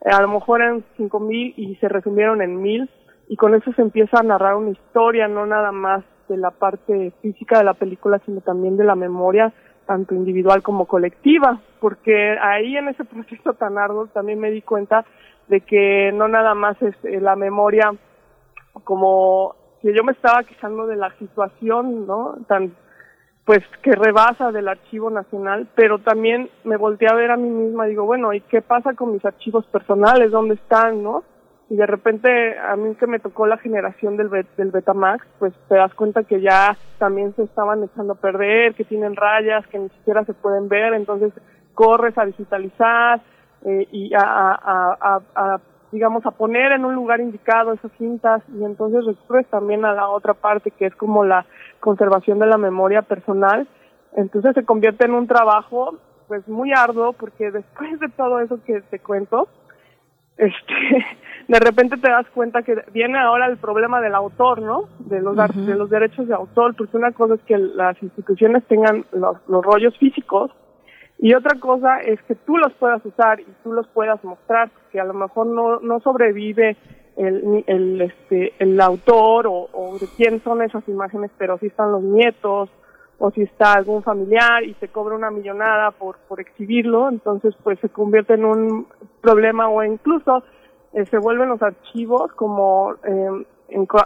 a 0.04 0.22
lo 0.22 0.28
mejor 0.28 0.62
eran 0.62 0.84
cinco 0.96 1.20
mil 1.20 1.54
y 1.56 1.74
se 1.76 1.88
resumieron 1.88 2.42
en 2.42 2.60
mil 2.60 2.88
y 3.28 3.36
con 3.36 3.54
eso 3.54 3.72
se 3.72 3.82
empieza 3.82 4.20
a 4.20 4.22
narrar 4.22 4.56
una 4.56 4.70
historia, 4.70 5.28
no 5.28 5.46
nada 5.46 5.72
más 5.72 6.04
de 6.28 6.36
la 6.36 6.50
parte 6.50 7.12
física 7.22 7.58
de 7.58 7.64
la 7.64 7.74
película, 7.74 8.20
sino 8.24 8.40
también 8.40 8.76
de 8.76 8.84
la 8.84 8.94
memoria, 8.94 9.52
tanto 9.86 10.14
individual 10.14 10.62
como 10.62 10.86
colectiva, 10.86 11.60
porque 11.80 12.36
ahí 12.40 12.76
en 12.76 12.88
ese 12.88 13.04
proceso 13.04 13.54
tan 13.54 13.78
arduo 13.78 14.06
también 14.08 14.38
me 14.38 14.50
di 14.50 14.62
cuenta 14.62 15.04
de 15.48 15.60
que 15.62 16.12
no 16.12 16.28
nada 16.28 16.54
más 16.54 16.80
es 16.82 16.94
eh, 17.04 17.20
la 17.20 17.36
memoria 17.36 17.92
como 18.84 19.56
que 19.82 19.94
yo 19.94 20.04
me 20.04 20.12
estaba 20.12 20.42
quejando 20.42 20.86
de 20.86 20.96
la 20.96 21.10
situación, 21.18 22.06
¿no? 22.06 22.36
Tan 22.46 22.72
pues 23.48 23.64
que 23.80 23.92
rebasa 23.92 24.52
del 24.52 24.68
archivo 24.68 25.08
nacional, 25.08 25.66
pero 25.74 26.00
también 26.00 26.50
me 26.64 26.76
volteé 26.76 27.08
a 27.08 27.14
ver 27.14 27.30
a 27.30 27.38
mí 27.38 27.48
misma 27.48 27.86
digo, 27.86 28.04
bueno, 28.04 28.34
¿y 28.34 28.42
qué 28.42 28.60
pasa 28.60 28.92
con 28.92 29.14
mis 29.14 29.24
archivos 29.24 29.64
personales? 29.68 30.30
¿Dónde 30.30 30.56
están, 30.56 31.02
no? 31.02 31.24
y 31.70 31.76
de 31.76 31.86
repente 31.86 32.58
a 32.58 32.76
mí 32.76 32.94
que 32.96 33.06
me 33.06 33.20
tocó 33.20 33.46
la 33.46 33.56
generación 33.56 34.18
del, 34.18 34.28
del 34.56 34.70
Betamax, 34.70 35.26
pues 35.38 35.54
te 35.66 35.76
das 35.76 35.94
cuenta 35.94 36.24
que 36.24 36.42
ya 36.42 36.76
también 36.98 37.34
se 37.36 37.44
estaban 37.44 37.82
echando 37.84 38.12
a 38.12 38.20
perder, 38.20 38.74
que 38.74 38.84
tienen 38.84 39.16
rayas 39.16 39.66
que 39.68 39.78
ni 39.78 39.88
siquiera 39.88 40.26
se 40.26 40.34
pueden 40.34 40.68
ver, 40.68 40.92
entonces 40.92 41.32
corres 41.72 42.18
a 42.18 42.26
digitalizar 42.26 43.22
eh, 43.64 43.88
y 43.92 44.12
a, 44.14 44.20
a, 44.20 45.20
a, 45.34 45.58
digamos, 45.92 46.24
a 46.26 46.30
poner 46.30 46.72
en 46.72 46.84
un 46.84 46.94
lugar 46.94 47.20
indicado 47.20 47.72
esas 47.72 47.90
cintas 47.98 48.42
y 48.54 48.64
entonces 48.64 49.04
recurres 49.04 49.46
también 49.48 49.84
a 49.84 49.94
la 49.94 50.08
otra 50.08 50.34
parte 50.34 50.70
que 50.70 50.86
es 50.86 50.94
como 50.94 51.24
la 51.24 51.46
conservación 51.80 52.38
de 52.38 52.46
la 52.46 52.58
memoria 52.58 53.02
personal. 53.02 53.66
Entonces 54.16 54.54
se 54.54 54.64
convierte 54.64 55.06
en 55.06 55.14
un 55.14 55.26
trabajo 55.26 55.98
pues 56.26 56.46
muy 56.46 56.72
arduo 56.72 57.12
porque 57.14 57.50
después 57.50 57.98
de 58.00 58.08
todo 58.10 58.40
eso 58.40 58.58
que 58.64 58.80
te 58.82 58.98
cuento, 58.98 59.48
este, 60.36 61.06
de 61.48 61.58
repente 61.58 61.96
te 61.96 62.10
das 62.10 62.26
cuenta 62.34 62.62
que 62.62 62.76
viene 62.92 63.18
ahora 63.18 63.46
el 63.46 63.56
problema 63.56 64.00
del 64.00 64.14
autor, 64.14 64.60
¿no? 64.60 64.84
De 64.98 65.20
los, 65.20 65.36
de 65.36 65.74
los 65.74 65.90
derechos 65.90 66.28
de 66.28 66.34
autor, 66.34 66.76
porque 66.76 66.96
una 66.96 67.12
cosa 67.12 67.34
es 67.34 67.40
que 67.42 67.56
las 67.58 68.00
instituciones 68.02 68.64
tengan 68.64 69.04
los, 69.12 69.36
los 69.48 69.64
rollos 69.64 69.96
físicos 69.98 70.50
y 71.18 71.34
otra 71.34 71.58
cosa 71.58 71.98
es 72.00 72.20
que 72.22 72.34
tú 72.34 72.56
los 72.56 72.72
puedas 72.74 73.04
usar 73.04 73.40
y 73.40 73.46
tú 73.62 73.72
los 73.72 73.86
puedas 73.88 74.22
mostrar, 74.22 74.70
que 74.90 75.00
a 75.00 75.04
lo 75.04 75.14
mejor 75.14 75.46
no, 75.46 75.80
no 75.80 76.00
sobrevive 76.00 76.76
el, 77.16 77.64
el, 77.66 78.00
este, 78.00 78.52
el 78.58 78.80
autor 78.80 79.48
o, 79.48 79.68
o 79.72 79.98
de 79.98 80.06
quién 80.16 80.42
son 80.44 80.62
esas 80.62 80.86
imágenes, 80.88 81.30
pero 81.36 81.58
sí 81.58 81.66
están 81.66 81.90
los 81.90 82.02
nietos 82.02 82.70
o 83.18 83.30
si 83.32 83.42
está 83.42 83.72
algún 83.72 84.02
familiar 84.02 84.62
y 84.62 84.74
se 84.74 84.88
cobra 84.88 85.16
una 85.16 85.30
millonada 85.30 85.90
por, 85.90 86.18
por 86.28 86.40
exhibirlo, 86.40 87.08
entonces 87.08 87.54
pues 87.64 87.78
se 87.80 87.88
convierte 87.88 88.34
en 88.34 88.44
un 88.44 88.86
problema 89.20 89.68
o 89.68 89.82
incluso 89.82 90.44
eh, 90.92 91.04
se 91.06 91.18
vuelven 91.18 91.48
los 91.48 91.60
archivos 91.60 92.32
como 92.34 92.94
eh, 93.04 93.44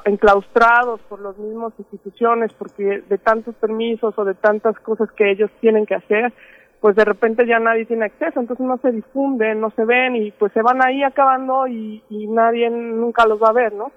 enclaustrados 0.07 1.01
por 1.03 1.21
las 1.21 1.37
mismas 1.37 1.73
instituciones 1.79 2.53
porque 2.55 3.03
de 3.09 3.19
tantos 3.19 3.55
permisos 3.57 4.19
o 4.19 4.25
de 4.25 4.35
tantas 4.35 4.79
cosas 4.81 5.11
que 5.13 5.31
ellos 5.31 5.51
tienen 5.61 5.85
que 5.85 5.95
hacer, 5.95 6.33
pues 6.83 6.97
de 6.97 7.05
repente 7.05 7.47
ya 7.47 7.61
nadie 7.61 7.87
tiene 7.87 8.07
acceso, 8.07 8.41
entonces 8.41 8.67
no 8.67 8.77
se 8.79 8.91
difunden, 8.91 9.61
no 9.61 9.71
se 9.71 9.85
ven 9.85 10.17
y 10.17 10.33
pues 10.33 10.53
se 10.53 10.63
van 10.63 10.85
ahí 10.85 11.05
acabando 11.05 11.69
y, 11.69 12.03
nadie 12.29 12.69
nunca 12.71 13.25
los 13.25 13.41
va 13.41 13.51
a 13.51 13.53
ver, 13.53 13.73
¿no? 13.73 13.93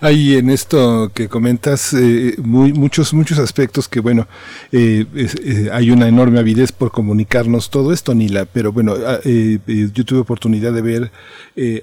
Hay 0.00 0.34
en 0.34 0.50
esto 0.50 1.10
que 1.14 1.28
comentas 1.28 1.92
eh, 1.94 2.36
muchos, 2.38 3.12
muchos 3.12 3.38
aspectos 3.38 3.88
que, 3.88 4.00
bueno, 4.00 4.26
eh, 4.72 5.04
eh, 5.14 5.68
hay 5.72 5.90
una 5.90 6.08
enorme 6.08 6.38
avidez 6.38 6.72
por 6.72 6.90
comunicarnos 6.90 7.70
todo 7.70 7.92
esto, 7.92 8.14
Nila, 8.14 8.46
pero 8.46 8.72
bueno, 8.72 8.94
ah, 9.06 9.18
yo 9.24 10.04
tuve 10.04 10.20
oportunidad 10.20 10.72
de 10.72 10.82
ver 10.82 11.12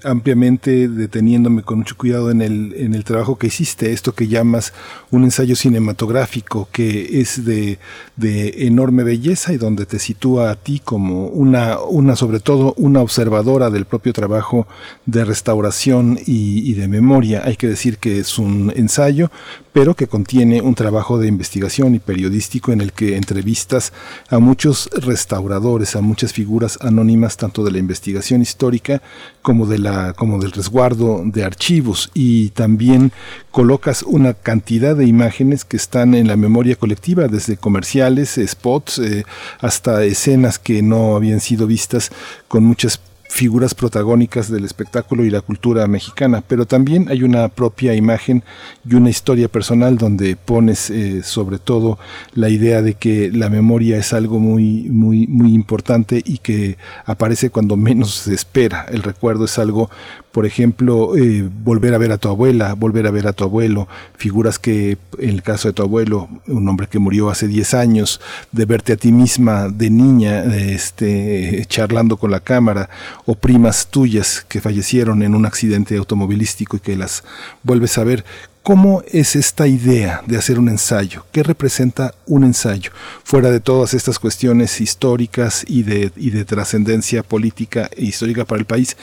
ampliamente, 0.04 0.88
deteniéndome 0.88 1.64
con 1.64 1.80
mucho 1.80 1.96
cuidado 1.96 2.32
en 2.32 2.42
el, 2.42 2.74
en 2.76 2.94
el 2.94 3.04
trabajo 3.04 3.38
que 3.38 3.48
hiciste, 3.48 3.94
esto 3.94 4.14
que 4.14 4.28
llamas 4.28 4.74
un 5.12 5.24
ensayo 5.24 5.56
cinematográfico 5.56 6.68
que 6.72 7.22
es 7.22 7.46
de, 7.46 7.80
de 8.16 8.68
enorme 8.68 9.04
belleza 9.04 9.54
y 9.54 9.58
donde 9.58 9.86
te 9.86 10.00
sitúa 10.00 10.52
a 10.52 10.56
ti 10.56 10.82
como 10.84 11.28
una, 11.28 11.80
una 11.80 12.16
sobre 12.16 12.40
todo, 12.40 12.74
una 12.78 13.02
observadora 13.02 13.70
del 13.70 13.86
propio 13.86 14.14
trabajo 14.14 14.68
de 15.06 15.24
restauración 15.26 16.20
y, 16.26 16.70
y 16.70 16.74
de 16.74 16.88
memoria, 16.88 17.44
hay 17.46 17.56
que 17.56 17.68
decir 17.68 17.81
que 17.98 18.20
es 18.20 18.38
un 18.38 18.72
ensayo, 18.76 19.32
pero 19.74 19.96
que 19.96 20.08
contiene 20.08 20.62
un 20.62 20.76
trabajo 20.76 21.18
de 21.18 21.28
investigación 21.28 21.96
y 21.96 22.00
periodístico 22.00 22.72
en 22.72 22.82
el 22.82 22.92
que 22.94 23.16
entrevistas 23.16 23.94
a 24.30 24.40
muchos 24.40 24.90
restauradores, 24.94 25.96
a 25.96 26.02
muchas 26.02 26.34
figuras 26.34 26.78
anónimas, 26.82 27.38
tanto 27.38 27.64
de 27.64 27.72
la 27.72 27.78
investigación 27.78 28.42
histórica 28.42 29.02
como, 29.42 29.66
de 29.66 29.80
la, 29.80 30.14
como 30.14 30.40
del 30.40 30.52
resguardo 30.52 31.22
de 31.26 31.44
archivos. 31.44 32.12
Y 32.14 32.50
también 32.50 33.12
colocas 33.50 34.04
una 34.04 34.34
cantidad 34.34 34.96
de 34.96 35.06
imágenes 35.06 35.66
que 35.66 35.78
están 35.78 36.14
en 36.14 36.28
la 36.28 36.36
memoria 36.36 36.76
colectiva, 36.76 37.28
desde 37.28 37.58
comerciales, 37.58 38.40
spots, 38.46 39.00
eh, 39.00 39.26
hasta 39.60 40.04
escenas 40.04 40.60
que 40.60 40.82
no 40.82 41.16
habían 41.16 41.40
sido 41.40 41.66
vistas 41.66 42.12
con 42.48 42.64
muchas 42.64 43.00
figuras 43.32 43.74
protagónicas 43.74 44.52
del 44.52 44.66
espectáculo 44.66 45.24
y 45.24 45.30
la 45.30 45.40
cultura 45.40 45.88
mexicana, 45.88 46.44
pero 46.46 46.66
también 46.66 47.08
hay 47.10 47.24
una 47.24 47.48
propia 47.48 47.96
imagen 47.96 48.44
y 48.86 48.96
una 48.96 49.10
historia 49.10 49.48
personal 49.48 49.98
donde 49.98 50.36
pones 50.36 50.90
eh, 50.90 51.24
sobre 51.24 51.58
todo 51.58 51.98
la 52.34 52.50
idea 52.50 52.82
de 52.82 52.96
que 52.96 53.32
la 53.32 53.50
memoria 53.50 53.98
es 53.98 54.12
algo 54.12 54.38
muy 54.38 54.90
muy 54.90 55.28
muy 55.28 55.54
importante 55.54 56.22
y 56.26 56.40
que 56.40 56.78
aparece 57.06 57.50
cuando 57.50 57.78
menos 57.78 58.16
se 58.16 58.34
espera. 58.34 58.86
El 58.92 59.02
recuerdo 59.02 59.46
es 59.46 59.58
algo 59.58 59.90
por 60.32 60.46
ejemplo, 60.46 61.18
eh, 61.18 61.48
volver 61.64 61.94
a 61.94 61.98
ver 61.98 62.12
a 62.12 62.18
tu 62.18 62.30
abuela, 62.30 62.74
volver 62.74 63.06
a 63.08 63.12
ver 63.12 63.28
a 63.28 63.34
tu 63.34 63.44
abuelo, 63.44 63.88
figuras 64.16 64.60
que, 64.60 64.98
en 65.18 65.30
el 65.30 65.44
caso 65.44 65.68
de 65.68 65.74
tu 65.74 65.82
abuelo, 65.82 66.30
un 66.48 66.68
hombre 66.70 66.88
que 66.88 67.00
murió 67.00 67.30
hace 67.30 67.48
10 67.48 67.74
años, 67.74 68.22
de 68.52 68.66
verte 68.66 68.94
a 68.94 68.98
ti 68.98 69.12
misma 69.12 69.68
de 69.68 69.90
niña, 69.90 70.44
este, 70.56 71.66
charlando 71.68 72.18
con 72.18 72.32
la 72.32 72.40
cámara, 72.40 72.90
o 73.26 73.36
primas 73.36 73.88
tuyas 73.88 74.46
que 74.48 74.62
fallecieron 74.62 75.22
en 75.22 75.36
un 75.36 75.46
accidente 75.46 75.98
automovilístico 75.98 76.78
y 76.78 76.80
que 76.80 76.96
las 76.96 77.24
vuelves 77.64 77.98
a 77.98 78.04
ver. 78.04 78.24
¿Cómo 78.64 79.02
es 79.12 79.36
esta 79.36 79.68
idea 79.68 80.22
de 80.28 80.38
hacer 80.38 80.60
un 80.60 80.70
ensayo? 80.70 81.26
¿Qué 81.32 81.42
representa 81.42 82.14
un 82.28 82.44
ensayo? 82.44 82.92
Fuera 83.24 83.50
de 83.50 83.60
todas 83.60 83.96
estas 83.96 84.20
cuestiones 84.20 84.80
históricas 84.82 85.66
y 85.68 85.82
de, 85.82 86.12
y 86.16 86.30
de 86.30 86.46
trascendencia 86.46 87.24
política 87.24 87.90
e 87.98 88.06
histórica 88.06 88.46
para 88.46 88.60
el 88.60 88.66
país, 88.66 88.98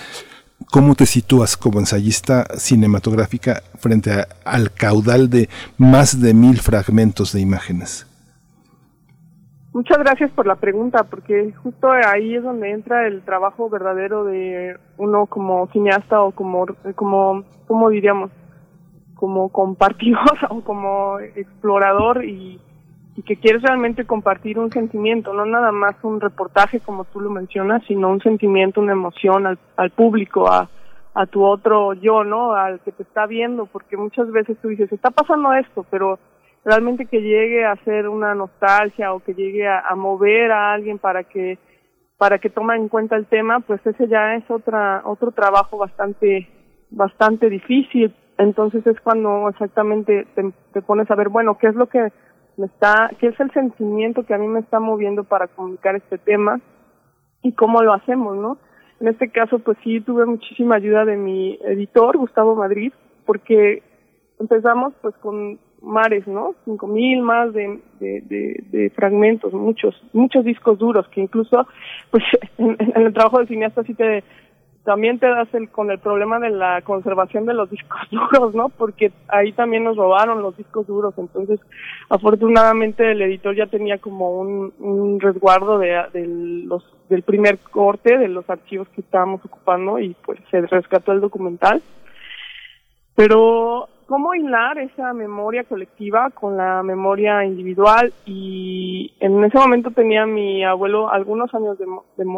¿cómo 0.71 0.95
te 0.95 1.07
sitúas 1.07 1.57
como 1.57 1.81
ensayista 1.81 2.45
cinematográfica 2.57 3.63
frente 3.79 4.11
al 4.45 4.73
caudal 4.73 5.31
de 5.31 5.49
más 5.77 6.21
de 6.21 6.35
mil 6.35 6.59
fragmentos 6.59 7.33
de 7.33 7.41
imágenes? 7.41 8.07
Muchas 9.73 9.99
gracias 9.99 10.31
por 10.33 10.47
la 10.47 10.57
pregunta, 10.57 11.05
porque 11.05 11.53
justo 11.63 11.89
ahí 11.91 12.35
es 12.35 12.43
donde 12.43 12.73
entra 12.73 13.07
el 13.07 13.23
trabajo 13.23 13.71
verdadero 13.71 14.25
de 14.25 14.77
uno 14.97 15.27
como 15.27 15.69
cineasta 15.69 16.21
o 16.21 16.33
como, 16.33 16.67
como, 16.97 17.45
como 17.67 17.91
diríamos, 17.91 18.31
como 19.15 19.51
compartidor 19.51 20.39
o 20.51 20.63
como 20.63 21.21
explorador 21.21 22.25
y, 22.25 22.61
que 23.23 23.37
quieres 23.37 23.63
realmente 23.63 24.05
compartir 24.05 24.59
un 24.59 24.71
sentimiento, 24.71 25.33
no 25.33 25.45
nada 25.45 25.73
más 25.73 25.97
un 26.03 26.21
reportaje 26.21 26.81
como 26.81 27.05
tú 27.05 27.21
lo 27.21 27.31
mencionas, 27.31 27.83
sino 27.87 28.11
un 28.11 28.21
sentimiento, 28.21 28.81
una 28.81 28.93
emoción 28.93 29.47
al, 29.47 29.59
al 29.77 29.91
público, 29.91 30.49
a, 30.49 30.69
a 31.15 31.27
tu 31.27 31.45
otro 31.45 31.95
yo, 31.95 32.23
¿no? 32.23 32.53
Al 32.53 32.81
que 32.81 32.93
te 32.93 33.03
está 33.03 33.27
viendo, 33.27 33.67
porque 33.67 33.97
muchas 33.97 34.31
veces 34.31 34.57
tú 34.63 34.69
dices, 34.69 34.93
está 34.93 35.11
pasando 35.11 35.53
esto, 35.53 35.85
pero 35.91 36.19
realmente 36.65 37.07
que 37.07 37.21
llegue 37.21 37.65
a 37.65 37.77
ser 37.85 38.09
una 38.09 38.35
nostalgia 38.35 39.13
o 39.13 39.21
que 39.21 39.35
llegue 39.35 39.67
a, 39.67 39.95
mover 39.97 40.53
a 40.53 40.73
alguien 40.73 40.99
para 40.99 41.25
que 41.25 41.59
para 42.19 42.39
que 42.39 42.51
tome 42.51 42.75
en 42.75 42.89
cuenta 42.89 43.15
el 43.15 43.27
tema, 43.27 43.61
pues 43.61 43.85
ese 43.87 44.09
ya 44.09 44.35
es 44.35 44.51
otra 44.51 45.03
otro 45.05 45.31
trabajo 45.31 45.79
bastante 45.79 46.49
bastante 46.91 47.49
difícil 47.49 48.15
entonces 48.39 48.87
es 48.87 49.01
cuando 49.01 49.49
exactamente 49.49 50.27
te, 50.73 50.83
pones 50.83 51.11
a 51.11 51.17
ver, 51.17 51.29
bueno, 51.29 51.59
¿qué 51.59 51.67
es 51.67 51.75
lo 51.75 51.87
que 51.89 52.13
me 52.59 52.67
está, 52.67 53.11
qué 53.19 53.29
es 53.29 53.41
el 53.41 53.51
sentimiento 53.53 54.25
que 54.25 54.35
a 54.35 54.39
mí 54.39 54.49
me 54.49 54.61
está 54.61 54.81
moviendo 54.81 55.25
para 55.25 55.47
comunicar 55.47 55.95
este 55.97 56.19
tema 56.19 56.61
y 57.43 57.53
cómo 57.53 57.83
lo 57.83 57.95
hacemos, 57.95 58.37
¿no? 58.37 58.59
En 59.01 59.07
este 59.07 59.31
caso, 59.31 59.61
pues 59.61 59.79
sí, 59.85 60.01
tuve 60.01 60.27
muchísima 60.27 60.75
ayuda 60.75 61.05
de 61.05 61.17
mi 61.17 61.57
editor, 61.63 62.17
Gustavo 62.17 62.57
Madrid, 62.57 62.93
porque 63.25 63.83
empezamos 64.41 64.93
pues 65.01 65.15
con 65.17 65.61
mares, 65.81 66.27
¿no? 66.27 66.57
Cinco 66.65 66.89
mil 66.89 67.23
más 67.23 67.53
de, 67.53 67.81
de, 68.01 68.65
de, 68.71 68.91
fragmentos, 68.91 69.53
muchos, 69.53 69.95
muchos 70.13 70.45
discos 70.45 70.79
duros, 70.79 71.07
que 71.09 71.21
incluso, 71.21 71.65
pues 72.11 72.25
en, 72.59 72.77
el 72.97 73.13
trabajo 73.13 73.39
de 73.39 73.47
cineasta 73.47 73.85
sí 73.85 73.95
te, 73.95 74.25
también 74.89 75.19
te 75.19 75.29
das 75.29 75.53
el, 75.53 75.69
con 75.69 75.91
el 75.91 75.99
problema 75.99 76.39
de 76.39 76.49
la 76.49 76.81
conservación 76.81 77.45
de 77.45 77.53
los 77.53 77.69
discos 77.77 78.01
duros, 78.11 78.55
¿no? 78.55 78.71
Porque 78.71 79.13
ahí 79.29 79.53
también 79.53 79.85
nos 79.85 79.99
robaron 79.99 80.41
los 80.41 80.57
discos 80.57 80.87
duros, 80.87 81.13
entonces 81.19 81.61
afortunadamente 82.09 83.13
el 83.13 83.21
editor 83.21 83.55
ya 83.55 83.67
tenía 83.67 83.99
como 83.99 84.41
un, 84.41 84.73
un 84.79 85.21
resguardo 85.21 85.79
de, 85.79 85.89
de 86.15 86.27
los, 86.27 86.83
del 87.11 87.23
primer 87.23 87.59
corte 87.59 88.17
de 88.17 88.29
los 88.29 88.49
archivos 88.49 88.89
que 88.89 89.03
estábamos 89.03 89.45
ocupando 89.45 89.99
y 89.99 90.17
pues 90.25 90.41
se 90.51 90.63
rescató 90.63 91.13
el 91.13 91.21
documental. 91.21 91.83
Pero 93.15 93.91
cómo 94.09 94.35
hilar 94.35 94.79
esa 94.79 95.13
memoria 95.13 95.65
colectiva 95.65 96.31
con 96.31 96.57
la 96.57 96.83
memoria 96.83 97.45
individual 97.45 98.15
y 98.25 99.13
en 99.21 99.45
ese 99.45 99.59
momento 99.59 99.91
tenía 99.91 100.25
mi 100.25 100.65
abuelo 100.65 101.13
algunos 101.13 101.53
años 101.55 101.79
de, 101.79 101.85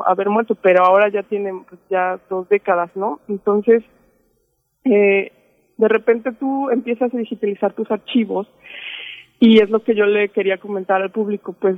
haber 0.04 0.28
muerto, 0.28 0.56
pero 0.56 0.84
ahora 0.84 1.08
ya 1.08 1.22
tiene 1.22 1.52
pues, 1.68 1.80
ya 1.88 2.18
dos 2.28 2.48
décadas, 2.48 2.90
¿no? 2.96 3.20
Entonces, 3.28 3.84
eh, 4.84 5.30
de 5.78 5.88
repente 5.88 6.32
tú 6.32 6.70
empiezas 6.70 7.14
a 7.14 7.16
digitalizar 7.16 7.72
tus 7.72 7.88
archivos 7.88 8.48
y 9.38 9.62
es 9.62 9.70
lo 9.70 9.84
que 9.84 9.94
yo 9.94 10.06
le 10.06 10.28
quería 10.30 10.58
comentar 10.58 11.00
al 11.00 11.12
público, 11.12 11.52
pues 11.52 11.76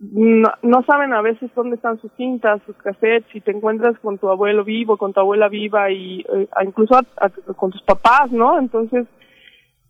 no, 0.00 0.82
saben 0.86 1.12
a 1.12 1.22
veces 1.22 1.50
dónde 1.56 1.76
están 1.76 2.00
sus 2.00 2.12
cintas, 2.12 2.62
sus 2.66 2.76
cassettes, 2.76 3.30
si 3.32 3.40
te 3.40 3.50
encuentras 3.50 3.98
con 3.98 4.18
tu 4.18 4.28
abuelo 4.28 4.64
vivo, 4.64 4.96
con 4.96 5.12
tu 5.12 5.20
abuela 5.20 5.48
viva 5.48 5.90
y 5.90 6.20
eh, 6.20 6.48
incluso 6.64 7.00
con 7.56 7.72
tus 7.72 7.82
papás, 7.82 8.30
¿no? 8.30 8.58
Entonces 8.58 9.06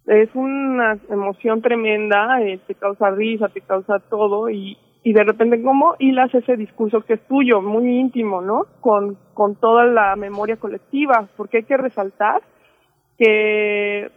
es 0.06 0.30
una 0.34 0.98
emoción 1.10 1.60
tremenda, 1.60 2.40
eh, 2.40 2.58
te 2.66 2.74
causa 2.74 3.10
risa, 3.10 3.48
te 3.48 3.60
causa 3.60 3.98
todo 3.98 4.48
y, 4.48 4.78
y 5.02 5.12
de 5.12 5.24
repente 5.24 5.62
cómo 5.62 5.94
hilas 5.98 6.34
ese 6.34 6.56
discurso 6.56 7.02
que 7.02 7.14
es 7.14 7.26
tuyo, 7.28 7.60
muy 7.60 7.98
íntimo, 7.98 8.40
¿no? 8.40 8.64
Con, 8.80 9.18
con 9.34 9.56
toda 9.56 9.84
la 9.84 10.16
memoria 10.16 10.56
colectiva, 10.56 11.28
porque 11.36 11.58
hay 11.58 11.64
que 11.64 11.76
resaltar 11.76 12.40
que 13.18 14.10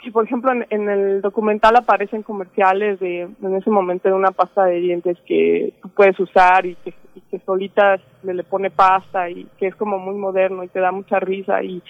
que 0.00 0.10
por 0.10 0.24
ejemplo 0.24 0.52
en, 0.52 0.88
el 0.88 1.20
documental 1.20 1.76
aparecen 1.76 2.22
comerciales 2.22 2.98
de 3.00 3.22
en 3.22 3.56
ese 3.56 3.70
momento 3.70 4.08
de 4.08 4.14
una 4.14 4.30
pasta 4.30 4.64
de 4.64 4.80
dientes 4.80 5.18
que 5.26 5.74
tú 5.82 5.88
puedes 5.90 6.18
usar 6.18 6.66
y 6.66 6.76
que, 6.76 6.94
y 7.14 7.38
solita 7.40 7.98
le, 8.22 8.34
le 8.34 8.44
pone 8.44 8.70
pasta 8.70 9.28
y 9.28 9.46
que 9.58 9.66
es 9.66 9.76
como 9.76 9.98
muy 9.98 10.14
moderno 10.14 10.64
y 10.64 10.68
te 10.68 10.80
da 10.80 10.92
mucha 10.92 11.20
risa 11.20 11.62
y 11.62 11.82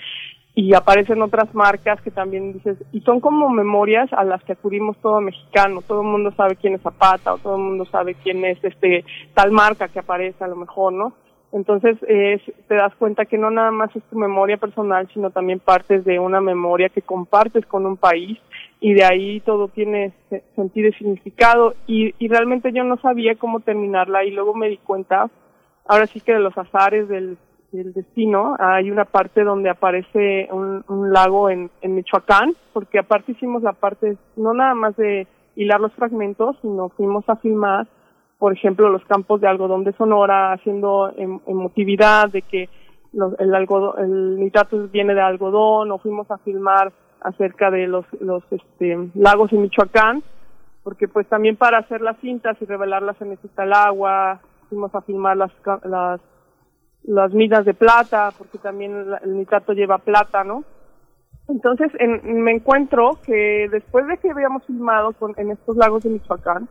y 0.55 0.74
aparecen 0.74 1.22
otras 1.22 1.55
marcas 1.55 2.00
que 2.02 2.10
también 2.10 2.52
dices 2.52 2.76
y 2.92 3.00
son 3.00 3.20
como 3.20 3.48
memorias 3.48 4.12
a 4.12 4.22
las 4.22 4.42
que 4.44 4.52
acudimos 4.52 4.98
todo 4.98 5.20
mexicano. 5.20 5.81
Todo 5.81 6.02
el 6.02 6.08
mundo 6.08 6.31
sabe 6.36 6.56
quién 6.56 6.74
es 6.74 6.82
Zapata 6.82 7.32
o 7.32 7.39
todo 7.39 7.56
el 7.56 7.62
mundo 7.62 7.86
sabe 7.86 8.14
quién 8.16 8.44
es 8.44 8.62
este 8.62 9.05
tal 9.32 9.50
marca 9.50 9.89
que 9.89 10.00
aparece 10.00 10.44
a 10.44 10.48
lo 10.48 10.56
mejor 10.56 10.92
no 10.92 11.14
entonces 11.52 11.98
te 12.00 12.74
das 12.74 12.94
cuenta 12.97 13.26
que 13.26 13.36
no 13.36 13.50
nada 13.50 13.70
más 13.70 13.94
es 13.94 14.02
tu 14.05 14.16
memoria 14.16 14.56
personal, 14.56 15.06
sino 15.12 15.31
también 15.31 15.60
partes 15.60 16.05
de 16.05 16.18
una 16.18 16.40
memoria 16.40 16.89
que 16.89 17.02
compartes 17.02 17.66
con 17.66 17.84
un 17.84 17.98
país 17.98 18.39
y 18.81 18.94
de 18.94 19.05
ahí 19.05 19.40
todo 19.40 19.68
tiene 19.68 20.12
sentido 20.56 20.89
y 20.89 20.92
significado. 20.94 21.74
Y, 21.86 22.14
y 22.18 22.28
realmente 22.28 22.72
yo 22.72 22.84
no 22.84 22.97
sabía 22.97 23.34
cómo 23.34 23.60
terminarla 23.60 24.24
y 24.24 24.31
luego 24.31 24.55
me 24.55 24.70
di 24.70 24.78
cuenta, 24.78 25.31
ahora 25.86 26.06
sí 26.06 26.20
que 26.20 26.32
de 26.32 26.40
los 26.40 26.56
azares 26.56 27.06
del, 27.08 27.36
del 27.70 27.92
destino, 27.92 28.56
hay 28.58 28.90
una 28.90 29.05
parte 29.05 29.44
donde 29.44 29.68
aparece 29.68 30.48
un, 30.50 30.82
un 30.89 31.12
lago 31.12 31.50
en, 31.50 31.70
en 31.82 31.94
Michoacán, 31.94 32.55
porque 32.72 32.98
aparte 32.98 33.32
hicimos 33.32 33.62
la 33.62 33.72
parte 33.74 34.16
no 34.36 34.55
nada 34.55 34.74
más 34.74 34.97
de 34.97 35.26
hilar 35.55 35.81
los 35.81 35.92
fragmentos, 35.92 36.56
sino 36.62 36.89
fuimos 36.89 37.28
a 37.28 37.36
filmar 37.36 37.86
por 38.42 38.52
ejemplo, 38.52 38.88
los 38.88 39.04
campos 39.04 39.40
de 39.40 39.46
algodón 39.46 39.84
de 39.84 39.92
Sonora, 39.92 40.52
haciendo 40.52 41.12
em, 41.16 41.38
emotividad 41.46 42.28
de 42.28 42.42
que 42.42 42.68
el, 43.38 43.54
algodón, 43.54 44.04
el 44.04 44.40
nitrato 44.40 44.88
viene 44.88 45.14
de 45.14 45.20
algodón, 45.20 45.92
o 45.92 45.98
fuimos 45.98 46.28
a 46.28 46.38
filmar 46.38 46.92
acerca 47.20 47.70
de 47.70 47.86
los, 47.86 48.04
este, 48.50 49.10
lagos 49.14 49.52
en 49.52 49.62
Michoacán, 49.62 50.24
porque 50.82 51.06
pues 51.06 51.28
también 51.28 51.54
para 51.54 51.78
hacer 51.78 52.00
las 52.00 52.18
cintas 52.18 52.60
y 52.60 52.64
revelarlas 52.64 53.16
se 53.16 53.26
necesita 53.26 53.62
el 53.62 53.74
agua, 53.74 54.40
fuimos 54.68 54.92
a 54.92 55.02
filmar 55.02 55.36
las, 55.36 55.52
las, 55.84 56.20
las 57.04 57.32
minas 57.32 57.64
de 57.64 57.74
plata, 57.74 58.32
porque 58.36 58.58
también 58.58 59.06
el 59.22 59.38
nitrato 59.38 59.72
lleva 59.72 59.98
plata, 59.98 60.42
¿no? 60.42 60.64
Entonces 61.46 61.92
en, 62.00 62.42
me 62.42 62.50
encuentro 62.50 63.20
que 63.24 63.68
después 63.70 64.04
de 64.08 64.18
que 64.18 64.32
habíamos 64.32 64.66
filmado 64.66 65.12
con, 65.12 65.32
en 65.36 65.52
estos 65.52 65.76
lagos 65.76 66.02
de 66.02 66.10
Michoacán, 66.10 66.68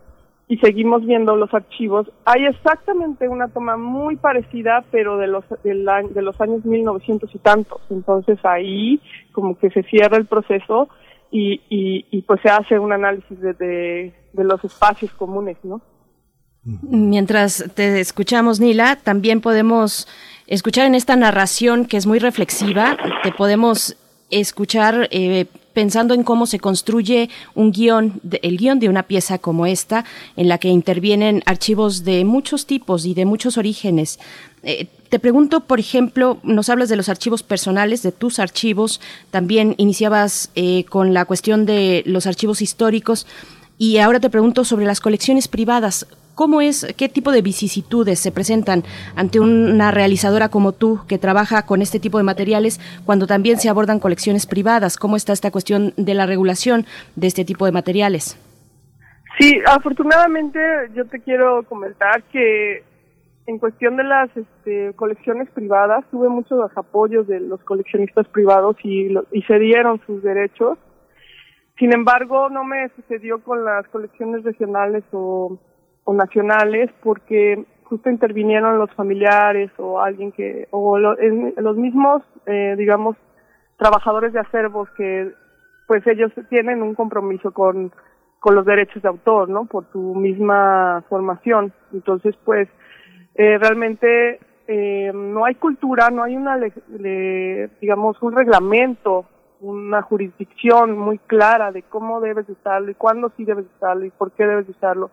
y 0.52 0.58
seguimos 0.58 1.06
viendo 1.06 1.38
los 1.38 1.54
archivos, 1.54 2.12
hay 2.26 2.44
exactamente 2.46 3.30
una 3.30 3.48
toma 3.48 3.78
muy 3.78 4.18
parecida, 4.18 4.84
pero 4.92 5.18
de 5.18 5.28
los, 5.28 5.46
de, 5.64 6.22
los 6.22 6.42
años 6.42 6.66
1900 6.66 7.34
y 7.34 7.38
tantos. 7.38 7.80
Entonces 7.90 8.38
ahí 8.44 9.00
como 9.32 9.58
que 9.58 9.70
se 9.70 9.82
cierra 9.84 10.18
el 10.18 10.26
proceso 10.26 10.90
y, 11.32 11.62
y, 11.70 12.22
pues 12.24 12.42
se 12.42 12.50
hace 12.50 12.78
un 12.78 12.92
análisis 12.92 13.40
de, 13.40 13.54
de, 13.54 14.14
de 14.34 14.44
los 14.44 14.62
espacios 14.66 15.14
comunes, 15.14 15.56
¿no? 15.64 15.80
Mientras 16.82 17.72
te 17.74 18.02
escuchamos, 18.02 18.60
Nila, 18.60 18.98
también 18.98 19.40
podemos 19.40 20.06
escuchar 20.48 20.86
en 20.86 20.96
esta 20.96 21.16
narración 21.16 21.86
que 21.86 21.96
es 21.96 22.06
muy 22.06 22.20
reflexiva, 22.20 22.98
te 23.24 23.32
podemos 23.32 23.96
escuchar 24.30 25.08
eh, 25.12 25.46
pensando 25.74 26.14
en 26.14 26.24
cómo 26.24 26.46
se 26.46 26.60
construye 26.60 27.30
un 27.56 27.72
guion, 27.72 28.22
el 28.42 28.58
guion 28.58 28.80
de 28.80 28.90
una 28.90 29.04
pieza 29.04 29.38
como 29.38 29.66
esta, 29.66 30.06
en 30.36 30.48
la 30.48 30.58
que 30.58 30.70
intervienen 30.70 31.44
archivos 31.46 32.04
de 32.04 32.26
muchos 32.26 32.66
tipos 32.66 33.06
y 33.06 33.14
de 33.14 33.26
muchos 33.26 33.58
orígenes. 33.58 34.20
Eh, 34.64 34.88
te 35.10 35.20
pregunto, 35.20 35.62
por 35.62 35.80
ejemplo, 35.80 36.38
nos 36.44 36.70
hablas 36.70 36.90
de 36.90 36.96
los 36.96 37.10
archivos 37.10 37.44
personales, 37.44 38.04
de 38.04 38.12
tus 38.12 38.40
archivos, 38.40 39.02
también 39.30 39.76
iniciabas 39.78 40.52
eh, 40.56 40.86
con 40.86 41.14
la 41.14 41.26
cuestión 41.26 41.66
de 41.66 42.04
los 42.06 42.28
archivos 42.28 42.62
históricos. 42.62 43.28
Y 43.78 43.98
ahora 43.98 44.20
te 44.20 44.30
pregunto 44.30 44.64
sobre 44.64 44.86
las 44.86 45.00
colecciones 45.00 45.48
privadas. 45.48 46.06
¿Cómo 46.36 46.62
es, 46.62 46.94
qué 46.98 47.10
tipo 47.10 47.32
de 47.32 47.42
vicisitudes 47.42 48.20
se 48.20 48.32
presentan 48.32 48.84
ante 49.16 49.40
una 49.40 49.92
realizadora 49.92 50.50
como 50.50 50.72
tú 50.72 51.02
que 51.08 51.18
trabaja 51.18 51.66
con 51.66 51.82
este 51.82 52.00
tipo 52.00 52.18
de 52.18 52.24
materiales 52.24 52.80
cuando 53.06 53.28
también 53.28 53.58
se 53.58 53.70
abordan 53.70 54.00
colecciones 54.00 54.46
privadas? 54.46 54.98
¿Cómo 54.98 55.18
está 55.18 55.34
esta 55.34 55.52
cuestión 55.52 55.94
de 55.98 56.14
la 56.14 56.26
regulación 56.26 56.86
de 57.16 57.28
este 57.28 57.46
tipo 57.46 57.66
de 57.66 57.72
materiales? 57.72 58.38
Sí, 59.40 59.60
afortunadamente 59.66 60.60
yo 60.94 61.06
te 61.06 61.20
quiero 61.20 61.64
comentar 61.64 62.24
que 62.24 62.84
en 63.48 63.60
cuestión 63.60 63.98
de 63.98 64.04
las 64.04 64.30
este, 64.36 64.94
colecciones 64.94 65.50
privadas 65.50 66.06
tuve 66.12 66.30
muchos 66.30 66.72
apoyos 66.78 67.28
de 67.28 67.40
los 67.40 67.62
coleccionistas 67.64 68.28
privados 68.28 68.78
y, 68.84 69.14
y 69.32 69.42
se 69.44 69.60
dieron 69.60 70.00
sus 70.06 70.24
derechos. 70.24 70.78
Sin 71.78 71.94
embargo, 71.94 72.50
no 72.50 72.64
me 72.64 72.90
sucedió 72.96 73.40
con 73.44 73.66
las 73.66 73.88
colecciones 73.88 74.44
regionales 74.44 75.04
o 75.12 75.58
o 76.04 76.14
nacionales 76.14 76.90
porque 77.04 77.66
justo 77.84 78.10
intervinieron 78.10 78.80
los 78.80 78.90
familiares 78.94 79.70
o 79.78 80.00
alguien 80.00 80.32
que 80.32 80.68
o 80.72 80.98
los 80.98 81.78
mismos 81.78 82.24
eh, 82.46 82.76
digamos 82.78 83.18
trabajadores 83.78 84.32
de 84.34 84.40
acervos 84.40 84.90
que 84.92 85.34
pues 85.88 86.06
ellos 86.08 86.32
tienen 86.50 86.82
un 86.82 86.96
compromiso 86.96 87.52
con 87.52 87.92
con 88.40 88.56
los 88.56 88.66
derechos 88.66 89.04
de 89.04 89.10
autor 89.10 89.50
no 89.50 89.66
por 89.66 89.86
su 89.92 90.16
misma 90.16 91.04
formación. 91.10 91.74
Entonces 91.94 92.36
pues 92.46 92.70
eh, 93.36 93.58
realmente 93.58 94.40
eh, 94.68 95.12
no 95.14 95.44
hay 95.44 95.56
cultura 95.56 96.10
no 96.10 96.24
hay 96.24 96.38
una 96.38 96.58
digamos 97.82 98.22
un 98.22 98.36
reglamento 98.36 99.26
una 99.60 100.02
jurisdicción 100.02 100.98
muy 100.98 101.20
clara 101.20 101.72
de 101.72 101.84
cómo 101.84 102.22
debes 102.22 102.48
usarlo 102.50 102.90
y 102.90 102.96
cuándo 102.96 103.32
sí 103.36 103.44
debes 103.44 103.66
usarlo 103.78 104.06
y 104.06 104.12
por 104.12 104.32
qué 104.32 104.48
debes 104.48 104.68
usarlo 104.70 105.12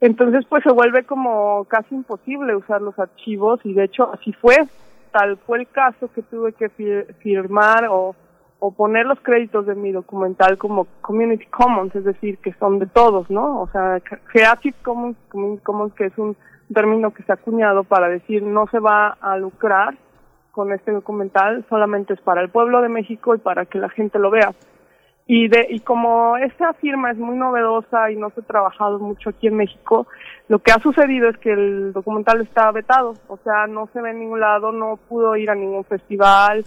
entonces, 0.00 0.46
pues 0.48 0.62
se 0.62 0.72
vuelve 0.72 1.04
como 1.04 1.64
casi 1.66 1.94
imposible 1.94 2.56
usar 2.56 2.80
los 2.80 2.98
archivos 2.98 3.60
y 3.64 3.74
de 3.74 3.84
hecho 3.84 4.10
así 4.12 4.32
fue. 4.32 4.56
Tal 5.12 5.36
fue 5.38 5.58
el 5.58 5.68
caso 5.68 6.10
que 6.12 6.22
tuve 6.22 6.52
que 6.52 6.68
firmar 7.18 7.88
o, 7.90 8.14
poner 8.76 9.06
los 9.06 9.18
créditos 9.20 9.66
de 9.66 9.74
mi 9.74 9.90
documental 9.90 10.58
como 10.58 10.86
Community 11.00 11.46
Commons, 11.46 11.94
es 11.96 12.04
decir, 12.04 12.38
que 12.38 12.52
son 12.54 12.78
de 12.78 12.86
todos, 12.86 13.30
¿no? 13.30 13.62
O 13.62 13.68
sea, 13.68 14.00
Creative 14.00 14.76
Commons, 14.82 15.16
Community 15.30 15.62
Commons, 15.62 15.94
que 15.94 16.06
es 16.06 16.18
un 16.18 16.36
término 16.72 17.10
que 17.12 17.22
se 17.22 17.32
ha 17.32 17.36
acuñado 17.36 17.84
para 17.84 18.08
decir 18.08 18.42
no 18.42 18.66
se 18.68 18.78
va 18.78 19.16
a 19.20 19.36
lucrar 19.38 19.96
con 20.52 20.72
este 20.72 20.92
documental, 20.92 21.64
solamente 21.68 22.12
es 22.14 22.20
para 22.20 22.42
el 22.42 22.50
pueblo 22.50 22.82
de 22.82 22.90
México 22.90 23.34
y 23.34 23.38
para 23.38 23.64
que 23.64 23.78
la 23.78 23.88
gente 23.88 24.18
lo 24.18 24.30
vea. 24.30 24.52
Y, 25.32 25.46
de, 25.46 25.68
y 25.70 25.78
como 25.78 26.36
esta 26.38 26.72
firma 26.72 27.12
es 27.12 27.16
muy 27.16 27.36
novedosa 27.36 28.10
y 28.10 28.16
no 28.16 28.30
se 28.30 28.40
ha 28.40 28.44
trabajado 28.44 28.98
mucho 28.98 29.30
aquí 29.30 29.46
en 29.46 29.54
México, 29.54 30.08
lo 30.48 30.58
que 30.58 30.72
ha 30.72 30.80
sucedido 30.80 31.28
es 31.28 31.36
que 31.38 31.52
el 31.52 31.92
documental 31.92 32.40
está 32.40 32.72
vetado, 32.72 33.14
o 33.28 33.36
sea, 33.44 33.68
no 33.68 33.88
se 33.92 34.02
ve 34.02 34.10
en 34.10 34.18
ningún 34.18 34.40
lado, 34.40 34.72
no 34.72 34.98
pudo 35.08 35.36
ir 35.36 35.48
a 35.48 35.54
ningún 35.54 35.84
festival, 35.84 36.64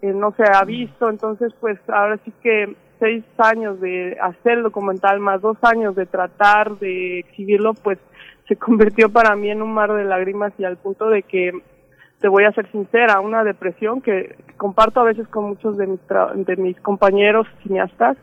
eh, 0.00 0.12
no 0.12 0.32
se 0.36 0.44
ha 0.44 0.62
visto, 0.62 1.10
entonces 1.10 1.52
pues 1.58 1.76
ahora 1.88 2.16
sí 2.24 2.32
que 2.40 2.76
seis 3.00 3.24
años 3.38 3.80
de 3.80 4.16
hacer 4.22 4.58
el 4.58 4.62
documental 4.62 5.18
más 5.18 5.40
dos 5.40 5.58
años 5.62 5.96
de 5.96 6.06
tratar 6.06 6.78
de 6.78 7.18
exhibirlo, 7.18 7.74
pues 7.74 7.98
se 8.46 8.54
convirtió 8.64 9.08
para 9.08 9.34
mí 9.34 9.50
en 9.50 9.60
un 9.60 9.74
mar 9.74 9.92
de 9.92 10.04
lágrimas 10.04 10.52
y 10.56 10.64
al 10.64 10.76
punto 10.76 11.10
de 11.10 11.24
que 11.24 11.50
te 12.24 12.28
voy 12.30 12.44
a 12.44 12.52
ser 12.52 12.66
sincera, 12.72 13.20
una 13.20 13.44
depresión 13.44 14.00
que 14.00 14.34
comparto 14.56 14.98
a 14.98 15.04
veces 15.04 15.28
con 15.28 15.44
muchos 15.44 15.76
de 15.76 15.86
mis, 15.86 16.00
de 16.46 16.56
mis 16.56 16.80
compañeros 16.80 17.46
cineastas, 17.62 18.16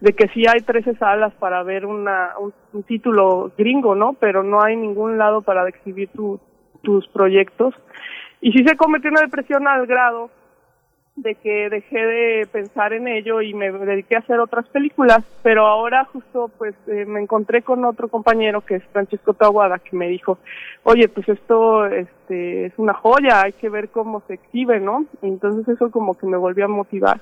de 0.00 0.14
que 0.14 0.26
sí 0.34 0.42
hay 0.48 0.62
13 0.62 0.96
salas 0.96 1.32
para 1.34 1.62
ver 1.62 1.86
una, 1.86 2.30
un, 2.40 2.82
título 2.82 3.52
gringo, 3.56 3.94
¿no? 3.94 4.14
Pero 4.14 4.42
no 4.42 4.64
hay 4.64 4.74
ningún 4.74 5.16
lado 5.16 5.42
para 5.42 5.68
exhibir 5.68 6.10
tus 6.82 7.06
proyectos. 7.12 7.72
Y 8.40 8.50
sí 8.50 8.64
se 8.64 8.72
en 8.72 9.12
una 9.12 9.20
depresión 9.20 9.68
al 9.68 9.86
grado 9.86 10.28
de 11.16 11.34
que 11.34 11.70
dejé 11.70 11.98
de 11.98 12.46
pensar 12.46 12.92
en 12.92 13.08
ello 13.08 13.40
y 13.40 13.54
me 13.54 13.72
dediqué 13.72 14.16
a 14.16 14.20
hacer 14.20 14.38
otras 14.38 14.68
películas, 14.68 15.24
pero 15.42 15.66
ahora 15.66 16.04
justo 16.04 16.50
pues 16.58 16.74
eh, 16.88 17.06
me 17.06 17.20
encontré 17.20 17.62
con 17.62 17.84
otro 17.86 18.08
compañero 18.08 18.60
que 18.60 18.76
es 18.76 18.84
Francesco 18.92 19.32
Taguada 19.32 19.78
que 19.78 19.96
me 19.96 20.08
dijo, 20.08 20.38
oye 20.82 21.08
pues 21.08 21.26
esto 21.28 21.86
este 21.86 22.66
es 22.66 22.74
una 22.76 22.92
joya, 22.92 23.42
hay 23.42 23.52
que 23.52 23.70
ver 23.70 23.88
cómo 23.88 24.22
se 24.26 24.34
exhibe, 24.34 24.78
¿no? 24.78 25.06
entonces 25.22 25.66
eso 25.68 25.90
como 25.90 26.14
que 26.14 26.26
me 26.26 26.36
volvió 26.36 26.66
a 26.66 26.68
motivar. 26.68 27.20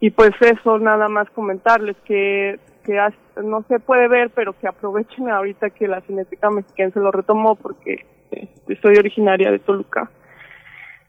Y 0.00 0.10
pues 0.10 0.32
eso 0.40 0.80
nada 0.80 1.08
más 1.08 1.30
comentarles 1.30 1.96
que 2.04 2.58
que 2.84 2.98
no 3.44 3.62
se 3.68 3.78
puede 3.78 4.08
ver, 4.08 4.30
pero 4.30 4.52
que 4.52 4.66
aprovechen 4.66 5.30
ahorita 5.30 5.70
que 5.70 5.86
la 5.86 6.00
Cineteca 6.00 6.50
Mexicana 6.50 6.90
se 6.90 6.98
lo 6.98 7.12
retomó 7.12 7.54
porque 7.54 8.04
este, 8.32 8.76
soy 8.82 8.96
originaria 8.96 9.52
de 9.52 9.60
Toluca 9.60 10.10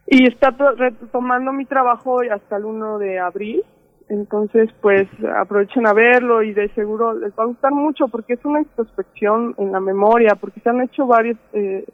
y 0.08 0.28
está 0.28 0.52
retomando 0.52 1.54
mi 1.54 1.66
trabajo 1.66 2.20
hasta 2.32 2.58
el 2.58 2.66
1 2.66 3.00
de 3.00 3.20
abril. 3.20 3.64
Entonces, 4.10 4.70
pues 4.82 5.08
aprovechen 5.36 5.88
a 5.88 5.94
verlo 5.94 6.44
y 6.44 6.54
de 6.54 6.70
seguro 6.70 7.14
les 7.14 7.32
va 7.32 7.44
a 7.44 7.48
gustar 7.48 7.72
mucho 7.72 8.10
porque 8.10 8.34
es 8.34 8.46
una 8.46 8.60
introspección 8.60 9.56
en 9.58 9.72
la 9.72 9.80
memoria, 9.80 10.36
porque 10.40 10.60
se 10.60 10.70
han 10.70 10.82
hecho 10.82 11.08
varios 11.08 11.38
eh, 11.54 11.86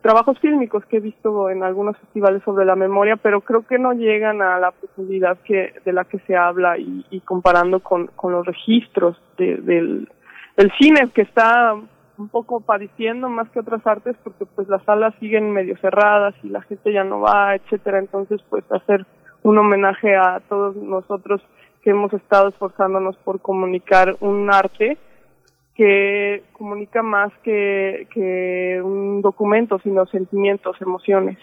trabajos 0.00 0.38
fílmicos 0.40 0.84
que 0.86 0.98
he 0.98 1.00
visto 1.00 1.48
en 1.48 1.62
algunos 1.62 1.96
festivales 1.98 2.42
sobre 2.44 2.64
la 2.64 2.76
memoria, 2.76 3.16
pero 3.16 3.40
creo 3.40 3.66
que 3.66 3.78
no 3.78 3.92
llegan 3.92 4.42
a 4.42 4.58
la 4.58 4.72
profundidad 4.72 5.38
que 5.44 5.74
de 5.84 5.92
la 5.92 6.04
que 6.04 6.18
se 6.20 6.36
habla 6.36 6.76
y, 6.78 7.20
comparando 7.24 7.80
con, 7.80 8.08
con 8.08 8.32
los 8.32 8.44
registros 8.44 9.16
del, 9.38 10.08
del 10.56 10.72
cine 10.78 11.10
que 11.14 11.22
está 11.22 11.76
un 12.22 12.28
poco 12.28 12.60
padeciendo 12.60 13.28
más 13.28 13.48
que 13.50 13.60
otras 13.60 13.86
artes 13.86 14.16
porque 14.22 14.46
pues 14.46 14.68
las 14.68 14.82
salas 14.84 15.14
siguen 15.20 15.50
medio 15.50 15.76
cerradas 15.78 16.34
y 16.42 16.48
la 16.48 16.62
gente 16.62 16.92
ya 16.92 17.04
no 17.04 17.20
va, 17.20 17.56
etcétera. 17.56 17.98
Entonces 17.98 18.40
pues 18.48 18.64
hacer 18.70 19.04
un 19.42 19.58
homenaje 19.58 20.16
a 20.16 20.40
todos 20.48 20.76
nosotros 20.76 21.42
que 21.82 21.90
hemos 21.90 22.12
estado 22.12 22.48
esforzándonos 22.48 23.16
por 23.18 23.40
comunicar 23.40 24.16
un 24.20 24.52
arte 24.52 24.98
que 25.74 26.44
comunica 26.52 27.02
más 27.02 27.32
que, 27.42 28.06
que 28.12 28.80
un 28.82 29.20
documento, 29.20 29.80
sino 29.82 30.06
sentimientos, 30.06 30.76
emociones. 30.80 31.38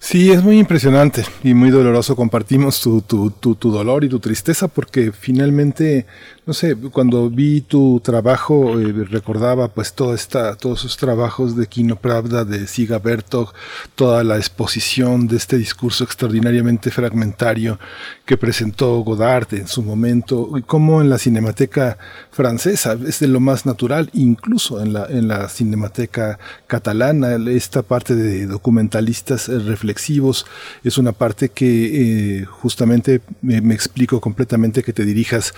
Sí, 0.00 0.30
es 0.30 0.44
muy 0.44 0.58
impresionante 0.58 1.22
y 1.42 1.54
muy 1.54 1.70
doloroso. 1.70 2.14
Compartimos 2.14 2.80
tu, 2.80 3.02
tu, 3.02 3.30
tu, 3.30 3.56
tu 3.56 3.72
dolor 3.72 4.04
y 4.04 4.08
tu 4.08 4.20
tristeza 4.20 4.68
porque 4.68 5.10
finalmente 5.10 6.06
no 6.48 6.54
sé, 6.54 6.74
cuando 6.74 7.28
vi 7.28 7.60
tu 7.60 8.00
trabajo 8.00 8.80
eh, 8.80 9.04
recordaba 9.10 9.68
pues 9.68 9.92
toda 9.92 10.14
esta, 10.14 10.56
todos 10.56 10.78
esos 10.78 10.96
trabajos 10.96 11.54
de 11.56 11.66
Kino 11.66 11.96
Pravda, 11.96 12.46
de 12.46 12.66
Siga 12.66 12.98
Bertog, 12.98 13.52
toda 13.94 14.24
la 14.24 14.38
exposición 14.38 15.28
de 15.28 15.36
este 15.36 15.58
discurso 15.58 16.04
extraordinariamente 16.04 16.90
fragmentario 16.90 17.78
que 18.24 18.38
presentó 18.38 18.98
Godard 19.00 19.52
en 19.52 19.68
su 19.68 19.82
momento, 19.82 20.52
y 20.56 20.62
cómo 20.62 21.02
en 21.02 21.10
la 21.10 21.18
cinemateca 21.18 21.98
francesa 22.30 22.96
es 23.06 23.20
de 23.20 23.28
lo 23.28 23.40
más 23.40 23.66
natural, 23.66 24.08
incluso 24.14 24.80
en 24.80 24.94
la, 24.94 25.04
en 25.04 25.28
la 25.28 25.50
cinemateca 25.50 26.38
catalana, 26.66 27.36
esta 27.50 27.82
parte 27.82 28.14
de 28.14 28.46
documentalistas 28.46 29.50
eh, 29.50 29.58
reflexivos 29.58 30.46
es 30.82 30.96
una 30.96 31.12
parte 31.12 31.50
que 31.50 32.38
eh, 32.38 32.44
justamente 32.46 33.20
me 33.42 33.74
explico 33.74 34.18
completamente 34.18 34.82
que 34.82 34.94
te 34.94 35.04
dirijas 35.04 35.52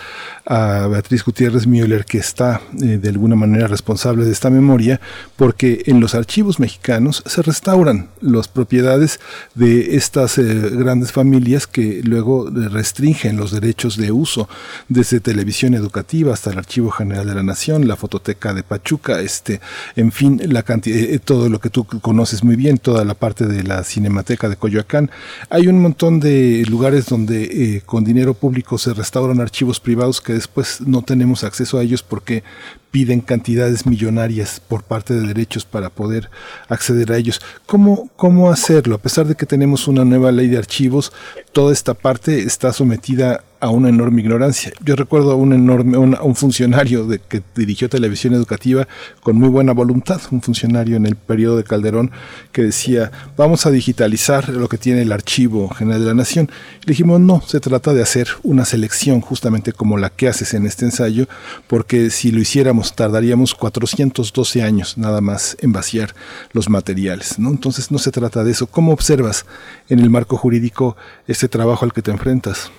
a 0.46 0.79
Beatriz 0.86 1.24
Gutiérrez 1.24 1.66
Müller, 1.66 2.04
que 2.04 2.18
está 2.18 2.60
eh, 2.80 2.98
de 2.98 3.08
alguna 3.08 3.36
manera 3.36 3.66
responsable 3.66 4.24
de 4.24 4.32
esta 4.32 4.50
memoria, 4.50 5.00
porque 5.36 5.82
en 5.86 6.00
los 6.00 6.14
archivos 6.14 6.58
mexicanos 6.60 7.22
se 7.26 7.42
restauran 7.42 8.08
las 8.20 8.48
propiedades 8.48 9.20
de 9.54 9.96
estas 9.96 10.38
eh, 10.38 10.44
grandes 10.72 11.12
familias 11.12 11.66
que 11.66 12.00
luego 12.04 12.48
restringen 12.50 13.36
los 13.36 13.50
derechos 13.50 13.96
de 13.96 14.12
uso, 14.12 14.48
desde 14.88 15.20
televisión 15.20 15.74
educativa 15.74 16.32
hasta 16.32 16.50
el 16.50 16.58
Archivo 16.58 16.90
General 16.90 17.26
de 17.26 17.34
la 17.34 17.42
Nación, 17.42 17.88
la 17.88 17.96
Fototeca 17.96 18.54
de 18.54 18.62
Pachuca, 18.62 19.20
este, 19.20 19.60
en 19.96 20.12
fin, 20.12 20.40
la 20.46 20.62
cantidad, 20.62 20.98
eh, 20.98 21.18
todo 21.18 21.48
lo 21.48 21.60
que 21.60 21.70
tú 21.70 21.84
conoces 21.84 22.44
muy 22.44 22.56
bien, 22.56 22.78
toda 22.78 23.04
la 23.04 23.14
parte 23.14 23.46
de 23.46 23.62
la 23.62 23.82
Cinemateca 23.84 24.48
de 24.48 24.56
Coyoacán. 24.56 25.10
Hay 25.48 25.66
un 25.66 25.80
montón 25.80 26.20
de 26.20 26.64
lugares 26.68 27.06
donde 27.06 27.82
con 27.86 28.04
dinero 28.04 28.34
público 28.34 28.78
se 28.78 28.94
restauran 28.94 29.40
archivos 29.40 29.80
privados 29.80 30.20
que 30.20 30.32
después 30.32 30.69
no 30.80 31.02
tenemos 31.02 31.44
acceso 31.44 31.78
a 31.78 31.82
ellos 31.82 32.02
porque 32.02 32.44
piden 32.90 33.20
cantidades 33.20 33.86
millonarias 33.86 34.60
por 34.60 34.82
parte 34.82 35.14
de 35.14 35.26
derechos 35.26 35.64
para 35.64 35.90
poder 35.90 36.30
acceder 36.68 37.12
a 37.12 37.16
ellos. 37.16 37.40
¿Cómo, 37.66 38.10
¿Cómo 38.16 38.50
hacerlo? 38.50 38.96
A 38.96 38.98
pesar 38.98 39.26
de 39.26 39.34
que 39.34 39.46
tenemos 39.46 39.88
una 39.88 40.04
nueva 40.04 40.32
ley 40.32 40.48
de 40.48 40.58
archivos, 40.58 41.12
toda 41.52 41.72
esta 41.72 41.94
parte 41.94 42.40
está 42.40 42.72
sometida 42.72 43.44
a 43.60 43.68
una 43.68 43.90
enorme 43.90 44.22
ignorancia. 44.22 44.72
Yo 44.82 44.96
recuerdo 44.96 45.32
a 45.32 45.34
un 45.34 45.52
enorme, 45.52 45.98
un, 45.98 46.34
funcionario 46.34 47.06
de, 47.06 47.18
que 47.18 47.42
dirigió 47.54 47.90
televisión 47.90 48.32
educativa 48.32 48.88
con 49.22 49.36
muy 49.36 49.48
buena 49.48 49.72
voluntad, 49.72 50.20
un 50.30 50.40
funcionario 50.40 50.96
en 50.96 51.04
el 51.04 51.14
periodo 51.14 51.58
de 51.58 51.64
Calderón 51.64 52.10
que 52.52 52.62
decía, 52.62 53.12
vamos 53.36 53.66
a 53.66 53.70
digitalizar 53.70 54.48
lo 54.48 54.68
que 54.68 54.78
tiene 54.78 55.02
el 55.02 55.12
Archivo 55.12 55.68
General 55.68 56.00
de 56.00 56.06
la 56.06 56.14
Nación. 56.14 56.50
le 56.84 56.92
dijimos, 56.92 57.20
no, 57.20 57.42
se 57.46 57.60
trata 57.60 57.92
de 57.92 58.02
hacer 58.02 58.28
una 58.42 58.64
selección 58.64 59.20
justamente 59.20 59.74
como 59.74 59.98
la 59.98 60.08
que 60.08 60.28
haces 60.28 60.54
en 60.54 60.64
este 60.64 60.86
ensayo, 60.86 61.28
porque 61.66 62.08
si 62.08 62.32
lo 62.32 62.40
hiciéramos 62.40 62.79
tardaríamos 62.96 63.54
412 63.54 64.62
años 64.62 64.98
nada 64.98 65.20
más 65.20 65.56
en 65.60 65.72
vaciar 65.72 66.10
los 66.52 66.68
materiales. 66.68 67.38
¿no? 67.38 67.50
Entonces 67.50 67.90
no 67.92 67.98
se 67.98 68.10
trata 68.10 68.44
de 68.44 68.50
eso. 68.50 68.66
¿Cómo 68.66 68.92
observas 68.92 69.46
en 69.88 70.00
el 70.00 70.10
marco 70.10 70.36
jurídico 70.36 70.96
este 71.26 71.48
trabajo 71.48 71.84
al 71.84 71.92
que 71.92 72.02
te 72.02 72.10
enfrentas? 72.10 72.72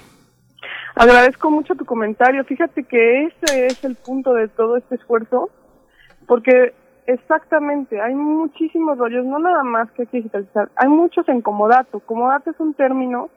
Agradezco 0.96 1.50
mucho 1.50 1.76
tu 1.76 1.86
comentario. 1.86 2.44
Fíjate 2.44 2.84
que 2.84 3.26
ese 3.26 3.68
es 3.68 3.84
el 3.84 3.96
punto 3.96 4.34
de 4.34 4.48
todo 4.48 4.78
este 4.78 4.96
esfuerzo, 4.96 5.50
porque 6.28 6.74
exactamente, 7.08 8.02
hay 8.02 8.14
muchísimos 8.14 8.98
rollos, 8.98 9.26
no 9.26 9.40
nada 9.40 9.64
más 9.64 9.90
que 9.92 10.04
hay 10.04 10.08
que 10.08 10.18
digitalizar, 10.18 10.70
hay 10.76 10.90
muchos 10.90 11.28
en 11.30 11.42
comodato. 11.42 12.00
Comodato 12.02 12.52
es 12.52 12.60
un 12.60 12.74
término 12.74 13.30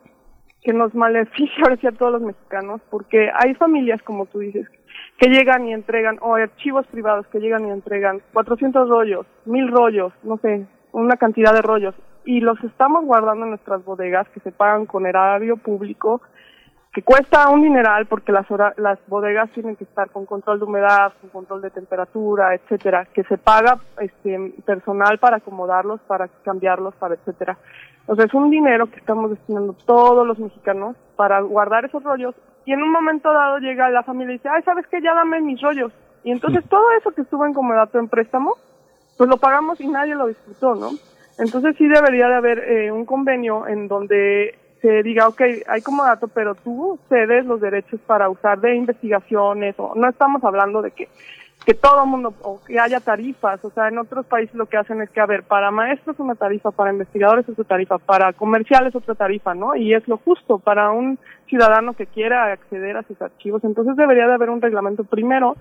que 0.63 0.73
nos 0.73 0.95
maleficia 0.95 1.63
ahora 1.63 1.77
sí 1.77 1.87
a 1.87 1.93
todos 1.93 2.13
los 2.13 2.23
mexicanos, 2.23 2.81
porque 2.91 3.31
hay 3.35 3.55
familias, 3.55 4.03
como 4.03 4.27
tú 4.27 4.41
dices, 4.41 4.67
llegan 5.21 5.67
y 5.67 5.73
entregan, 5.73 6.19
o 6.21 6.35
archivos 6.35 6.87
privados 6.89 7.27
que 7.29 7.41
llegan 7.41 7.67
y 7.67 7.71
entregan 7.71 8.21
400 8.33 8.89
rollos, 8.89 9.27
1000 9.45 9.71
rollos, 9.71 10.13
no 10.23 10.39
sé, 10.39 10.67
una 10.93 11.17
cantidad 11.17 11.53
de 11.53 11.63
rollos, 11.63 11.95
y 12.25 12.41
los 12.41 12.63
estamos 12.65 13.05
guardando 13.05 13.45
en 13.45 13.51
nuestras 13.51 13.85
bodegas 13.85 14.29
que 14.31 14.41
se 14.41 14.53
pagan 14.53 14.87
con 14.87 15.07
erario 15.07 15.57
público, 15.57 16.21
que 16.93 17.03
cuesta 17.03 17.49
un 17.51 17.63
dineral 17.63 18.07
porque 18.07 18.31
las, 18.31 18.47
las 18.77 18.99
bodegas 19.09 19.51
tienen 19.51 19.75
que 19.75 19.83
estar 19.83 20.11
con 20.11 20.27
control 20.27 20.61
de 20.61 20.65
humedad, 20.65 21.13
con 21.21 21.31
control 21.31 21.61
de 21.61 21.71
temperatura, 21.71 22.55
etcétera, 22.55 23.09
que 23.13 23.25
se 23.25 23.37
paga 23.37 23.79
este 23.99 24.55
personal 24.65 25.19
para 25.19 25.39
acomodarlos, 25.39 26.01
para 26.03 26.29
cambiarlos, 26.45 26.95
para 26.95 27.15
etcétera. 27.15 27.59
O 28.07 28.15
sea, 28.17 28.27
es 28.27 28.35
un 28.35 28.51
dinero 28.51 28.87
que 28.87 28.99
estamos 28.99 29.31
destinando 29.31 29.75
todos 29.87 30.27
los 30.27 30.39
mexicanos 30.39 30.97
para 31.17 31.41
guardar 31.41 31.85
esos 31.85 32.03
rollos 32.03 32.35
y 32.67 32.73
en 32.73 32.83
un 32.83 32.93
momento 32.93 33.33
dado 33.33 33.59
llega 33.59 33.91
la 33.91 34.03
familia 34.03 34.35
y 34.35 34.37
dice, 34.39 34.49
ay, 34.49 34.63
¿sabes 34.63 34.87
qué? 34.89 35.01
Ya 35.03 35.15
dame 35.15 35.41
mis 35.41 35.61
rollos. 35.61 35.93
Y 36.23 36.31
entonces 36.31 36.65
todo 36.69 36.85
eso 36.99 37.11
que 37.13 37.23
estuvo 37.23 37.45
en 37.45 37.53
comodato 37.53 37.99
en 37.99 38.09
préstamo, 38.09 38.57
pues 39.19 39.29
lo 39.29 39.37
pagamos 39.37 39.81
y 39.81 39.89
nadie 39.89 40.15
lo 40.15 40.27
disfrutó, 40.27 40.75
¿no? 40.75 40.91
Entonces 41.39 41.77
sí 41.77 41.87
debería 41.87 42.29
de 42.29 42.35
haber 42.35 42.59
eh, 42.59 42.93
un 42.93 43.05
convenio 43.05 43.67
en 43.67 43.89
donde 43.89 44.59
se 44.81 45.03
diga, 45.03 45.29
ok, 45.29 45.41
hay 45.67 45.83
como 45.83 46.05
dato, 46.05 46.29
pero 46.29 46.55
tú 46.55 46.99
cedes 47.09 47.47
los 47.47 47.61
derechos 47.61 48.01
para 48.07 48.29
usar 48.29 48.61
de 48.61 48.77
investigaciones, 48.77 49.75
o 49.79 49.95
no 49.95 50.09
estamos 50.09 50.45
hablando 50.45 50.83
de 50.83 50.91
que, 50.91 51.09
que 51.65 51.75
todo 51.75 52.05
mundo, 52.05 52.35
o 52.43 52.61
que 52.63 52.79
haya 52.79 53.01
tarifas, 53.01 53.65
o 53.65 53.71
sea, 53.71 53.89
en 53.89 53.99
otros 53.99 54.27
países 54.27 54.55
lo 54.55 54.67
que 54.67 54.77
hacen 54.77 55.01
es 55.01 55.09
que, 55.11 55.21
a 55.21 55.27
ver, 55.27 55.45
para 55.45 55.71
maestros 55.71 56.19
una 56.19 56.35
tarifa, 56.35 56.71
para 56.71 56.93
investigadores 56.93 57.49
otra 57.49 57.65
tarifa, 57.65 57.99
para 57.99 58.33
comerciales 58.35 58.95
otra 58.95 59.15
tarifa, 59.15 59.55
¿no? 59.55 59.75
Y 59.75 59.95
es 59.95 60.07
lo 60.07 60.19
justo 60.19 60.59
para 60.59 60.91
un 60.91 61.19
ciudadano 61.49 61.95
que 61.95 62.07
quiera 62.07 62.53
acceder 62.53 62.97
a 62.97 63.03
sus 63.05 63.21
archivos. 63.23 63.65
Entonces 63.65 63.97
debería 63.97 64.27
de 64.27 64.35
haber 64.35 64.51
un 64.51 64.61
reglamento 64.61 65.05
primero 65.05 65.57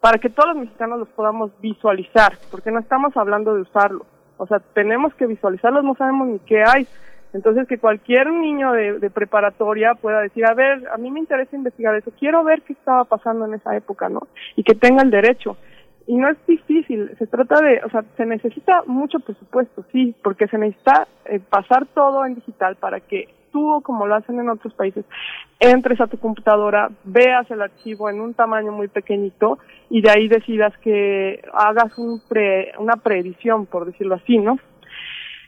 para 0.00 0.18
que 0.18 0.30
todos 0.30 0.54
los 0.54 0.64
mexicanos 0.64 0.98
los 0.98 1.08
podamos 1.10 1.52
visualizar, 1.60 2.32
porque 2.50 2.70
no 2.70 2.80
estamos 2.80 3.16
hablando 3.16 3.54
de 3.54 3.62
usarlos. 3.62 4.06
O 4.38 4.46
sea, 4.46 4.58
tenemos 4.74 5.14
que 5.14 5.26
visualizarlos, 5.26 5.84
no 5.84 5.94
sabemos 5.94 6.28
ni 6.28 6.38
qué 6.40 6.64
hay. 6.66 6.86
Entonces, 7.32 7.66
que 7.66 7.78
cualquier 7.78 8.30
niño 8.30 8.72
de, 8.72 9.10
preparatoria 9.10 9.94
pueda 9.94 10.20
decir, 10.20 10.44
a 10.44 10.54
ver, 10.54 10.86
a 10.92 10.98
mí 10.98 11.10
me 11.10 11.20
interesa 11.20 11.56
investigar 11.56 11.94
eso, 11.94 12.12
quiero 12.18 12.44
ver 12.44 12.62
qué 12.62 12.74
estaba 12.74 13.04
pasando 13.04 13.46
en 13.46 13.54
esa 13.54 13.74
época, 13.76 14.08
¿no? 14.08 14.28
Y 14.56 14.62
que 14.62 14.74
tenga 14.74 15.02
el 15.02 15.10
derecho. 15.10 15.56
Y 16.06 16.16
no 16.16 16.28
es 16.28 16.36
difícil, 16.46 17.14
se 17.18 17.26
trata 17.26 17.60
de, 17.60 17.80
o 17.84 17.90
sea, 17.90 18.02
se 18.16 18.26
necesita 18.26 18.82
mucho 18.86 19.20
presupuesto, 19.20 19.84
sí, 19.92 20.14
porque 20.22 20.48
se 20.48 20.58
necesita 20.58 21.06
eh, 21.26 21.40
pasar 21.40 21.86
todo 21.94 22.26
en 22.26 22.34
digital 22.34 22.76
para 22.76 23.00
que 23.00 23.28
tú, 23.52 23.80
como 23.84 24.06
lo 24.06 24.16
hacen 24.16 24.40
en 24.40 24.48
otros 24.48 24.74
países, 24.74 25.04
entres 25.60 26.00
a 26.00 26.08
tu 26.08 26.18
computadora, 26.18 26.90
veas 27.04 27.48
el 27.50 27.62
archivo 27.62 28.10
en 28.10 28.20
un 28.20 28.34
tamaño 28.34 28.72
muy 28.72 28.88
pequeñito 28.88 29.58
y 29.90 30.02
de 30.02 30.10
ahí 30.10 30.26
decidas 30.26 30.76
que 30.78 31.40
hagas 31.52 31.96
un 31.98 32.20
pre, 32.28 32.72
una 32.78 32.96
preedición, 32.96 33.66
por 33.66 33.86
decirlo 33.86 34.16
así, 34.16 34.38
¿no? 34.38 34.58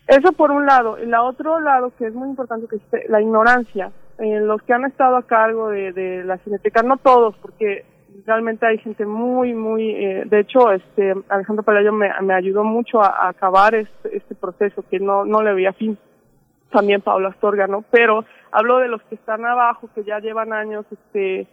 Eso 0.07 0.33
por 0.33 0.50
un 0.50 0.66
lado. 0.66 0.99
Y 1.02 1.07
la 1.07 1.23
otro 1.23 1.60
lado, 1.60 1.92
que 1.97 2.07
es 2.07 2.15
muy 2.15 2.28
importante, 2.28 2.68
que 2.68 2.76
es 2.76 3.10
la 3.10 3.20
ignorancia. 3.20 3.91
Eh, 4.18 4.41
los 4.41 4.62
que 4.62 4.73
han 4.73 4.84
estado 4.84 5.16
a 5.16 5.26
cargo 5.26 5.70
de, 5.70 5.92
de 5.92 6.24
la 6.24 6.39
cineteca, 6.39 6.83
no 6.83 6.99
todos, 6.99 7.34
porque 7.39 7.84
realmente 8.26 8.66
hay 8.66 8.78
gente 8.78 9.05
muy, 9.07 9.55
muy, 9.55 9.91
eh, 9.91 10.23
de 10.26 10.41
hecho, 10.41 10.70
este, 10.70 11.15
Alejandro 11.28 11.65
Palayo 11.65 11.92
me, 11.92 12.10
me 12.23 12.34
ayudó 12.34 12.65
mucho 12.65 13.02
a, 13.02 13.28
acabar 13.28 13.74
este, 13.74 14.16
este, 14.16 14.34
proceso 14.34 14.84
que 14.89 15.00
no, 15.00 15.24
no 15.24 15.42
le 15.42 15.55
veía 15.55 15.73
fin. 15.73 15.99
También 16.70 17.02
Pablo 17.02 17.28
Astorga, 17.28 17.66
¿no? 17.66 17.84
Pero 17.91 18.24
hablo 18.50 18.78
de 18.78 18.89
los 18.89 19.02
que 19.05 19.15
están 19.15 19.44
abajo, 19.44 19.89
que 19.94 20.05
ya 20.05 20.18
llevan 20.18 20.52
años, 20.52 20.86
este, 20.91 21.47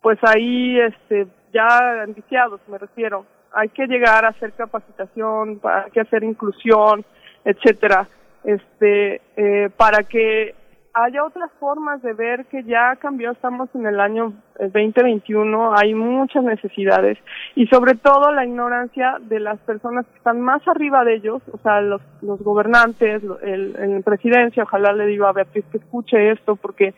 pues 0.00 0.18
ahí, 0.22 0.78
este, 0.80 1.26
ya 1.52 2.02
ambiciados, 2.02 2.60
me 2.68 2.78
refiero. 2.78 3.26
Hay 3.52 3.68
que 3.70 3.86
llegar 3.86 4.24
a 4.24 4.28
hacer 4.28 4.52
capacitación, 4.52 5.60
hay 5.64 5.90
que 5.90 6.00
hacer 6.00 6.24
inclusión, 6.24 7.04
etcétera, 7.46 8.08
este, 8.44 9.22
eh, 9.36 9.70
para 9.76 10.02
que 10.02 10.54
haya 10.92 11.24
otras 11.24 11.50
formas 11.60 12.02
de 12.02 12.14
ver 12.14 12.46
que 12.46 12.64
ya 12.64 12.96
cambió, 12.96 13.30
estamos 13.30 13.68
en 13.74 13.86
el 13.86 14.00
año 14.00 14.32
2021, 14.58 15.76
hay 15.76 15.94
muchas 15.94 16.42
necesidades 16.42 17.18
y 17.54 17.66
sobre 17.66 17.94
todo 17.96 18.32
la 18.32 18.46
ignorancia 18.46 19.18
de 19.20 19.38
las 19.38 19.58
personas 19.60 20.06
que 20.06 20.16
están 20.16 20.40
más 20.40 20.66
arriba 20.66 21.04
de 21.04 21.16
ellos, 21.16 21.42
o 21.52 21.58
sea, 21.58 21.82
los, 21.82 22.00
los 22.22 22.40
gobernantes, 22.42 23.22
el, 23.42 23.76
el 23.76 24.02
presidencia, 24.02 24.62
ojalá 24.62 24.92
le 24.94 25.06
digo 25.06 25.26
a 25.26 25.32
Beatriz 25.32 25.66
que 25.70 25.78
escuche 25.78 26.30
esto 26.30 26.56
porque 26.56 26.94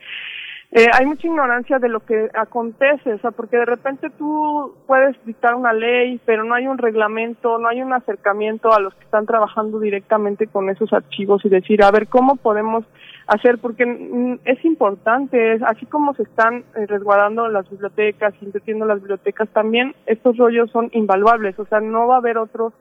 eh, 0.71 0.85
hay 0.93 1.07
mucha 1.07 1.25
ignorancia 1.25 1.79
de 1.79 1.89
lo 1.89 2.01
que 2.01 2.29
acontece, 2.35 3.15
o 3.15 3.19
sea, 3.19 3.31
porque 3.31 3.57
de 3.57 3.65
repente 3.65 4.11
tú 4.11 4.75
puedes 4.85 5.15
dictar 5.25 5.55
una 5.55 5.73
ley, 5.73 6.21
pero 6.25 6.43
no 6.43 6.53
hay 6.53 6.67
un 6.67 6.77
reglamento, 6.77 7.57
no 7.57 7.67
hay 7.69 7.81
un 7.81 7.91
acercamiento 7.91 8.71
a 8.71 8.79
los 8.79 8.93
que 8.93 9.03
están 9.03 9.25
trabajando 9.25 9.79
directamente 9.79 10.45
con 10.45 10.69
esos 10.69 10.93
archivos 10.93 11.43
y 11.43 11.49
decir, 11.49 11.83
a 11.83 11.89
ver, 11.89 12.07
¿cómo 12.07 12.35
podemos 12.35 12.85
hacer? 13.25 13.57
Porque 13.57 14.39
es 14.45 14.63
importante, 14.63 15.57
así 15.65 15.87
como 15.87 16.13
se 16.13 16.21
están 16.21 16.63
eh, 16.75 16.85
resguardando 16.85 17.47
las 17.47 17.67
bibliotecas, 17.67 18.35
invirtiendo 18.39 18.85
las 18.85 18.99
bibliotecas, 18.99 19.49
también 19.49 19.95
estos 20.05 20.37
rollos 20.37 20.69
son 20.69 20.91
invaluables, 20.93 21.57
o 21.57 21.65
sea, 21.65 21.79
no 21.79 22.05
va 22.05 22.15
a 22.15 22.19
haber 22.19 22.37
otro, 22.37 22.73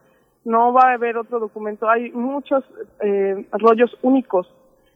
no 0.44 0.74
va 0.74 0.90
a 0.90 0.92
haber 0.92 1.16
otro 1.16 1.38
documento, 1.38 1.88
hay 1.88 2.10
muchos 2.10 2.64
eh, 3.00 3.46
rollos 3.52 3.96
únicos 4.02 4.46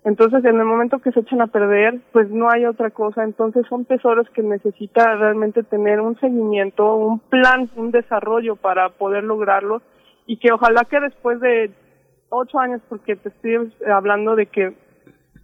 entonces, 0.05 0.45
en 0.45 0.59
el 0.59 0.65
momento 0.65 0.99
que 0.99 1.13
se 1.13 1.21
echan 1.21 1.41
a 1.43 1.47
perder, 1.47 2.01
pues 2.13 2.29
no 2.29 2.51
hay 2.51 2.65
otra 2.65 2.91
cosa. 2.91 3.23
Entonces, 3.23 3.65
son 3.69 3.85
tesoros 3.85 4.29
que 4.31 4.43
necesita 4.43 5.15
realmente 5.15 5.63
tener 5.63 6.01
un 6.01 6.19
seguimiento, 6.19 6.97
un 6.97 7.21
plan, 7.21 7.71
un 7.77 7.93
desarrollo 7.93 8.57
para 8.57 8.89
poder 8.91 9.23
lograrlo 9.23 9.81
y 10.27 10.39
que 10.39 10.53
ojalá 10.53 10.85
que 10.85 10.99
después 11.01 11.41
de 11.41 11.71
ocho 12.31 12.59
años, 12.59 12.81
porque 12.89 13.15
te 13.15 13.29
estoy 13.29 13.73
hablando 13.93 14.35
de 14.35 14.47
que 14.47 14.75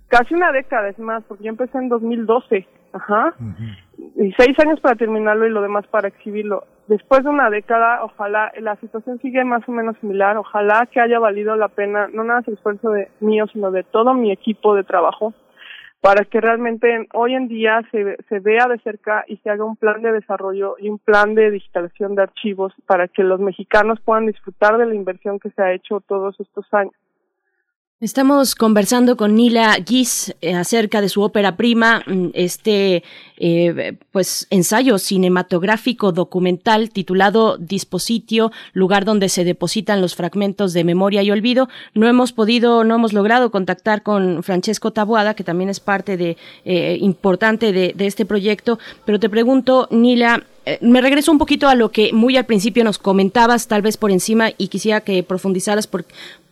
casi 0.09 0.35
una 0.35 0.51
década 0.51 0.89
es 0.89 0.99
más, 0.99 1.23
porque 1.25 1.45
yo 1.45 1.51
empecé 1.51 1.79
en 1.79 1.89
2012, 1.89 2.67
ajá, 2.93 3.35
y 4.17 4.33
seis 4.33 4.59
años 4.59 4.81
para 4.81 4.97
terminarlo 4.97 5.47
y 5.47 5.51
lo 5.51 5.63
demás 5.63 5.87
para 5.89 6.09
exhibirlo. 6.09 6.65
Después 6.87 7.23
de 7.23 7.31
una 7.31 7.51
década, 7.51 8.03
ojalá, 8.03 8.51
la 8.59 8.77
situación 8.77 9.19
sigue 9.21 9.45
más 9.45 9.69
o 9.69 9.73
menos 9.73 9.97
similar, 9.99 10.37
ojalá 10.39 10.89
que 10.91 11.01
haya 11.01 11.19
valido 11.19 11.55
la 11.57 11.69
pena, 11.69 12.09
no 12.09 12.25
nada 12.25 12.41
más 12.41 12.49
el 12.49 12.55
esfuerzo 12.55 12.91
de 12.91 13.11
mío, 13.21 13.47
sino 13.53 13.71
de 13.71 13.85
todo 13.85 14.15
mi 14.15 14.33
equipo 14.33 14.75
de 14.75 14.85
trabajo, 14.85 15.35
para 16.01 16.25
que 16.25 16.41
realmente 16.41 17.09
hoy 17.13 17.35
en 17.35 17.49
día 17.49 17.83
se, 17.91 18.17
se 18.29 18.41
vea 18.41 18.67
de 18.69 18.79
cerca 18.79 19.25
y 19.27 19.37
se 19.39 19.51
haga 19.51 19.65
un 19.65 19.77
plan 19.77 20.01
de 20.01 20.13
desarrollo 20.13 20.77
y 20.79 20.89
un 20.89 20.99
plan 20.99 21.35
de 21.35 21.51
digitalización 21.51 22.15
de 22.15 22.23
archivos 22.23 22.73
para 22.87 23.09
que 23.09 23.23
los 23.23 23.41
mexicanos 23.41 24.01
puedan 24.01 24.27
disfrutar 24.27 24.79
de 24.79 24.87
la 24.87 24.95
inversión 24.95 25.39
que 25.39 25.51
se 25.51 25.61
ha 25.61 25.73
hecho 25.73 26.01
todos 26.01 26.39
estos 26.41 26.67
años. 26.73 26.95
Estamos 28.01 28.55
conversando 28.55 29.17
con 29.17 29.35
Nila 29.35 29.77
Giz 29.85 30.33
eh, 30.41 30.55
acerca 30.55 31.01
de 31.01 31.09
su 31.09 31.21
ópera 31.21 31.57
prima, 31.57 32.05
mm, 32.07 32.29
este 32.33 33.03
eh, 33.39 33.97
pues 34.13 34.47
ensayo 34.51 34.99
cinematográfico 34.99 36.13
documental 36.13 36.91
titulado 36.91 37.59
Dispositio, 37.59 38.53
lugar 38.73 39.05
donde 39.05 39.29
se 39.29 39.43
depositan 39.43 40.01
los 40.01 40.15
fragmentos 40.15 40.75
de 40.75 40.85
memoria 40.85 41.25
y 41.25 41.33
olvido. 41.33 41.69
No 41.93 42.07
hemos 42.07 42.33
podido, 42.33 42.85
no 42.85 42.95
hemos 42.95 43.13
logrado 43.13 43.51
contactar 43.51 44.05
con 44.05 44.45
Francesco 44.45 44.93
Tabuada, 44.93 45.35
que 45.35 45.43
también 45.43 45.69
es 45.69 45.81
parte 45.81 46.17
de 46.17 46.37
eh, 46.65 46.99
importante 47.01 47.73
de, 47.73 47.95
de 47.97 48.07
este 48.07 48.25
proyecto, 48.25 48.79
pero 49.05 49.19
te 49.19 49.29
pregunto, 49.29 49.89
Nila, 49.91 50.45
me 50.83 51.01
regreso 51.01 51.33
un 51.33 51.39
poquito 51.39 51.67
a 51.69 51.75
lo 51.75 51.91
que 51.91 52.13
muy 52.13 52.37
al 52.37 52.45
principio 52.45 52.85
nos 52.85 52.99
comentabas, 52.99 53.69
tal 53.69 53.83
vez 53.83 53.97
por 53.97 54.11
encima, 54.11 54.51
y 54.59 54.69
quisiera 54.69 55.01
que 55.01 55.23
profundizaras 55.23 55.87
por, 55.87 56.05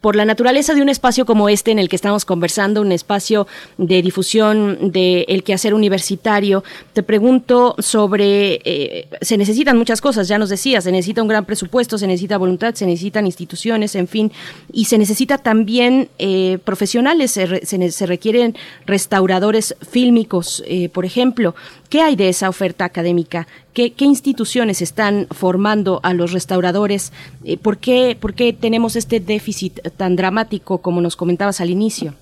por 0.06 0.14
la 0.14 0.24
naturaleza 0.24 0.72
de 0.72 0.82
un 0.82 0.88
espacio 0.88 1.26
como 1.26 1.48
este 1.48 1.72
en 1.72 1.80
el 1.80 1.88
que 1.88 1.96
estamos 1.96 2.24
conversando, 2.24 2.80
un 2.80 2.92
espacio 2.92 3.48
de 3.76 4.02
difusión 4.02 4.92
del 4.92 5.24
el 5.26 5.42
quehacer 5.42 5.74
universitario, 5.74 6.62
te 6.92 7.02
pregunto 7.02 7.74
sobre, 7.80 8.60
eh, 8.64 9.08
se 9.20 9.36
necesitan 9.36 9.76
muchas 9.76 10.00
cosas, 10.00 10.28
ya 10.28 10.38
nos 10.38 10.48
decías, 10.48 10.84
se 10.84 10.92
necesita 10.92 11.22
un 11.22 11.26
gran 11.26 11.44
presupuesto, 11.44 11.98
se 11.98 12.06
necesita 12.06 12.38
voluntad, 12.38 12.72
se 12.74 12.86
necesitan 12.86 13.26
instituciones, 13.26 13.96
en 13.96 14.06
fin, 14.06 14.30
y 14.72 14.84
se 14.84 14.96
necesita 14.96 15.38
también 15.38 16.08
eh, 16.20 16.58
profesionales, 16.62 17.32
se, 17.32 18.06
requieren 18.06 18.54
restauradores 18.86 19.74
fílmicos, 19.90 20.62
eh, 20.68 20.88
por 20.88 21.04
ejemplo. 21.04 21.56
¿Qué 21.88 22.02
hay 22.02 22.16
de 22.16 22.28
esa 22.28 22.48
oferta 22.48 22.84
académica? 22.84 23.46
¿Qué, 23.74 23.92
instituciones 23.98 24.82
están 24.82 25.26
formando 25.30 26.00
a 26.02 26.14
los 26.14 26.32
restauradores? 26.32 27.12
Eh, 27.44 27.58
¿por, 27.58 27.78
qué, 27.78 28.16
¿Por 28.20 28.34
qué 28.34 28.52
tenemos 28.52 28.96
este 28.96 29.20
déficit 29.20 29.80
tan 29.96 30.16
dramático 30.16 30.78
como 30.78 31.00
nos 31.00 31.16
comentabas 31.16 31.60
al 31.60 31.70
inicio? 31.70 32.14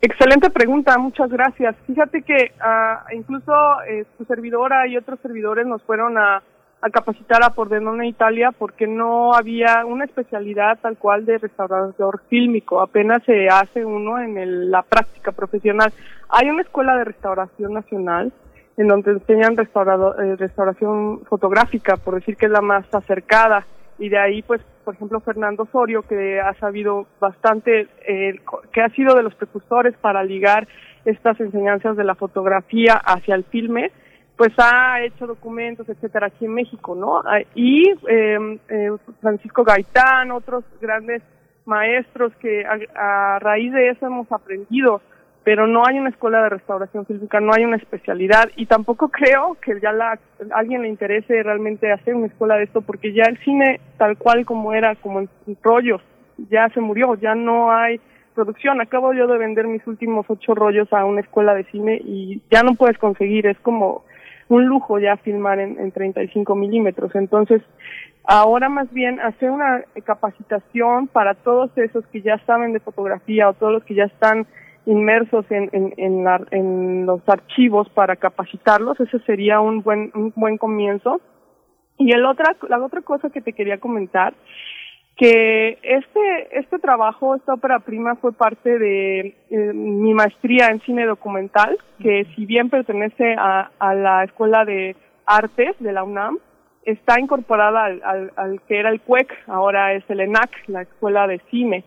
Excelente 0.00 0.50
pregunta, 0.50 0.96
muchas 0.98 1.30
gracias. 1.30 1.74
Fíjate 1.86 2.22
que 2.22 2.52
uh, 2.60 3.16
incluso 3.16 3.52
eh, 3.88 4.04
tu 4.18 4.24
servidora 4.24 4.86
y 4.86 4.96
otros 4.96 5.18
servidores 5.20 5.66
nos 5.66 5.82
fueron 5.82 6.16
a, 6.18 6.42
a 6.86 6.90
capacitar 6.90 7.42
a 7.42 7.50
Pordenone 7.50 8.08
Italia 8.08 8.52
porque 8.56 8.86
no 8.86 9.34
había 9.34 9.84
una 9.84 10.04
especialidad 10.04 10.78
tal 10.80 10.96
cual 10.96 11.26
de 11.26 11.38
restaurador 11.38 12.20
fílmico, 12.28 12.80
apenas 12.80 13.22
se 13.24 13.48
hace 13.48 13.84
uno 13.84 14.18
en 14.20 14.70
la 14.70 14.82
práctica 14.82 15.32
profesional. 15.32 15.92
Hay 16.28 16.48
una 16.48 16.62
escuela 16.62 16.96
de 16.96 17.04
restauración 17.04 17.72
nacional 17.72 18.32
en 18.76 18.88
donde 18.88 19.12
enseñan 19.12 19.56
restaurado, 19.56 20.20
eh, 20.20 20.36
restauración 20.36 21.24
fotográfica, 21.24 21.96
por 21.96 22.14
decir 22.14 22.36
que 22.36 22.46
es 22.46 22.52
la 22.52 22.60
más 22.60 22.84
acercada, 22.94 23.66
y 23.98 24.10
de 24.10 24.18
ahí, 24.18 24.42
pues, 24.42 24.60
por 24.84 24.94
ejemplo, 24.94 25.20
Fernando 25.20 25.66
Sorio, 25.72 26.02
que 26.02 26.38
ha 26.38 26.52
sabido 26.54 27.06
bastante, 27.18 27.88
eh, 28.06 28.38
que 28.72 28.82
ha 28.82 28.90
sido 28.90 29.14
de 29.14 29.22
los 29.22 29.34
precursores 29.34 29.96
para 29.96 30.22
ligar 30.22 30.68
estas 31.06 31.40
enseñanzas 31.40 31.96
de 31.96 32.04
la 32.04 32.14
fotografía 32.14 32.94
hacia 32.94 33.34
el 33.34 33.44
filme, 33.44 33.90
pues 34.36 34.52
ha 34.58 35.02
hecho 35.02 35.26
documentos, 35.26 35.88
etcétera, 35.88 36.26
aquí 36.26 36.44
en 36.44 36.54
México, 36.54 36.94
¿no? 36.94 37.18
Ah, 37.24 37.40
y 37.54 37.90
em, 38.06 38.58
eh, 38.68 38.90
Francisco 39.20 39.64
Gaitán, 39.64 40.30
otros 40.30 40.64
grandes 40.80 41.22
maestros 41.64 42.32
que 42.36 42.64
a, 42.64 43.38
raíz 43.40 43.72
de 43.72 43.88
eso 43.88 44.06
hemos 44.06 44.30
aprendido, 44.30 45.00
pero 45.42 45.66
no 45.66 45.84
hay 45.86 45.98
una 45.98 46.10
escuela 46.10 46.42
de 46.42 46.50
restauración 46.50 47.06
física, 47.06 47.40
no 47.40 47.52
hay 47.56 47.64
una 47.64 47.76
especialidad 47.76 48.50
y 48.56 48.66
tampoco 48.66 49.08
creo 49.08 49.56
que 49.60 49.80
ya 49.80 49.92
la, 49.92 50.18
alguien 50.52 50.82
le 50.82 50.88
interese 50.88 51.42
realmente 51.42 51.90
hacer 51.92 52.14
una 52.14 52.26
escuela 52.26 52.56
de 52.56 52.64
esto 52.64 52.82
porque 52.82 53.12
ya 53.12 53.24
el 53.24 53.38
cine 53.38 53.80
tal 53.96 54.16
cual 54.16 54.44
como 54.44 54.72
era, 54.74 54.96
como 54.96 55.20
en 55.20 55.28
rollos, 55.62 56.02
ya 56.50 56.68
se 56.70 56.80
murió, 56.80 57.14
ya 57.14 57.34
no 57.34 57.72
hay 57.72 58.00
producción. 58.34 58.80
Acabo 58.80 59.12
yo 59.12 59.26
de 59.26 59.38
vender 59.38 59.66
mis 59.66 59.86
últimos 59.86 60.26
ocho 60.28 60.54
rollos 60.54 60.92
a 60.92 61.04
una 61.04 61.22
escuela 61.22 61.54
de 61.54 61.64
cine 61.64 62.00
y 62.04 62.42
ya 62.50 62.62
no 62.62 62.74
puedes 62.74 62.98
conseguir, 62.98 63.46
es 63.46 63.58
como 63.60 64.04
un 64.48 64.66
lujo 64.66 64.98
ya 64.98 65.16
filmar 65.16 65.58
en, 65.58 65.78
en 65.80 65.92
35 65.92 66.54
milímetros. 66.54 67.14
Entonces, 67.14 67.62
ahora 68.24 68.68
más 68.68 68.92
bien 68.92 69.20
hacer 69.20 69.50
una 69.50 69.82
capacitación 70.04 71.08
para 71.08 71.34
todos 71.34 71.70
esos 71.76 72.06
que 72.08 72.22
ya 72.22 72.38
saben 72.46 72.72
de 72.72 72.80
fotografía 72.80 73.48
o 73.48 73.54
todos 73.54 73.72
los 73.72 73.84
que 73.84 73.94
ya 73.94 74.04
están 74.04 74.46
inmersos 74.86 75.44
en, 75.50 75.68
en, 75.72 76.26
en, 76.50 77.06
los 77.06 77.20
archivos 77.28 77.88
para 77.90 78.14
capacitarlos, 78.14 78.98
ese 79.00 79.18
sería 79.20 79.60
un 79.60 79.82
buen, 79.82 80.12
un 80.14 80.32
buen 80.36 80.58
comienzo. 80.58 81.20
Y 81.98 82.12
el 82.12 82.24
otra, 82.24 82.56
la 82.68 82.82
otra 82.84 83.00
cosa 83.00 83.30
que 83.30 83.40
te 83.40 83.52
quería 83.52 83.78
comentar 83.78 84.34
que 85.16 85.78
este, 85.82 86.58
este 86.58 86.78
trabajo, 86.78 87.34
esta 87.34 87.54
ópera 87.54 87.80
prima 87.80 88.16
fue 88.16 88.32
parte 88.32 88.78
de 88.78 89.34
eh, 89.50 89.72
mi 89.72 90.12
maestría 90.12 90.68
en 90.68 90.80
cine 90.82 91.06
documental, 91.06 91.78
que 92.00 92.26
si 92.34 92.44
bien 92.44 92.68
pertenece 92.68 93.34
a, 93.38 93.70
a, 93.78 93.94
la 93.94 94.24
Escuela 94.24 94.66
de 94.66 94.94
Artes 95.24 95.74
de 95.80 95.92
la 95.92 96.04
UNAM, 96.04 96.38
está 96.84 97.18
incorporada 97.18 97.86
al, 97.86 98.02
al, 98.04 98.32
al, 98.36 98.60
que 98.68 98.78
era 98.78 98.90
el 98.90 99.00
CUEC, 99.00 99.32
ahora 99.46 99.94
es 99.94 100.04
el 100.08 100.20
ENAC, 100.20 100.50
la 100.66 100.82
Escuela 100.82 101.26
de 101.26 101.40
Cine. 101.50 101.84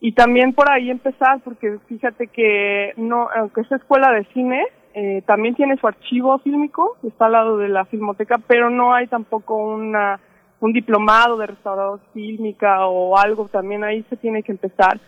Y 0.00 0.12
también 0.12 0.54
por 0.54 0.70
ahí 0.70 0.90
empezar, 0.90 1.40
porque 1.44 1.78
fíjate 1.86 2.28
que 2.28 2.94
no, 2.96 3.28
aunque 3.36 3.60
es 3.60 3.72
escuela 3.72 4.10
de 4.10 4.24
cine, 4.32 4.64
eh, 4.94 5.22
también 5.26 5.54
tiene 5.54 5.76
su 5.76 5.86
archivo 5.86 6.38
fílmico, 6.38 6.96
está 7.06 7.26
al 7.26 7.32
lado 7.32 7.58
de 7.58 7.68
la 7.68 7.84
filmoteca, 7.84 8.38
pero 8.46 8.70
no 8.70 8.94
hay 8.94 9.06
tampoco 9.06 9.56
una 9.56 10.18
un 10.60 10.72
diplomado 10.72 11.36
de 11.38 11.46
restaurador 11.46 12.00
fílmica 12.12 12.86
o 12.86 13.16
algo, 13.16 13.48
también 13.48 13.82
ahí 13.82 14.04
se 14.10 14.16
tiene 14.16 14.42
que 14.42 14.52
empezar. 14.52 15.00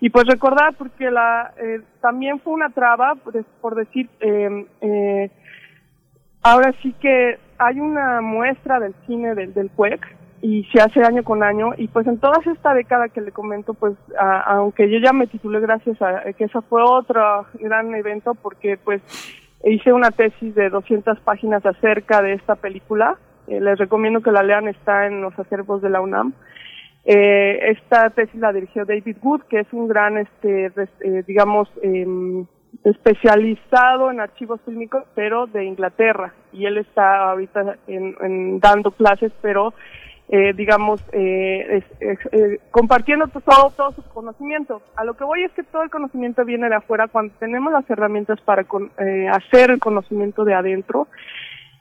Y 0.00 0.10
pues 0.10 0.26
recordar, 0.26 0.74
porque 0.76 1.10
la 1.10 1.52
eh, 1.56 1.80
también 2.00 2.40
fue 2.40 2.52
una 2.52 2.70
traba, 2.70 3.14
por, 3.60 3.74
decir, 3.74 4.08
eh, 4.20 4.66
eh, 4.80 5.30
ahora 6.42 6.74
sí 6.82 6.94
que 7.00 7.38
hay 7.58 7.80
una 7.80 8.20
muestra 8.20 8.80
del 8.80 8.94
cine 9.06 9.34
del, 9.34 9.54
del 9.54 9.70
CUEC 9.70 10.16
y 10.42 10.64
se 10.64 10.80
hace 10.80 11.02
año 11.02 11.22
con 11.22 11.42
año 11.42 11.70
y 11.78 11.88
pues 11.88 12.06
en 12.06 12.18
toda 12.18 12.38
esta 12.44 12.74
década 12.74 13.08
que 13.08 13.22
le 13.22 13.32
comento 13.32 13.72
pues 13.72 13.94
aunque 14.46 14.90
yo 14.90 14.98
ya 14.98 15.14
me 15.14 15.26
titulé 15.26 15.58
gracias 15.60 16.02
a 16.02 16.22
que 16.34 16.44
esa 16.44 16.60
fue 16.60 16.82
otro 16.82 17.46
gran 17.54 17.94
evento 17.94 18.34
porque 18.34 18.76
pues 18.76 19.00
hice 19.64 19.92
una 19.94 20.10
tesis 20.10 20.54
de 20.54 20.68
200 20.68 21.18
páginas 21.20 21.64
acerca 21.64 22.20
de 22.20 22.34
esta 22.34 22.56
película 22.56 23.16
eh, 23.46 23.60
les 23.60 23.78
recomiendo 23.78 24.22
que 24.22 24.30
la 24.30 24.42
lean, 24.42 24.68
está 24.68 25.06
en 25.06 25.20
los 25.20 25.38
acervos 25.38 25.82
de 25.82 25.90
la 25.90 26.00
UNAM. 26.00 26.32
Eh, 27.04 27.72
esta 27.72 28.08
tesis 28.10 28.40
la 28.40 28.52
dirigió 28.52 28.84
David 28.84 29.18
Wood, 29.22 29.42
que 29.42 29.60
es 29.60 29.72
un 29.72 29.88
gran, 29.88 30.16
este, 30.16 30.72
eh, 31.00 31.22
digamos, 31.26 31.68
em, 31.82 32.46
especializado 32.82 34.10
en 34.10 34.20
archivos 34.20 34.60
fílmicos, 34.64 35.04
pero 35.14 35.46
de 35.46 35.64
Inglaterra. 35.64 36.32
Y 36.52 36.64
él 36.64 36.78
está 36.78 37.30
ahorita 37.30 37.76
en, 37.86 38.58
dando 38.60 38.90
clases, 38.90 39.32
pero 39.40 39.74
digamos, 40.56 41.04
compartiendo 42.70 43.28
todo, 43.28 43.70
todo 43.76 43.92
su 43.92 44.02
conocimiento. 44.04 44.80
A 44.96 45.04
lo 45.04 45.14
que 45.14 45.22
voy 45.22 45.44
es 45.44 45.52
que 45.52 45.62
todo 45.62 45.82
el 45.82 45.90
conocimiento 45.90 46.46
viene 46.46 46.68
de 46.70 46.76
afuera 46.76 47.08
cuando 47.08 47.34
tenemos 47.38 47.72
las 47.72 47.88
herramientas 47.90 48.40
para 48.40 48.64
hacer 49.32 49.70
el 49.70 49.78
conocimiento 49.78 50.44
de 50.44 50.54
adentro. 50.54 51.06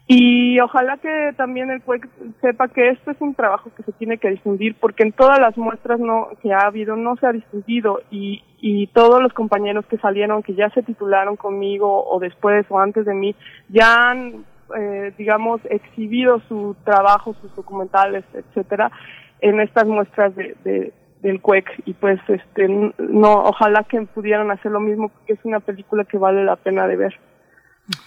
Y 0.06 0.59
ojalá 0.59 0.98
que 0.98 1.33
también 1.38 1.72
el 1.72 1.82
CUEC 1.82 2.09
sepa 2.41 2.67
que 2.67 2.90
esto 2.90 3.11
es 3.11 3.22
un 3.22 3.35
trabajo 3.35 3.72
que 3.75 3.83
se 3.83 3.93
tiene 3.93 4.17
que 4.17 4.30
difundir 4.30 4.75
porque 4.75 5.03
en 5.03 5.14
todas 5.14 5.40
las 5.40 5.57
muestras 5.57 5.98
no 5.99 6.27
que 6.41 6.51
ha 6.51 6.67
habido 6.67 6.98
no 6.98 7.15
se 7.15 7.25
ha 7.25 7.32
difundido 7.32 8.01
y, 8.11 8.43
y 8.59 8.88
todos 8.88 9.22
los 9.22 9.32
compañeros 9.32 9.85
que 9.85 9.98
salieron, 9.98 10.43
que 10.43 10.56
ya 10.56 10.69
se 10.72 10.83
titularon 10.83 11.38
conmigo 11.38 12.06
o 12.06 12.19
después 12.19 12.65
o 12.69 12.80
antes 12.80 13.06
de 13.06 13.14
mí, 13.14 13.33
ya 13.69 14.09
han, 14.09 14.43
eh, 14.77 15.14
digamos, 15.17 15.61
exhibido 15.69 16.41
su 16.49 16.75
trabajo, 16.83 17.33
sus 17.35 17.56
documentales, 17.56 18.25
etcétera, 18.33 18.91
en 19.40 19.61
estas 19.61 19.85
muestras 19.88 20.35
de, 20.35 20.56
de 20.65 20.93
del 21.22 21.40
CUEC 21.40 21.83
y 21.85 21.93
pues 21.93 22.19
este 22.27 22.67
no 22.67 23.43
ojalá 23.45 23.85
que 23.85 24.01
pudieran 24.01 24.51
hacer 24.51 24.73
lo 24.73 24.82
mismo 24.82 25.07
porque 25.07 25.33
es 25.33 25.40
una 25.45 25.61
película 25.61 26.03
que 26.03 26.17
vale 26.17 26.43
la 26.43 26.57
pena 26.57 26.85
de 26.85 26.98
ver. 26.98 27.14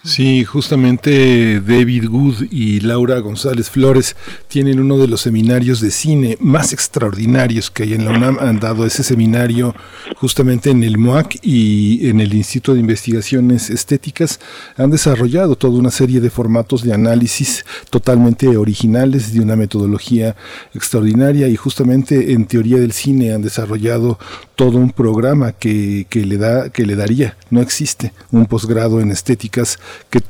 Sí, 0.03 0.45
justamente 0.45 1.61
David 1.61 2.09
Good 2.09 2.45
y 2.51 2.81
Laura 2.81 3.19
González 3.19 3.69
Flores 3.69 4.17
tienen 4.49 4.81
uno 4.81 4.97
de 4.97 5.07
los 5.07 5.21
seminarios 5.21 5.83
de 5.83 5.91
cine 5.91 6.39
más 6.41 6.73
extraordinarios 6.73 7.71
que 7.71 7.83
hay 7.83 7.93
en 7.93 8.07
la 8.07 8.13
UNAM. 8.13 8.39
Han 8.41 8.59
dado 8.59 8.87
ese 8.87 9.03
seminario 9.03 9.75
justamente 10.17 10.71
en 10.71 10.83
el 10.83 10.97
MOAC 10.97 11.41
y 11.43 12.09
en 12.09 12.21
el 12.21 12.33
Instituto 12.33 12.73
de 12.73 12.81
Investigaciones 12.81 13.69
Estéticas. 13.69 14.41
Han 14.79 14.91
desarrollado 14.91 15.57
toda 15.57 15.79
una 15.79 15.91
serie 15.91 16.21
de 16.21 16.31
formatos 16.31 16.83
de 16.83 16.95
análisis 16.95 17.67
totalmente 17.91 18.57
originales 18.57 19.35
de 19.35 19.41
una 19.41 19.57
metodología 19.57 20.37
extraordinaria 20.73 21.49
y 21.49 21.57
justamente 21.57 22.33
en 22.33 22.47
teoría 22.47 22.79
del 22.79 22.93
cine 22.93 23.35
han 23.35 23.43
desarrollado 23.43 24.19
todo 24.55 24.79
un 24.79 24.91
programa 24.91 25.53
que, 25.53 26.07
que 26.09 26.25
le 26.25 26.39
da 26.39 26.71
que 26.71 26.87
le 26.87 26.97
daría 26.97 27.37
no 27.51 27.61
existe 27.61 28.15
un 28.31 28.47
posgrado 28.47 29.01
en 29.01 29.11
estéticas 29.11 29.66
que, 30.11 30.21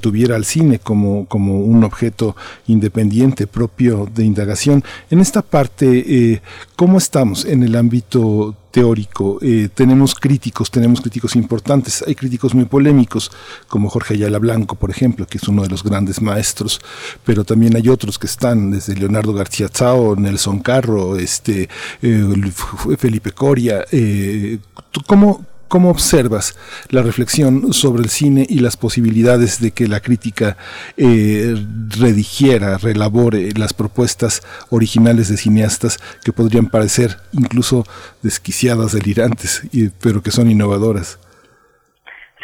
tuviera 0.00 0.36
al 0.36 0.44
cine 0.44 0.78
como, 0.78 1.26
como 1.26 1.60
un 1.60 1.84
objeto 1.84 2.36
independiente 2.66 3.46
propio 3.46 4.08
de 4.12 4.24
indagación 4.24 4.84
en 5.10 5.20
esta 5.20 5.42
parte 5.42 6.04
eh, 6.06 6.42
cómo 6.76 6.98
estamos 6.98 7.44
en 7.44 7.62
el 7.62 7.76
ámbito 7.76 8.56
teórico. 8.72 9.38
Eh, 9.40 9.68
tenemos 9.72 10.16
críticos, 10.16 10.70
tenemos 10.70 11.00
críticos 11.00 11.36
importantes. 11.36 12.02
Hay 12.04 12.16
críticos 12.16 12.54
muy 12.54 12.64
polémicos, 12.64 13.30
como 13.68 13.88
Jorge 13.88 14.14
Ayala 14.14 14.38
Blanco, 14.38 14.74
por 14.74 14.90
ejemplo, 14.90 15.26
que 15.26 15.38
es 15.38 15.46
uno 15.46 15.62
de 15.62 15.68
los 15.68 15.84
grandes 15.84 16.20
maestros, 16.20 16.80
pero 17.24 17.44
también 17.44 17.76
hay 17.76 17.88
otros 17.88 18.18
que 18.18 18.26
están, 18.26 18.72
desde 18.72 18.96
Leonardo 18.96 19.32
García 19.32 19.68
Chao, 19.68 20.16
Nelson 20.16 20.58
Carro, 20.60 21.16
este, 21.18 21.68
eh, 22.00 22.52
Felipe 22.98 23.30
Coria. 23.32 23.84
Eh, 23.92 24.58
¿cómo, 25.06 25.46
¿Cómo 25.72 25.88
observas 25.88 26.52
la 26.90 27.00
reflexión 27.00 27.72
sobre 27.72 28.02
el 28.02 28.10
cine 28.10 28.44
y 28.46 28.58
las 28.60 28.76
posibilidades 28.76 29.58
de 29.58 29.70
que 29.70 29.88
la 29.88 30.00
crítica 30.00 30.58
eh, 30.98 31.54
redigiera, 31.98 32.76
relabore 32.76 33.48
las 33.56 33.72
propuestas 33.72 34.42
originales 34.68 35.30
de 35.30 35.38
cineastas 35.38 35.96
que 36.22 36.30
podrían 36.30 36.66
parecer 36.66 37.12
incluso 37.32 37.84
desquiciadas, 38.22 38.92
delirantes, 38.92 39.66
pero 40.02 40.20
que 40.20 40.30
son 40.30 40.50
innovadoras? 40.50 41.18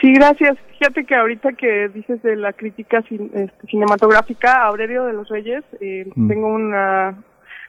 Sí, 0.00 0.10
gracias. 0.15 0.57
Fíjate 0.78 1.05
que 1.05 1.15
ahorita 1.15 1.52
que 1.52 1.90
dices 1.90 2.23
de 2.23 2.34
la 2.34 2.55
crítica 2.55 3.05
este, 3.10 3.66
cinematográfica, 3.68 4.65
Aurelio 4.65 5.05
de 5.05 5.12
los 5.12 5.28
Reyes, 5.28 5.65
eh, 5.82 6.10
mm. 6.16 6.28
tengo 6.28 6.47
una 6.47 7.15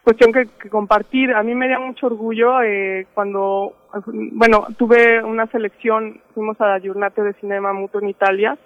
cuestión 0.05 0.31
que, 0.31 0.69
compartir. 0.69 1.33
A 1.33 1.43
mí 1.43 1.53
me 1.53 1.67
da 1.67 1.79
mucho 1.79 2.05
orgullo 2.05 2.61
eh, 2.61 3.07
cuando, 3.13 3.75
bueno, 4.05 4.67
tuve 4.77 5.23
una 5.23 5.47
selección, 5.47 6.21
fuimos 6.33 6.59
a 6.61 6.67
la 6.67 6.79
Giornate 6.79 7.21
de 7.21 7.33
Cinema 7.33 7.73
Muto 7.73 7.99
en 7.99 8.09
Italia, 8.09 8.57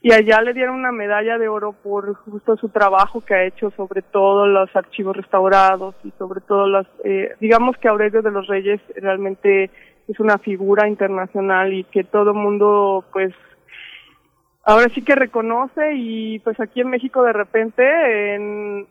y 0.00 0.12
allá 0.12 0.40
le 0.42 0.54
dieron 0.54 0.76
una 0.76 0.92
medalla 0.92 1.38
de 1.38 1.48
oro 1.48 1.72
por 1.72 2.14
justo 2.14 2.56
su 2.56 2.68
trabajo 2.68 3.20
que 3.20 3.34
ha 3.34 3.44
hecho 3.44 3.72
sobre 3.72 4.02
todo 4.02 4.46
los 4.46 4.74
archivos 4.76 5.16
restaurados 5.16 5.96
y 6.04 6.12
sobre 6.18 6.40
todo 6.40 6.68
los, 6.68 6.86
eh, 7.04 7.34
digamos 7.40 7.76
que 7.78 7.88
Aurelio 7.88 8.22
de 8.22 8.30
los 8.30 8.46
Reyes 8.46 8.80
realmente 8.94 9.70
es 10.06 10.20
una 10.20 10.38
figura 10.38 10.88
internacional 10.88 11.74
y 11.74 11.82
que 11.84 12.04
todo 12.04 12.32
mundo 12.32 13.04
pues 13.12 13.34
ahora 14.68 14.90
sí 14.94 15.00
que 15.00 15.14
reconoce 15.14 15.94
y 15.94 16.40
pues 16.40 16.60
aquí 16.60 16.82
en 16.82 16.90
México 16.90 17.22
de 17.22 17.32
repente 17.32 17.82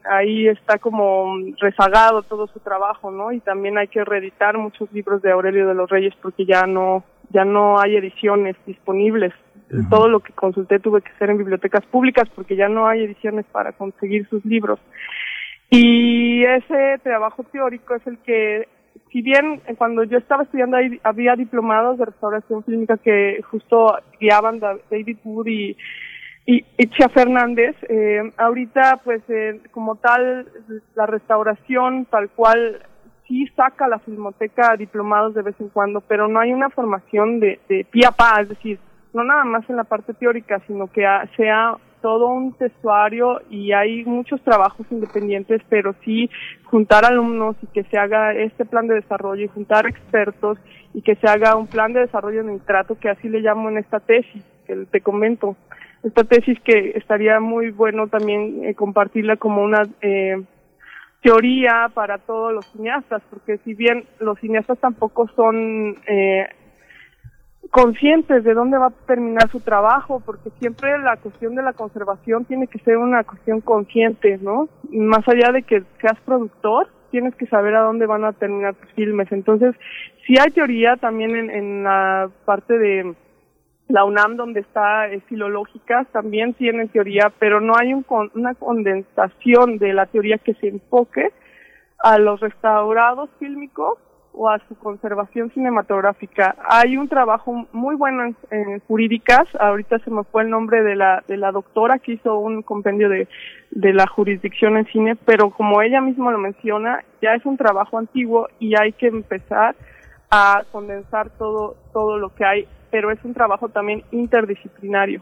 ahí 0.09 0.47
está 0.47 0.79
como 0.79 1.35
rezagado 1.59 2.23
todo 2.23 2.47
su 2.47 2.59
trabajo, 2.59 3.11
¿no? 3.11 3.31
Y 3.31 3.41
también 3.41 3.77
hay 3.77 3.87
que 3.87 4.03
reeditar 4.03 4.57
muchos 4.57 4.91
libros 4.91 5.21
de 5.21 5.31
Aurelio 5.31 5.67
de 5.67 5.75
los 5.75 5.87
Reyes 5.87 6.15
porque 6.19 6.47
ya 6.47 6.63
no 6.63 7.03
ya 7.29 7.45
no 7.45 7.79
hay 7.79 7.95
ediciones 7.95 8.55
disponibles. 8.65 9.33
Todo 9.89 10.07
lo 10.07 10.21
que 10.21 10.33
consulté 10.33 10.79
tuve 10.79 11.01
que 11.01 11.11
ser 11.19 11.29
en 11.29 11.37
bibliotecas 11.37 11.85
públicas 11.85 12.27
porque 12.33 12.55
ya 12.55 12.69
no 12.69 12.87
hay 12.87 13.03
ediciones 13.03 13.45
para 13.51 13.73
conseguir 13.73 14.27
sus 14.29 14.43
libros. 14.45 14.79
Y 15.69 16.43
ese 16.43 16.99
trabajo 17.03 17.43
teórico 17.43 17.93
es 17.93 18.07
el 18.07 18.17
que 18.19 18.67
si 19.11 19.21
bien 19.21 19.61
eh, 19.67 19.75
cuando 19.75 20.03
yo 20.03 20.17
estaba 20.17 20.43
estudiando 20.43 20.77
ahí 20.77 20.99
había 21.03 21.35
diplomados 21.35 21.97
de 21.97 22.05
restauración 22.05 22.63
fílmica 22.63 22.97
que 22.97 23.41
justo 23.49 23.97
guiaban 24.19 24.59
David 24.59 25.17
Wood 25.23 25.47
y, 25.47 25.77
y 26.45 26.63
Fernández, 27.13 27.75
eh, 27.89 28.31
ahorita 28.37 29.01
pues 29.03 29.21
eh, 29.29 29.61
como 29.71 29.95
tal 29.95 30.47
la 30.95 31.05
restauración 31.05 32.05
tal 32.05 32.29
cual 32.29 32.81
sí 33.27 33.47
saca 33.55 33.87
la 33.87 33.99
filmoteca 33.99 34.75
diplomados 34.77 35.33
de 35.33 35.41
vez 35.41 35.55
en 35.59 35.69
cuando, 35.69 36.01
pero 36.01 36.27
no 36.27 36.39
hay 36.39 36.53
una 36.53 36.69
formación 36.69 37.39
de, 37.39 37.59
de 37.67 37.85
pie 37.91 38.05
a 38.07 38.11
pa, 38.11 38.41
es 38.41 38.49
decir, 38.49 38.79
no 39.13 39.23
nada 39.23 39.43
más 39.43 39.69
en 39.69 39.75
la 39.75 39.83
parte 39.83 40.13
teórica, 40.13 40.61
sino 40.67 40.87
que 40.87 41.05
sea 41.35 41.75
todo 42.01 42.27
un 42.27 42.53
testuario 42.53 43.41
y 43.49 43.71
hay 43.71 44.03
muchos 44.05 44.41
trabajos 44.41 44.85
independientes, 44.91 45.61
pero 45.69 45.93
sí 46.03 46.29
juntar 46.65 47.05
alumnos 47.05 47.55
y 47.61 47.67
que 47.67 47.83
se 47.83 47.97
haga 47.97 48.33
este 48.33 48.65
plan 48.65 48.87
de 48.87 48.95
desarrollo 48.95 49.45
y 49.45 49.47
juntar 49.47 49.87
expertos 49.87 50.57
y 50.93 51.01
que 51.01 51.15
se 51.15 51.27
haga 51.27 51.55
un 51.55 51.67
plan 51.67 51.93
de 51.93 52.01
desarrollo 52.01 52.41
en 52.41 52.49
el 52.49 52.61
trato, 52.61 52.97
que 52.99 53.09
así 53.09 53.29
le 53.29 53.41
llamo 53.41 53.69
en 53.69 53.77
esta 53.77 53.99
tesis, 53.99 54.43
que 54.65 54.75
te 54.91 55.01
comento. 55.01 55.55
Esta 56.03 56.23
tesis 56.23 56.59
que 56.61 56.91
estaría 56.95 57.39
muy 57.39 57.71
bueno 57.71 58.07
también 58.07 58.63
eh, 58.63 58.75
compartirla 58.75 59.37
como 59.37 59.63
una 59.63 59.83
eh, 60.01 60.41
teoría 61.21 61.89
para 61.93 62.19
todos 62.19 62.53
los 62.53 62.65
cineastas, 62.71 63.21
porque 63.29 63.57
si 63.59 63.73
bien 63.73 64.05
los 64.19 64.39
cineastas 64.39 64.77
tampoco 64.79 65.27
son 65.35 65.95
eh, 66.07 66.47
conscientes 67.71 68.43
de 68.43 68.53
dónde 68.53 68.77
va 68.77 68.87
a 68.87 69.05
terminar 69.05 69.49
su 69.49 69.59
trabajo, 69.59 70.21
porque 70.25 70.49
siempre 70.59 70.97
la 70.99 71.17
cuestión 71.17 71.55
de 71.55 71.63
la 71.63 71.73
conservación 71.73 72.45
tiene 72.45 72.67
que 72.67 72.79
ser 72.79 72.97
una 72.97 73.23
cuestión 73.23 73.61
consciente, 73.61 74.37
¿no? 74.41 74.69
Más 74.89 75.27
allá 75.27 75.51
de 75.51 75.63
que 75.63 75.83
seas 76.01 76.19
productor, 76.25 76.89
tienes 77.11 77.35
que 77.35 77.47
saber 77.47 77.75
a 77.75 77.81
dónde 77.81 78.05
van 78.05 78.25
a 78.25 78.33
terminar 78.33 78.75
tus 78.75 78.91
filmes. 78.93 79.31
Entonces, 79.31 79.75
si 80.25 80.37
hay 80.39 80.51
teoría 80.51 80.97
también 80.97 81.49
en, 81.49 81.83
la 81.83 82.29
parte 82.45 82.77
de 82.77 83.15
la 83.87 84.03
UNAM 84.03 84.35
donde 84.35 84.59
está 84.59 85.07
eh, 85.09 85.21
filológica, 85.27 86.05
también 86.11 86.53
tienen 86.53 86.89
teoría, 86.89 87.31
pero 87.39 87.61
no 87.61 87.73
hay 87.77 87.93
un, 87.93 88.05
una 88.35 88.53
condensación 88.55 89.77
de 89.77 89.93
la 89.93 90.05
teoría 90.07 90.37
que 90.37 90.53
se 90.55 90.67
enfoque 90.67 91.31
a 91.99 92.17
los 92.19 92.39
restaurados 92.39 93.29
fílmicos 93.39 93.97
o 94.37 94.49
a 94.49 94.59
su 94.67 94.75
conservación 94.75 95.49
cinematográfica. 95.51 96.55
Hay 96.69 96.95
un 96.95 97.09
trabajo 97.09 97.67
muy 97.71 97.95
bueno 97.95 98.35
en, 98.51 98.79
jurídicas, 98.81 99.47
ahorita 99.59 99.97
se 99.99 100.11
me 100.11 100.23
fue 100.23 100.43
el 100.43 100.49
nombre 100.49 100.83
de 100.83 100.95
la, 100.95 101.23
de 101.27 101.37
la 101.37 101.51
doctora 101.51 101.97
que 101.97 102.13
hizo 102.13 102.37
un 102.37 102.61
compendio 102.61 103.09
de, 103.09 103.27
de 103.71 103.93
la 103.93 104.05
jurisdicción 104.07 104.77
en 104.77 104.85
cine, 104.85 105.15
pero 105.15 105.49
como 105.49 105.81
ella 105.81 106.01
misma 106.01 106.31
lo 106.31 106.37
menciona, 106.37 107.03
ya 107.21 107.33
es 107.33 107.45
un 107.45 107.57
trabajo 107.57 107.97
antiguo 107.97 108.47
y 108.59 108.79
hay 108.79 108.93
que 108.93 109.07
empezar 109.07 109.75
a 110.29 110.63
condensar 110.71 111.31
todo, 111.31 111.75
todo 111.91 112.17
lo 112.17 112.33
que 112.35 112.45
hay, 112.45 112.67
pero 112.91 113.11
es 113.11 113.23
un 113.23 113.33
trabajo 113.33 113.69
también 113.69 114.03
interdisciplinario. 114.11 115.21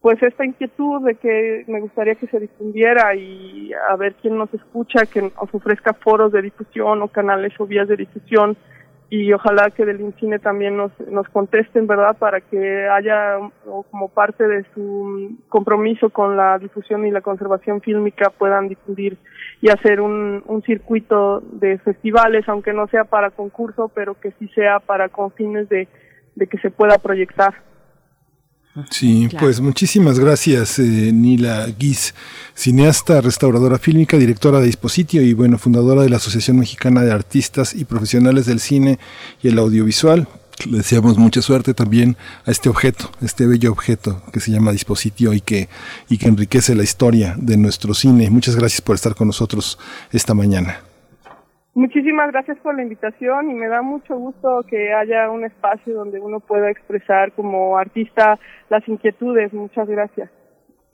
pues 0.00 0.22
esta 0.22 0.44
inquietud 0.44 1.04
de 1.04 1.16
que 1.16 1.64
me 1.66 1.80
gustaría 1.80 2.14
que 2.14 2.28
se 2.28 2.38
difundiera 2.38 3.16
y 3.16 3.72
a 3.90 3.96
ver 3.96 4.14
quién 4.14 4.38
nos 4.38 4.54
escucha, 4.54 5.06
que 5.06 5.22
nos 5.22 5.32
ofrezca 5.52 5.92
foros 5.92 6.30
de 6.30 6.40
difusión 6.40 7.02
o 7.02 7.08
canales 7.08 7.52
o 7.58 7.66
vías 7.66 7.88
de 7.88 7.96
difusión 7.96 8.56
y 9.10 9.32
ojalá 9.32 9.70
que 9.70 9.84
del 9.84 10.00
INCINE 10.00 10.38
también 10.38 10.76
nos, 10.76 10.92
nos 11.00 11.28
contesten, 11.30 11.88
¿verdad? 11.88 12.16
Para 12.16 12.42
que 12.42 12.86
haya, 12.86 13.38
o 13.66 13.82
como 13.90 14.08
parte 14.08 14.46
de 14.46 14.64
su 14.72 15.36
compromiso 15.48 16.10
con 16.10 16.36
la 16.36 16.58
difusión 16.60 17.04
y 17.06 17.10
la 17.10 17.22
conservación 17.22 17.80
fílmica, 17.80 18.30
puedan 18.30 18.68
difundir 18.68 19.18
y 19.62 19.70
hacer 19.70 20.00
un, 20.00 20.42
un 20.46 20.62
circuito 20.62 21.40
de 21.52 21.78
festivales, 21.78 22.46
aunque 22.48 22.72
no 22.72 22.88
sea 22.88 23.04
para 23.04 23.30
concurso, 23.30 23.90
pero 23.94 24.18
que 24.20 24.32
sí 24.38 24.48
sea 24.48 24.80
para 24.80 25.08
con 25.08 25.30
fines 25.32 25.68
de, 25.68 25.88
de 26.34 26.46
que 26.48 26.58
se 26.58 26.70
pueda 26.70 26.98
proyectar. 26.98 27.54
Sí, 28.90 29.28
pues 29.38 29.60
muchísimas 29.60 30.18
gracias, 30.18 30.78
eh, 30.78 31.12
Nila 31.12 31.66
Guis, 31.78 32.14
cineasta, 32.54 33.20
restauradora 33.20 33.78
fílmica, 33.78 34.16
directora 34.16 34.60
de 34.60 34.66
Dispositio 34.66 35.22
y 35.22 35.34
bueno, 35.34 35.58
fundadora 35.58 36.02
de 36.02 36.08
la 36.08 36.16
Asociación 36.16 36.58
Mexicana 36.58 37.02
de 37.02 37.12
Artistas 37.12 37.74
y 37.74 37.84
Profesionales 37.84 38.46
del 38.46 38.60
Cine 38.60 38.98
y 39.42 39.48
el 39.48 39.58
Audiovisual 39.58 40.26
Le 40.66 40.78
deseamos 40.78 41.18
mucha 41.18 41.42
suerte 41.42 41.74
también 41.74 42.16
a 42.46 42.50
este 42.50 42.68
objeto, 42.68 43.10
este 43.20 43.46
bello 43.46 43.72
objeto 43.72 44.22
que 44.32 44.40
se 44.40 44.50
llama 44.50 44.72
dispositivo 44.72 45.32
y 45.32 45.40
que, 45.40 45.68
y 46.08 46.18
que 46.18 46.28
enriquece 46.28 46.74
la 46.74 46.82
historia 46.82 47.34
de 47.36 47.56
nuestro 47.56 47.94
cine. 47.94 48.30
Muchas 48.30 48.56
gracias 48.56 48.80
por 48.80 48.94
estar 48.94 49.14
con 49.14 49.26
nosotros 49.26 49.78
esta 50.12 50.34
mañana. 50.34 50.80
Muchísimas 51.74 52.30
gracias 52.32 52.58
por 52.58 52.74
la 52.74 52.82
invitación 52.82 53.50
y 53.50 53.54
me 53.54 53.66
da 53.66 53.80
mucho 53.80 54.14
gusto 54.16 54.62
que 54.68 54.92
haya 54.92 55.30
un 55.30 55.44
espacio 55.44 55.94
donde 55.94 56.20
uno 56.20 56.40
pueda 56.40 56.70
expresar 56.70 57.32
como 57.32 57.78
artista 57.78 58.38
las 58.68 58.86
inquietudes. 58.86 59.52
Muchas 59.54 59.88
gracias. 59.88 60.30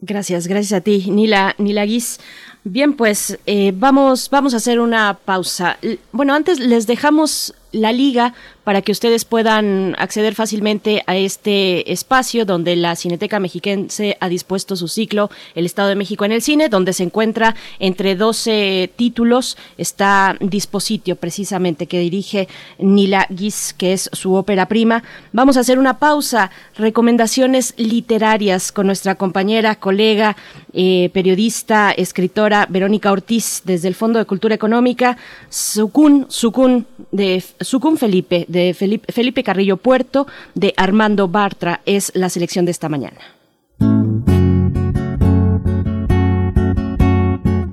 Gracias, 0.01 0.47
gracias 0.47 0.79
a 0.79 0.81
ti, 0.81 1.11
Nila, 1.11 1.55
Nila 1.57 1.83
Guis. 1.83 2.21
Bien, 2.63 2.93
pues 2.93 3.37
eh, 3.45 3.73
vamos, 3.75 4.29
vamos 4.29 4.53
a 4.53 4.57
hacer 4.57 4.79
una 4.79 5.19
pausa. 5.25 5.77
Bueno, 6.13 6.33
antes 6.33 6.57
les 6.57 6.87
dejamos 6.87 7.53
la 7.71 7.91
liga 7.91 8.33
para 8.63 8.81
que 8.81 8.91
ustedes 8.91 9.25
puedan 9.25 9.95
acceder 9.97 10.35
fácilmente 10.35 11.01
a 11.07 11.15
este 11.15 11.91
espacio 11.91 12.45
donde 12.45 12.75
la 12.75 12.95
Cineteca 12.95 13.39
Mexiquense 13.39 14.15
ha 14.19 14.29
dispuesto 14.29 14.75
su 14.75 14.87
ciclo 14.87 15.31
El 15.55 15.65
Estado 15.65 15.89
de 15.89 15.95
México 15.95 16.23
en 16.23 16.31
el 16.31 16.41
cine, 16.41 16.69
donde 16.69 16.93
se 16.93 17.03
encuentra 17.03 17.55
entre 17.79 18.15
12 18.15 18.91
títulos, 18.95 19.57
está 19.77 20.37
Dispositio 20.39 21.15
precisamente 21.15 21.87
que 21.87 21.99
dirige 21.99 22.47
Nila 22.77 23.25
Guis, 23.29 23.73
que 23.75 23.93
es 23.93 24.09
su 24.13 24.35
ópera 24.35 24.67
prima. 24.67 25.03
Vamos 25.33 25.57
a 25.57 25.61
hacer 25.61 25.79
una 25.79 25.97
pausa, 25.97 26.51
recomendaciones 26.75 27.73
literarias 27.77 28.71
con 28.71 28.85
nuestra 28.85 29.15
compañera, 29.15 29.75
colega, 29.75 30.35
eh, 30.73 31.09
periodista, 31.13 31.91
escritora 31.91 32.67
Verónica 32.69 33.11
Ortiz 33.11 33.63
desde 33.65 33.87
el 33.87 33.95
Fondo 33.95 34.19
de 34.19 34.25
Cultura 34.25 34.53
Económica, 34.53 35.17
Sucún, 35.49 36.27
Sucún 36.29 36.85
de 37.11 37.43
Sucún 37.61 37.97
Felipe 37.97 38.45
de 38.47 38.73
Felipe, 38.73 39.43
Carrillo 39.43 39.77
Puerto, 39.77 40.27
de 40.55 40.73
Armando 40.77 41.27
Bartra, 41.27 41.81
es 41.85 42.11
la 42.15 42.29
selección 42.29 42.65
de 42.65 42.71
esta 42.71 42.89
mañana. 42.89 43.17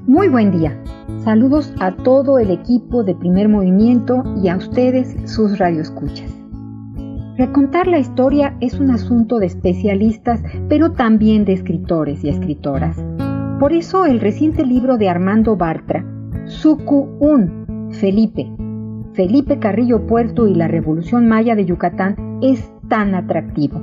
Muy 0.06 0.28
buen 0.28 0.50
día. 0.50 0.76
Saludos 1.22 1.72
a 1.80 1.92
todo 1.92 2.38
el 2.38 2.50
equipo 2.50 3.04
de 3.04 3.14
Primer 3.14 3.48
Movimiento 3.48 4.22
y 4.42 4.48
a 4.48 4.56
ustedes, 4.56 5.14
sus 5.30 5.58
radioescuchas. 5.58 6.30
Recontar 7.36 7.86
la 7.86 7.98
historia 7.98 8.56
es 8.60 8.74
un 8.74 8.90
asunto 8.90 9.38
de 9.38 9.46
especialistas, 9.46 10.40
pero 10.68 10.92
también 10.92 11.44
de 11.44 11.52
escritores 11.52 12.24
y 12.24 12.30
escritoras. 12.30 12.96
Por 13.60 13.72
eso 13.72 14.06
el 14.06 14.20
reciente 14.20 14.64
libro 14.64 14.96
de 14.96 15.08
Armando 15.08 15.56
Bartra, 15.56 16.04
Suku 16.46 17.08
Un, 17.20 17.90
Felipe, 17.92 18.50
Felipe 19.16 19.58
Carrillo 19.58 20.06
Puerto 20.06 20.46
y 20.46 20.54
la 20.54 20.68
Revolución 20.68 21.26
Maya 21.26 21.56
de 21.56 21.64
Yucatán 21.64 22.38
es 22.42 22.70
tan 22.88 23.14
atractivo. 23.14 23.80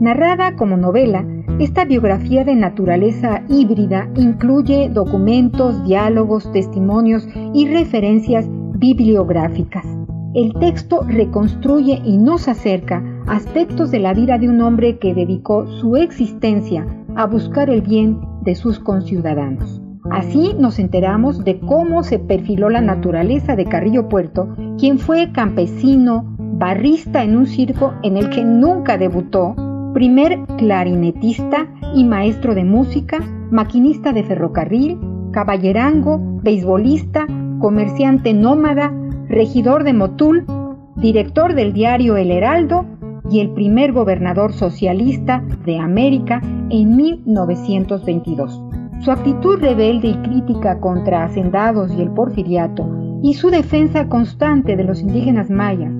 Narrada 0.00 0.54
como 0.56 0.76
novela, 0.76 1.24
esta 1.58 1.86
biografía 1.86 2.44
de 2.44 2.54
naturaleza 2.54 3.42
híbrida 3.48 4.10
incluye 4.16 4.90
documentos, 4.90 5.82
diálogos, 5.84 6.52
testimonios 6.52 7.26
y 7.54 7.68
referencias 7.68 8.46
bibliográficas. 8.76 9.86
El 10.34 10.52
texto 10.60 11.04
reconstruye 11.08 12.02
y 12.04 12.18
nos 12.18 12.46
acerca 12.46 13.02
aspectos 13.26 13.90
de 13.90 14.00
la 14.00 14.12
vida 14.12 14.36
de 14.36 14.50
un 14.50 14.60
hombre 14.60 14.98
que 14.98 15.14
dedicó 15.14 15.66
su 15.66 15.96
existencia 15.96 16.86
a 17.16 17.24
buscar 17.26 17.70
el 17.70 17.80
bien 17.80 18.20
de 18.42 18.56
sus 18.56 18.78
conciudadanos. 18.78 19.83
Así 20.14 20.54
nos 20.56 20.78
enteramos 20.78 21.42
de 21.42 21.58
cómo 21.58 22.04
se 22.04 22.20
perfiló 22.20 22.70
la 22.70 22.80
naturaleza 22.80 23.56
de 23.56 23.64
Carrillo 23.64 24.08
Puerto, 24.08 24.54
quien 24.78 25.00
fue 25.00 25.32
campesino, 25.32 26.36
barrista 26.38 27.24
en 27.24 27.36
un 27.36 27.46
circo 27.46 27.94
en 28.04 28.16
el 28.16 28.30
que 28.30 28.44
nunca 28.44 28.96
debutó, 28.96 29.56
primer 29.92 30.38
clarinetista 30.56 31.66
y 31.96 32.04
maestro 32.04 32.54
de 32.54 32.62
música, 32.62 33.18
maquinista 33.50 34.12
de 34.12 34.22
ferrocarril, 34.22 35.00
caballerango, 35.32 36.20
beisbolista, 36.44 37.26
comerciante 37.58 38.34
nómada, 38.34 38.92
regidor 39.28 39.82
de 39.82 39.94
Motul, 39.94 40.46
director 40.94 41.56
del 41.56 41.72
diario 41.72 42.16
El 42.16 42.30
Heraldo 42.30 42.86
y 43.28 43.40
el 43.40 43.50
primer 43.50 43.90
gobernador 43.90 44.52
socialista 44.52 45.42
de 45.64 45.80
América 45.80 46.40
en 46.70 46.94
1922. 46.94 48.73
Su 49.00 49.10
actitud 49.10 49.58
rebelde 49.58 50.08
y 50.08 50.16
crítica 50.16 50.80
contra 50.80 51.24
hacendados 51.24 51.92
y 51.92 52.00
el 52.00 52.10
porfiriato 52.10 52.88
y 53.22 53.34
su 53.34 53.50
defensa 53.50 54.08
constante 54.08 54.76
de 54.76 54.84
los 54.84 55.00
indígenas 55.00 55.50
mayas, 55.50 55.92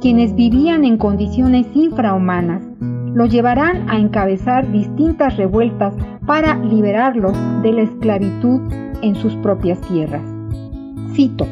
quienes 0.00 0.34
vivían 0.34 0.84
en 0.84 0.96
condiciones 0.96 1.66
infrahumanas, 1.74 2.62
lo 3.14 3.26
llevarán 3.26 3.88
a 3.90 3.98
encabezar 3.98 4.70
distintas 4.70 5.36
revueltas 5.36 5.94
para 6.26 6.56
liberarlos 6.56 7.36
de 7.62 7.72
la 7.72 7.82
esclavitud 7.82 8.60
en 9.02 9.14
sus 9.14 9.34
propias 9.36 9.80
tierras. 9.80 10.22
Cito. 11.12 11.46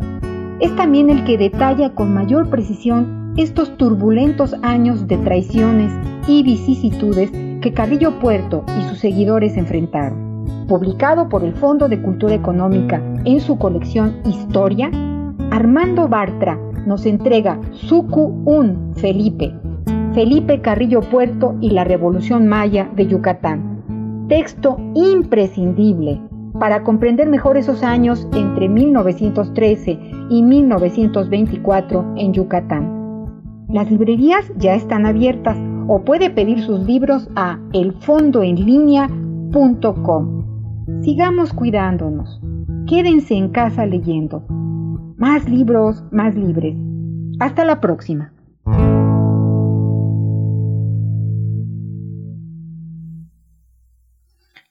es 0.59 0.75
también 0.75 1.09
el 1.09 1.23
que 1.23 1.37
detalla 1.37 1.93
con 1.93 2.13
mayor 2.13 2.49
precisión 2.49 3.33
estos 3.37 3.77
turbulentos 3.77 4.55
años 4.61 5.07
de 5.07 5.15
traiciones 5.17 5.93
y 6.27 6.43
vicisitudes 6.43 7.31
que 7.61 7.73
Carrillo 7.73 8.19
Puerto 8.19 8.65
y 8.79 8.83
sus 8.89 8.99
seguidores 8.99 9.55
enfrentaron 9.57 10.26
publicado 10.67 11.29
por 11.29 11.43
el 11.43 11.53
Fondo 11.53 11.87
de 11.87 12.01
Cultura 12.01 12.35
Económica 12.35 13.01
en 13.25 13.39
su 13.39 13.57
colección 13.57 14.17
Historia, 14.25 14.91
Armando 15.51 16.07
Bartra 16.07 16.59
nos 16.85 17.05
entrega 17.05 17.59
Suku 17.71 18.41
Un 18.45 18.93
Felipe, 18.95 19.53
Felipe 20.13 20.61
Carrillo 20.61 21.01
Puerto 21.01 21.55
y 21.61 21.71
la 21.71 21.83
Revolución 21.83 22.47
Maya 22.47 22.89
de 22.95 23.07
Yucatán. 23.07 24.27
Texto 24.29 24.77
imprescindible 24.93 26.21
para 26.59 26.83
comprender 26.83 27.27
mejor 27.29 27.57
esos 27.57 27.81
años 27.83 28.27
entre 28.33 28.69
1913 28.69 29.99
y 30.29 30.43
1924 30.43 32.13
en 32.17 32.33
Yucatán. 32.33 32.97
Las 33.69 33.89
librerías 33.91 34.45
ya 34.57 34.75
están 34.75 35.05
abiertas 35.05 35.57
o 35.87 36.01
puede 36.01 36.29
pedir 36.29 36.61
sus 36.61 36.81
libros 36.81 37.29
a 37.35 37.57
elfondoenlinea.com. 37.73 40.36
Sigamos 41.01 41.53
cuidándonos. 41.53 42.39
Quédense 42.87 43.35
en 43.35 43.49
casa 43.49 43.85
leyendo. 43.85 44.43
Más 45.17 45.47
libros, 45.49 46.03
más 46.11 46.35
libres. 46.35 46.77
Hasta 47.39 47.65
la 47.65 47.81
próxima. 47.81 48.31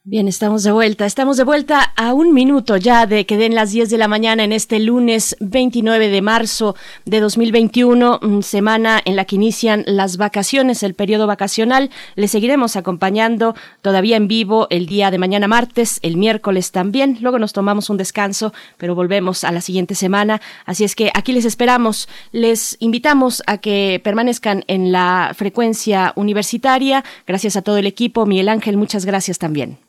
Bien, 0.08 0.28
estamos 0.28 0.62
de 0.62 0.70
vuelta. 0.70 1.04
Estamos 1.04 1.36
de 1.36 1.42
vuelta 1.42 1.80
a 1.96 2.14
un 2.14 2.32
minuto 2.32 2.76
ya 2.76 3.06
de 3.06 3.26
que 3.26 3.36
den 3.36 3.56
las 3.56 3.72
10 3.72 3.90
de 3.90 3.98
la 3.98 4.06
mañana 4.06 4.44
en 4.44 4.52
este 4.52 4.78
lunes 4.78 5.36
29 5.40 6.10
de 6.10 6.22
marzo 6.22 6.76
de 7.06 7.18
2021, 7.18 8.20
mm, 8.22 8.42
semana 8.42 9.00
en 9.04 9.16
la 9.16 9.24
que 9.24 9.34
inician 9.34 9.82
las 9.84 10.16
vacaciones, 10.16 10.84
el 10.84 10.94
periodo 10.94 11.26
vacacional. 11.26 11.90
Les 12.14 12.30
seguiremos 12.30 12.76
acompañando 12.76 13.56
todavía 13.82 14.16
en 14.16 14.28
vivo 14.28 14.68
el 14.70 14.86
día 14.86 15.10
de 15.10 15.18
mañana 15.18 15.48
martes, 15.48 15.98
el 16.02 16.16
miércoles 16.16 16.70
también. 16.70 17.18
Luego 17.20 17.40
nos 17.40 17.52
tomamos 17.52 17.90
un 17.90 17.96
descanso, 17.96 18.52
pero 18.76 18.94
volvemos 18.94 19.42
a 19.42 19.50
la 19.50 19.60
siguiente 19.60 19.96
semana. 19.96 20.40
Así 20.66 20.84
es 20.84 20.94
que 20.94 21.10
aquí 21.14 21.32
les 21.32 21.44
esperamos. 21.44 22.08
Les 22.30 22.76
invitamos 22.78 23.42
a 23.48 23.58
que 23.58 24.00
permanezcan 24.04 24.62
en 24.68 24.92
la 24.92 25.32
frecuencia 25.34 26.12
universitaria. 26.14 27.02
Gracias 27.26 27.56
a 27.56 27.62
todo 27.62 27.78
el 27.78 27.86
equipo. 27.86 28.24
Miguel 28.24 28.50
Ángel, 28.50 28.76
muchas 28.76 29.04
gracias 29.04 29.38
también. 29.38 29.80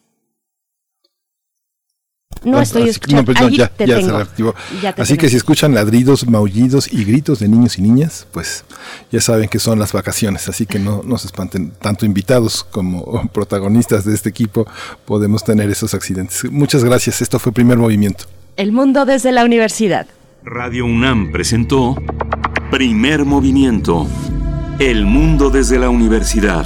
No 2.43 2.61
estoy 2.61 2.89
escuchando. 2.89 3.33
No, 3.33 3.49
ya, 3.49 3.71
se 3.77 3.85
reactivó. 3.85 4.55
Así 4.97 5.17
que 5.17 5.29
si 5.29 5.37
escuchan 5.37 5.73
ladridos, 5.73 6.27
maullidos 6.27 6.91
y 6.91 7.03
gritos 7.03 7.39
de 7.39 7.47
niños 7.47 7.77
y 7.77 7.81
niñas, 7.81 8.27
pues 8.31 8.63
ya 9.11 9.21
saben 9.21 9.49
que 9.49 9.59
son 9.59 9.79
las 9.79 9.93
vacaciones. 9.93 10.47
Así 10.49 10.65
que 10.65 10.79
no, 10.79 11.01
no 11.03 11.17
se 11.17 11.27
espanten. 11.27 11.71
Tanto 11.71 12.05
invitados 12.05 12.63
como 12.63 13.29
protagonistas 13.33 14.05
de 14.05 14.13
este 14.13 14.29
equipo 14.29 14.67
podemos 15.05 15.43
tener 15.43 15.69
esos 15.69 15.93
accidentes. 15.93 16.49
Muchas 16.51 16.83
gracias. 16.83 17.21
Esto 17.21 17.39
fue 17.39 17.51
Primer 17.51 17.77
Movimiento. 17.77 18.25
El 18.55 18.71
mundo 18.71 19.05
desde 19.05 19.31
la 19.31 19.45
universidad. 19.45 20.07
Radio 20.43 20.85
UNAM 20.85 21.31
presentó 21.31 21.95
Primer 22.71 23.25
Movimiento 23.25 24.07
El 24.79 25.05
mundo 25.05 25.49
desde 25.49 25.77
la 25.77 25.89
universidad. 25.89 26.65